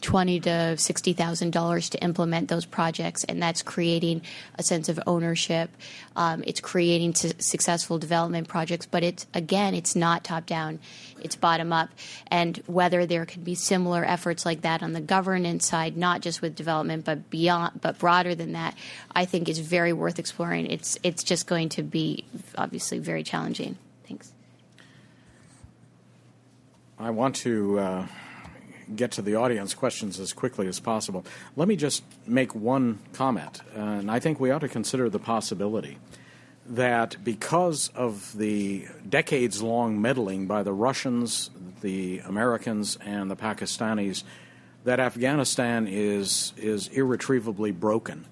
twenty 0.00 0.40
to 0.40 0.76
sixty 0.76 1.12
thousand 1.12 1.52
dollars 1.52 1.90
to 1.90 2.02
implement 2.02 2.48
those 2.48 2.64
projects, 2.64 3.24
and 3.24 3.42
that's 3.42 3.62
creating 3.62 4.22
a 4.56 4.62
sense 4.62 4.88
of 4.88 5.00
ownership. 5.06 5.70
Um, 6.16 6.42
it's 6.46 6.60
creating 6.60 7.14
su- 7.14 7.32
successful 7.38 7.98
development 7.98 8.48
projects, 8.48 8.86
but 8.86 9.02
it's 9.02 9.26
again, 9.34 9.74
it's 9.74 9.94
not 9.94 10.24
top 10.24 10.46
down; 10.46 10.78
it's 11.20 11.36
bottom 11.36 11.72
up. 11.72 11.90
And 12.28 12.62
whether 12.66 13.06
there 13.06 13.26
can 13.26 13.42
be 13.42 13.54
similar 13.54 14.04
efforts 14.04 14.46
like 14.46 14.62
that 14.62 14.82
on 14.82 14.92
the 14.92 15.00
governance 15.00 15.66
side, 15.66 15.96
not 15.96 16.20
just 16.20 16.42
with 16.42 16.54
development, 16.54 17.04
but 17.04 17.30
beyond, 17.30 17.80
but 17.80 17.98
broader 17.98 18.34
than 18.34 18.52
that, 18.52 18.74
I 19.14 19.24
think 19.24 19.48
is 19.48 19.58
very 19.58 19.92
worth 19.92 20.18
exploring. 20.18 20.66
It's 20.66 20.98
it's 21.02 21.22
just 21.22 21.46
going 21.46 21.68
to 21.70 21.82
be 21.82 22.24
obviously 22.56 22.98
very 22.98 23.22
challenging. 23.22 23.76
Thanks. 24.06 24.32
I 26.98 27.10
want 27.10 27.36
to. 27.36 27.78
Uh 27.78 28.06
get 28.96 29.12
to 29.12 29.22
the 29.22 29.34
audience 29.34 29.74
questions 29.74 30.18
as 30.20 30.32
quickly 30.32 30.66
as 30.66 30.80
possible. 30.80 31.24
Let 31.56 31.68
me 31.68 31.76
just 31.76 32.02
make 32.26 32.54
one 32.54 32.98
comment, 33.12 33.62
and 33.74 34.10
I 34.10 34.20
think 34.20 34.40
we 34.40 34.50
ought 34.50 34.60
to 34.60 34.68
consider 34.68 35.08
the 35.08 35.18
possibility 35.18 35.98
that 36.66 37.16
because 37.24 37.88
of 37.94 38.36
the 38.36 38.86
decades 39.08 39.60
long 39.62 40.00
meddling 40.00 40.46
by 40.46 40.62
the 40.62 40.72
Russians, 40.72 41.50
the 41.80 42.20
Americans, 42.20 42.96
and 43.04 43.30
the 43.30 43.36
Pakistanis, 43.36 44.22
that 44.84 45.00
Afghanistan 45.00 45.86
is, 45.88 46.52
is 46.56 46.88
irretrievably 46.88 47.72
broken, 47.72 48.26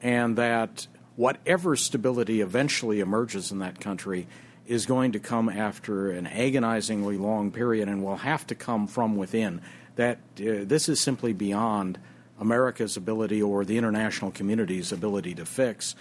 and 0.00 0.36
that 0.36 0.86
whatever 1.16 1.76
stability 1.76 2.40
eventually 2.40 3.00
emerges 3.00 3.50
in 3.50 3.58
that 3.58 3.80
country 3.80 4.26
is 4.66 4.86
going 4.86 5.12
to 5.12 5.18
come 5.18 5.48
after 5.48 6.10
an 6.10 6.26
agonizingly 6.26 7.18
long 7.18 7.50
period 7.50 7.88
and 7.88 8.02
will 8.02 8.16
have 8.16 8.46
to 8.46 8.54
come 8.54 8.86
from 8.86 9.16
within 9.16 9.60
that 9.96 10.18
uh, 10.38 10.64
this 10.64 10.88
is 10.88 11.00
simply 11.00 11.32
beyond 11.32 11.98
America's 12.40 12.96
ability 12.96 13.42
or 13.42 13.64
the 13.64 13.78
international 13.78 14.30
community's 14.30 14.92
ability 14.92 15.34
to 15.34 15.44
fix. 15.44 15.94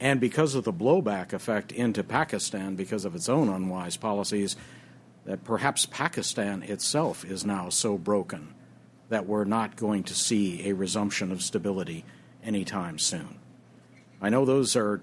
And 0.00 0.20
because 0.20 0.54
of 0.54 0.64
the 0.64 0.72
blowback 0.72 1.32
effect 1.32 1.72
into 1.72 2.02
Pakistan, 2.02 2.74
because 2.74 3.04
of 3.04 3.14
its 3.14 3.28
own 3.28 3.48
unwise 3.48 3.96
policies, 3.96 4.56
that 5.24 5.44
perhaps 5.44 5.86
Pakistan 5.86 6.62
itself 6.62 7.24
is 7.24 7.44
now 7.44 7.68
so 7.68 7.96
broken 7.96 8.54
that 9.08 9.26
we're 9.26 9.44
not 9.44 9.76
going 9.76 10.02
to 10.04 10.14
see 10.14 10.68
a 10.68 10.74
resumption 10.74 11.30
of 11.30 11.42
stability 11.42 12.04
anytime 12.42 12.98
soon. 12.98 13.38
I 14.20 14.30
know 14.30 14.44
those 14.44 14.76
are 14.76 15.00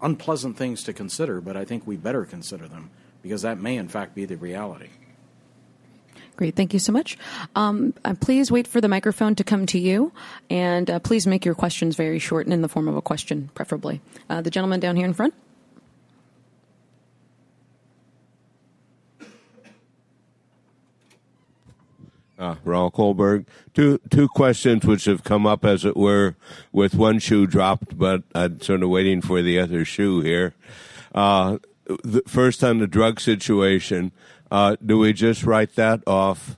unpleasant 0.00 0.56
things 0.56 0.84
to 0.84 0.92
consider, 0.92 1.40
but 1.40 1.56
I 1.56 1.64
think 1.64 1.86
we 1.86 1.96
better 1.96 2.24
consider 2.24 2.68
them 2.68 2.90
because 3.22 3.42
that 3.42 3.60
may, 3.60 3.76
in 3.76 3.88
fact, 3.88 4.14
be 4.14 4.24
the 4.24 4.36
reality. 4.36 4.90
Great, 6.38 6.54
thank 6.54 6.72
you 6.72 6.78
so 6.78 6.92
much. 6.92 7.18
Um, 7.56 7.92
uh, 8.04 8.14
please 8.14 8.48
wait 8.48 8.68
for 8.68 8.80
the 8.80 8.86
microphone 8.86 9.34
to 9.34 9.42
come 9.42 9.66
to 9.66 9.78
you, 9.78 10.12
and 10.48 10.88
uh, 10.88 11.00
please 11.00 11.26
make 11.26 11.44
your 11.44 11.56
questions 11.56 11.96
very 11.96 12.20
short 12.20 12.46
and 12.46 12.52
in 12.52 12.62
the 12.62 12.68
form 12.68 12.86
of 12.86 12.94
a 12.94 13.02
question, 13.02 13.50
preferably. 13.56 14.00
Uh, 14.30 14.40
the 14.40 14.48
gentleman 14.48 14.78
down 14.78 14.94
here 14.94 15.04
in 15.04 15.14
front. 15.14 15.34
Uh, 22.38 22.54
Raul 22.64 22.92
Kohlberg. 22.92 23.44
Two 23.74 23.98
two 24.08 24.28
questions 24.28 24.84
which 24.84 25.06
have 25.06 25.24
come 25.24 25.44
up, 25.44 25.64
as 25.64 25.84
it 25.84 25.96
were, 25.96 26.36
with 26.70 26.94
one 26.94 27.18
shoe 27.18 27.48
dropped, 27.48 27.98
but 27.98 28.22
I'm 28.32 28.60
sort 28.60 28.84
of 28.84 28.90
waiting 28.90 29.22
for 29.22 29.42
the 29.42 29.58
other 29.58 29.84
shoe 29.84 30.20
here. 30.20 30.54
Uh, 31.12 31.58
the, 32.04 32.22
first 32.26 32.62
on 32.62 32.78
the 32.78 32.86
drug 32.86 33.18
situation, 33.18 34.12
uh, 34.50 34.76
do 34.84 34.98
we 34.98 35.12
just 35.12 35.44
write 35.44 35.74
that 35.76 36.02
off, 36.06 36.56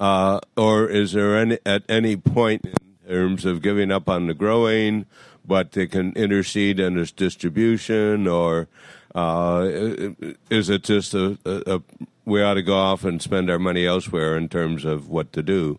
uh, 0.00 0.40
or 0.56 0.88
is 0.88 1.12
there 1.12 1.36
any 1.36 1.58
at 1.64 1.82
any 1.88 2.16
point 2.16 2.64
in 2.64 2.74
terms 3.08 3.44
of 3.44 3.62
giving 3.62 3.90
up 3.90 4.08
on 4.08 4.26
the 4.26 4.34
growing, 4.34 5.06
but 5.44 5.72
they 5.72 5.86
can 5.86 6.12
intercede 6.12 6.78
in 6.78 6.98
its 6.98 7.12
distribution, 7.12 8.26
or 8.26 8.68
uh, 9.14 9.68
is 10.50 10.70
it 10.70 10.84
just 10.84 11.14
a, 11.14 11.38
a, 11.44 11.76
a 11.76 11.82
we 12.24 12.42
ought 12.42 12.54
to 12.54 12.62
go 12.62 12.76
off 12.76 13.04
and 13.04 13.20
spend 13.20 13.50
our 13.50 13.58
money 13.58 13.86
elsewhere 13.86 14.36
in 14.36 14.48
terms 14.48 14.84
of 14.84 15.08
what 15.08 15.32
to 15.32 15.42
do. 15.42 15.78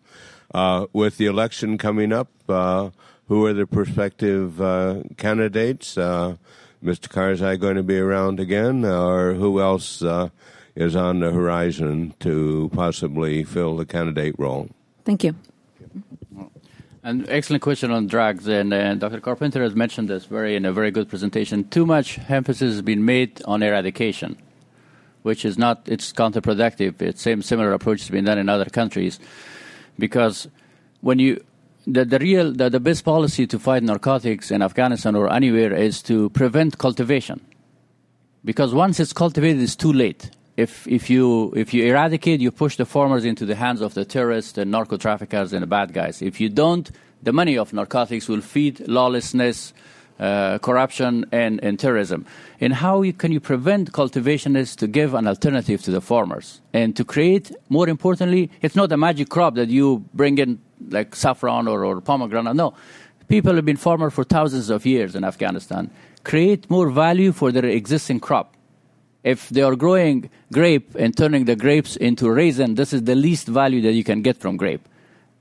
Uh, 0.53 0.85
with 0.93 1.17
the 1.17 1.25
election 1.25 1.77
coming 1.77 2.11
up, 2.11 2.29
uh, 2.49 2.89
who 3.27 3.45
are 3.45 3.53
the 3.53 3.65
prospective 3.65 4.61
uh, 4.61 5.01
candidates? 5.17 5.97
Uh, 5.97 6.35
Mr. 6.83 7.07
Karzai 7.07 7.59
going 7.59 7.77
to 7.77 7.83
be 7.83 7.97
around 7.97 8.39
again, 8.39 8.83
or 8.83 9.33
who 9.33 9.61
else 9.61 10.03
uh, 10.03 10.29
is 10.75 10.95
on 10.95 11.19
the 11.19 11.31
horizon 11.31 12.13
to 12.19 12.69
possibly 12.73 13.43
fill 13.43 13.77
the 13.77 13.85
candidate 13.85 14.35
role? 14.37 14.69
Thank 15.05 15.23
you. 15.23 15.35
An 17.03 17.25
excellent 17.27 17.61
question 17.61 17.91
on 17.91 18.07
drugs, 18.07 18.47
and 18.47 18.73
uh, 18.73 18.95
Dr. 18.95 19.19
Carpenter 19.19 19.61
has 19.61 19.75
mentioned 19.75 20.09
this 20.09 20.25
very 20.25 20.55
in 20.55 20.65
a 20.65 20.71
very 20.71 20.89
good 20.89 21.09
presentation. 21.09 21.67
Too 21.69 21.85
much 21.85 22.17
emphasis 22.29 22.73
has 22.73 22.81
been 22.81 23.03
made 23.03 23.41
on 23.43 23.61
eradication 23.61 24.37
which 25.23 25.45
is 25.45 25.57
not 25.57 25.81
it's 25.87 26.13
counterproductive. 26.13 27.01
It's 27.01 27.21
same 27.21 27.41
similar 27.41 27.73
approach 27.73 28.01
has 28.01 28.09
been 28.09 28.25
done 28.25 28.37
in 28.37 28.49
other 28.49 28.65
countries, 28.65 29.19
because 29.97 30.47
when 31.01 31.19
you 31.19 31.43
the, 31.87 32.05
the 32.05 32.19
real 32.19 32.51
the, 32.51 32.69
the 32.69 32.79
best 32.79 33.03
policy 33.03 33.47
to 33.47 33.57
fight 33.57 33.83
narcotics 33.83 34.51
in 34.51 34.61
Afghanistan 34.61 35.15
or 35.15 35.31
anywhere 35.33 35.73
is 35.73 36.01
to 36.03 36.29
prevent 36.29 36.77
cultivation, 36.77 37.41
because 38.45 38.73
once 38.73 38.99
it's 38.99 39.13
cultivated, 39.13 39.61
it's 39.61 39.75
too 39.75 39.93
late. 39.93 40.29
If 40.55 40.87
if 40.87 41.09
you 41.09 41.51
if 41.55 41.73
you 41.73 41.85
eradicate, 41.85 42.39
you 42.39 42.51
push 42.51 42.77
the 42.77 42.85
farmers 42.85 43.25
into 43.25 43.45
the 43.45 43.55
hands 43.55 43.81
of 43.81 43.93
the 43.93 44.05
terrorists, 44.05 44.51
the 44.51 44.65
narco 44.65 44.97
traffickers, 44.97 45.51
and 45.51 45.63
the 45.63 45.67
bad 45.67 45.93
guys. 45.93 46.21
If 46.21 46.39
you 46.39 46.49
don't, 46.49 46.89
the 47.23 47.33
money 47.33 47.57
of 47.57 47.73
narcotics 47.73 48.27
will 48.27 48.41
feed 48.41 48.87
lawlessness 48.87 49.73
uh, 50.19 50.59
corruption 50.59 51.25
and, 51.31 51.63
and, 51.63 51.79
terrorism. 51.79 52.25
And 52.61 52.73
how 52.73 53.01
you, 53.01 53.13
can 53.13 53.31
you 53.31 53.39
prevent 53.39 53.91
cultivationists 53.91 54.75
to 54.77 54.87
give 54.87 55.15
an 55.15 55.27
alternative 55.27 55.81
to 55.83 55.91
the 55.91 56.01
farmers 56.01 56.61
and 56.71 56.95
to 56.95 57.03
create, 57.03 57.51
more 57.69 57.89
importantly, 57.89 58.51
it's 58.61 58.75
not 58.75 58.91
a 58.91 58.97
magic 58.97 59.29
crop 59.29 59.55
that 59.55 59.69
you 59.69 60.05
bring 60.13 60.37
in 60.37 60.59
like 60.89 61.15
saffron 61.15 61.67
or, 61.67 61.83
or 61.83 61.99
pomegranate. 61.99 62.55
No, 62.55 62.73
people 63.27 63.55
have 63.55 63.65
been 63.65 63.77
farmers 63.77 64.13
for 64.13 64.23
thousands 64.23 64.69
of 64.69 64.85
years 64.85 65.15
in 65.15 65.23
Afghanistan. 65.23 65.89
Create 66.23 66.69
more 66.69 66.89
value 66.89 67.31
for 67.31 67.51
their 67.51 67.65
existing 67.65 68.19
crop. 68.19 68.52
If 69.23 69.49
they 69.49 69.61
are 69.61 69.75
growing 69.75 70.29
grape 70.51 70.95
and 70.95 71.15
turning 71.15 71.45
the 71.45 71.55
grapes 71.55 71.95
into 71.95 72.29
raisin, 72.29 72.75
this 72.75 72.93
is 72.93 73.03
the 73.03 73.15
least 73.15 73.47
value 73.47 73.81
that 73.81 73.93
you 73.93 74.03
can 74.03 74.21
get 74.21 74.37
from 74.37 74.57
grape 74.57 74.87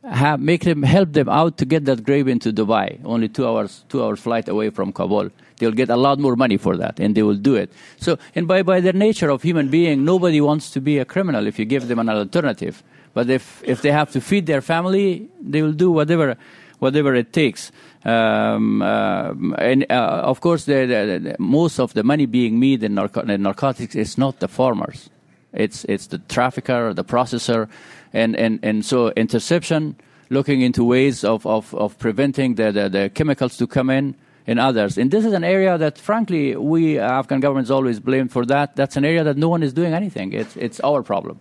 have, 0.04 0.40
make 0.40 0.64
them 0.64 0.82
help 0.82 1.12
them 1.12 1.28
out 1.28 1.58
to 1.58 1.64
get 1.64 1.84
that 1.84 2.04
grape 2.04 2.26
into 2.26 2.52
Dubai, 2.52 3.00
only 3.04 3.28
two 3.28 3.46
hours 3.46 3.84
two 3.88 4.02
hours 4.02 4.20
flight 4.20 4.48
away 4.48 4.70
from 4.70 4.92
Kabul. 4.92 5.30
They'll 5.58 5.72
get 5.72 5.90
a 5.90 5.96
lot 5.96 6.18
more 6.18 6.34
money 6.34 6.56
for 6.56 6.76
that, 6.76 6.98
and 6.98 7.14
they 7.14 7.22
will 7.22 7.36
do 7.36 7.54
it. 7.54 7.72
So, 7.98 8.18
and 8.34 8.48
by 8.48 8.62
by 8.62 8.80
the 8.80 8.92
nature 8.92 9.30
of 9.30 9.42
human 9.42 9.68
being, 9.68 10.04
nobody 10.04 10.40
wants 10.40 10.70
to 10.70 10.80
be 10.80 10.98
a 10.98 11.04
criminal 11.04 11.46
if 11.46 11.58
you 11.58 11.64
give 11.64 11.86
them 11.88 11.98
an 11.98 12.08
alternative. 12.08 12.82
But 13.14 13.30
if 13.30 13.62
if 13.64 13.82
they 13.82 13.92
have 13.92 14.10
to 14.12 14.20
feed 14.20 14.46
their 14.46 14.60
family, 14.60 15.28
they 15.40 15.62
will 15.62 15.72
do 15.72 15.90
whatever 15.90 16.36
whatever 16.80 17.14
it 17.14 17.32
takes. 17.32 17.70
Um, 18.04 18.82
uh, 18.82 19.32
and 19.58 19.86
uh, 19.90 20.22
of 20.24 20.40
course, 20.40 20.64
the, 20.64 20.86
the, 20.86 21.20
the, 21.22 21.36
most 21.38 21.78
of 21.78 21.94
the 21.94 22.02
money 22.02 22.26
being 22.26 22.58
made 22.58 22.82
in, 22.82 22.94
narco- 22.94 23.20
in 23.20 23.42
narcotics 23.42 23.94
is 23.94 24.18
not 24.18 24.40
the 24.40 24.48
farmers; 24.48 25.08
it's 25.52 25.84
it's 25.84 26.08
the 26.08 26.18
trafficker, 26.18 26.92
the 26.94 27.04
processor 27.04 27.68
and, 28.12 28.36
and, 28.36 28.60
and 28.62 28.84
so 28.84 29.10
interception, 29.10 29.96
looking 30.30 30.60
into 30.60 30.84
ways 30.84 31.24
of, 31.24 31.46
of, 31.46 31.74
of 31.74 31.98
preventing 31.98 32.54
the, 32.54 32.72
the, 32.72 32.88
the 32.88 33.10
chemicals 33.10 33.56
to 33.58 33.66
come 33.66 33.90
in 33.90 34.14
and 34.46 34.58
others. 34.58 34.98
And 34.98 35.10
this 35.10 35.24
is 35.24 35.32
an 35.32 35.44
area 35.44 35.78
that, 35.78 35.98
frankly, 35.98 36.56
we 36.56 36.98
Afghan 36.98 37.40
government 37.40 37.66
is 37.66 37.70
always 37.70 38.00
blamed 38.00 38.32
for 38.32 38.44
that. 38.46 38.76
That's 38.76 38.96
an 38.96 39.04
area 39.04 39.24
that 39.24 39.36
no 39.36 39.48
one 39.48 39.62
is 39.62 39.72
doing 39.72 39.94
anything. 39.94 40.32
It's, 40.32 40.56
it's 40.56 40.80
our 40.80 41.02
problem. 41.02 41.40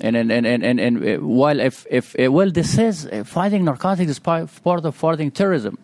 And, 0.00 0.16
and, 0.16 0.32
and, 0.32 0.46
and, 0.46 0.64
and, 0.64 0.80
and 0.80 1.04
uh, 1.04 1.24
while 1.24 1.60
if, 1.60 1.86
if, 1.88 2.18
uh, 2.18 2.30
well, 2.30 2.50
this 2.50 2.74
says 2.74 3.06
uh, 3.06 3.22
fighting 3.24 3.64
narcotics 3.64 4.10
is 4.10 4.18
part 4.18 4.84
of 4.84 4.94
fighting 4.96 5.30
terrorism. 5.30 5.78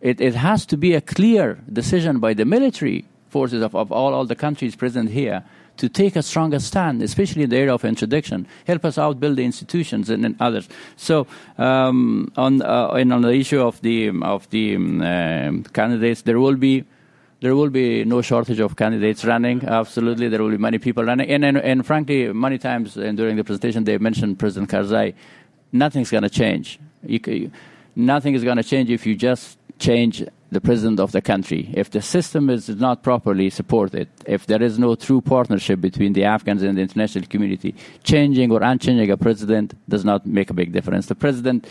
It, 0.00 0.20
it 0.20 0.34
has 0.34 0.64
to 0.66 0.76
be 0.76 0.94
a 0.94 1.00
clear 1.00 1.58
decision 1.70 2.18
by 2.18 2.32
the 2.32 2.44
military 2.44 3.04
forces 3.28 3.62
of, 3.62 3.74
of 3.74 3.92
all, 3.92 4.14
all 4.14 4.24
the 4.24 4.36
countries 4.36 4.74
present 4.74 5.10
here 5.10 5.44
to 5.76 5.88
take 5.88 6.16
a 6.16 6.22
stronger 6.22 6.58
stand, 6.58 7.02
especially 7.02 7.44
in 7.44 7.50
the 7.50 7.56
area 7.56 7.72
of 7.72 7.84
introduction, 7.84 8.46
help 8.66 8.84
us 8.84 8.98
out 8.98 9.20
build 9.20 9.36
the 9.36 9.44
institutions 9.44 10.10
and, 10.10 10.24
and 10.24 10.36
others. 10.40 10.68
So 10.96 11.26
um, 11.56 12.32
on 12.36 12.62
uh, 12.62 12.88
and 12.90 13.12
on 13.12 13.22
the 13.22 13.32
issue 13.32 13.60
of 13.60 13.80
the 13.82 14.10
of 14.22 14.48
the 14.50 14.76
um, 14.76 15.64
candidates, 15.72 16.22
there 16.22 16.40
will 16.40 16.56
be 16.56 16.84
there 17.40 17.54
will 17.54 17.70
be 17.70 18.04
no 18.04 18.20
shortage 18.22 18.60
of 18.60 18.76
candidates 18.76 19.24
running. 19.24 19.64
Absolutely, 19.64 20.28
there 20.28 20.42
will 20.42 20.50
be 20.50 20.58
many 20.58 20.78
people 20.78 21.04
running. 21.04 21.30
And 21.30 21.44
and, 21.44 21.58
and 21.58 21.86
frankly, 21.86 22.32
many 22.32 22.58
times 22.58 22.96
and 22.96 23.16
during 23.16 23.36
the 23.36 23.44
presentation, 23.44 23.84
they 23.84 23.98
mentioned 23.98 24.38
President 24.38 24.70
Karzai. 24.70 25.14
Nothing's 25.70 26.10
going 26.10 26.22
to 26.22 26.30
change. 26.30 26.78
You, 27.06 27.20
you, 27.26 27.50
nothing 27.94 28.34
is 28.34 28.42
going 28.42 28.56
to 28.56 28.62
change 28.62 28.90
if 28.90 29.06
you 29.06 29.14
just 29.14 29.58
change 29.78 30.24
the 30.50 30.60
president 30.60 30.98
of 30.98 31.12
the 31.12 31.20
country. 31.20 31.70
If 31.74 31.90
the 31.90 32.00
system 32.00 32.48
is 32.48 32.68
not 32.68 33.02
properly 33.02 33.50
supported, 33.50 34.08
if 34.26 34.46
there 34.46 34.62
is 34.62 34.78
no 34.78 34.94
true 34.94 35.20
partnership 35.20 35.80
between 35.80 36.14
the 36.14 36.24
Afghans 36.24 36.62
and 36.62 36.78
the 36.78 36.82
international 36.82 37.26
community, 37.26 37.74
changing 38.02 38.50
or 38.50 38.62
unchanging 38.62 39.10
a 39.10 39.16
president 39.16 39.74
does 39.88 40.04
not 40.04 40.26
make 40.26 40.50
a 40.50 40.54
big 40.54 40.72
difference. 40.72 41.06
The 41.06 41.14
president, 41.14 41.66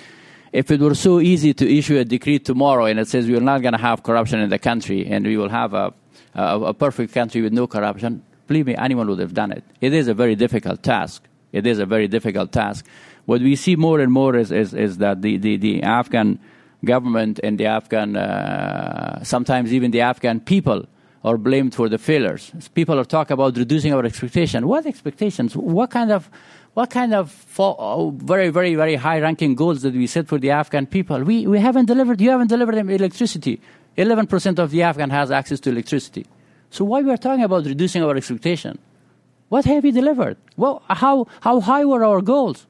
if 0.57 0.71
it 0.71 0.79
were 0.79 0.95
so 0.95 1.19
easy 1.19 1.53
to 1.53 1.65
issue 1.71 1.99
a 1.99 2.03
decree 2.03 2.39
tomorrow 2.39 2.85
and 2.85 2.99
it 2.99 3.07
says 3.07 3.27
we're 3.29 3.39
not 3.39 3.61
going 3.61 3.73
to 3.73 3.83
have 3.89 4.01
corruption 4.01 4.39
in 4.39 4.49
the 4.49 4.57
country 4.57 5.05
and 5.05 5.23
we 5.23 5.37
will 5.37 5.49
have 5.49 5.75
a, 5.75 5.93
a, 6.33 6.59
a 6.59 6.73
perfect 6.73 7.13
country 7.13 7.43
with 7.43 7.53
no 7.53 7.67
corruption, 7.67 8.23
believe 8.47 8.65
me, 8.65 8.75
anyone 8.75 9.07
would 9.07 9.19
have 9.19 9.35
done 9.35 9.51
it. 9.51 9.63
It 9.81 9.93
is 9.93 10.07
a 10.07 10.15
very 10.15 10.35
difficult 10.35 10.81
task. 10.81 11.23
It 11.51 11.67
is 11.67 11.77
a 11.77 11.85
very 11.85 12.07
difficult 12.07 12.51
task. 12.51 12.87
What 13.25 13.41
we 13.41 13.55
see 13.55 13.75
more 13.75 13.99
and 13.99 14.11
more 14.11 14.35
is, 14.35 14.51
is, 14.51 14.73
is 14.73 14.97
that 14.97 15.21
the, 15.21 15.37
the, 15.37 15.57
the 15.57 15.83
Afghan 15.83 16.39
government 16.83 17.39
and 17.43 17.59
the 17.59 17.67
Afghan, 17.67 18.17
uh, 18.17 19.23
sometimes 19.23 19.71
even 19.71 19.91
the 19.91 20.01
Afghan 20.01 20.39
people, 20.39 20.87
are 21.23 21.37
blamed 21.37 21.75
for 21.75 21.87
the 21.89 21.97
failures. 21.99 22.51
People 22.73 22.97
are 22.97 23.05
talking 23.05 23.33
about 23.33 23.57
reducing 23.57 23.93
our 23.93 24.05
expectation. 24.05 24.67
What 24.67 24.85
expectations? 24.85 25.55
What 25.55 25.91
kind 25.91 26.11
of 26.11 26.31
what 26.77 26.91
kind 26.91 27.11
of 27.11 27.31
fo- 27.31 27.75
oh, 27.79 28.11
very, 28.17 28.49
very, 28.49 28.75
very 28.75 28.93
high-ranking 28.93 29.55
goals 29.55 29.81
did 29.81 29.95
we 29.95 30.05
set 30.05 30.27
for 30.27 30.37
the 30.37 30.51
Afghan 30.51 30.85
people? 30.85 31.23
We, 31.23 31.47
we 31.47 31.57
haven't 31.59 31.85
delivered. 31.85 32.21
You 32.21 32.29
haven't 32.29 32.49
delivered 32.49 32.75
them 32.75 32.91
electricity. 32.91 33.59
Eleven 33.95 34.27
percent 34.27 34.59
of 34.59 34.69
the 34.69 34.83
Afghan 34.83 35.09
has 35.09 35.31
access 35.31 35.59
to 35.61 35.71
electricity. 35.71 36.27
So 36.69 36.85
why 36.85 37.01
we 37.01 37.09
are 37.09 37.17
talking 37.17 37.43
about 37.43 37.65
reducing 37.65 38.03
our 38.03 38.15
expectation? 38.15 38.77
What 39.49 39.65
have 39.65 39.85
you 39.85 39.91
delivered? 39.91 40.37
Well, 40.55 40.83
how 40.87 41.25
how 41.41 41.61
high 41.61 41.83
were 41.83 42.03
our 42.05 42.21
goals? 42.21 42.67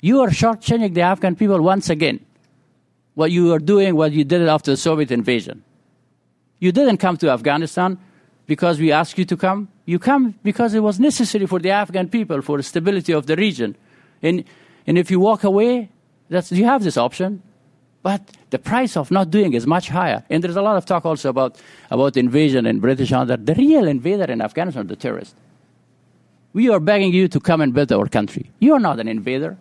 You 0.00 0.22
are 0.22 0.30
shortchanging 0.30 0.94
the 0.94 1.02
Afghan 1.02 1.36
people 1.36 1.60
once 1.60 1.90
again 1.90 2.24
what 3.12 3.30
you 3.30 3.52
are 3.52 3.58
doing, 3.58 3.96
what 3.96 4.12
you 4.12 4.24
did 4.24 4.48
after 4.48 4.70
the 4.70 4.78
Soviet 4.78 5.10
invasion. 5.10 5.62
You 6.58 6.72
didn't 6.72 6.96
come 6.96 7.18
to 7.18 7.28
Afghanistan 7.28 7.98
because 8.52 8.78
we 8.78 8.92
ask 8.92 9.16
you 9.16 9.24
to 9.24 9.34
come. 9.34 9.68
You 9.86 9.98
come 9.98 10.34
because 10.42 10.74
it 10.74 10.82
was 10.88 11.00
necessary 11.00 11.46
for 11.46 11.58
the 11.58 11.70
Afghan 11.70 12.06
people, 12.10 12.42
for 12.42 12.58
the 12.58 12.62
stability 12.62 13.12
of 13.14 13.24
the 13.24 13.34
region. 13.34 13.70
And, 14.22 14.44
and 14.86 14.98
if 14.98 15.10
you 15.10 15.18
walk 15.20 15.42
away, 15.42 15.88
that's, 16.28 16.52
you 16.52 16.66
have 16.66 16.82
this 16.84 16.98
option. 16.98 17.42
But 18.02 18.20
the 18.50 18.58
price 18.58 18.94
of 18.94 19.10
not 19.10 19.30
doing 19.30 19.54
is 19.54 19.66
much 19.66 19.88
higher. 19.88 20.22
And 20.28 20.44
there's 20.44 20.56
a 20.56 20.60
lot 20.60 20.76
of 20.76 20.84
talk 20.84 21.06
also 21.06 21.30
about, 21.30 21.56
about 21.90 22.18
invasion 22.18 22.66
and 22.66 22.78
British 22.78 23.10
under. 23.10 23.38
The 23.38 23.54
real 23.54 23.88
invader 23.88 24.30
in 24.30 24.42
Afghanistan 24.42 24.82
are 24.82 24.86
the 24.86 24.96
terrorists. 24.96 25.34
We 26.52 26.68
are 26.68 26.80
begging 26.80 27.14
you 27.14 27.28
to 27.28 27.40
come 27.40 27.62
and 27.62 27.72
build 27.72 27.90
our 27.90 28.06
country. 28.06 28.50
You 28.58 28.74
are 28.74 28.80
not 28.80 29.00
an 29.00 29.08
invader. 29.08 29.56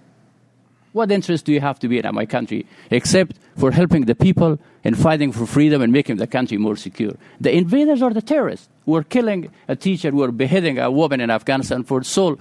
What 0.93 1.11
interest 1.11 1.45
do 1.45 1.53
you 1.53 1.61
have 1.61 1.79
to 1.79 1.87
be 1.87 1.99
in 1.99 2.15
my 2.15 2.25
country 2.25 2.65
except 2.89 3.37
for 3.57 3.71
helping 3.71 4.05
the 4.05 4.15
people 4.15 4.59
and 4.83 4.97
fighting 4.97 5.31
for 5.31 5.45
freedom 5.45 5.81
and 5.81 5.93
making 5.93 6.17
the 6.17 6.27
country 6.27 6.57
more 6.57 6.75
secure? 6.75 7.13
The 7.39 7.55
invaders 7.55 8.01
are 8.01 8.13
the 8.13 8.21
terrorists 8.21 8.67
who 8.85 8.95
are 8.95 9.03
killing 9.03 9.51
a 9.67 9.75
teacher, 9.75 10.11
who 10.11 10.23
are 10.23 10.31
beheading 10.31 10.79
a 10.79 10.91
woman 10.91 11.21
in 11.21 11.29
Afghanistan 11.29 11.83
for 11.83 11.99
the 12.01 12.05
sole 12.05 12.37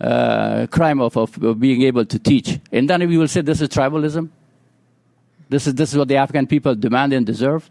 uh, 0.00 0.68
crime 0.70 1.00
of, 1.00 1.16
of, 1.16 1.42
of, 1.42 1.58
being 1.58 1.82
able 1.82 2.04
to 2.04 2.18
teach. 2.20 2.60
And 2.70 2.88
then 2.88 3.08
we 3.08 3.18
will 3.18 3.26
say 3.26 3.40
this 3.40 3.60
is 3.60 3.68
tribalism. 3.68 4.28
This 5.48 5.66
is, 5.66 5.74
this 5.74 5.90
is 5.90 5.98
what 5.98 6.06
the 6.06 6.16
Afghan 6.16 6.46
people 6.46 6.76
demand 6.76 7.12
and 7.12 7.26
deserve. 7.26 7.68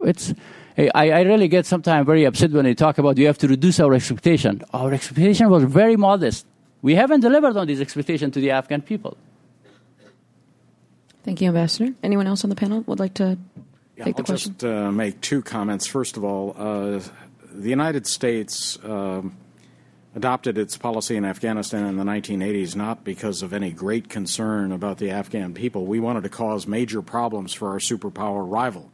it's 0.00 0.34
I, 0.76 1.10
I 1.10 1.20
really 1.22 1.48
get 1.48 1.66
sometimes 1.66 2.06
very 2.06 2.24
upset 2.24 2.52
when 2.52 2.64
they 2.64 2.74
talk 2.74 2.98
about 2.98 3.18
you 3.18 3.26
have 3.26 3.38
to 3.38 3.48
reduce 3.48 3.80
our 3.80 3.94
expectation. 3.94 4.62
Our 4.72 4.94
expectation 4.94 5.50
was 5.50 5.64
very 5.64 5.96
modest. 5.96 6.46
We 6.82 6.94
haven't 6.94 7.20
delivered 7.20 7.56
on 7.56 7.66
these 7.66 7.80
expectations 7.80 8.34
to 8.34 8.40
the 8.40 8.50
Afghan 8.50 8.82
people. 8.82 9.16
Thank 11.24 11.40
you, 11.40 11.48
Ambassador. 11.48 11.94
Anyone 12.02 12.26
else 12.26 12.44
on 12.44 12.50
the 12.50 12.56
panel 12.56 12.82
would 12.86 13.00
like 13.00 13.14
to 13.14 13.36
yeah, 13.96 14.04
take 14.04 14.16
the 14.16 14.22
I'll 14.22 14.26
question? 14.26 14.52
just 14.52 14.64
uh, 14.64 14.90
make 14.92 15.20
two 15.20 15.42
comments. 15.42 15.86
First 15.86 16.16
of 16.16 16.24
all, 16.24 16.54
uh, 16.56 17.00
the 17.52 17.68
United 17.68 18.06
States 18.06 18.78
uh, 18.78 19.22
adopted 20.14 20.56
its 20.56 20.78
policy 20.78 21.16
in 21.16 21.24
Afghanistan 21.24 21.84
in 21.86 21.96
the 21.96 22.04
1980s 22.04 22.76
not 22.76 23.04
because 23.04 23.42
of 23.42 23.52
any 23.52 23.72
great 23.72 24.08
concern 24.08 24.72
about 24.72 24.98
the 24.98 25.10
Afghan 25.10 25.54
people. 25.54 25.84
We 25.84 26.00
wanted 26.00 26.22
to 26.22 26.30
cause 26.30 26.66
major 26.66 27.02
problems 27.02 27.52
for 27.52 27.70
our 27.70 27.78
superpower 27.78 28.48
rival 28.48 28.90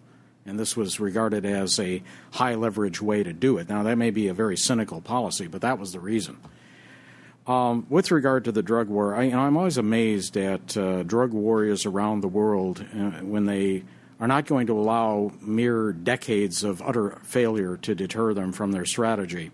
and 0.46 0.58
this 0.58 0.76
was 0.76 1.00
regarded 1.00 1.46
as 1.46 1.80
a 1.80 2.02
high 2.32 2.54
leverage 2.54 3.00
way 3.00 3.22
to 3.22 3.32
do 3.32 3.58
it. 3.58 3.68
Now, 3.68 3.82
that 3.84 3.96
may 3.96 4.10
be 4.10 4.28
a 4.28 4.34
very 4.34 4.56
cynical 4.56 5.00
policy, 5.00 5.46
but 5.46 5.62
that 5.62 5.78
was 5.78 5.92
the 5.92 6.00
reason. 6.00 6.38
Um, 7.46 7.86
with 7.90 8.10
regard 8.10 8.44
to 8.44 8.52
the 8.52 8.62
drug 8.62 8.88
war, 8.88 9.14
I, 9.14 9.24
am 9.24 9.56
always 9.56 9.76
amazed 9.76 10.36
at 10.38 10.76
uh, 10.78 11.02
drug 11.02 11.32
warriors 11.32 11.84
around 11.84 12.22
the 12.22 12.28
world 12.28 12.82
uh, 12.94 13.10
when 13.20 13.44
they 13.44 13.84
are 14.18 14.26
not 14.26 14.46
going 14.46 14.66
to 14.68 14.78
allow 14.78 15.30
mere 15.42 15.92
decades 15.92 16.64
of 16.64 16.80
utter 16.80 17.20
failure 17.22 17.76
to 17.78 17.94
deter 17.94 18.32
them 18.32 18.52
from 18.52 18.72
their 18.72 18.86
strategy. 18.86 19.50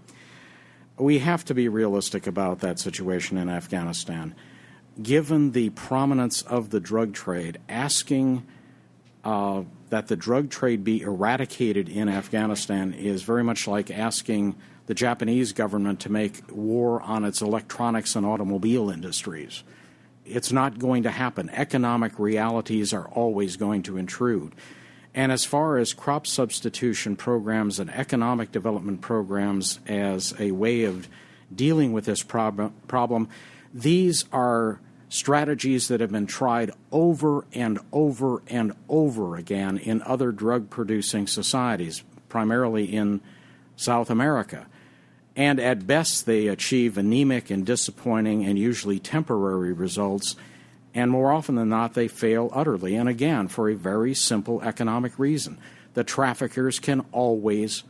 We 0.98 1.18
have 1.18 1.44
to 1.46 1.54
be 1.54 1.68
realistic 1.68 2.28
about 2.28 2.60
that 2.60 2.78
situation 2.78 3.36
in 3.36 3.48
Afghanistan. 3.48 4.36
Given 5.02 5.50
the 5.50 5.70
prominence 5.70 6.42
of 6.42 6.70
the 6.70 6.78
drug 6.78 7.12
trade, 7.12 7.58
asking 7.68 8.46
uh, 9.24 9.64
that 9.88 10.06
the 10.06 10.16
drug 10.16 10.50
trade 10.50 10.84
be 10.84 11.00
eradicated 11.00 11.88
in 11.88 12.08
Afghanistan 12.08 12.92
is 12.92 13.22
very 13.24 13.42
much 13.42 13.66
like 13.66 13.90
asking 13.90 14.54
the 14.86 14.94
Japanese 14.94 15.52
government 15.52 16.00
to 16.00 16.10
make 16.10 16.42
war 16.50 17.00
on 17.02 17.24
its 17.24 17.40
electronics 17.40 18.16
and 18.16 18.26
automobile 18.26 18.90
industries. 18.90 19.62
It's 20.24 20.52
not 20.52 20.78
going 20.78 21.02
to 21.04 21.10
happen. 21.10 21.50
Economic 21.50 22.18
realities 22.18 22.92
are 22.92 23.08
always 23.08 23.56
going 23.56 23.82
to 23.84 23.96
intrude. 23.96 24.54
And 25.14 25.32
as 25.32 25.44
far 25.44 25.78
as 25.78 25.92
crop 25.92 26.26
substitution 26.26 27.16
programs 27.16 27.80
and 27.80 27.90
economic 27.90 28.52
development 28.52 29.00
programs 29.00 29.80
as 29.86 30.34
a 30.38 30.52
way 30.52 30.84
of 30.84 31.08
dealing 31.54 31.92
with 31.92 32.04
this 32.04 32.22
prob- 32.22 32.72
problem, 32.86 33.28
these 33.74 34.24
are 34.32 34.80
strategies 35.08 35.88
that 35.88 36.00
have 36.00 36.12
been 36.12 36.26
tried 36.26 36.70
over 36.92 37.44
and 37.52 37.80
over 37.92 38.42
and 38.46 38.72
over 38.88 39.36
again 39.36 39.76
in 39.78 40.00
other 40.02 40.30
drug 40.30 40.70
producing 40.70 41.26
societies, 41.26 42.04
primarily 42.28 42.84
in 42.84 43.20
South 43.74 44.08
America. 44.10 44.66
And 45.36 45.60
at 45.60 45.86
best, 45.86 46.26
they 46.26 46.48
achieve 46.48 46.98
anemic 46.98 47.50
and 47.50 47.64
disappointing 47.64 48.44
and 48.44 48.58
usually 48.58 48.98
temporary 48.98 49.72
results. 49.72 50.36
And 50.94 51.10
more 51.10 51.32
often 51.32 51.54
than 51.54 51.68
not, 51.68 51.94
they 51.94 52.08
fail 52.08 52.50
utterly. 52.52 52.96
And 52.96 53.08
again, 53.08 53.48
for 53.48 53.68
a 53.68 53.76
very 53.76 54.14
simple 54.14 54.60
economic 54.62 55.18
reason. 55.18 55.58
The 55.94 56.04
traffickers 56.04 56.78
can 56.78 57.04
always 57.12 57.84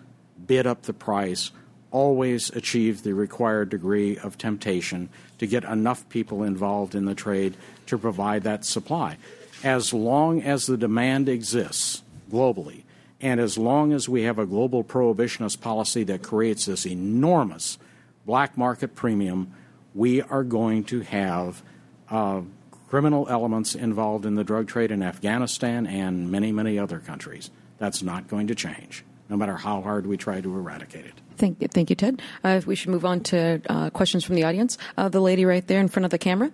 bid 0.46 0.66
up 0.66 0.82
the 0.82 0.92
price, 0.92 1.50
always 1.90 2.50
achieve 2.50 3.02
the 3.02 3.14
required 3.14 3.68
degree 3.68 4.16
of 4.18 4.38
temptation 4.38 5.08
to 5.38 5.46
get 5.46 5.64
enough 5.64 6.08
people 6.08 6.42
involved 6.42 6.94
in 6.94 7.04
the 7.04 7.14
trade 7.14 7.56
to 7.86 7.98
provide 7.98 8.42
that 8.44 8.64
supply. 8.64 9.16
As 9.62 9.92
long 9.92 10.42
as 10.42 10.66
the 10.66 10.76
demand 10.76 11.28
exists 11.28 12.02
globally, 12.30 12.82
and 13.20 13.40
as 13.40 13.58
long 13.58 13.92
as 13.92 14.08
we 14.08 14.22
have 14.22 14.38
a 14.38 14.46
global 14.46 14.82
prohibitionist 14.82 15.60
policy 15.60 16.04
that 16.04 16.22
creates 16.22 16.66
this 16.66 16.86
enormous 16.86 17.78
black 18.24 18.56
market 18.56 18.94
premium, 18.94 19.52
we 19.94 20.22
are 20.22 20.44
going 20.44 20.84
to 20.84 21.00
have 21.00 21.62
uh, 22.10 22.42
criminal 22.88 23.26
elements 23.28 23.74
involved 23.74 24.24
in 24.24 24.34
the 24.34 24.44
drug 24.44 24.68
trade 24.68 24.90
in 24.90 25.02
Afghanistan 25.02 25.86
and 25.86 26.30
many, 26.30 26.52
many 26.52 26.78
other 26.78 26.98
countries. 26.98 27.50
That's 27.78 28.02
not 28.02 28.28
going 28.28 28.46
to 28.48 28.54
change, 28.54 29.04
no 29.28 29.36
matter 29.36 29.56
how 29.56 29.80
hard 29.80 30.06
we 30.06 30.16
try 30.16 30.40
to 30.40 30.56
eradicate 30.56 31.06
it. 31.06 31.14
Thank, 31.36 31.62
you, 31.62 31.68
thank 31.68 31.88
you, 31.88 31.96
Ted. 31.96 32.20
Uh, 32.44 32.60
we 32.66 32.74
should 32.74 32.90
move 32.90 33.04
on 33.04 33.20
to 33.24 33.62
uh, 33.68 33.90
questions 33.90 34.24
from 34.24 34.34
the 34.34 34.44
audience. 34.44 34.76
Uh, 34.96 35.08
the 35.08 35.20
lady 35.20 35.44
right 35.44 35.66
there 35.66 35.80
in 35.80 35.88
front 35.88 36.04
of 36.04 36.10
the 36.10 36.18
camera. 36.18 36.52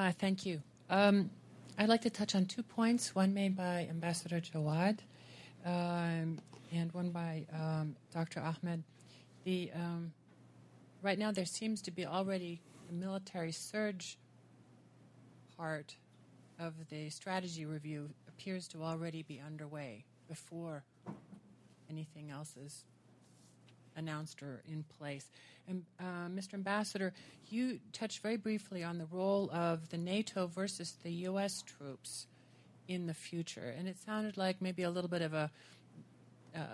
Uh, 0.00 0.12
thank 0.12 0.46
you. 0.46 0.62
Um, 0.88 1.28
I'd 1.76 1.90
like 1.90 2.00
to 2.02 2.10
touch 2.10 2.34
on 2.34 2.46
two 2.46 2.62
points, 2.62 3.14
one 3.14 3.34
made 3.34 3.54
by 3.54 3.86
Ambassador 3.90 4.40
Jawad 4.40 5.00
um, 5.66 6.38
and 6.72 6.90
one 6.92 7.10
by 7.10 7.44
um, 7.52 7.94
Dr. 8.10 8.40
Ahmed. 8.40 8.82
The, 9.44 9.70
um, 9.74 10.14
right 11.02 11.18
now, 11.18 11.32
there 11.32 11.44
seems 11.44 11.82
to 11.82 11.90
be 11.90 12.06
already 12.06 12.62
a 12.88 12.94
military 12.94 13.52
surge 13.52 14.16
part 15.58 15.96
of 16.58 16.72
the 16.88 17.10
strategy 17.10 17.66
review 17.66 18.08
appears 18.26 18.68
to 18.68 18.82
already 18.82 19.22
be 19.22 19.38
underway 19.46 20.06
before 20.30 20.82
anything 21.90 22.30
else 22.30 22.56
is 22.56 22.86
announced 24.00 24.42
or 24.42 24.62
in 24.66 24.84
place. 24.98 25.30
And 25.68 25.84
uh, 26.00 26.28
Mr. 26.28 26.54
Ambassador, 26.54 27.12
you 27.48 27.78
touched 27.92 28.20
very 28.22 28.36
briefly 28.36 28.82
on 28.82 28.98
the 28.98 29.06
role 29.06 29.48
of 29.52 29.88
the 29.90 29.98
NATO 29.98 30.48
versus 30.48 30.96
the 31.04 31.12
U.S. 31.28 31.62
troops 31.62 32.26
in 32.88 33.06
the 33.06 33.14
future, 33.14 33.72
and 33.78 33.86
it 33.86 33.96
sounded 34.04 34.36
like 34.36 34.60
maybe 34.60 34.82
a 34.82 34.90
little 34.90 35.10
bit 35.10 35.22
of 35.22 35.32
a 35.32 35.50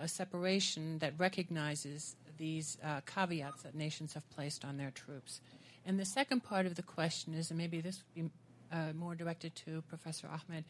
a 0.01 0.07
separation 0.07 0.99
that 0.99 1.13
recognizes 1.17 2.15
these 2.37 2.77
uh, 2.83 3.01
caveats 3.05 3.63
that 3.63 3.75
nations 3.75 4.13
have 4.13 4.27
placed 4.31 4.65
on 4.65 4.77
their 4.77 4.91
troops. 4.91 5.41
And 5.85 5.99
the 5.99 6.05
second 6.05 6.43
part 6.43 6.65
of 6.65 6.75
the 6.75 6.83
question 6.83 7.33
is, 7.33 7.49
and 7.49 7.57
maybe 7.57 7.81
this 7.81 8.03
would 8.15 8.25
be 8.25 8.31
uh, 8.71 8.93
more 8.93 9.15
directed 9.15 9.55
to 9.55 9.81
Professor 9.87 10.27
Ahmed, 10.27 10.65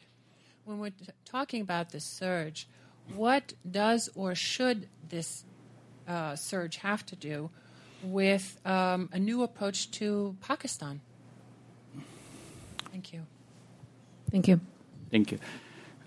when 0.64 0.78
we're 0.78 0.90
t- 0.90 1.06
talking 1.24 1.60
about 1.62 1.90
this 1.90 2.04
surge, 2.04 2.68
what 3.14 3.54
does 3.68 4.10
or 4.14 4.34
should 4.34 4.88
this 5.08 5.44
uh, 6.08 6.34
surge 6.34 6.76
have 6.78 7.04
to 7.06 7.16
do 7.16 7.50
with 8.02 8.58
um, 8.64 9.08
a 9.12 9.18
new 9.18 9.42
approach 9.42 9.90
to 9.90 10.36
Pakistan? 10.40 11.00
Thank 12.90 13.12
you. 13.12 13.26
Thank 14.30 14.48
you. 14.48 14.60
Thank 15.10 15.32
you. 15.32 15.38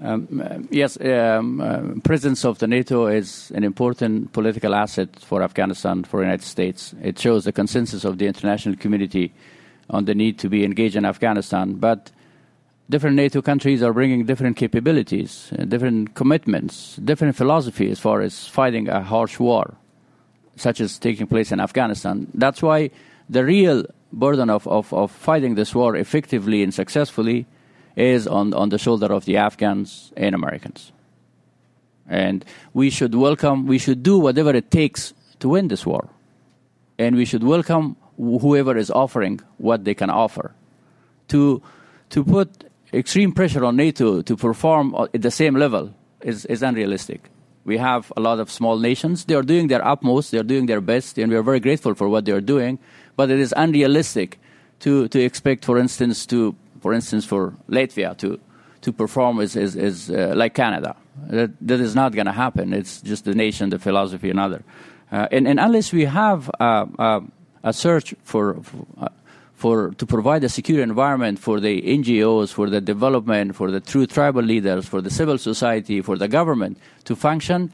Um, 0.03 0.41
uh, 0.43 0.57
yes, 0.71 0.99
um, 0.99 1.61
uh, 1.61 2.01
presence 2.03 2.43
of 2.43 2.57
the 2.57 2.67
NATO 2.67 3.05
is 3.05 3.51
an 3.53 3.63
important 3.63 4.33
political 4.33 4.73
asset 4.73 5.09
for 5.19 5.43
Afghanistan, 5.43 6.03
for 6.03 6.21
the 6.21 6.25
United 6.25 6.45
States. 6.45 6.95
It 7.03 7.19
shows 7.19 7.43
the 7.43 7.51
consensus 7.51 8.03
of 8.03 8.17
the 8.17 8.25
international 8.25 8.75
community 8.77 9.31
on 9.91 10.05
the 10.05 10.15
need 10.15 10.39
to 10.39 10.49
be 10.49 10.63
engaged 10.63 10.95
in 10.95 11.05
Afghanistan. 11.05 11.75
But 11.75 12.11
different 12.89 13.15
NATO 13.15 13.43
countries 13.43 13.83
are 13.83 13.93
bringing 13.93 14.25
different 14.25 14.57
capabilities, 14.57 15.53
uh, 15.57 15.65
different 15.65 16.15
commitments, 16.15 16.95
different 16.95 17.35
philosophy 17.35 17.91
as 17.91 17.99
far 17.99 18.21
as 18.21 18.47
fighting 18.47 18.89
a 18.89 19.03
harsh 19.03 19.39
war, 19.39 19.75
such 20.55 20.81
as 20.81 20.99
taking 20.99 21.27
place 21.27 21.51
in 21.51 21.59
Afghanistan. 21.59 22.27
That's 22.33 22.61
why 22.61 22.91
the 23.29 23.43
real 23.45 23.85
burden 24.11 24.49
of, 24.49 24.67
of, 24.67 24.93
of 24.93 25.11
fighting 25.11 25.55
this 25.55 25.73
war 25.73 25.95
effectively 25.95 26.63
and 26.63 26.73
successfully 26.73 27.45
is 27.95 28.27
on, 28.27 28.53
on 28.53 28.69
the 28.69 28.77
shoulder 28.77 29.11
of 29.11 29.25
the 29.25 29.37
Afghans 29.37 30.11
and 30.15 30.35
Americans. 30.35 30.91
And 32.07 32.43
we 32.73 32.89
should 32.89 33.15
welcome, 33.15 33.67
we 33.67 33.77
should 33.77 34.03
do 34.03 34.19
whatever 34.19 34.51
it 34.51 34.71
takes 34.71 35.13
to 35.39 35.49
win 35.49 35.67
this 35.69 35.85
war. 35.85 36.09
And 36.97 37.15
we 37.15 37.25
should 37.25 37.43
welcome 37.43 37.95
whoever 38.17 38.77
is 38.77 38.91
offering 38.91 39.39
what 39.57 39.85
they 39.85 39.93
can 39.93 40.09
offer. 40.09 40.53
To, 41.29 41.61
to 42.09 42.23
put 42.23 42.65
extreme 42.93 43.31
pressure 43.31 43.63
on 43.63 43.77
NATO 43.77 44.21
to 44.21 44.35
perform 44.35 44.95
at 45.13 45.21
the 45.21 45.31
same 45.31 45.55
level 45.55 45.93
is, 46.21 46.45
is 46.45 46.61
unrealistic. 46.61 47.29
We 47.63 47.77
have 47.77 48.11
a 48.17 48.21
lot 48.21 48.39
of 48.39 48.49
small 48.49 48.79
nations. 48.79 49.25
They 49.25 49.35
are 49.35 49.43
doing 49.43 49.67
their 49.67 49.85
utmost, 49.85 50.31
they 50.31 50.39
are 50.39 50.43
doing 50.43 50.65
their 50.65 50.81
best, 50.81 51.17
and 51.17 51.31
we 51.31 51.38
are 51.38 51.43
very 51.43 51.59
grateful 51.59 51.93
for 51.93 52.09
what 52.09 52.25
they 52.25 52.31
are 52.31 52.41
doing. 52.41 52.79
But 53.15 53.29
it 53.29 53.39
is 53.39 53.53
unrealistic 53.55 54.39
to, 54.79 55.07
to 55.09 55.19
expect, 55.19 55.65
for 55.65 55.77
instance, 55.77 56.25
to 56.27 56.55
for 56.81 56.93
instance, 56.93 57.25
for 57.25 57.53
Latvia 57.69 58.17
to 58.17 58.39
to 58.81 58.91
perform 58.91 59.39
is, 59.39 59.55
is 59.55 60.09
uh, 60.09 60.33
like 60.35 60.55
Canada. 60.55 60.95
That, 61.27 61.51
that 61.61 61.79
is 61.79 61.93
not 61.93 62.13
going 62.13 62.25
to 62.25 62.31
happen. 62.31 62.73
It's 62.73 62.99
just 63.01 63.25
the 63.25 63.35
nation, 63.35 63.69
the 63.69 63.77
philosophy, 63.77 64.31
and 64.31 64.39
other. 64.39 64.63
Uh, 65.11 65.27
and, 65.31 65.47
and 65.47 65.59
unless 65.59 65.93
we 65.93 66.05
have 66.05 66.49
uh, 66.59 66.85
uh 66.97 67.19
a 67.63 67.73
search 67.73 68.15
for, 68.23 68.55
for 68.63 68.88
uh, 68.97 69.09
for 69.61 69.91
to 69.91 70.07
provide 70.07 70.43
a 70.43 70.49
secure 70.49 70.81
environment 70.81 71.38
for 71.38 71.59
the 71.59 71.83
NGOs, 71.83 72.51
for 72.51 72.67
the 72.67 72.81
development, 72.81 73.55
for 73.55 73.69
the 73.69 73.79
true 73.79 74.07
tribal 74.07 74.41
leaders, 74.41 74.88
for 74.88 75.01
the 75.01 75.11
civil 75.11 75.38
society, 75.38 76.01
for 76.01 76.17
the 76.17 76.27
government 76.27 76.79
to 77.03 77.15
function, 77.15 77.71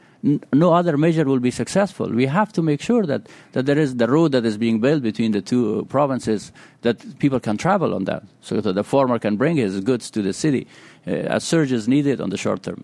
no 0.52 0.74
other 0.74 0.98
measure 0.98 1.24
will 1.24 1.40
be 1.40 1.50
successful. 1.50 2.10
We 2.10 2.26
have 2.26 2.52
to 2.54 2.62
make 2.62 2.82
sure 2.82 3.06
that, 3.06 3.30
that 3.54 3.66
there 3.68 3.80
is 3.80 3.96
the 3.96 4.10
road 4.10 4.34
that 4.34 4.46
is 4.46 4.58
being 4.58 4.82
built 4.82 5.02
between 5.02 5.32
the 5.32 5.42
two 5.42 5.86
provinces 5.88 6.52
that 6.82 7.20
people 7.20 7.40
can 7.40 7.56
travel 7.56 7.94
on 7.94 8.04
that, 8.04 8.24
so 8.42 8.60
that 8.60 8.74
the 8.74 8.84
farmer 8.84 9.18
can 9.18 9.38
bring 9.38 9.56
his 9.56 9.80
goods 9.80 10.12
to 10.12 10.22
the 10.22 10.34
city. 10.34 10.68
Uh, 11.08 11.38
a 11.38 11.40
surge 11.40 11.72
is 11.72 11.88
needed 11.88 12.20
on 12.20 12.32
the 12.32 12.38
short 12.38 12.64
term. 12.64 12.84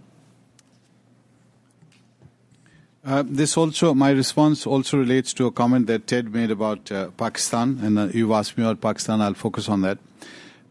Uh, 3.05 3.21
this 3.25 3.57
also, 3.57 3.93
my 3.93 4.11
response 4.11 4.65
also 4.65 4.97
relates 4.97 5.33
to 5.33 5.45
a 5.45 5.51
comment 5.51 5.87
that 5.87 6.07
Ted 6.07 6.33
made 6.33 6.49
about 6.49 6.89
uh, 6.89 7.09
Pakistan, 7.17 7.77
and 7.83 7.99
uh, 7.99 8.07
you've 8.13 8.31
asked 8.31 8.57
me 8.57 8.63
about 8.63 8.79
Pakistan. 8.79 9.21
I'll 9.21 9.33
focus 9.33 9.67
on 9.67 9.81
that. 9.81 9.97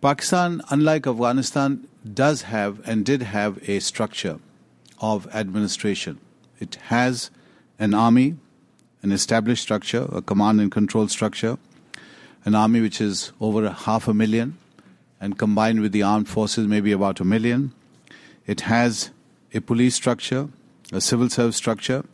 Pakistan, 0.01 0.63
unlike 0.71 1.07
Afghanistan, 1.07 1.87
does 2.15 2.43
have 2.43 2.81
and 2.89 3.05
did 3.05 3.21
have 3.21 3.59
a 3.69 3.81
structure 3.81 4.39
of 4.99 5.29
administration. 5.35 6.19
It 6.59 6.77
has 6.87 7.31
an 7.79 7.93
army, 7.93 8.37
an 9.03 9.13
established 9.13 9.63
structure, 9.63 10.09
a 10.11 10.23
command 10.23 10.59
and 10.59 10.73
control 10.73 11.09
structure, 11.09 11.59
an 12.47 12.55
army 12.55 12.81
which 12.81 12.99
is 12.99 13.33
over 13.43 13.69
half 13.69 14.09
a 14.09 14.15
million, 14.15 14.57
and 15.21 15.39
combined 15.39 15.81
with 15.83 15.93
the 15.93 16.03
armed 16.03 16.31
forces, 16.31 16.67
maybe 16.67 16.93
about 16.93 17.21
a 17.21 17.25
million. 17.25 17.75
It 18.47 18.63
has 18.63 19.11
a 19.53 19.61
police 19.61 19.95
structure, 19.95 20.49
a 20.93 21.03
civil 21.03 21.29
service 21.29 21.57
structure. 21.57 22.05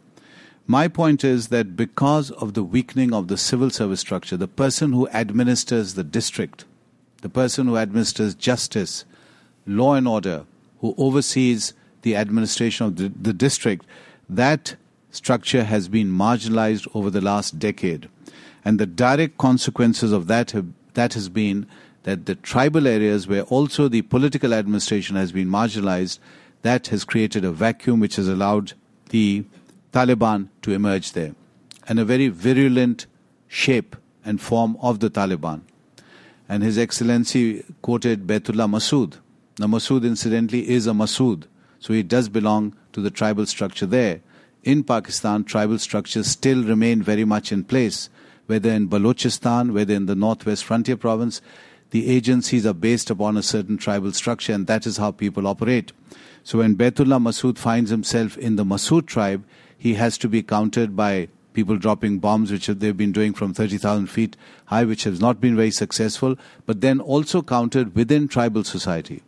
My 0.70 0.86
point 0.86 1.24
is 1.24 1.49
that 1.49 1.77
because 1.77 2.31
of 2.32 2.53
the 2.53 2.62
weakening 2.62 3.15
of 3.15 3.28
the 3.28 3.39
civil 3.39 3.70
service 3.70 4.01
structure, 4.01 4.36
the 4.36 4.47
person 4.47 4.93
who 4.93 5.09
administers 5.09 5.95
the 5.95 6.05
district, 6.05 6.66
the 7.23 7.31
person 7.31 7.66
who 7.66 7.78
administers 7.78 8.35
justice, 8.35 9.07
law 9.66 9.95
and 9.95 10.07
order, 10.07 10.45
who 10.81 10.95
oversees 10.99 11.73
the 12.03 12.15
administration 12.15 12.85
of 12.85 12.97
the, 12.97 13.09
the 13.09 13.32
district, 13.32 13.86
that 14.28 14.77
structure 15.11 15.65
has 15.65 15.89
been 15.89 16.09
marginalized 16.09 16.86
over 16.95 17.09
the 17.09 17.23
last 17.23 17.59
decade. 17.59 18.11
And 18.62 18.78
the 18.78 18.85
direct 18.85 19.39
consequences 19.39 20.12
of 20.12 20.27
that 20.27 20.51
have, 20.51 20.66
that 20.93 21.15
has 21.15 21.31
been 21.31 21.66
that 22.03 22.27
the 22.27 22.35
tribal 22.35 22.86
areas 22.86 23.27
where 23.27 23.45
also 23.45 23.89
the 23.89 24.03
political 24.03 24.53
administration 24.53 25.16
has 25.16 25.32
been 25.32 25.49
marginalized, 25.49 26.19
that 26.61 26.89
has 26.89 27.07
created 27.07 27.43
a 27.43 27.53
vacuum 27.53 28.01
which 28.01 28.16
has 28.16 28.28
allowed 28.28 28.74
the 29.09 29.47
Taliban 29.93 30.48
to 30.62 30.73
emerge 30.73 31.12
there. 31.12 31.35
And 31.89 31.98
a 31.98 32.05
very 32.05 32.28
virulent 32.28 33.06
shape 33.47 33.97
and 34.24 34.40
form 34.40 34.77
of 34.81 35.01
the 35.01 35.10
Taliban. 35.10 35.62
And 36.48 36.62
His 36.62 36.78
Excellency 36.78 37.65
quoted 37.82 38.27
Baitullah 38.27 38.69
Masood. 38.69 39.19
Now, 39.59 39.66
Masood, 39.66 40.05
incidentally, 40.06 40.69
is 40.69 40.86
a 40.86 40.93
Masood, 40.93 41.44
so 41.81 41.93
he 41.93 42.02
does 42.02 42.28
belong 42.28 42.77
to 42.93 43.01
the 43.01 43.10
tribal 43.10 43.44
structure 43.47 43.86
there. 43.86 44.20
In 44.62 44.85
Pakistan, 44.85 45.44
tribal 45.44 45.78
structures 45.78 46.28
still 46.28 46.62
remain 46.62 47.02
very 47.02 47.24
much 47.24 47.51
in 47.51 47.65
place, 47.65 48.09
whether 48.47 48.70
in 48.70 48.89
Balochistan, 48.89 49.73
whether 49.73 49.94
in 49.94 50.06
the 50.06 50.15
northwest 50.15 50.65
frontier 50.65 50.97
province. 50.97 51.40
The 51.90 52.09
agencies 52.09 52.66
are 52.66 52.74
based 52.74 53.10
upon 53.10 53.36
a 53.36 53.43
certain 53.43 53.78
tribal 53.78 54.12
structure, 54.12 54.52
and 54.52 54.66
that 54.66 54.86
is 54.86 54.98
how 54.98 55.10
people 55.10 55.47
operate. 55.47 55.93
So 56.44 56.59
when 56.59 56.77
Baitullah 56.77 57.20
Masood 57.20 57.59
finds 57.59 57.90
himself 57.90 58.36
in 58.39 58.56
the 58.56 58.65
Masood 58.65 59.06
tribe, 59.06 59.44
he 59.79 59.95
has 59.95 60.19
to 60.19 60.29
be 60.29 60.43
countered 60.43 60.95
by 60.95 61.29
people 61.55 61.77
dropping 61.77 62.19
bombs, 62.19 62.53
which 62.53 62.67
they've 62.67 62.97
been 62.97 63.13
doing 63.13 63.33
from 63.33 63.55
30,000 63.55 64.07
feet 64.09 64.37
high, 64.67 64.85
which 64.85 65.05
has 65.05 65.21
not 65.21 65.41
been 65.41 65.57
very 65.57 65.71
successful, 65.71 66.37
but 66.67 66.81
then 66.81 67.01
also 67.01 67.41
countered 67.41 67.95
within 67.95 68.29
tribal 68.29 68.65
society. 68.65 69.23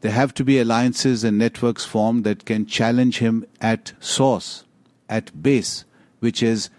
There 0.00 0.12
have 0.12 0.34
to 0.34 0.44
be 0.44 0.58
alliances 0.58 1.24
and 1.24 1.38
networks 1.38 1.84
formed 1.84 2.24
that 2.24 2.44
can 2.44 2.66
challenge 2.66 3.18
him 3.18 3.46
at 3.60 3.92
source, 4.00 4.64
at 5.08 5.42
base, 5.42 5.84
which 6.20 6.42
is 6.42 6.70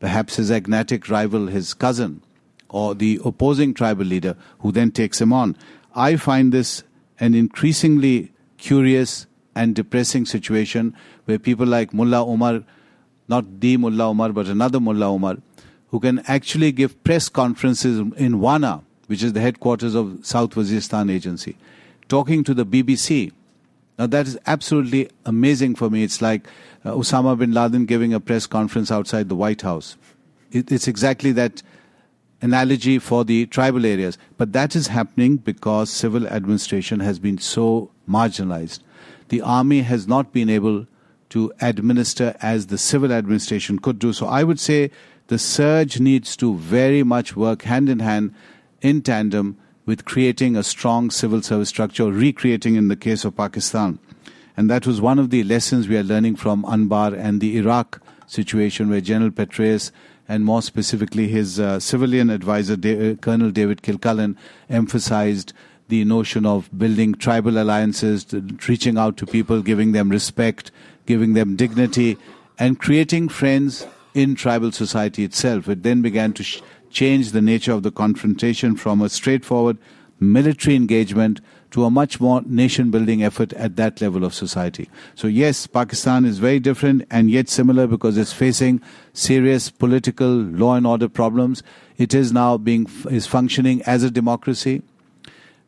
perhaps 0.00 0.36
his 0.36 0.50
agnatic 0.50 1.08
rival, 1.08 1.46
his 1.46 1.74
cousin, 1.74 2.22
or 2.68 2.94
the 2.94 3.20
opposing 3.24 3.74
tribal 3.74 4.04
leader 4.04 4.36
who 4.60 4.72
then 4.72 4.90
takes 4.90 5.20
him 5.20 5.32
on. 5.32 5.56
I 5.94 6.16
find 6.16 6.52
this 6.52 6.82
an 7.18 7.34
increasingly 7.34 8.32
curious 8.56 9.26
and 9.54 9.74
depressing 9.74 10.24
situation 10.24 10.96
where 11.30 11.38
people 11.38 11.66
like 11.66 11.94
Mullah 11.94 12.26
Omar, 12.26 12.62
not 13.28 13.60
the 13.60 13.76
Mullah 13.76 14.08
Omar, 14.08 14.32
but 14.32 14.46
another 14.46 14.80
Mullah 14.80 15.06
Omar, 15.06 15.36
who 15.88 16.00
can 16.00 16.18
actually 16.26 16.72
give 16.72 17.02
press 17.04 17.28
conferences 17.28 17.98
in 17.98 18.40
Wana, 18.40 18.82
which 19.06 19.22
is 19.22 19.32
the 19.32 19.40
headquarters 19.40 19.94
of 19.94 20.18
South 20.22 20.50
Waziristan 20.50 21.10
Agency, 21.10 21.56
talking 22.08 22.44
to 22.44 22.52
the 22.52 22.66
BBC. 22.66 23.32
Now, 23.98 24.06
that 24.06 24.26
is 24.26 24.38
absolutely 24.46 25.08
amazing 25.24 25.74
for 25.76 25.88
me. 25.90 26.02
It's 26.02 26.20
like 26.20 26.48
uh, 26.84 26.90
Osama 26.90 27.38
bin 27.38 27.52
Laden 27.52 27.86
giving 27.86 28.12
a 28.12 28.20
press 28.20 28.46
conference 28.46 28.90
outside 28.90 29.28
the 29.28 29.36
White 29.36 29.62
House. 29.62 29.96
It, 30.50 30.72
it's 30.72 30.88
exactly 30.88 31.32
that 31.32 31.62
analogy 32.42 32.98
for 32.98 33.24
the 33.24 33.46
tribal 33.46 33.84
areas. 33.84 34.18
But 34.36 34.52
that 34.54 34.74
is 34.74 34.88
happening 34.88 35.36
because 35.36 35.90
civil 35.90 36.26
administration 36.26 37.00
has 37.00 37.18
been 37.18 37.38
so 37.38 37.90
marginalized. 38.08 38.80
The 39.28 39.42
army 39.42 39.82
has 39.82 40.08
not 40.08 40.32
been 40.32 40.48
able 40.48 40.86
to 41.30 41.52
administer 41.60 42.36
as 42.40 42.66
the 42.66 42.78
civil 42.78 43.12
administration 43.12 43.78
could 43.78 43.98
do. 43.98 44.12
So 44.12 44.26
I 44.26 44.44
would 44.44 44.60
say 44.60 44.90
the 45.28 45.38
surge 45.38 46.00
needs 46.00 46.36
to 46.36 46.56
very 46.56 47.02
much 47.02 47.36
work 47.36 47.62
hand 47.62 47.88
in 47.88 48.00
hand, 48.00 48.34
in 48.80 49.02
tandem 49.02 49.56
with 49.86 50.04
creating 50.04 50.56
a 50.56 50.62
strong 50.62 51.10
civil 51.10 51.42
service 51.42 51.68
structure, 51.68 52.10
recreating 52.10 52.74
in 52.76 52.88
the 52.88 52.96
case 52.96 53.24
of 53.24 53.36
Pakistan. 53.36 53.98
And 54.56 54.68
that 54.68 54.86
was 54.86 55.00
one 55.00 55.18
of 55.18 55.30
the 55.30 55.42
lessons 55.44 55.88
we 55.88 55.96
are 55.96 56.02
learning 56.02 56.36
from 56.36 56.64
Anbar 56.64 57.16
and 57.18 57.40
the 57.40 57.56
Iraq 57.56 58.00
situation, 58.26 58.90
where 58.90 59.00
General 59.00 59.30
Petraeus 59.30 59.90
and 60.28 60.44
more 60.44 60.62
specifically 60.62 61.26
his 61.26 61.58
uh, 61.58 61.80
civilian 61.80 62.30
advisor, 62.30 62.76
da- 62.76 63.12
uh, 63.12 63.14
Colonel 63.16 63.50
David 63.50 63.82
Kilcullen, 63.82 64.36
emphasized 64.68 65.52
the 65.88 66.04
notion 66.04 66.46
of 66.46 66.70
building 66.78 67.14
tribal 67.14 67.60
alliances, 67.60 68.26
reaching 68.68 68.96
out 68.96 69.16
to 69.16 69.26
people, 69.26 69.60
giving 69.60 69.90
them 69.90 70.08
respect, 70.08 70.70
giving 71.06 71.34
them 71.34 71.56
dignity, 71.56 72.16
and 72.58 72.78
creating 72.78 73.28
friends 73.28 73.86
in 74.14 74.34
tribal 74.34 74.72
society 74.72 75.24
itself. 75.24 75.68
It 75.68 75.82
then 75.82 76.02
began 76.02 76.32
to 76.34 76.42
sh- 76.42 76.60
change 76.90 77.32
the 77.32 77.42
nature 77.42 77.72
of 77.72 77.82
the 77.82 77.90
confrontation 77.90 78.76
from 78.76 79.00
a 79.00 79.08
straightforward 79.08 79.78
military 80.18 80.76
engagement 80.76 81.40
to 81.70 81.84
a 81.84 81.90
much 81.90 82.20
more 82.20 82.42
nation 82.44 82.90
building 82.90 83.22
effort 83.22 83.52
at 83.54 83.76
that 83.76 84.00
level 84.00 84.24
of 84.24 84.34
society. 84.34 84.90
So, 85.14 85.28
yes, 85.28 85.66
Pakistan 85.66 86.24
is 86.24 86.38
very 86.38 86.58
different 86.58 87.06
and 87.10 87.30
yet 87.30 87.48
similar 87.48 87.86
because 87.86 88.18
it's 88.18 88.32
facing 88.32 88.82
serious 89.12 89.70
political 89.70 90.28
law 90.28 90.74
and 90.74 90.86
order 90.86 91.08
problems. 91.08 91.62
It 91.96 92.12
is 92.12 92.32
now 92.32 92.58
being 92.58 92.88
is 93.08 93.26
functioning 93.26 93.82
as 93.82 94.02
a 94.02 94.10
democracy. 94.10 94.82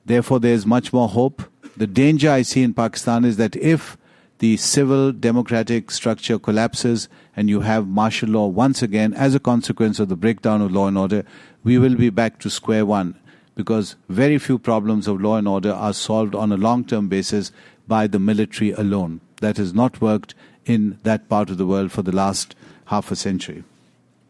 Therefore, 0.04 0.40
there 0.40 0.54
is 0.54 0.66
much 0.66 0.92
more 0.92 1.08
hope. 1.08 1.42
The 1.76 1.86
danger 1.86 2.30
I 2.30 2.42
see 2.42 2.62
in 2.62 2.74
Pakistan 2.74 3.24
is 3.24 3.36
that 3.36 3.54
if 3.56 3.96
the 4.42 4.56
civil 4.56 5.12
democratic 5.12 5.88
structure 5.88 6.36
collapses 6.36 7.08
and 7.36 7.48
you 7.48 7.60
have 7.60 7.86
martial 7.86 8.28
law 8.28 8.48
once 8.48 8.82
again 8.82 9.14
as 9.14 9.36
a 9.36 9.38
consequence 9.38 10.00
of 10.00 10.08
the 10.08 10.16
breakdown 10.16 10.60
of 10.60 10.72
law 10.72 10.88
and 10.88 10.98
order, 10.98 11.24
we 11.62 11.78
will 11.78 11.94
be 11.94 12.10
back 12.10 12.40
to 12.40 12.50
square 12.50 12.84
one 12.84 13.16
because 13.54 13.94
very 14.08 14.38
few 14.38 14.58
problems 14.58 15.06
of 15.06 15.20
law 15.20 15.36
and 15.36 15.46
order 15.46 15.70
are 15.70 15.92
solved 15.92 16.34
on 16.34 16.50
a 16.50 16.56
long 16.56 16.84
term 16.84 17.06
basis 17.06 17.52
by 17.86 18.08
the 18.08 18.18
military 18.18 18.72
alone. 18.72 19.20
That 19.40 19.58
has 19.58 19.72
not 19.72 20.00
worked 20.00 20.34
in 20.64 20.98
that 21.04 21.28
part 21.28 21.48
of 21.48 21.56
the 21.56 21.66
world 21.66 21.92
for 21.92 22.02
the 22.02 22.10
last 22.10 22.56
half 22.86 23.12
a 23.12 23.16
century. 23.16 23.62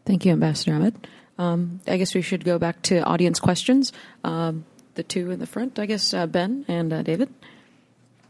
Thank 0.05 0.25
you, 0.25 0.33
Ambassador 0.33 0.75
Ahmed. 0.75 1.07
Um, 1.39 1.79
I 1.87 1.97
guess 1.97 2.13
we 2.13 2.21
should 2.21 2.45
go 2.45 2.59
back 2.59 2.83
to 2.83 3.01
audience 3.01 3.39
questions. 3.39 3.91
Um, 4.23 4.65
the 4.93 5.01
two 5.01 5.31
in 5.31 5.39
the 5.39 5.47
front, 5.47 5.79
I 5.79 5.87
guess, 5.87 6.13
uh, 6.13 6.27
Ben 6.27 6.65
and 6.67 6.93
uh, 6.93 7.01
David. 7.01 7.33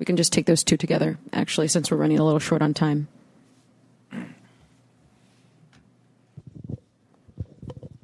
We 0.04 0.06
can 0.06 0.18
just 0.18 0.34
take 0.34 0.48
those 0.48 0.66
two 0.66 0.76
together, 0.76 1.18
actually, 1.32 1.70
since 1.70 1.90
we're 1.90 1.96
running 1.96 2.20
a 2.20 2.26
little 2.26 2.38
short 2.38 2.62
on 2.62 2.74
time. 2.74 3.08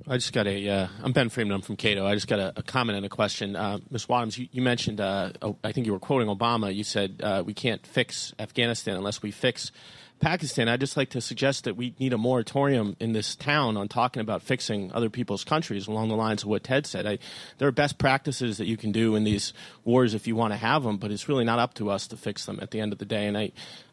I 0.07 0.15
just 0.15 0.31
got 0.31 0.47
a. 0.47 0.69
Uh, 0.69 0.87
I'm 1.03 1.11
Ben 1.11 1.27
Friedman. 1.27 1.55
I'm 1.55 1.61
from 1.61 1.75
Cato. 1.75 2.07
I 2.07 2.13
just 2.15 2.29
got 2.29 2.39
a, 2.39 2.53
a 2.55 2.63
comment 2.63 2.95
and 2.95 3.05
a 3.05 3.09
question. 3.09 3.57
Uh, 3.57 3.79
Ms. 3.89 4.05
Wadhams, 4.05 4.37
you, 4.37 4.47
you 4.53 4.61
mentioned. 4.61 5.01
Uh, 5.01 5.33
oh, 5.41 5.57
I 5.61 5.73
think 5.73 5.87
you 5.87 5.91
were 5.91 5.99
quoting 5.99 6.29
Obama. 6.29 6.73
You 6.73 6.85
said 6.85 7.19
uh, 7.21 7.43
we 7.45 7.53
can't 7.53 7.85
fix 7.85 8.33
Afghanistan 8.39 8.95
unless 8.95 9.21
we 9.21 9.31
fix 9.31 9.73
Pakistan. 10.19 10.67
I'd 10.67 10.79
just 10.79 10.97
like 10.97 11.09
to 11.11 11.21
suggest 11.21 11.63
that 11.63 11.75
we 11.75 11.95
need 11.99 12.13
a 12.13 12.17
moratorium 12.17 12.95
in 12.99 13.13
this 13.13 13.35
town 13.35 13.77
on 13.77 13.87
talking 13.87 14.21
about 14.21 14.41
fixing 14.41 14.91
other 14.91 15.09
people's 15.09 15.43
countries 15.43 15.87
along 15.87 16.09
the 16.09 16.15
lines 16.15 16.43
of 16.43 16.49
what 16.49 16.63
Ted 16.63 16.85
said. 16.85 17.05
I, 17.05 17.19
there 17.57 17.67
are 17.67 17.71
best 17.71 17.97
practices 17.97 18.57
that 18.57 18.67
you 18.67 18.77
can 18.77 18.91
do 18.91 19.15
in 19.15 19.23
these 19.23 19.53
wars 19.83 20.13
if 20.13 20.27
you 20.27 20.35
want 20.35 20.53
to 20.53 20.57
have 20.57 20.83
them, 20.83 20.97
but 20.97 21.11
it's 21.11 21.27
really 21.27 21.45
not 21.45 21.59
up 21.59 21.73
to 21.75 21.89
us 21.89 22.07
to 22.07 22.17
fix 22.17 22.45
them 22.45 22.59
at 22.61 22.71
the 22.71 22.79
end 22.79 22.93
of 22.93 22.99
the 22.99 23.05
day. 23.05 23.27
And 23.27 23.37
I, 23.37 23.51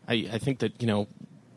I, 0.08 0.28
I 0.32 0.38
think 0.38 0.60
that 0.60 0.80
you 0.80 0.86
know 0.86 1.06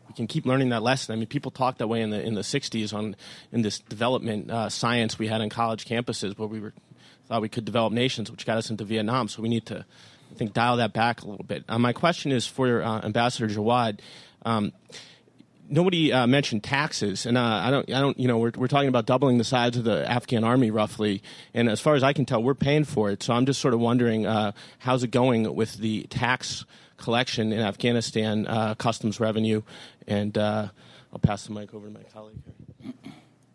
we 0.08 0.14
can 0.14 0.26
keep 0.26 0.46
learning 0.46 0.70
that 0.70 0.82
lesson. 0.82 1.12
I 1.12 1.16
mean, 1.16 1.26
people 1.26 1.50
talked 1.50 1.78
that 1.78 1.88
way 1.88 2.00
in 2.00 2.10
the 2.10 2.22
in 2.22 2.34
the 2.34 2.42
'60s 2.42 2.94
on 2.94 3.16
in 3.52 3.62
this 3.62 3.78
development 3.78 4.50
uh, 4.50 4.68
science 4.68 5.18
we 5.18 5.28
had 5.28 5.40
on 5.40 5.48
college 5.48 5.86
campuses 5.86 6.38
where 6.38 6.48
we 6.48 6.60
were 6.60 6.72
thought 7.30 7.42
we 7.42 7.48
could 7.48 7.64
develop 7.64 7.92
nations, 7.92 8.28
which 8.28 8.44
got 8.44 8.58
us 8.58 8.70
into 8.70 8.84
Vietnam. 8.84 9.28
So 9.28 9.40
we 9.40 9.48
need 9.48 9.64
to, 9.66 9.86
I 10.32 10.34
think, 10.34 10.52
dial 10.52 10.78
that 10.78 10.92
back 10.92 11.22
a 11.22 11.28
little 11.28 11.44
bit. 11.44 11.64
Uh, 11.68 11.78
my 11.78 11.92
question 11.92 12.32
is 12.32 12.44
for 12.44 12.82
uh, 12.82 13.00
Ambassador 13.02 13.46
Jawad. 13.46 14.00
Um, 14.42 14.72
nobody 15.70 16.12
uh, 16.12 16.26
mentioned 16.26 16.64
taxes, 16.64 17.24
and 17.26 17.38
uh, 17.38 17.42
I 17.42 17.70
don't, 17.70 17.90
I 17.90 18.00
don't, 18.00 18.18
you 18.18 18.28
know, 18.28 18.38
we're 18.38 18.52
we're 18.56 18.68
talking 18.68 18.88
about 18.88 19.06
doubling 19.06 19.38
the 19.38 19.44
size 19.44 19.76
of 19.76 19.84
the 19.84 20.10
Afghan 20.10 20.44
army 20.44 20.70
roughly, 20.70 21.22
and 21.54 21.68
as 21.68 21.80
far 21.80 21.94
as 21.94 22.02
I 22.02 22.12
can 22.12 22.26
tell, 22.26 22.42
we're 22.42 22.54
paying 22.54 22.84
for 22.84 23.10
it. 23.10 23.22
So 23.22 23.32
I'm 23.32 23.46
just 23.46 23.60
sort 23.60 23.72
of 23.72 23.80
wondering, 23.80 24.26
uh, 24.26 24.52
how's 24.78 25.04
it 25.04 25.10
going 25.10 25.54
with 25.54 25.74
the 25.74 26.02
tax 26.10 26.64
collection 26.96 27.52
in 27.52 27.60
Afghanistan, 27.60 28.46
uh, 28.46 28.74
customs 28.74 29.20
revenue, 29.20 29.62
and 30.06 30.36
uh, 30.36 30.68
I'll 31.12 31.18
pass 31.18 31.46
the 31.46 31.52
mic 31.52 31.72
over 31.72 31.86
to 31.86 31.92
my 31.92 32.02
colleague. 32.12 32.36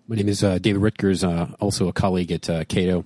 My 0.07 0.15
name 0.15 0.29
is 0.29 0.43
uh, 0.43 0.57
David 0.59 0.81
Rittgers, 0.81 1.23
also 1.23 1.87
a 1.87 1.93
colleague 1.93 2.31
at 2.31 2.67
Cato. 2.69 3.05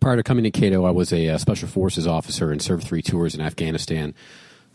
Prior 0.00 0.16
to 0.16 0.22
coming 0.22 0.44
to 0.44 0.50
Cato, 0.50 0.84
I 0.84 0.90
was 0.90 1.12
a 1.12 1.38
special 1.38 1.68
forces 1.68 2.06
officer 2.06 2.50
and 2.50 2.60
served 2.60 2.84
three 2.84 3.02
tours 3.02 3.34
in 3.34 3.40
Afghanistan. 3.40 4.14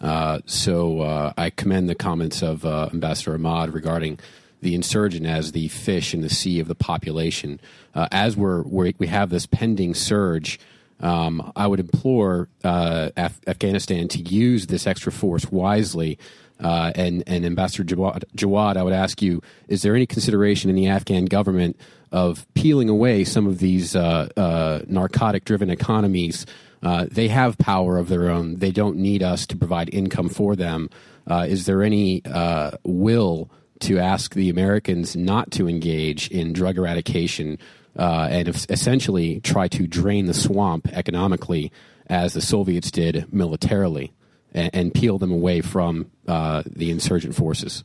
Uh, 0.01 0.39
so 0.45 1.01
uh, 1.01 1.31
I 1.37 1.51
commend 1.51 1.87
the 1.87 1.95
comments 1.95 2.41
of 2.41 2.65
uh, 2.65 2.89
Ambassador 2.91 3.35
Ahmed 3.35 3.73
regarding 3.73 4.19
the 4.61 4.75
insurgent 4.75 5.25
as 5.25 5.51
the 5.51 5.67
fish 5.69 6.13
in 6.13 6.21
the 6.21 6.29
sea 6.29 6.59
of 6.59 6.67
the 6.67 6.75
population. 6.75 7.59
Uh, 7.93 8.07
as 8.11 8.35
we're, 8.35 8.63
we're, 8.63 8.93
we 8.97 9.07
have 9.07 9.29
this 9.29 9.45
pending 9.45 9.93
surge, 9.93 10.59
um, 10.99 11.51
I 11.55 11.67
would 11.67 11.79
implore 11.79 12.49
uh, 12.63 13.09
Af- 13.15 13.39
Afghanistan 13.47 14.07
to 14.09 14.19
use 14.19 14.67
this 14.67 14.85
extra 14.87 15.11
force 15.11 15.51
wisely. 15.51 16.17
and, 16.59 17.23
and 17.25 17.45
Ambassador 17.45 17.83
Jawad, 17.83 18.23
Jawad, 18.35 18.77
I 18.77 18.83
would 18.83 18.93
ask 18.93 19.21
you: 19.21 19.41
Is 19.67 19.81
there 19.81 19.95
any 19.95 20.05
consideration 20.05 20.69
in 20.69 20.75
the 20.75 20.87
Afghan 20.87 21.25
government 21.25 21.75
of 22.11 22.45
peeling 22.53 22.87
away 22.87 23.23
some 23.23 23.47
of 23.47 23.57
these 23.57 23.95
narcotic-driven 23.95 25.71
economies 25.71 26.45
uh, 26.83 27.05
they 27.09 27.27
have 27.27 27.57
power 27.57 27.97
of 27.97 28.07
their 28.09 28.29
own. 28.29 28.57
They 28.57 28.71
don't 28.71 28.97
need 28.97 29.23
us 29.23 29.45
to 29.47 29.57
provide 29.57 29.93
income 29.93 30.29
for 30.29 30.55
them. 30.55 30.89
Uh, 31.27 31.45
is 31.47 31.65
there 31.65 31.83
any 31.83 32.23
uh, 32.25 32.71
will 32.83 33.49
to 33.81 33.99
ask 33.99 34.33
the 34.33 34.49
Americans 34.49 35.15
not 35.15 35.51
to 35.51 35.67
engage 35.67 36.29
in 36.29 36.53
drug 36.53 36.77
eradication 36.77 37.57
uh, 37.97 38.27
and 38.31 38.47
essentially 38.47 39.39
try 39.41 39.67
to 39.67 39.87
drain 39.87 40.25
the 40.25 40.33
swamp 40.33 40.87
economically 40.93 41.71
as 42.07 42.33
the 42.33 42.41
Soviets 42.41 42.91
did 42.91 43.31
militarily 43.33 44.13
and, 44.53 44.69
and 44.73 44.93
peel 44.93 45.17
them 45.17 45.31
away 45.31 45.61
from 45.61 46.09
uh, 46.27 46.63
the 46.65 46.91
insurgent 46.91 47.35
forces? 47.35 47.83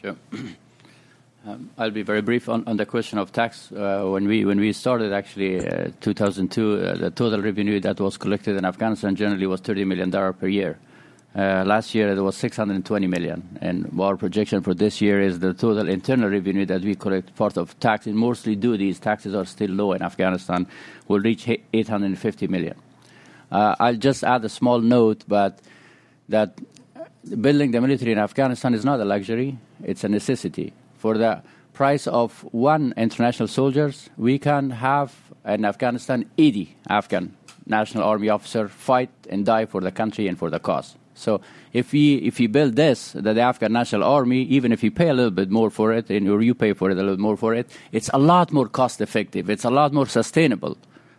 Sure. 0.00 0.16
Um, 1.46 1.70
I'll 1.78 1.90
be 1.90 2.02
very 2.02 2.20
brief 2.20 2.50
on, 2.50 2.64
the 2.76 2.84
question 2.84 3.18
of 3.18 3.32
tax. 3.32 3.72
Uh, 3.72 4.04
when 4.04 4.28
we 4.28 4.44
when 4.44 4.60
we 4.60 4.74
started, 4.74 5.10
actually, 5.14 5.66
uh, 5.66 5.88
2002, 6.02 6.74
uh, 6.74 6.96
the 6.96 7.10
total 7.10 7.40
revenue 7.40 7.80
that 7.80 7.98
was 7.98 8.18
collected 8.18 8.56
in 8.56 8.66
Afghanistan 8.66 9.16
generally 9.16 9.46
was 9.46 9.60
30 9.62 9.84
million 9.86 10.10
dollar 10.10 10.34
per 10.34 10.48
year. 10.48 10.78
Last 11.34 11.94
year 11.94 12.10
it 12.10 12.20
was 12.20 12.36
620 12.36 13.06
million, 13.06 13.58
and 13.62 13.90
our 13.98 14.18
projection 14.18 14.60
for 14.60 14.74
this 14.74 15.00
year 15.00 15.22
is 15.22 15.38
the 15.38 15.54
total 15.54 15.88
internal 15.88 16.28
revenue 16.28 16.66
that 16.66 16.82
we 16.82 16.94
collect 16.94 17.34
part 17.36 17.56
of 17.56 17.78
tax, 17.80 18.06
and 18.06 18.16
mostly 18.16 18.54
duties, 18.54 18.98
taxes 18.98 19.34
are 19.34 19.46
still 19.46 19.70
low 19.70 19.92
in 19.92 20.02
Afghanistan, 20.02 20.66
will 21.08 21.20
reach 21.20 21.48
850 21.48 22.48
million. 22.48 22.74
I'll 23.50 23.94
just 23.94 24.24
add 24.24 24.44
a 24.44 24.48
small 24.48 24.80
note, 24.80 25.24
but 25.26 25.60
that 26.28 26.58
building 27.40 27.70
the 27.70 27.80
military 27.80 28.12
in 28.12 28.18
Afghanistan 28.18 28.74
is 28.74 28.84
not 28.84 29.00
a 29.00 29.04
luxury; 29.04 29.56
it's 29.84 30.04
a 30.04 30.08
necessity 30.08 30.74
for 31.00 31.16
the 31.16 31.42
price 31.72 32.06
of 32.06 32.44
one 32.52 32.92
international 32.96 33.48
soldiers, 33.48 34.10
we 34.16 34.38
can 34.38 34.70
have 34.70 35.14
in 35.46 35.64
Afghanistan 35.64 36.30
80 36.36 36.76
Afghan 36.88 37.34
National 37.66 38.04
Army 38.04 38.28
officer 38.28 38.68
fight 38.68 39.10
and 39.30 39.46
die 39.46 39.64
for 39.64 39.80
the 39.80 39.90
country 39.90 40.28
and 40.28 40.38
for 40.38 40.50
the 40.50 40.58
cause. 40.58 40.96
So 41.14 41.40
if 41.72 41.92
we 41.92 42.16
if 42.16 42.38
we 42.38 42.46
build 42.46 42.76
this, 42.76 43.12
the, 43.12 43.32
the 43.32 43.40
Afghan 43.40 43.72
National 43.72 44.04
Army, 44.04 44.42
even 44.42 44.72
if 44.72 44.82
you 44.82 44.90
pay 44.90 45.08
a 45.08 45.14
little 45.14 45.30
bit 45.30 45.50
more 45.50 45.70
for 45.70 45.92
it, 45.92 46.10
and, 46.10 46.28
or 46.28 46.42
you 46.42 46.54
pay 46.54 46.72
for 46.74 46.90
it 46.90 46.98
a 46.98 47.02
little 47.02 47.18
more 47.18 47.36
for 47.36 47.54
it, 47.54 47.70
it's 47.92 48.10
a 48.12 48.18
lot 48.18 48.52
more 48.52 48.68
cost 48.68 49.00
effective. 49.00 49.48
It's 49.48 49.64
a 49.64 49.70
lot 49.70 49.92
more 49.92 50.06
sustainable 50.06 50.76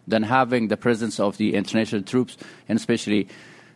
than 0.07 0.23
having 0.23 0.67
the 0.67 0.77
presence 0.77 1.19
of 1.19 1.37
the 1.37 1.55
international 1.55 2.03
troops, 2.03 2.37
and 2.67 2.77
especially 2.77 3.27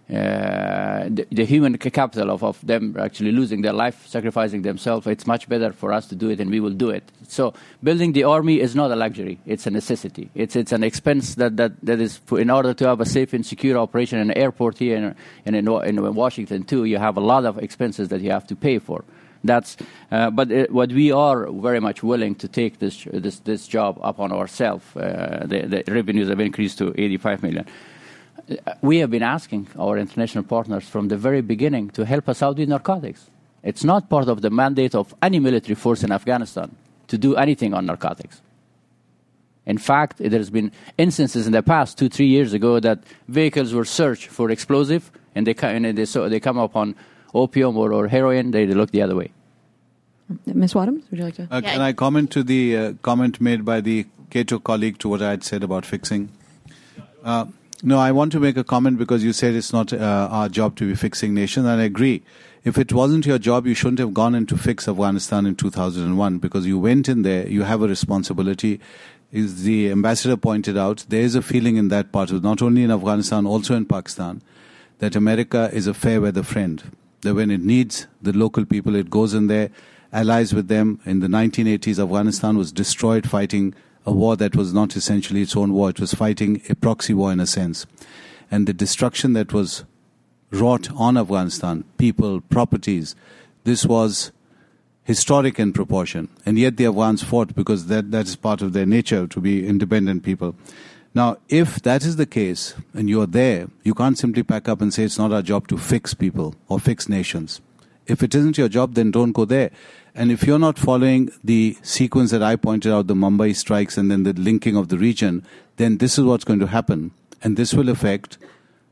uh, 0.07 1.05
the, 1.09 1.25
the, 1.31 1.45
human 1.45 1.75
capital 1.79 2.29
of, 2.29 2.43
of 2.43 2.59
them 2.61 2.95
actually 2.99 3.31
losing 3.31 3.61
their 3.61 3.73
life, 3.73 4.05
sacrificing 4.05 4.61
themselves, 4.61 5.07
it's 5.07 5.25
much 5.25 5.49
better 5.49 5.73
for 5.73 5.91
us 5.91 6.05
to 6.05 6.15
do 6.15 6.29
it 6.29 6.39
and 6.39 6.51
we 6.51 6.59
will 6.59 6.73
do 6.73 6.91
it. 6.91 7.03
So 7.27 7.55
building 7.81 8.13
the 8.13 8.23
army 8.23 8.59
is 8.59 8.75
not 8.75 8.91
a 8.91 8.95
luxury, 8.95 9.39
it's 9.47 9.65
a 9.65 9.71
necessity. 9.71 10.29
It's, 10.35 10.55
it's 10.55 10.71
an 10.71 10.83
expense 10.83 11.33
that, 11.35 11.57
that, 11.57 11.83
that 11.83 11.99
is 11.99 12.17
for, 12.17 12.39
in 12.39 12.51
order 12.51 12.75
to 12.75 12.87
have 12.87 13.01
a 13.01 13.05
safe 13.05 13.33
and 13.33 13.43
secure 13.43 13.79
operation 13.79 14.19
in 14.19 14.29
an 14.29 14.37
airport 14.37 14.77
here 14.77 15.15
and, 15.43 15.55
in, 15.55 15.67
in 15.67 16.13
Washington 16.13 16.65
too, 16.65 16.85
you 16.85 16.99
have 16.99 17.17
a 17.17 17.21
lot 17.21 17.43
of 17.45 17.57
expenses 17.57 18.09
that 18.09 18.21
you 18.21 18.29
have 18.29 18.45
to 18.45 18.55
pay 18.55 18.77
for. 18.77 19.03
That's, 19.43 19.75
uh, 20.11 20.29
but 20.29 20.51
it, 20.51 20.71
what 20.71 20.91
we 20.91 21.11
are 21.11 21.51
very 21.51 21.79
much 21.79 22.03
willing 22.03 22.35
to 22.35 22.47
take 22.47 22.77
this, 22.77 23.07
this, 23.11 23.39
this 23.39 23.67
job 23.67 23.99
upon 24.03 24.31
ourselves. 24.31 24.85
Uh, 24.95 25.45
the, 25.47 25.83
the 25.83 25.91
revenues 25.91 26.29
have 26.29 26.39
increased 26.39 26.77
to 26.77 26.93
85 26.95 27.41
million 27.41 27.65
we 28.81 28.97
have 28.99 29.09
been 29.09 29.23
asking 29.23 29.67
our 29.77 29.97
international 29.97 30.43
partners 30.43 30.87
from 30.87 31.07
the 31.07 31.17
very 31.17 31.41
beginning 31.41 31.89
to 31.91 32.05
help 32.05 32.29
us 32.29 32.41
out 32.41 32.57
with 32.57 32.69
narcotics. 32.69 33.29
It's 33.63 33.83
not 33.83 34.09
part 34.09 34.27
of 34.27 34.41
the 34.41 34.49
mandate 34.49 34.93
of 34.93 35.15
any 35.21 35.39
military 35.39 35.75
force 35.75 36.03
in 36.03 36.11
Afghanistan 36.11 36.75
to 37.07 37.17
do 37.17 37.35
anything 37.35 37.73
on 37.73 37.85
narcotics. 37.85 38.41
In 39.65 39.79
fact, 39.79 40.19
there 40.19 40.37
has 40.37 40.51
been 40.51 40.71
instances 40.97 41.47
in 41.47 41.53
the 41.53 41.63
past, 41.63 41.97
two, 41.97 42.07
three 42.07 42.27
years 42.27 42.53
ago, 42.53 42.79
that 42.79 42.99
vehicles 43.27 43.73
were 43.73 43.85
searched 43.85 44.27
for 44.27 44.51
explosive, 44.51 45.11
and 45.33 45.47
they, 45.47 45.55
and 45.55 45.97
they, 45.97 46.05
so 46.05 46.29
they 46.29 46.39
come 46.39 46.59
upon 46.59 46.95
opium 47.33 47.75
or, 47.75 47.91
or 47.91 48.07
heroin, 48.07 48.51
they, 48.51 48.65
they 48.65 48.75
look 48.75 48.91
the 48.91 49.01
other 49.01 49.15
way. 49.15 49.31
Ms. 50.45 50.73
Wadhams, 50.73 51.09
would 51.09 51.19
you 51.19 51.25
like 51.25 51.35
to? 51.35 51.47
Uh, 51.49 51.61
yeah. 51.63 51.71
Can 51.71 51.81
I 51.81 51.93
comment 51.93 52.31
to 52.31 52.43
the 52.43 52.77
uh, 52.77 52.93
comment 53.01 53.41
made 53.41 53.65
by 53.65 53.81
the 53.81 54.05
Cato 54.29 54.59
colleague 54.59 54.97
to 54.99 55.09
what 55.09 55.21
I 55.21 55.31
had 55.31 55.43
said 55.43 55.63
about 55.63 55.85
fixing? 55.85 56.29
Uh, 57.23 57.45
no, 57.83 57.99
I 57.99 58.11
want 58.11 58.31
to 58.31 58.39
make 58.39 58.57
a 58.57 58.63
comment 58.63 58.97
because 58.97 59.23
you 59.23 59.33
said 59.33 59.53
it's 59.53 59.73
not 59.73 59.91
uh, 59.91 60.29
our 60.31 60.49
job 60.49 60.75
to 60.77 60.87
be 60.87 60.95
fixing 60.95 61.33
nations, 61.33 61.65
and 61.65 61.81
I 61.81 61.85
agree. 61.85 62.23
If 62.63 62.77
it 62.77 62.91
wasn't 62.91 63.25
your 63.25 63.37
job, 63.37 63.67
you 63.67 63.75
shouldn't 63.75 63.99
have 63.99 64.13
gone 64.13 64.33
in 64.33 64.45
to 64.47 64.57
fix 64.57 64.87
Afghanistan 64.87 65.45
in 65.45 65.55
2001 65.55 66.39
because 66.39 66.65
you 66.65 66.79
went 66.79 67.07
in 67.07 67.21
there, 67.21 67.47
you 67.47 67.63
have 67.63 67.81
a 67.81 67.87
responsibility. 67.87 68.79
As 69.33 69.63
the 69.63 69.91
ambassador 69.91 70.37
pointed 70.37 70.77
out, 70.77 71.05
there 71.09 71.21
is 71.21 71.35
a 71.35 71.41
feeling 71.41 71.75
in 71.75 71.89
that 71.89 72.11
part 72.11 72.31
of 72.31 72.43
not 72.43 72.61
only 72.61 72.83
in 72.83 72.91
Afghanistan, 72.91 73.45
also 73.45 73.75
in 73.75 73.85
Pakistan, 73.85 74.41
that 74.99 75.15
America 75.15 75.69
is 75.73 75.85
a 75.85 75.93
fair 75.93 76.21
weather 76.21 76.43
friend. 76.43 76.81
That 77.21 77.35
when 77.35 77.51
it 77.51 77.61
needs 77.61 78.07
the 78.21 78.33
local 78.33 78.65
people, 78.65 78.95
it 78.95 79.09
goes 79.09 79.33
in 79.33 79.47
there, 79.47 79.69
allies 80.13 80.53
with 80.53 80.67
them. 80.67 80.99
In 81.05 81.19
the 81.19 81.27
1980s, 81.27 82.01
Afghanistan 82.01 82.57
was 82.57 82.71
destroyed 82.71 83.29
fighting 83.29 83.75
a 84.05 84.11
war 84.11 84.35
that 84.35 84.55
was 84.55 84.73
not 84.73 84.95
essentially 84.95 85.41
its 85.41 85.55
own 85.55 85.73
war. 85.73 85.89
It 85.89 85.99
was 85.99 86.13
fighting 86.13 86.61
a 86.69 86.75
proxy 86.75 87.13
war 87.13 87.31
in 87.31 87.39
a 87.39 87.47
sense. 87.47 87.85
And 88.51 88.67
the 88.67 88.73
destruction 88.73 89.33
that 89.33 89.53
was 89.53 89.83
wrought 90.51 90.91
on 90.91 91.17
Afghanistan, 91.17 91.83
people, 91.97 92.41
properties, 92.41 93.15
this 93.63 93.85
was 93.85 94.31
historic 95.03 95.59
in 95.59 95.73
proportion. 95.73 96.29
And 96.45 96.59
yet 96.59 96.77
the 96.77 96.85
Afghans 96.85 97.23
fought 97.23 97.55
because 97.55 97.87
that, 97.87 98.11
that 98.11 98.27
is 98.27 98.35
part 98.35 98.61
of 98.61 98.73
their 98.73 98.85
nature 98.85 99.27
to 99.27 99.39
be 99.39 99.65
independent 99.65 100.23
people. 100.23 100.55
Now, 101.13 101.37
if 101.47 101.81
that 101.83 102.03
is 102.03 102.17
the 102.17 102.25
case 102.25 102.75
and 102.93 103.09
you're 103.09 103.27
there, 103.27 103.69
you 103.83 103.93
can't 103.93 104.17
simply 104.17 104.43
pack 104.43 104.67
up 104.67 104.81
and 104.81 104.93
say 104.93 105.03
it's 105.03 105.17
not 105.17 105.31
our 105.31 105.41
job 105.41 105.67
to 105.69 105.77
fix 105.77 106.13
people 106.13 106.55
or 106.67 106.79
fix 106.79 107.07
nations. 107.07 107.61
If 108.05 108.21
it 108.21 108.35
isn't 108.35 108.57
your 108.57 108.67
job, 108.67 108.95
then 108.95 109.11
don't 109.11 109.31
go 109.31 109.45
there. 109.45 109.71
And 110.17 110.31
if 110.31 110.43
you're 110.43 110.59
not 110.59 110.79
following 110.79 111.29
the 111.43 111.77
sequence 111.81 112.31
that 112.31 112.41
I 112.41 112.55
pointed 112.55 112.91
out, 112.91 113.07
the 113.07 113.15
Mumbai 113.15 113.53
strikes 113.53 113.97
and 113.97 114.09
then 114.09 114.23
the 114.23 114.31
linking 114.31 114.77
of 114.77 114.87
the 114.87 114.97
region, 114.97 115.45
then 115.75 115.97
this 115.97 116.17
is 116.17 116.23
what's 116.23 116.45
going 116.45 116.59
to 116.59 116.67
happen. 116.67 117.11
And 117.43 117.57
this 117.57 117.73
will 117.73 117.89
affect 117.89 118.37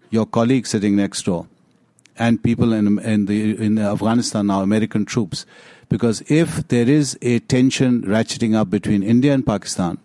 your 0.10 0.26
colleagues 0.26 0.72
sitting 0.72 0.98
next 0.98 1.24
door 1.24 1.48
and 2.18 2.44
people 2.44 2.74
in, 2.74 3.00
in, 3.00 3.26
the, 3.26 3.56
in 3.58 3.80
Afghanistan 3.80 4.48
now, 4.48 4.62
American 4.62 5.06
troops. 5.06 5.46
Because 5.88 6.22
if 6.28 6.68
there 6.68 6.90
is 6.90 7.18
a 7.22 7.40
tension 7.40 8.04
ratcheting 8.04 8.54
up 8.54 8.70
between 8.70 9.02
India 9.02 9.34
and 9.34 9.46
Pakistan, 9.46 9.98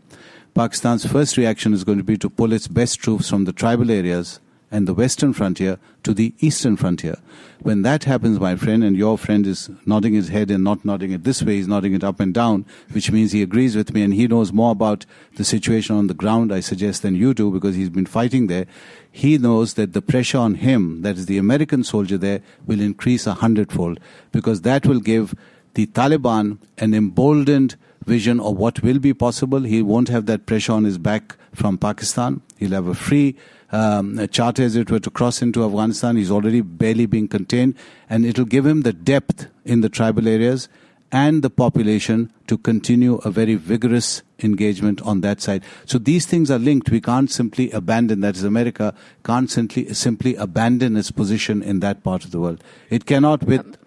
Pakistan's 0.55 1.05
first 1.05 1.37
reaction 1.37 1.75
is 1.75 1.85
going 1.85 1.99
to 1.99 2.05
be 2.05 2.17
to 2.17 2.31
pull 2.31 2.53
its 2.53 2.69
best 2.69 3.01
troops 3.01 3.29
from 3.29 3.45
the 3.45 3.53
tribal 3.53 3.91
areas 3.91 4.41
and 4.71 4.87
the 4.87 4.95
western 4.95 5.33
frontier 5.33 5.79
to 6.03 6.13
the 6.13 6.35
eastern 6.41 6.77
frontier. 6.77 7.17
When 7.61 7.83
that 7.83 8.05
happens, 8.05 8.39
my 8.39 8.55
friend, 8.57 8.85
and 8.85 8.97
your 8.97 9.19
friend 9.19 9.47
is 9.47 9.71
nodding 9.85 10.15
his 10.15 10.29
head 10.29 10.51
and 10.51 10.63
not 10.63 10.85
nodding 10.85 11.11
it 11.13 11.25
this 11.25 11.43
way, 11.43 11.57
he's 11.57 11.67
nodding 11.67 11.95
it 11.95 12.05
up 12.05 12.21
and 12.21 12.33
down, 12.33 12.67
which 12.93 13.11
means 13.11 13.33
he 13.33 13.43
agrees 13.43 13.75
with 13.75 13.93
me 13.93 14.03
and 14.03 14.15
he 14.15 14.29
knows 14.29 14.53
more 14.53 14.73
about 14.73 15.07
the 15.37 15.45
situation 15.45 15.97
on 15.97 16.07
the 16.07 16.15
ground, 16.15 16.53
I 16.53 16.61
suggest, 16.61 17.03
than 17.03 17.15
you 17.15 17.35
do 17.35 17.51
because 17.51 17.75
he's 17.75 17.91
been 17.91 18.07
fighting 18.07 18.47
there. 18.47 18.67
He 19.11 19.39
knows 19.39 19.75
that 19.75 19.93
the 19.93 20.03
pressure 20.03 20.39
on 20.39 20.55
him, 20.55 21.03
that 21.03 21.17
is 21.17 21.27
the 21.27 21.39
American 21.39 21.83
soldier 21.83 22.19
there, 22.19 22.41
will 22.67 22.81
increase 22.81 23.27
a 23.27 23.35
hundredfold 23.35 23.99
because 24.33 24.63
that 24.63 24.87
will 24.87 25.01
give 25.01 25.35
the 25.75 25.87
Taliban 25.87 26.59
an 26.77 26.95
emboldened 26.95 27.77
vision 28.05 28.41
of 28.41 28.57
what 28.57 28.83
will 28.83 28.99
be 28.99 29.13
possible. 29.13 29.61
He 29.61 29.83
won't 29.83 30.09
have 30.09 30.27
that 30.27 30.47
pressure 30.47 30.73
on 30.73 30.85
his 30.85 30.99
back 30.99 31.37
from 31.55 31.79
Pakistan. 31.79 32.41
He'll 32.59 32.73
have 32.73 32.87
a 32.87 32.95
free 32.95 33.37
um, 33.73 34.27
charter, 34.29 34.63
as 34.63 34.77
it 34.77 34.91
were, 34.91 35.01
to 35.01 35.11
cross 35.11 35.41
into 35.41 35.65
Afghanistan. 35.65 36.17
He's 36.17 36.31
already 36.31 36.61
barely 36.61 37.07
being 37.07 37.29
contained, 37.29 37.75
and 38.11 38.27
it'll 38.27 38.45
give 38.45 38.67
him 38.67 38.83
the 38.83 38.93
depth 38.93 39.47
in 39.65 39.81
the 39.81 39.89
tribal 39.89 40.29
areas 40.29 40.69
and 41.11 41.43
the 41.43 41.51
population 41.51 42.31
to 42.47 42.59
continue 42.59 43.15
a 43.25 43.31
very 43.31 43.55
vigorous 43.55 44.23
engagement 44.41 45.01
on 45.03 45.23
that 45.23 45.41
side. 45.41 45.65
So 45.87 45.99
these 45.99 46.27
things 46.27 46.51
are 46.51 46.59
linked. 46.59 46.91
We 46.91 47.01
can't 47.01 47.31
simply 47.31 47.71
abandon, 47.71 48.21
that 48.21 48.37
is, 48.37 48.45
America 48.45 48.95
can't 49.25 49.51
simply, 49.51 49.95
simply 49.95 50.35
abandon 50.35 50.97
its 50.97 51.11
position 51.11 51.63
in 51.63 51.81
that 51.81 52.03
part 52.03 52.25
of 52.25 52.31
the 52.31 52.41
world. 52.41 52.63
It 52.91 53.07
cannot 53.07 53.45
with. 53.45 53.79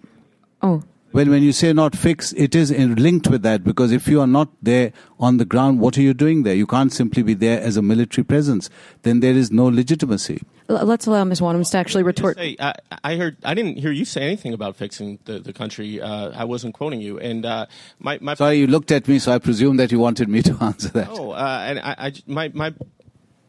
Oh, 0.62 0.82
Well, 1.12 1.26
when 1.26 1.42
you 1.42 1.52
say 1.52 1.72
not 1.72 1.94
fixed, 1.96 2.34
it 2.36 2.54
is 2.54 2.70
in, 2.70 2.94
linked 2.96 3.28
with 3.28 3.42
that 3.42 3.64
because 3.64 3.92
if 3.92 4.08
you 4.08 4.20
are 4.20 4.26
not 4.26 4.48
there 4.62 4.92
on 5.18 5.36
the 5.36 5.44
ground, 5.44 5.78
what 5.80 5.98
are 5.98 6.02
you 6.02 6.14
doing 6.14 6.42
there? 6.42 6.54
You 6.54 6.66
can't 6.66 6.92
simply 6.92 7.22
be 7.22 7.34
there 7.34 7.60
as 7.60 7.76
a 7.76 7.82
military 7.82 8.24
presence. 8.24 8.70
Then 9.02 9.20
there 9.20 9.34
is 9.34 9.50
no 9.50 9.66
legitimacy. 9.66 10.40
L- 10.68 10.86
let's 10.86 11.06
allow 11.06 11.24
Ms. 11.24 11.40
Wadhams 11.40 11.70
to 11.72 11.78
actually 11.78 12.02
retort. 12.02 12.36
Say, 12.36 12.56
I, 12.58 12.74
I 13.04 13.16
heard. 13.16 13.36
I 13.44 13.52
didn't 13.54 13.76
hear 13.78 13.92
you 13.92 14.04
say 14.04 14.22
anything 14.22 14.54
about 14.54 14.76
fixing 14.76 15.18
the, 15.26 15.38
the 15.38 15.52
country. 15.52 16.00
Uh, 16.00 16.30
I 16.30 16.44
wasn't 16.44 16.74
quoting 16.74 17.00
you. 17.00 17.18
And 17.18 17.44
uh, 17.44 17.66
my 17.98 18.18
my 18.22 18.34
Sorry, 18.34 18.56
you 18.58 18.66
looked 18.66 18.90
at 18.90 19.06
me, 19.06 19.18
so 19.18 19.32
I 19.32 19.38
presume 19.38 19.76
that 19.76 19.92
you 19.92 19.98
wanted 19.98 20.28
me 20.28 20.40
to 20.42 20.56
answer 20.60 20.88
that. 20.90 21.08
No, 21.08 21.32
uh, 21.32 21.64
and 21.66 21.78
I, 21.80 21.94
I 21.98 22.10
j- 22.10 22.22
my 22.26 22.50
my 22.54 22.72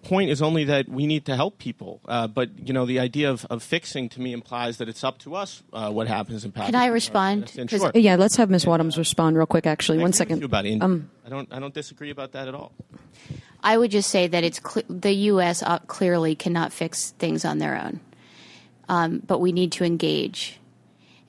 point 0.04 0.30
is 0.30 0.42
only 0.42 0.66
that 0.66 0.88
we 0.90 1.08
need 1.08 1.26
to 1.26 1.36
help 1.36 1.58
people. 1.58 2.02
Uh, 2.08 2.28
but 2.28 2.50
you 2.60 2.74
know, 2.74 2.86
the 2.86 3.00
idea 3.00 3.30
of, 3.30 3.46
of 3.50 3.64
fixing 3.64 4.10
to 4.10 4.22
me 4.22 4.34
implies 4.34 4.78
that 4.78 4.90
it's 4.90 5.04
up 5.04 5.18
to 5.20 5.36
us 5.36 5.64
uh, 5.74 5.92
what 5.92 6.08
happens 6.08 6.46
in 6.46 6.52
Pakistan. 6.52 6.74
Can 6.74 6.82
I 6.82 6.88
respond? 6.88 7.52
Sure. 7.68 7.92
Yeah, 7.96 8.16
let's 8.16 8.36
have 8.36 8.50
Ms. 8.50 8.66
Wadhams 8.66 8.98
respond 8.98 9.38
real 9.38 9.46
quick, 9.46 9.66
actually. 9.66 10.00
I 10.00 10.02
One 10.02 10.10
agree 10.10 10.12
with 10.12 10.18
second. 10.18 10.40
you 10.40 10.46
about 10.46 10.66
India. 10.66 10.86
Um, 10.86 11.10
I 11.26 11.30
don't 11.30 11.54
I 11.54 11.60
don't 11.60 11.74
disagree 11.74 12.10
about 12.10 12.34
that 12.34 12.48
at 12.48 12.56
all. 12.56 12.72
I 13.64 13.78
would 13.78 13.92
just 13.92 14.10
say 14.10 14.28
that 14.28 14.44
it's 14.44 14.60
cle 14.60 14.84
the 14.90 15.14
U.S. 15.32 15.64
uh, 15.64 15.80
clearly 15.88 16.36
cannot 16.36 16.74
fix 16.74 17.12
things 17.12 17.46
on 17.46 17.60
their 17.60 17.76
own, 17.80 18.02
um, 18.90 19.22
but 19.26 19.40
we 19.40 19.52
need 19.52 19.72
to 19.74 19.86
engage. 19.86 20.60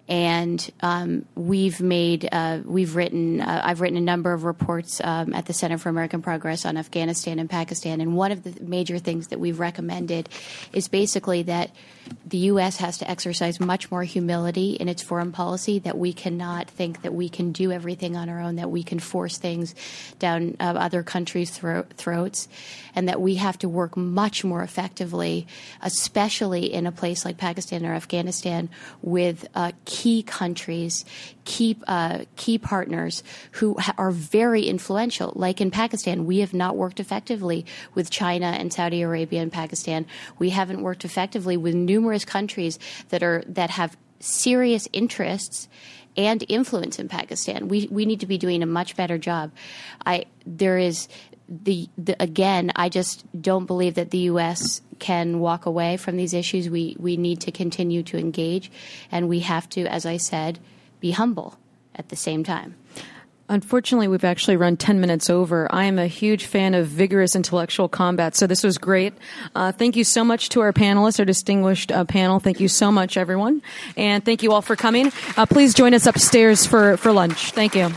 And 0.06 0.70
um, 0.80 1.24
we've 1.34 1.80
made, 1.80 2.28
uh, 2.30 2.60
we've 2.64 2.94
written, 2.94 3.40
uh, 3.40 3.62
I've 3.64 3.80
written 3.80 3.96
a 3.96 4.02
number 4.02 4.32
of 4.32 4.44
reports 4.44 5.00
um, 5.02 5.32
at 5.32 5.46
the 5.46 5.54
Center 5.54 5.78
for 5.78 5.88
American 5.88 6.20
Progress 6.20 6.66
on 6.66 6.76
Afghanistan 6.76 7.38
and 7.38 7.48
Pakistan. 7.48 8.00
And 8.02 8.14
one 8.14 8.30
of 8.30 8.42
the 8.42 8.54
major 8.62 8.98
things 8.98 9.28
that 9.28 9.40
we've 9.40 9.58
recommended 9.58 10.28
is 10.72 10.88
basically 10.88 11.42
that 11.44 11.70
the 12.26 12.38
U.S. 12.38 12.76
has 12.78 12.98
to 12.98 13.10
exercise 13.10 13.60
much 13.60 13.90
more 13.90 14.02
humility 14.02 14.72
in 14.72 14.88
its 14.88 15.02
foreign 15.02 15.32
policy, 15.32 15.78
that 15.80 15.96
we 15.96 16.12
cannot 16.12 16.68
think 16.68 17.02
that 17.02 17.14
we 17.14 17.28
can 17.28 17.52
do 17.52 17.72
everything 17.72 18.16
on 18.16 18.28
our 18.28 18.40
own, 18.40 18.56
that 18.56 18.70
we 18.70 18.82
can 18.82 18.98
force 18.98 19.38
things 19.38 19.74
down 20.18 20.56
uh, 20.60 20.64
other 20.64 21.02
countries' 21.02 21.50
thro- 21.50 21.86
throats, 21.96 22.48
and 22.94 23.08
that 23.08 23.20
we 23.20 23.36
have 23.36 23.58
to 23.58 23.68
work 23.68 23.96
much 23.96 24.44
more 24.44 24.62
effectively, 24.62 25.46
especially 25.82 26.72
in 26.72 26.86
a 26.86 26.92
place 26.92 27.24
like 27.24 27.36
Pakistan 27.36 27.84
or 27.84 27.94
Afghanistan, 27.94 28.68
with 29.02 29.46
uh, 29.54 29.72
key 29.84 30.22
countries, 30.22 31.04
key 31.44 31.76
uh, 31.86 32.24
key 32.36 32.58
partners 32.58 33.22
who 33.52 33.76
ha- 33.78 33.94
are 33.98 34.10
very 34.10 34.62
influential. 34.62 35.32
Like 35.34 35.60
in 35.60 35.70
Pakistan, 35.70 36.26
we 36.26 36.38
have 36.38 36.54
not 36.54 36.76
worked 36.76 37.00
effectively 37.00 37.66
with 37.94 38.10
China 38.10 38.46
and 38.46 38.72
Saudi 38.72 39.02
Arabia 39.02 39.42
and 39.42 39.52
Pakistan. 39.52 40.06
We 40.38 40.50
haven't 40.50 40.82
worked 40.82 41.04
effectively 41.04 41.56
with 41.56 41.74
numerous 41.74 42.24
countries 42.24 42.78
that 43.10 43.22
are 43.22 43.42
that 43.46 43.70
have 43.70 43.96
serious 44.20 44.88
interests 44.92 45.68
and 46.16 46.44
influence 46.48 46.98
in 46.98 47.08
Pakistan. 47.08 47.68
We 47.68 47.88
we 47.90 48.06
need 48.06 48.20
to 48.20 48.26
be 48.26 48.38
doing 48.38 48.62
a 48.62 48.66
much 48.66 48.96
better 48.96 49.18
job. 49.18 49.52
I 50.04 50.26
there 50.46 50.78
is 50.78 51.08
the, 51.48 51.88
the 51.98 52.16
again. 52.22 52.72
I 52.74 52.88
just 52.88 53.24
don't 53.40 53.66
believe 53.66 53.94
that 53.94 54.10
the 54.10 54.18
U.S. 54.18 54.80
can 54.98 55.40
walk 55.40 55.66
away 55.66 55.96
from 55.96 56.16
these 56.16 56.32
issues. 56.32 56.70
We 56.70 56.96
we 56.98 57.16
need 57.16 57.40
to 57.42 57.52
continue 57.52 58.02
to 58.04 58.18
engage, 58.18 58.70
and 59.10 59.28
we 59.28 59.40
have 59.40 59.68
to, 59.70 59.86
as 59.86 60.06
I 60.06 60.16
said, 60.16 60.58
be 61.04 61.10
humble 61.10 61.58
at 61.94 62.08
the 62.08 62.16
same 62.16 62.42
time. 62.42 62.74
Unfortunately, 63.50 64.08
we've 64.08 64.24
actually 64.24 64.56
run 64.56 64.78
10 64.78 65.02
minutes 65.02 65.28
over. 65.28 65.68
I 65.70 65.84
am 65.84 65.98
a 65.98 66.06
huge 66.06 66.46
fan 66.46 66.72
of 66.72 66.86
vigorous 66.86 67.36
intellectual 67.36 67.90
combat, 67.90 68.34
so 68.34 68.46
this 68.46 68.64
was 68.64 68.78
great. 68.78 69.12
Uh, 69.54 69.70
thank 69.70 69.96
you 69.96 70.04
so 70.04 70.24
much 70.24 70.48
to 70.48 70.62
our 70.62 70.72
panelists, 70.72 71.18
our 71.18 71.26
distinguished 71.26 71.92
uh, 71.92 72.06
panel. 72.06 72.40
Thank 72.40 72.58
you 72.58 72.68
so 72.68 72.90
much, 72.90 73.18
everyone. 73.18 73.60
And 73.98 74.24
thank 74.24 74.42
you 74.42 74.52
all 74.52 74.62
for 74.62 74.76
coming. 74.76 75.12
Uh, 75.36 75.44
please 75.44 75.74
join 75.74 75.92
us 75.92 76.06
upstairs 76.06 76.64
for, 76.64 76.96
for 76.96 77.12
lunch. 77.12 77.50
Thank 77.50 77.74
you. 77.74 77.90